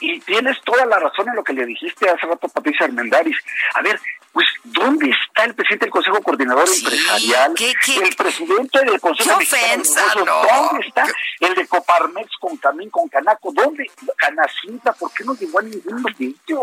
y 0.03 0.21
tienes 0.21 0.61
toda 0.63 0.85
la 0.85 0.99
razón 0.99 1.29
en 1.29 1.37
lo 1.37 1.45
que 1.45 1.53
le 1.53 1.65
dijiste 1.65 2.11
hace 2.11 2.27
rato 2.27 2.49
a 2.49 2.51
Patricia 2.51 2.87
Armendaris. 2.87 3.37
A 3.75 3.83
ver, 3.83 4.01
pues, 4.33 4.47
¿dónde 4.65 5.11
está 5.11 5.45
el 5.45 5.55
presidente 5.55 5.87
del 5.87 5.93
Consejo 5.93 6.21
Coordinador 6.23 6.69
Empresarial? 6.69 7.55
El 7.57 8.17
presidente 8.17 8.79
del 8.85 9.01
Consejo 9.01 9.39
Coordinador 9.39 10.49
¿Dónde 10.49 10.87
está 10.87 11.07
el 11.41 11.55
de 11.55 11.67
Coparmex 11.69 12.31
con 12.41 12.57
Camín, 12.57 12.91
con 12.91 13.09
Canaco? 13.09 13.53
¿Dónde? 13.53 13.89
Canacinta, 14.17 14.93
¿por 14.93 15.13
qué 15.13 15.23
no 15.25 15.35
llegó 15.35 15.61
a 15.61 15.63
ninguno 15.63 16.09
de 16.19 16.25
ellos? 16.25 16.63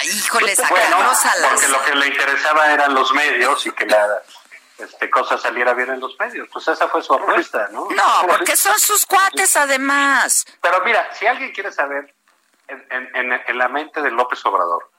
Ay, 0.00 0.08
híjole, 0.08 0.56
sacamos 0.56 1.24
a 1.24 1.36
las... 1.36 1.52
Porque 1.52 1.68
lo 1.68 1.84
que 1.84 1.94
le 1.94 2.06
interesaba 2.08 2.72
eran 2.72 2.94
los 2.94 3.12
medios 3.12 3.64
y 3.66 3.70
que 3.70 3.86
la 3.86 4.22
este, 4.78 5.08
cosa 5.08 5.38
saliera 5.38 5.72
bien 5.74 5.90
en 5.90 6.00
los 6.00 6.18
medios. 6.18 6.48
Pues 6.52 6.66
esa 6.66 6.88
fue 6.88 7.00
su 7.02 7.14
apuesta, 7.14 7.68
¿no? 7.70 7.88
No, 7.90 8.26
porque 8.26 8.56
son 8.56 8.76
sus 8.78 9.06
cuates 9.06 9.54
además. 9.56 10.44
Pero 10.60 10.82
mira, 10.84 11.08
si 11.14 11.26
alguien 11.26 11.52
quiere 11.52 11.70
saber 11.70 12.12
en, 12.68 13.58
la 13.58 13.68
mente 13.68 14.00
de 14.02 14.10
López 14.10 14.44
Obrador, 14.46 14.90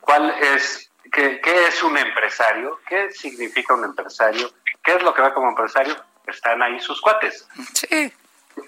¿cuál 0.00 0.30
es, 0.30 0.90
qué, 1.12 1.40
es 1.44 1.82
un 1.82 1.96
empresario? 1.96 2.80
¿Qué 2.86 3.10
significa 3.12 3.74
un 3.74 3.84
empresario? 3.84 4.52
¿Qué 4.82 4.94
es 4.94 5.02
lo 5.02 5.14
que 5.14 5.22
ve 5.22 5.32
como 5.32 5.48
empresario? 5.48 5.96
Están 6.26 6.62
ahí 6.62 6.80
sus 6.80 7.00
cuates. 7.00 7.46
Sí. 7.74 8.12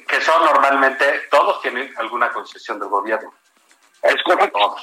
Que 0.09 0.21
son 0.21 0.45
normalmente, 0.45 1.27
todos 1.31 1.61
tienen 1.63 1.93
alguna 1.99 2.33
concesión 2.33 2.79
del 2.79 2.89
gobierno. 2.89 3.33
Es 4.03 4.23
correcto. 4.23 4.77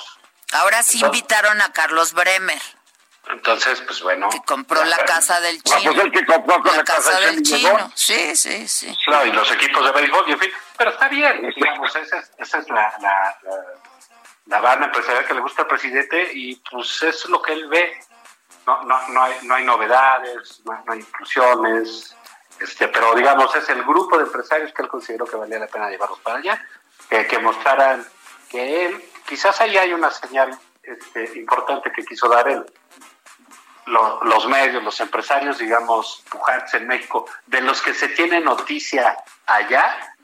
Ahora 0.53 0.83
sí 0.83 0.99
invitaron 1.03 1.61
a 1.61 1.71
Carlos 1.71 2.13
Bremer. 2.13 2.61
Entonces, 3.29 3.81
pues 3.81 4.01
bueno. 4.01 4.29
Que 4.29 4.41
compró 4.41 4.83
la 4.83 4.97
casa 5.05 5.39
del 5.39 5.61
chino. 5.61 5.93
pues 5.93 6.05
el 6.05 6.11
que 6.11 6.25
compró 6.25 6.57
la, 6.73 6.83
casa, 6.83 7.19
del 7.19 7.41
chino. 7.43 7.91
Sí, 7.93 8.35
sí, 8.35 8.67
sí. 8.67 8.97
No, 9.07 9.25
y 9.25 9.31
los 9.31 9.51
equipos 9.51 9.85
de 9.85 9.91
béisbol, 9.91 10.25
y 10.27 10.31
en 10.33 10.39
fin. 10.39 10.51
Pero 10.77 10.91
está 10.91 11.07
bien, 11.07 11.53
digamos, 11.55 11.95
esa 11.95 12.17
es, 12.17 12.31
esa 12.37 12.57
es 12.57 12.69
la, 12.69 12.93
la, 12.99 13.37
la, 14.47 14.59
banda 14.59 14.87
empresarial 14.87 15.25
que 15.25 15.35
le 15.35 15.41
gusta 15.41 15.61
al 15.61 15.67
presidente 15.67 16.31
y 16.33 16.55
pues 16.55 17.01
es 17.03 17.25
lo 17.25 17.41
que 17.41 17.53
él 17.53 17.67
ve. 17.67 17.99
No, 18.65 18.83
no, 18.83 19.07
no, 19.09 19.23
hay, 19.23 19.35
no 19.43 19.55
hay 19.55 19.65
novedades, 19.65 20.61
no, 20.65 20.83
hay 20.87 20.99
inclusiones, 20.99 22.15
este, 22.59 22.87
pero 22.89 23.15
digamos, 23.15 23.55
es 23.55 23.67
el 23.69 23.83
grupo 23.83 24.17
de 24.17 24.23
empresarios 24.23 24.71
que 24.73 24.83
él 24.83 24.87
consideró 24.87 25.25
que 25.25 25.35
valía 25.35 25.59
la 25.59 25.67
pena 25.67 25.89
llevarlos 25.89 26.19
para 26.19 26.37
allá, 26.37 26.67
que, 27.09 27.25
que 27.25 27.39
mostraran 27.39 28.05
que 28.49 28.85
él, 28.85 29.03
quizás 29.25 29.59
ahí 29.61 29.77
hay 29.77 29.93
una 29.93 30.11
señal 30.11 30.57
este, 30.83 31.39
importante 31.39 31.91
que 31.91 32.03
quiso 32.05 32.27
dar 32.27 32.47
él 32.47 32.65
los 33.85 34.45
medios, 34.47 34.83
los 34.83 34.99
empresarios, 34.99 35.57
digamos, 35.57 36.23
pujantes 36.29 36.73
en 36.75 36.87
México, 36.87 37.25
de 37.45 37.61
los 37.61 37.81
que 37.81 37.93
se 37.93 38.09
tiene 38.09 38.39
noticia 38.39 39.17
allá, 39.45 40.15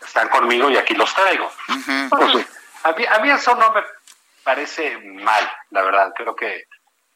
están 0.00 0.28
conmigo 0.28 0.70
y 0.70 0.76
aquí 0.76 0.94
los 0.94 1.14
traigo. 1.14 1.50
Pues, 2.10 2.46
a, 2.82 2.92
mí, 2.92 3.30
eso 3.30 3.54
no 3.54 3.72
me 3.72 3.82
parece 4.42 4.98
mal, 4.98 5.50
la 5.70 5.82
verdad. 5.82 6.12
Creo 6.16 6.34
que. 6.34 6.64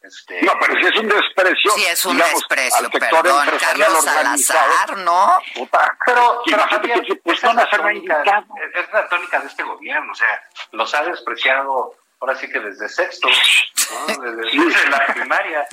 Este, 0.03 0.43
no, 0.43 0.53
pero 0.61 0.74
si 0.74 0.86
es 0.86 0.97
un 0.97 1.09
desprecio. 1.09 1.70
Sí, 1.73 1.85
es 1.86 2.05
un 2.05 2.19
desprecio, 2.19 2.91
perdón, 2.91 3.49
Carlos 3.59 4.05
Salazar, 4.05 4.99
¿no? 4.99 5.39
pero, 6.05 6.43
pero 6.45 6.62
Javier, 6.69 7.03
es 7.24 7.43
la, 7.43 7.70
tónica, 7.70 8.45
es 8.74 8.93
la 8.93 9.09
tónica 9.09 9.41
de 9.41 9.47
este 9.47 9.62
gobierno, 9.62 10.12
o 10.12 10.15
sea, 10.15 10.43
los 10.73 10.95
ha 10.95 11.05
despreciado 11.05 11.97
ahora 12.24 12.38
sí 12.38 12.48
que 12.48 12.59
desde 12.59 12.88
sexto, 12.88 13.28
desde, 14.09 14.88
la 14.88 15.06
primaria. 15.12 15.66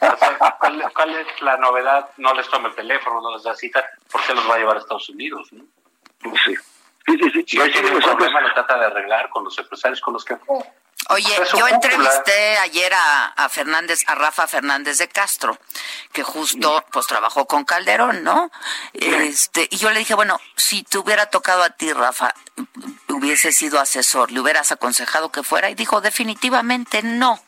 ¿cuál, 0.94 1.14
es 1.14 1.42
la 1.42 1.58
novedad? 1.58 2.08
No 2.16 2.32
les 2.32 2.48
toma 2.48 2.68
el 2.68 2.74
teléfono, 2.74 3.20
no 3.20 3.34
les 3.34 3.42
da 3.42 3.54
cita, 3.54 3.84
¿por 4.10 4.22
qué 4.22 4.34
los 4.34 4.48
va 4.48 4.54
a 4.54 4.58
llevar 4.58 4.76
a 4.76 4.80
Estados 4.80 5.08
Unidos? 5.10 5.52
¿no? 5.52 5.64
Sí. 6.44 6.54
Sí, 7.06 7.18
sí, 7.18 7.44
sí. 7.46 7.58
Problema, 7.58 8.40
lo 8.40 8.54
trata 8.54 8.78
de 8.78 8.86
arreglar 8.86 9.28
con 9.28 9.44
los 9.44 9.58
empresarios 9.58 10.00
con 10.00 10.14
los 10.14 10.24
que 10.24 10.38
Oye, 11.10 11.36
yo 11.56 11.68
entrevisté 11.68 12.56
ayer 12.58 12.92
a, 12.94 13.48
Fernández, 13.50 14.04
a 14.06 14.14
Rafa 14.14 14.46
Fernández 14.46 14.98
de 14.98 15.08
Castro, 15.08 15.58
que 16.12 16.22
justo 16.22 16.84
pues 16.92 17.06
trabajó 17.06 17.46
con 17.46 17.64
Calderón, 17.64 18.22
¿no? 18.22 18.50
Este, 18.92 19.68
y 19.70 19.76
yo 19.76 19.90
le 19.90 19.98
dije, 19.98 20.14
bueno, 20.14 20.40
si 20.56 20.82
te 20.82 20.98
hubiera 20.98 21.26
tocado 21.26 21.62
a 21.62 21.70
ti, 21.70 21.92
Rafa, 21.92 22.34
hubiese 23.08 23.52
sido 23.52 23.80
asesor, 23.80 24.30
le 24.30 24.40
hubieras 24.40 24.72
aconsejado 24.72 25.30
que 25.30 25.42
fuera, 25.42 25.68
y 25.68 25.74
dijo, 25.74 26.00
definitivamente 26.00 27.02
no. 27.02 27.40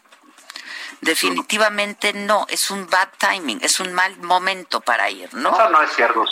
Definitivamente 1.00 2.12
no, 2.12 2.46
es 2.48 2.70
un 2.70 2.88
bad 2.88 3.08
timing, 3.18 3.60
es 3.62 3.80
un 3.80 3.92
mal 3.92 4.16
momento 4.18 4.80
para 4.80 5.10
ir, 5.10 5.32
¿no? 5.34 5.50
Eso 5.50 5.68
no 5.70 5.82
es 5.82 5.94
cierto. 5.94 6.24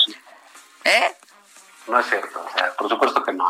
¿Eh? 0.84 1.16
No 1.86 1.98
es 2.00 2.06
cierto, 2.06 2.44
o 2.44 2.58
sea, 2.58 2.72
por 2.74 2.88
supuesto 2.88 3.22
que 3.22 3.32
no. 3.32 3.46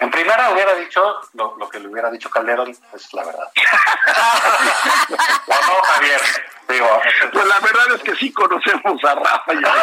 En 0.00 0.10
primera 0.10 0.50
hubiera 0.50 0.74
dicho 0.74 1.20
lo, 1.34 1.56
lo, 1.58 1.68
que 1.68 1.78
le 1.78 1.88
hubiera 1.88 2.10
dicho 2.10 2.30
Calderón, 2.30 2.70
es 2.70 3.12
la 3.12 3.22
verdad. 3.24 3.52
¿O 5.46 5.54
no, 5.54 5.82
Javier? 5.82 6.20
Digo, 6.70 7.02
pues 7.32 7.46
la 7.46 7.60
verdad 7.60 7.92
es 7.96 8.02
que 8.02 8.14
sí 8.16 8.32
conocemos 8.32 9.04
a 9.04 9.14
Rafa 9.14 9.54
y 9.54 9.64
a 9.64 9.74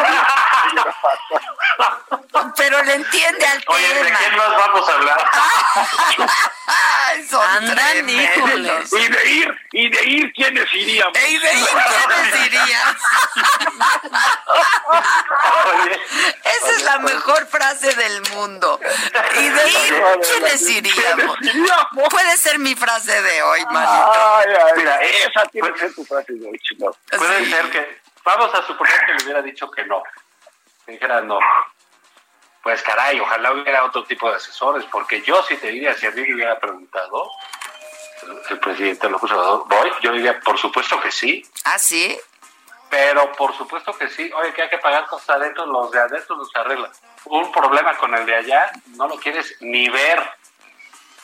Pero 2.56 2.84
le 2.84 2.94
entiende 2.96 3.46
al 3.46 3.64
Oye, 3.68 3.94
¿de 3.94 4.14
quién 4.14 4.38
más 4.38 4.50
vamos 4.50 4.90
a 4.90 4.94
hablar? 4.94 5.20
Andan, 7.58 8.10
híjoles. 8.10 8.94
Y 8.94 9.08
de 9.08 9.30
ir, 9.30 9.68
y 9.72 9.90
de 9.90 10.06
ir, 10.06 10.34
¿quiénes 10.34 10.74
iríamos? 10.74 11.18
Y 11.18 11.38
de 11.38 11.54
ir, 11.54 11.68
¿quiénes 11.68 12.46
irían? 12.46 12.98
Esa 16.44 16.72
es 16.72 16.84
la 16.84 17.00
mejor 17.00 17.48
frase 17.48 17.94
del 17.96 18.22
mundo. 18.34 18.80
Y 19.40 19.50
de 19.50 19.70
ir, 19.70 20.04
¿quiénes 20.22 20.70
iríamos? 20.70 21.38
Puede 22.10 22.38
ser 22.38 22.60
mi 22.60 22.76
frase 22.76 23.22
de 23.22 23.44
hoy, 23.44 23.66
manito. 23.66 24.76
Mira, 24.76 25.02
esa 25.02 25.46
tiene 25.48 25.74
que 25.74 25.80
ser 25.80 25.94
tu 25.94 26.06
frase 26.06 26.34
de 26.34 26.48
hoy, 26.48 26.60
Puede 27.18 27.46
ser 27.46 27.70
que, 27.70 28.02
vamos 28.24 28.54
a 28.54 28.66
suponer 28.66 29.00
que 29.06 29.14
le 29.14 29.24
hubiera 29.24 29.42
dicho 29.42 29.70
que 29.72 29.86
no. 29.86 30.04
Que 30.86 30.94
dijera 30.94 31.22
no. 31.22 31.40
Pues 32.64 32.82
caray, 32.82 33.20
ojalá 33.20 33.54
hubiera 33.54 33.86
otro 33.86 34.04
tipo 34.04 34.30
de 34.30 34.36
asesores, 34.36 34.86
porque 34.92 35.22
yo 35.22 35.42
si 35.44 35.56
te 35.58 35.68
diría, 35.68 35.94
si 35.96 36.06
a 36.06 36.12
mí 36.12 36.22
me 36.22 36.36
hubiera 36.36 36.60
preguntado 36.60 37.32
el 38.50 38.60
presidente 38.60 39.10
López 39.10 39.32
Obrador, 39.32 39.68
voy, 39.68 39.92
yo 40.02 40.12
diría, 40.12 40.40
por 40.40 40.58
supuesto 40.58 41.00
que 41.00 41.12
sí. 41.12 41.46
¿Ah, 41.64 41.78
sí? 41.78 42.20
Pero 42.90 43.32
por 43.34 43.56
supuesto 43.56 43.94
que 43.98 44.10
sí. 44.10 44.32
Oye, 44.34 44.54
que 44.54 44.64
hay 44.64 44.70
que 44.70 44.78
pagar 44.78 45.06
cosas 45.08 45.30
adentro, 45.32 45.66
los 45.66 45.92
de 45.92 46.00
adentro 46.00 46.38
los 46.38 46.56
arreglan. 46.56 46.92
Un 47.26 47.52
problema 47.52 47.98
con 47.98 48.14
el 48.16 48.26
de 48.26 48.36
allá, 48.36 48.72
no 48.96 49.08
lo 49.08 49.18
quieres 49.18 49.56
ni 49.60 49.90
ver. 49.90 50.30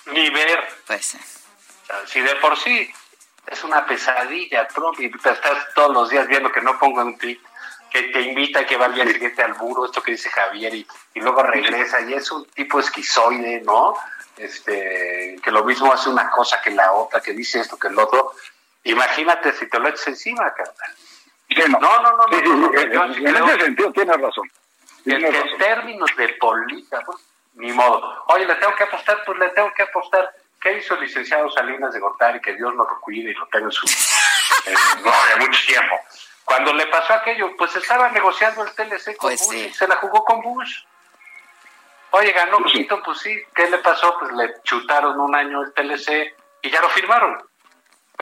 Ni 0.07 0.29
ver. 0.29 0.67
Pues. 0.85 1.17
si 2.05 2.19
de 2.19 2.35
por 2.37 2.57
sí 2.57 2.91
es 3.47 3.63
una 3.63 3.85
pesadilla, 3.85 4.67
Trump, 4.67 4.99
y 4.99 5.05
estás 5.05 5.39
todos 5.73 5.93
los 5.93 6.09
días 6.09 6.27
viendo 6.27 6.51
que 6.51 6.61
no 6.61 6.77
ponga 6.77 7.03
un 7.03 7.17
tweet 7.17 7.39
que 7.93 8.01
te 8.03 8.21
invita 8.21 8.61
a 8.61 8.65
que 8.65 8.75
vaya 8.75 8.89
al 8.89 8.95
día 8.95 9.13
siguiente 9.13 9.43
al 9.43 9.55
muro, 9.55 9.85
esto 9.85 10.01
que 10.01 10.13
dice 10.13 10.27
Javier, 10.31 10.73
y, 10.73 10.87
luego 11.13 11.43
regresa, 11.43 12.01
y 12.01 12.13
es 12.13 12.31
un 12.31 12.43
tipo 12.47 12.79
esquizoide, 12.79 13.61
¿no? 13.61 13.93
Este, 14.35 15.39
que 15.43 15.51
lo 15.51 15.63
mismo 15.63 15.93
hace 15.93 16.09
una 16.09 16.27
cosa 16.31 16.59
que 16.59 16.71
la 16.71 16.91
otra, 16.91 17.21
que 17.21 17.33
dice 17.33 17.59
esto, 17.59 17.77
que 17.77 17.89
el 17.89 17.99
otro. 17.99 18.33
Imagínate 18.83 19.53
si 19.53 19.69
te 19.69 19.77
lo 19.77 19.89
echas 19.89 20.07
encima, 20.07 20.51
carnal. 20.55 20.95
No. 21.69 21.79
No, 21.79 22.01
no, 22.01 22.17
no. 22.17 22.73
en 22.77 23.35
ese 23.35 23.59
sentido 23.65 23.91
tienes 23.91 24.21
razón. 24.21 24.49
en 25.05 25.57
términos 25.57 26.09
de 26.17 26.29
política, 26.39 27.01
pues, 27.05 27.19
ni 27.55 27.71
modo. 27.71 28.23
Oye, 28.27 28.45
le 28.45 28.55
tengo 28.55 28.75
que 28.75 28.83
apostar, 28.83 29.23
pues 29.25 29.39
le 29.39 29.49
tengo 29.49 29.71
que 29.73 29.83
apostar 29.83 30.33
¿Qué 30.63 30.77
hizo 30.77 30.93
el 30.93 31.01
licenciado 31.01 31.51
Salinas 31.51 31.93
de 31.93 31.99
Gortari? 31.99 32.39
Que 32.39 32.53
Dios 32.53 32.73
lo 32.73 32.87
cuide 33.01 33.31
y 33.31 33.33
lo 33.33 33.45
tenga 33.47 33.65
en 33.65 33.71
su 33.73 33.85
gloria 35.01 35.35
mucho 35.37 35.59
tiempo. 35.67 35.99
Cuando 36.45 36.73
le 36.73 36.87
pasó 36.87 37.15
aquello, 37.15 37.53
pues 37.57 37.75
estaba 37.75 38.09
negociando 38.11 38.63
el 38.63 38.71
TLC 38.71 39.17
con 39.17 39.31
pues 39.31 39.45
Bush 39.45 39.55
y 39.57 39.73
se 39.73 39.85
la 39.89 39.97
jugó 39.97 40.23
con 40.23 40.41
Bush. 40.41 40.85
Oye, 42.11 42.31
ganó 42.31 42.59
Clinton, 42.59 43.01
pues 43.03 43.19
sí. 43.19 43.37
¿Qué 43.53 43.69
le 43.69 43.79
pasó? 43.79 44.17
Pues 44.19 44.31
le 44.31 44.53
chutaron 44.63 45.19
un 45.19 45.35
año 45.35 45.63
el 45.63 45.73
TLC 45.73 46.33
y 46.61 46.69
ya 46.69 46.81
lo 46.81 46.87
firmaron. 46.89 47.43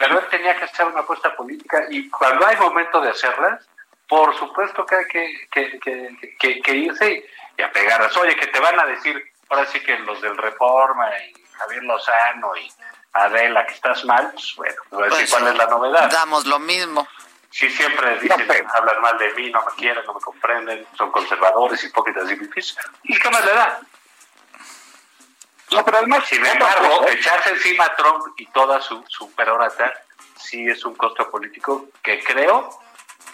Pero 0.01 0.19
él 0.19 0.25
tenía 0.31 0.57
que 0.57 0.65
hacer 0.65 0.87
una 0.87 1.01
apuesta 1.01 1.35
política 1.35 1.85
y 1.91 2.09
cuando 2.09 2.47
hay 2.47 2.57
momento 2.57 2.99
de 3.01 3.11
hacerlas, 3.11 3.69
por 4.09 4.35
supuesto 4.35 4.83
que 4.83 4.95
hay 4.95 5.05
que, 5.05 5.79
que, 5.79 6.61
que, 6.63 6.75
irse 6.75 7.23
y, 7.55 7.61
a 7.61 7.71
pegarlas. 7.71 8.17
Oye, 8.17 8.35
que 8.35 8.47
te 8.47 8.59
van 8.59 8.79
a 8.79 8.85
decir, 8.87 9.23
ahora 9.49 9.67
sí 9.67 9.79
que 9.79 9.99
los 9.99 10.19
del 10.23 10.35
Reforma 10.37 11.07
y 11.19 11.33
Javier 11.51 11.83
Lozano 11.83 12.57
y 12.57 12.67
Adela, 13.13 13.63
que 13.67 13.75
estás 13.75 14.03
mal, 14.05 14.31
pues 14.33 14.55
bueno, 14.55 14.75
voy 14.89 15.03
a 15.03 15.05
decir 15.05 15.19
pues, 15.19 15.31
cuál 15.33 15.51
es 15.51 15.57
la 15.57 15.67
novedad. 15.67 16.09
Damos 16.09 16.47
lo 16.47 16.57
mismo. 16.57 17.07
Sí, 17.51 17.69
siempre 17.69 18.17
dicen, 18.19 18.65
hablan 18.73 19.01
mal 19.01 19.19
de 19.19 19.31
mí, 19.35 19.51
no 19.51 19.63
me 19.63 19.71
quieren, 19.73 20.03
no 20.05 20.15
me 20.15 20.21
comprenden, 20.21 20.87
son 20.97 21.11
conservadores, 21.11 21.83
hipócritas 21.83 22.31
y 22.31 22.35
difíciles. 22.37 22.83
¿Y 23.03 23.19
qué 23.19 23.29
más 23.29 23.45
le 23.45 23.53
da? 23.53 23.79
No, 25.71 25.85
pero 25.85 25.97
además, 25.97 26.25
sin 26.27 26.45
embargo, 26.45 27.07
echarse 27.07 27.51
encima 27.51 27.85
a 27.85 27.95
Trump 27.95 28.33
y 28.37 28.45
toda 28.47 28.81
su, 28.81 29.03
su 29.07 29.31
perorata 29.33 29.93
sí 30.37 30.67
es 30.67 30.83
un 30.85 30.95
costo 30.95 31.29
político 31.29 31.87
que 32.03 32.23
creo 32.23 32.69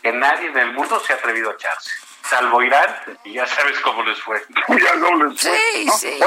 que 0.02 0.12
nadie 0.12 0.50
en 0.50 0.58
el 0.58 0.74
mundo 0.74 1.00
se 1.00 1.14
ha 1.14 1.16
atrevido 1.16 1.50
a 1.50 1.54
echarse 1.54 1.92
salvo 2.30 2.62
Irán, 2.62 2.96
y 3.24 3.34
ya 3.34 3.48
sabes 3.48 3.80
cómo 3.80 4.04
les 4.04 4.22
fue. 4.22 4.44
ya 4.68 4.96
no 4.96 5.16
les 5.24 5.42
fue. 5.42 5.58
Sí, 5.58 5.90
sí. 5.98 6.20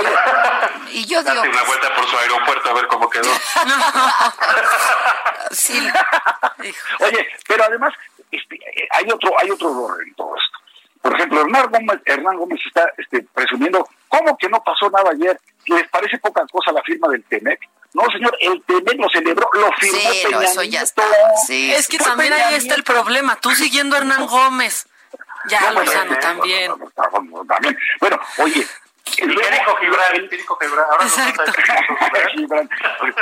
y 0.92 1.04
yo 1.06 1.22
digo... 1.22 1.42
una 1.42 1.62
vuelta 1.64 1.94
por 1.94 2.06
su 2.06 2.18
aeropuerto 2.18 2.70
a 2.70 2.74
ver 2.74 2.86
cómo 2.86 3.10
quedó. 3.10 3.24
sí. 5.50 5.86
Oye, 7.00 7.28
pero 7.46 7.64
además 7.64 7.92
este, 8.30 8.58
hay 8.92 9.10
otro 9.10 9.38
hay 9.38 9.50
otro 9.50 9.70
error 9.70 10.02
en 10.06 10.14
todo 10.14 10.34
esto. 10.36 10.58
Por 11.02 11.14
ejemplo, 11.14 11.40
Hernán 11.40 11.70
Gómez, 11.70 12.00
Hernán 12.04 12.36
Gómez 12.36 12.60
está 12.66 12.92
este, 12.98 13.22
presumiendo, 13.34 13.88
¿cómo 14.08 14.36
que 14.36 14.48
no 14.48 14.62
pasó 14.62 14.90
nada 14.90 15.10
ayer? 15.12 15.40
¿Les 15.70 15.88
parece 15.88 16.18
poca 16.18 16.44
cosa 16.50 16.72
la 16.72 16.82
firma 16.82 17.08
del 17.08 17.22
TEMEC? 17.24 17.60
No, 17.92 18.02
señor, 18.10 18.36
el 18.40 18.62
TEMEC 18.62 18.98
lo 18.98 19.08
celebró, 19.08 19.48
lo 19.52 19.72
firmó 19.72 19.98
sí, 19.98 20.26
eso 20.42 20.62
ya 20.64 20.82
está. 20.82 21.02
Sí, 21.46 21.72
es 21.72 21.86
que 21.86 21.98
también 21.98 22.32
ahí 22.32 22.54
está 22.54 22.74
el 22.74 22.82
problema. 22.82 23.36
Tú 23.36 23.50
siguiendo 23.52 23.94
a 23.96 24.00
Hernán 24.00 24.26
Gómez. 24.26 24.86
Ya, 25.48 25.70
no, 25.70 25.80
Lozano 25.80 26.16
también. 26.18 26.72
también. 27.48 27.78
Bueno, 28.00 28.20
oye. 28.38 28.66
El 29.16 29.30
único 29.30 29.76
Gibran, 29.80 30.14
el 30.14 30.30
Gibran. 30.30 30.84
Ahora 30.90 31.06
Gibran. 32.36 32.70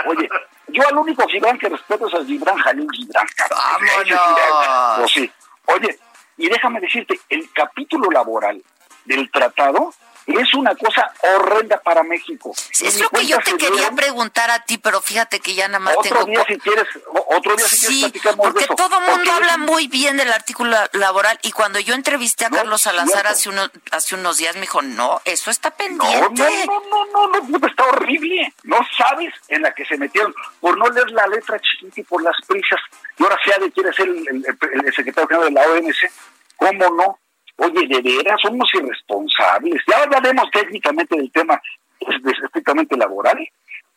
Oye, 0.07 0.29
yo 0.69 0.89
al 0.89 0.97
único 0.97 1.27
Gibran 1.29 1.59
que 1.59 1.69
respeto 1.69 2.09
es 2.09 2.15
al 2.15 2.27
Gibran 2.27 2.57
Jalil 2.57 2.89
Gibran. 2.93 3.27
Vámonos. 3.51 4.99
Pues 4.99 5.13
sí. 5.13 5.33
Oye, 5.67 5.99
y 6.37 6.49
déjame 6.49 6.81
decirte, 6.81 7.19
el 7.29 7.51
capítulo 7.53 8.11
laboral 8.11 8.63
del 9.05 9.31
tratado 9.31 9.95
es 10.37 10.55
una 10.55 10.75
cosa 10.75 11.11
horrenda 11.23 11.81
para 11.81 12.03
México. 12.03 12.53
es 12.81 13.01
lo 13.01 13.09
que 13.11 13.27
yo 13.27 13.39
te 13.39 13.57
quería 13.57 13.91
preguntar 13.93 14.51
a 14.51 14.65
ti, 14.65 14.79
pero 14.79 15.01
fíjate 15.01 15.41
que 15.41 15.55
ya 15.55 15.69
nada 15.69 15.79
más 15.79 15.97
otro 15.97 16.25
Día, 16.25 16.45
si 16.47 16.59
quieres, 16.59 16.87
otro 17.29 17.57
día 17.57 17.67
si 17.67 17.77
sí, 17.77 18.13
porque 18.37 18.67
todo 18.67 18.99
el 18.99 19.11
mundo 19.11 19.33
habla 19.33 19.57
muy 19.57 19.89
bien 19.89 20.17
del 20.17 20.33
artículo 20.33 20.77
laboral 20.93 21.39
y 21.43 21.53
cuando 21.53 21.79
yo 21.81 21.95
entrevisté 21.95 22.45
a 22.45 22.51
Carlos 22.51 22.83
Salazar 22.83 23.27
hace, 23.27 23.49
uno, 23.49 23.71
hace 23.91 24.15
unos 24.15 24.37
días 24.37 24.55
me 24.57 24.63
dijo, 24.63 24.83
no, 24.83 25.21
eso 25.25 25.51
está 25.51 25.71
pendiente. 25.71 26.43
No, 26.67 26.81
no, 26.81 27.07
no, 27.07 27.27
no, 27.29 27.59
no, 27.59 27.67
está 27.67 27.85
horrible. 27.87 28.53
No 28.65 28.79
sabes 28.97 29.33
en 29.49 29.63
la 29.63 29.73
que 29.73 29.85
se 29.87 29.97
metieron 29.97 30.35
por 30.61 30.77
no 30.77 30.89
leer 30.89 31.11
la 31.13 31.27
letra 31.27 31.59
chiquita 31.61 32.01
y 32.01 32.05
por 32.05 32.23
las 32.23 32.37
prisas. 32.47 32.81
Y 33.19 33.23
ahora 33.23 33.39
de 33.61 33.73
quiere 33.73 33.93
ser 33.93 34.09
el, 34.09 34.45
el 34.85 34.95
secretario 34.95 35.29
general 35.29 35.55
de 35.55 35.61
la 35.61 35.67
OMC. 35.69 36.11
¿Cómo 36.57 36.91
no? 36.91 37.19
Oye, 37.61 37.89
de 37.89 38.01
veras, 38.01 38.41
somos 38.41 38.69
irresponsables. 38.73 39.83
Ya 39.87 40.03
hablaremos 40.03 40.49
técnicamente 40.53 41.17
del 41.17 41.31
tema 41.33 41.61
estrictamente 41.99 42.97
laboral, 42.97 43.39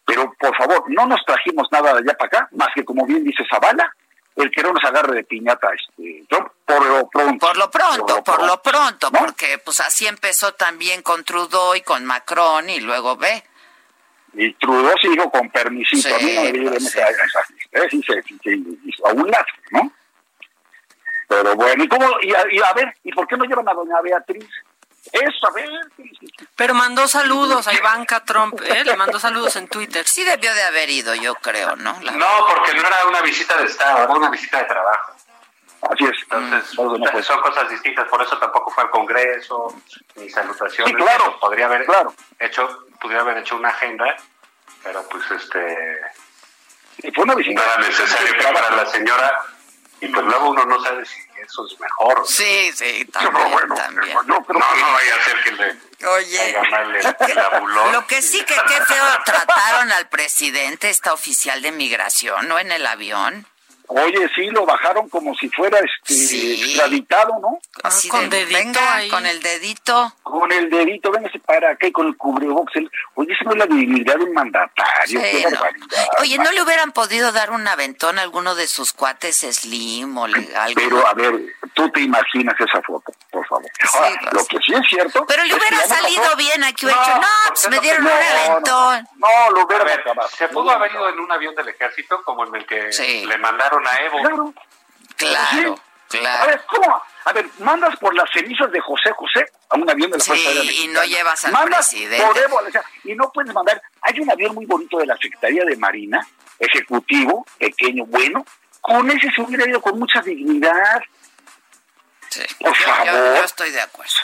pero 0.05 0.33
por 0.39 0.55
favor, 0.57 0.83
no 0.87 1.05
nos 1.05 1.23
trajimos 1.25 1.67
nada 1.71 1.93
de 1.93 1.99
allá 1.99 2.17
para 2.17 2.27
acá, 2.27 2.49
más 2.53 2.69
que 2.73 2.83
como 2.83 3.05
bien 3.05 3.23
dice 3.23 3.43
Zavala, 3.47 3.95
el 4.35 4.49
que 4.49 4.63
no 4.63 4.73
nos 4.73 4.83
agarre 4.83 5.15
de 5.15 5.23
piñata 5.23 5.69
este 5.75 6.25
por 6.65 6.85
lo 6.85 7.07
pronto. 7.07 7.47
Por 7.47 7.57
lo 7.57 7.69
pronto, 7.69 8.23
por 8.23 8.43
lo 8.45 8.61
pronto, 8.61 9.11
porque 9.11 9.59
pues 9.63 9.79
así 9.81 10.07
empezó 10.07 10.53
también 10.53 11.03
con 11.03 11.23
Trudeau 11.23 11.75
y 11.75 11.81
con 11.81 12.03
Macron 12.05 12.67
y 12.67 12.79
luego 12.79 13.15
ve. 13.17 13.43
Y 14.33 14.53
Trudeau 14.53 14.95
se 14.99 15.09
dijo 15.09 15.29
con 15.29 15.49
permisito, 15.49 16.15
a 16.15 16.19
mí 16.19 16.33
no 16.33 16.71
me 16.71 16.71
pues. 16.71 16.95
¿eh? 16.95 17.89
sí, 17.91 18.03
a 19.05 19.11
un 19.11 19.29
lado, 19.29 19.45
¿no? 19.71 19.91
Pero 21.31 21.55
bueno, 21.55 21.81
¿y 21.81 21.87
cómo? 21.87 22.07
Y 22.21 22.33
a, 22.33 22.73
ver, 22.73 22.93
¿y 23.05 23.11
por 23.13 23.25
qué 23.25 23.37
no 23.37 23.45
llevan 23.45 23.69
a 23.69 23.73
doña 23.73 24.01
Beatriz? 24.01 24.49
Eso, 25.13 25.47
a 25.47 25.51
ver. 25.51 25.69
Pero 26.57 26.73
mandó 26.73 27.07
saludos 27.07 27.69
a 27.69 27.73
Ivanka 27.73 28.25
Trump, 28.25 28.59
¿eh? 28.61 28.83
Le 28.83 28.97
mandó 28.97 29.17
saludos 29.17 29.55
en 29.55 29.69
Twitter. 29.69 30.05
Sí 30.05 30.25
debió 30.25 30.53
de 30.53 30.63
haber 30.63 30.89
ido, 30.89 31.15
yo 31.15 31.35
creo, 31.35 31.77
¿no? 31.77 31.93
No, 31.93 32.47
porque 32.49 32.73
no 32.73 32.81
era 32.81 33.05
una 33.07 33.21
visita 33.21 33.57
de 33.57 33.63
Estado, 33.63 34.03
era 34.03 34.13
una 34.13 34.29
visita 34.29 34.57
de 34.57 34.65
trabajo. 34.65 35.13
Así 35.89 36.03
es. 36.03 36.21
Entonces, 36.23 36.77
mm, 36.77 37.21
son 37.23 37.41
cosas 37.41 37.69
distintas, 37.69 38.09
por 38.09 38.21
eso 38.21 38.37
tampoco 38.37 38.69
fue 38.69 38.83
al 38.83 38.89
Congreso, 38.89 39.73
ni 40.17 40.29
salutaciones. 40.29 40.93
Sí, 40.93 41.01
claro. 41.01 41.39
Podría 41.39 41.67
haber 41.67 41.85
claro. 41.85 42.13
hecho, 42.39 42.87
pudiera 42.99 43.21
haber 43.21 43.37
hecho 43.37 43.55
una 43.55 43.69
agenda 43.69 44.17
pero 44.83 45.07
pues 45.09 45.23
este... 45.31 46.01
Y 47.03 47.11
fue 47.11 47.23
una 47.23 47.35
visita. 47.35 47.61
Nada 47.61 47.77
necesario 47.77 48.33
para 48.53 48.75
la 48.75 48.85
señora 48.85 49.43
y 50.01 50.07
pues 50.07 50.25
luego 50.25 50.49
uno 50.49 50.65
no 50.65 50.83
sabe 50.83 51.05
si 51.05 51.21
eso 51.41 51.65
es 51.65 51.79
mejor. 51.79 52.23
Sí, 52.27 52.71
sí, 52.73 53.05
también. 53.05 53.67
también. 53.75 54.17
No, 54.25 54.45
no, 54.47 54.59
vaya 54.59 55.15
a 55.15 55.23
ser 55.23 55.43
que 55.43 55.51
le 55.51 55.91
Oye, 56.07 56.55
lo 57.91 58.07
que 58.07 58.23
sí 58.23 58.39
que 58.43 58.55
qué 58.55 58.85
feo 58.85 59.05
trataron 59.23 59.91
al 59.91 60.09
presidente, 60.09 60.89
esta 60.89 61.13
oficial 61.13 61.61
de 61.61 61.71
migración, 61.71 62.47
¿no? 62.47 62.57
En 62.57 62.71
el 62.71 62.85
avión. 62.87 63.45
Oye, 63.93 64.29
sí, 64.33 64.49
lo 64.51 64.65
bajaron 64.65 65.09
como 65.09 65.35
si 65.35 65.49
fuera 65.49 65.77
este 65.79 66.53
extraditado, 66.53 67.39
¿no? 67.41 67.59
Así 67.83 68.07
con 68.07 68.29
dedito 68.29 68.79
con 69.09 69.25
el 69.25 69.41
dedito. 69.41 70.13
Con 70.23 70.49
el 70.49 70.69
dedito, 70.69 71.11
véngase 71.11 71.39
para 71.39 71.71
acá 71.71 71.87
y 71.87 71.91
con 71.91 72.07
el 72.07 72.15
cubrebox. 72.15 72.71
Oye, 73.15 73.33
esa 73.33 73.43
no 73.43 73.51
es 73.51 73.57
la 73.57 73.65
dignidad 73.65 74.15
de 74.15 74.23
un 74.23 74.33
mandatario. 74.33 75.21
qué 75.21 75.43
barbaridad. 75.43 76.07
Oye, 76.19 76.37
¿no 76.37 76.51
le 76.51 76.61
hubieran 76.61 76.93
podido 76.93 77.33
dar 77.33 77.51
un 77.51 77.67
aventón 77.67 78.17
a 78.17 78.21
alguno 78.21 78.55
de 78.55 78.67
sus 78.67 78.93
cuates 78.93 79.41
Slim 79.41 80.17
o 80.17 80.23
algo? 80.23 80.41
Pero, 80.73 81.05
a 81.05 81.13
ver, 81.13 81.41
tú 81.73 81.89
te 81.91 81.99
imaginas 81.99 82.55
esa 82.59 82.81
foto, 82.83 83.11
por 83.29 83.45
favor. 83.45 83.69
Ahora, 83.93 84.19
pues. 84.21 84.33
Lo 84.33 84.45
que 84.45 84.57
sí 84.65 84.73
es 84.73 84.87
cierto... 84.87 85.25
Pero 85.25 85.43
le 85.43 85.53
hubiera 85.53 85.85
salido 85.85 86.35
bien 86.37 86.63
aquí, 86.63 86.85
no, 86.85 86.91
hecho, 86.91 87.15
no, 87.15 87.27
pues 87.49 87.69
me 87.69 87.79
dieron 87.79 88.03
un 88.03 88.11
aventón. 88.11 89.07
No, 89.17 89.51
lo 89.53 89.65
hubiera... 89.65 89.85
se 90.29 90.47
pudo 90.47 90.71
haber 90.71 90.91
ido 90.93 91.09
en 91.09 91.19
un 91.19 91.29
avión 91.29 91.53
del 91.55 91.67
ejército 91.67 92.23
como 92.23 92.45
en 92.45 92.55
el 92.55 92.65
que 92.65 92.89
le 93.25 93.37
mandaron 93.37 93.80
a 93.87 94.01
Evo. 94.01 94.17
Claro. 94.19 94.53
Claro, 95.17 95.81
claro. 96.07 96.43
A 96.43 96.47
ver, 96.47 96.61
¿cómo? 96.67 97.01
A 97.23 97.33
ver, 97.33 97.45
mandas 97.59 97.95
por 97.97 98.15
las 98.15 98.29
cenizas 98.31 98.71
de 98.71 98.79
José 98.79 99.11
José 99.11 99.45
a 99.69 99.75
un 99.75 99.89
avión 99.89 100.09
de 100.09 100.17
la 100.17 100.23
Fuerza 100.23 100.49
Aérea 100.49 100.71
y 100.71 100.87
no 100.87 101.03
llevas 101.03 101.45
al 101.45 101.51
mandas 101.51 101.89
presidente. 101.89 102.25
Por 102.25 102.37
Evo, 102.37 102.57
o 102.57 102.71
sea, 102.71 102.83
y 103.03 103.13
no 103.13 103.31
puedes 103.31 103.53
mandar... 103.53 103.81
Hay 104.01 104.19
un 104.19 104.31
avión 104.31 104.55
muy 104.55 104.65
bonito 104.65 104.97
de 104.97 105.05
la 105.05 105.15
Secretaría 105.17 105.63
de 105.63 105.75
Marina, 105.75 106.25
ejecutivo, 106.57 107.45
pequeño, 107.59 108.05
bueno. 108.07 108.43
Con 108.79 109.11
ese 109.11 109.31
se 109.31 109.41
hubiera 109.41 109.69
ido 109.69 109.79
con 109.79 109.99
mucha 109.99 110.21
dignidad. 110.21 111.01
Sí. 112.29 112.41
Por 112.59 112.75
favor. 112.75 113.05
yo 113.05 113.43
estoy 113.43 113.69
de 113.69 113.81
acuerdo. 113.81 114.15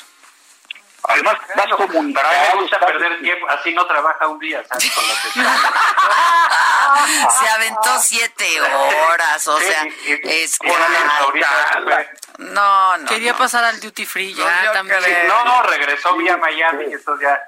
Además, 1.03 1.37
vas 1.55 1.67
comunicando. 1.67 2.19
Pero 2.19 2.27
a 2.27 2.31
mí 2.31 2.37
me 2.53 2.61
gusta 2.61 2.79
perder 2.79 3.21
tiempo, 3.21 3.47
así 3.49 3.73
no 3.73 3.85
trabaja 3.85 4.27
un 4.27 4.39
día, 4.39 4.63
¿sabes? 4.67 4.91
Con 4.91 5.05
Se 7.39 7.49
aventó 7.49 7.99
siete 7.99 8.61
horas, 8.61 9.47
o 9.47 9.59
sea, 9.59 9.83
es 10.23 10.57
No, 12.37 12.97
no. 12.97 13.09
Quería 13.09 13.35
pasar 13.35 13.63
al 13.63 13.79
duty 13.79 14.05
free 14.05 14.33
ya 14.33 14.71
también. 14.73 14.99
No, 15.27 15.43
no, 15.45 15.63
regresó 15.63 16.15
vía 16.15 16.37
Miami, 16.37 16.85
y 16.89 16.93
esto 16.93 17.19
ya 17.19 17.39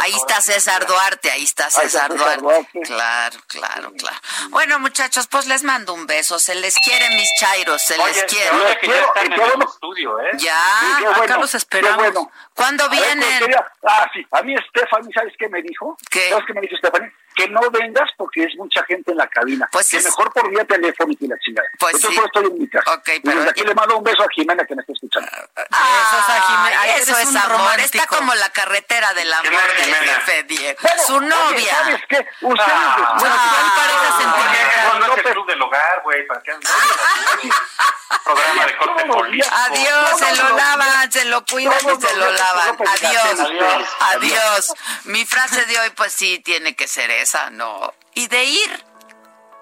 ahí 0.00 0.12
está 0.12 0.40
César 0.40 0.86
Duarte, 0.86 1.30
ahí 1.30 1.44
está 1.44 1.70
César, 1.70 2.14
Duarte. 2.14 2.68
Claro, 2.84 3.38
claro, 3.46 3.92
claro. 3.92 4.16
Bueno, 4.50 4.78
muchachos, 4.78 5.28
pues 5.28 5.46
les 5.46 5.62
mando 5.62 5.94
un 5.94 6.06
beso. 6.06 6.38
Se 6.38 6.54
les 6.54 6.76
quiere, 6.78 7.08
mis 7.10 7.28
chairos, 7.38 7.82
se 7.82 7.96
les 7.96 8.24
quiere. 8.24 8.78
Que 8.80 8.88
ya 8.88 9.00
están 9.00 9.26
en 9.26 9.32
el 9.32 9.62
estudio, 9.62 10.20
¿eh? 10.20 10.30
Ya, 10.38 10.98
acá 11.16 11.38
los 11.38 11.54
esperamos. 11.54 12.28
¿Cuándo 12.54 12.88
vienen? 12.88 13.54
ah, 13.84 14.10
sí, 14.12 14.26
a 14.30 14.42
mí 14.42 14.54
Stephanie, 14.68 15.12
¿sabes 15.14 15.34
qué 15.38 15.48
me 15.48 15.62
dijo? 15.62 15.96
¿Qué? 16.10 16.30
¿Sabes 16.30 16.44
qué 16.46 16.54
me 16.54 16.60
dijo 16.60 16.76
Stephanie? 16.76 17.12
Que 17.34 17.48
no 17.48 17.60
vengas 17.70 18.10
porque 18.16 18.44
es 18.44 18.54
mucha 18.56 18.84
gente 18.84 19.12
en 19.12 19.18
la 19.18 19.26
cabina. 19.28 19.68
Pues 19.72 19.88
que 19.88 20.00
mejor 20.00 20.32
por 20.32 20.48
vía 20.50 20.64
telefónica 20.64 21.24
y 21.24 21.28
la 21.28 21.38
chingada. 21.38 21.68
Pues 21.78 21.94
Entonces 21.96 22.20
sí. 22.20 22.26
estoy 22.26 22.46
en 22.46 22.58
mi 22.58 22.68
casa. 22.68 22.92
Okay, 22.94 23.20
pero 23.20 23.44
y 23.44 23.48
aquí 23.48 23.62
le 23.62 23.74
mando 23.74 23.98
un 23.98 24.04
beso 24.04 24.22
a 24.22 24.26
Jimena 24.34 24.64
que 24.64 24.74
me 24.74 24.82
está 24.82 24.92
escuchando. 24.92 25.28
Ah, 25.70 26.08
eso 26.08 26.18
es, 26.18 26.28
a 26.28 26.40
Jimena. 26.42 26.96
eso 26.96 27.18
es 27.18 27.36
amor. 27.36 27.58
Romántico. 27.58 27.98
Está 27.98 28.06
como 28.06 28.34
la 28.34 28.48
carretera 28.50 29.14
del 29.14 29.32
amor 29.32 29.52
del 29.52 29.94
jefe 29.94 30.42
Diego. 30.44 30.80
Su 31.06 31.20
novia. 31.20 31.54
Oye, 31.54 31.66
¿Sabes 31.66 32.02
qué? 32.08 32.26
Ustedes 32.42 32.70
ah, 32.70 33.16
bueno, 33.18 33.34
ah. 33.36 34.98
No, 35.00 35.16
es 35.16 35.22
club 35.22 35.46
del 35.46 35.62
hogar, 35.62 36.02
güey. 36.02 36.26
¿Para 36.26 36.42
qué 36.42 36.52
Programa 38.24 38.66
de 38.66 38.76
corte 38.76 39.04
político. 39.04 39.54
Adiós, 39.54 40.18
se 40.18 40.36
lo 40.36 40.56
lavan, 40.56 41.12
se 41.12 41.24
lo 41.26 41.44
cuidan 41.44 41.78
y 41.78 42.00
se 42.00 42.16
lo 42.16 42.30
lavan. 42.30 42.76
Adiós. 42.88 43.40
Adiós. 43.40 43.88
Adiós. 44.00 44.74
Mi 45.04 45.24
frase 45.26 45.64
de 45.66 45.78
hoy, 45.78 45.90
pues 45.90 46.12
sí, 46.12 46.38
tiene 46.38 46.74
que 46.74 46.86
ser 46.88 47.10
no 47.50 47.94
y 48.14 48.28
de 48.28 48.44
ir, 48.44 48.84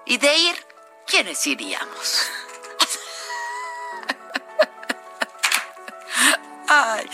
y 0.05 0.17
de 0.17 0.35
ir, 0.35 0.67
¿quiénes 1.07 1.47
iríamos? 1.47 2.21
Ay, 6.67 7.09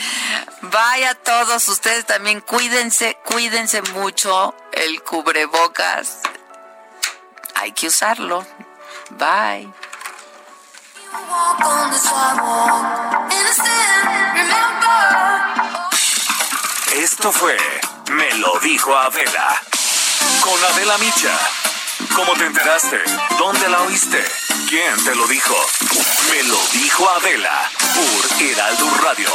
vaya 0.63 1.15
todos 1.15 1.67
ustedes 1.69 2.05
también, 2.05 2.41
cuídense, 2.41 3.17
cuídense 3.25 3.81
mucho 3.93 4.53
el 4.73 5.01
cubrebocas. 5.03 6.19
Hay 7.55 7.71
que 7.73 7.87
usarlo. 7.87 8.45
Bye. 9.11 9.71
Esto 16.95 17.31
fue 17.31 17.57
Me 18.11 18.33
lo 18.35 18.59
dijo 18.59 18.95
Adela 18.95 19.61
con 20.41 20.63
Adela 20.73 20.97
Micha. 20.97 21.37
¿Cómo 22.15 22.33
te 22.33 22.45
enteraste? 22.45 23.01
¿Dónde 23.37 23.69
la 23.69 23.81
oíste? 23.83 24.23
¿Quién 24.67 25.03
te 25.03 25.15
lo 25.15 25.27
dijo? 25.27 25.55
Me 26.29 26.43
lo 26.43 26.57
dijo 26.73 27.09
Adela 27.09 27.71
por 27.95 28.41
Heraldo 28.41 28.89
Radio, 29.03 29.29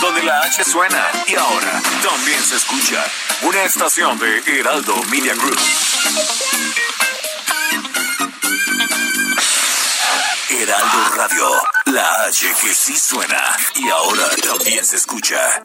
donde 0.00 0.22
la 0.22 0.40
H 0.40 0.64
suena 0.64 1.10
y 1.26 1.34
ahora 1.34 1.82
también 2.02 2.42
se 2.42 2.56
escucha. 2.56 3.04
Una 3.42 3.62
estación 3.64 4.18
de 4.18 4.42
Heraldo 4.46 4.94
Media 5.10 5.34
Group. 5.34 5.58
Heraldo 10.50 11.10
Radio, 11.16 11.50
la 11.86 12.24
H 12.24 12.54
que 12.60 12.74
sí 12.74 12.96
suena 12.96 13.56
y 13.76 13.88
ahora 13.88 14.28
también 14.42 14.84
se 14.84 14.96
escucha. 14.96 15.64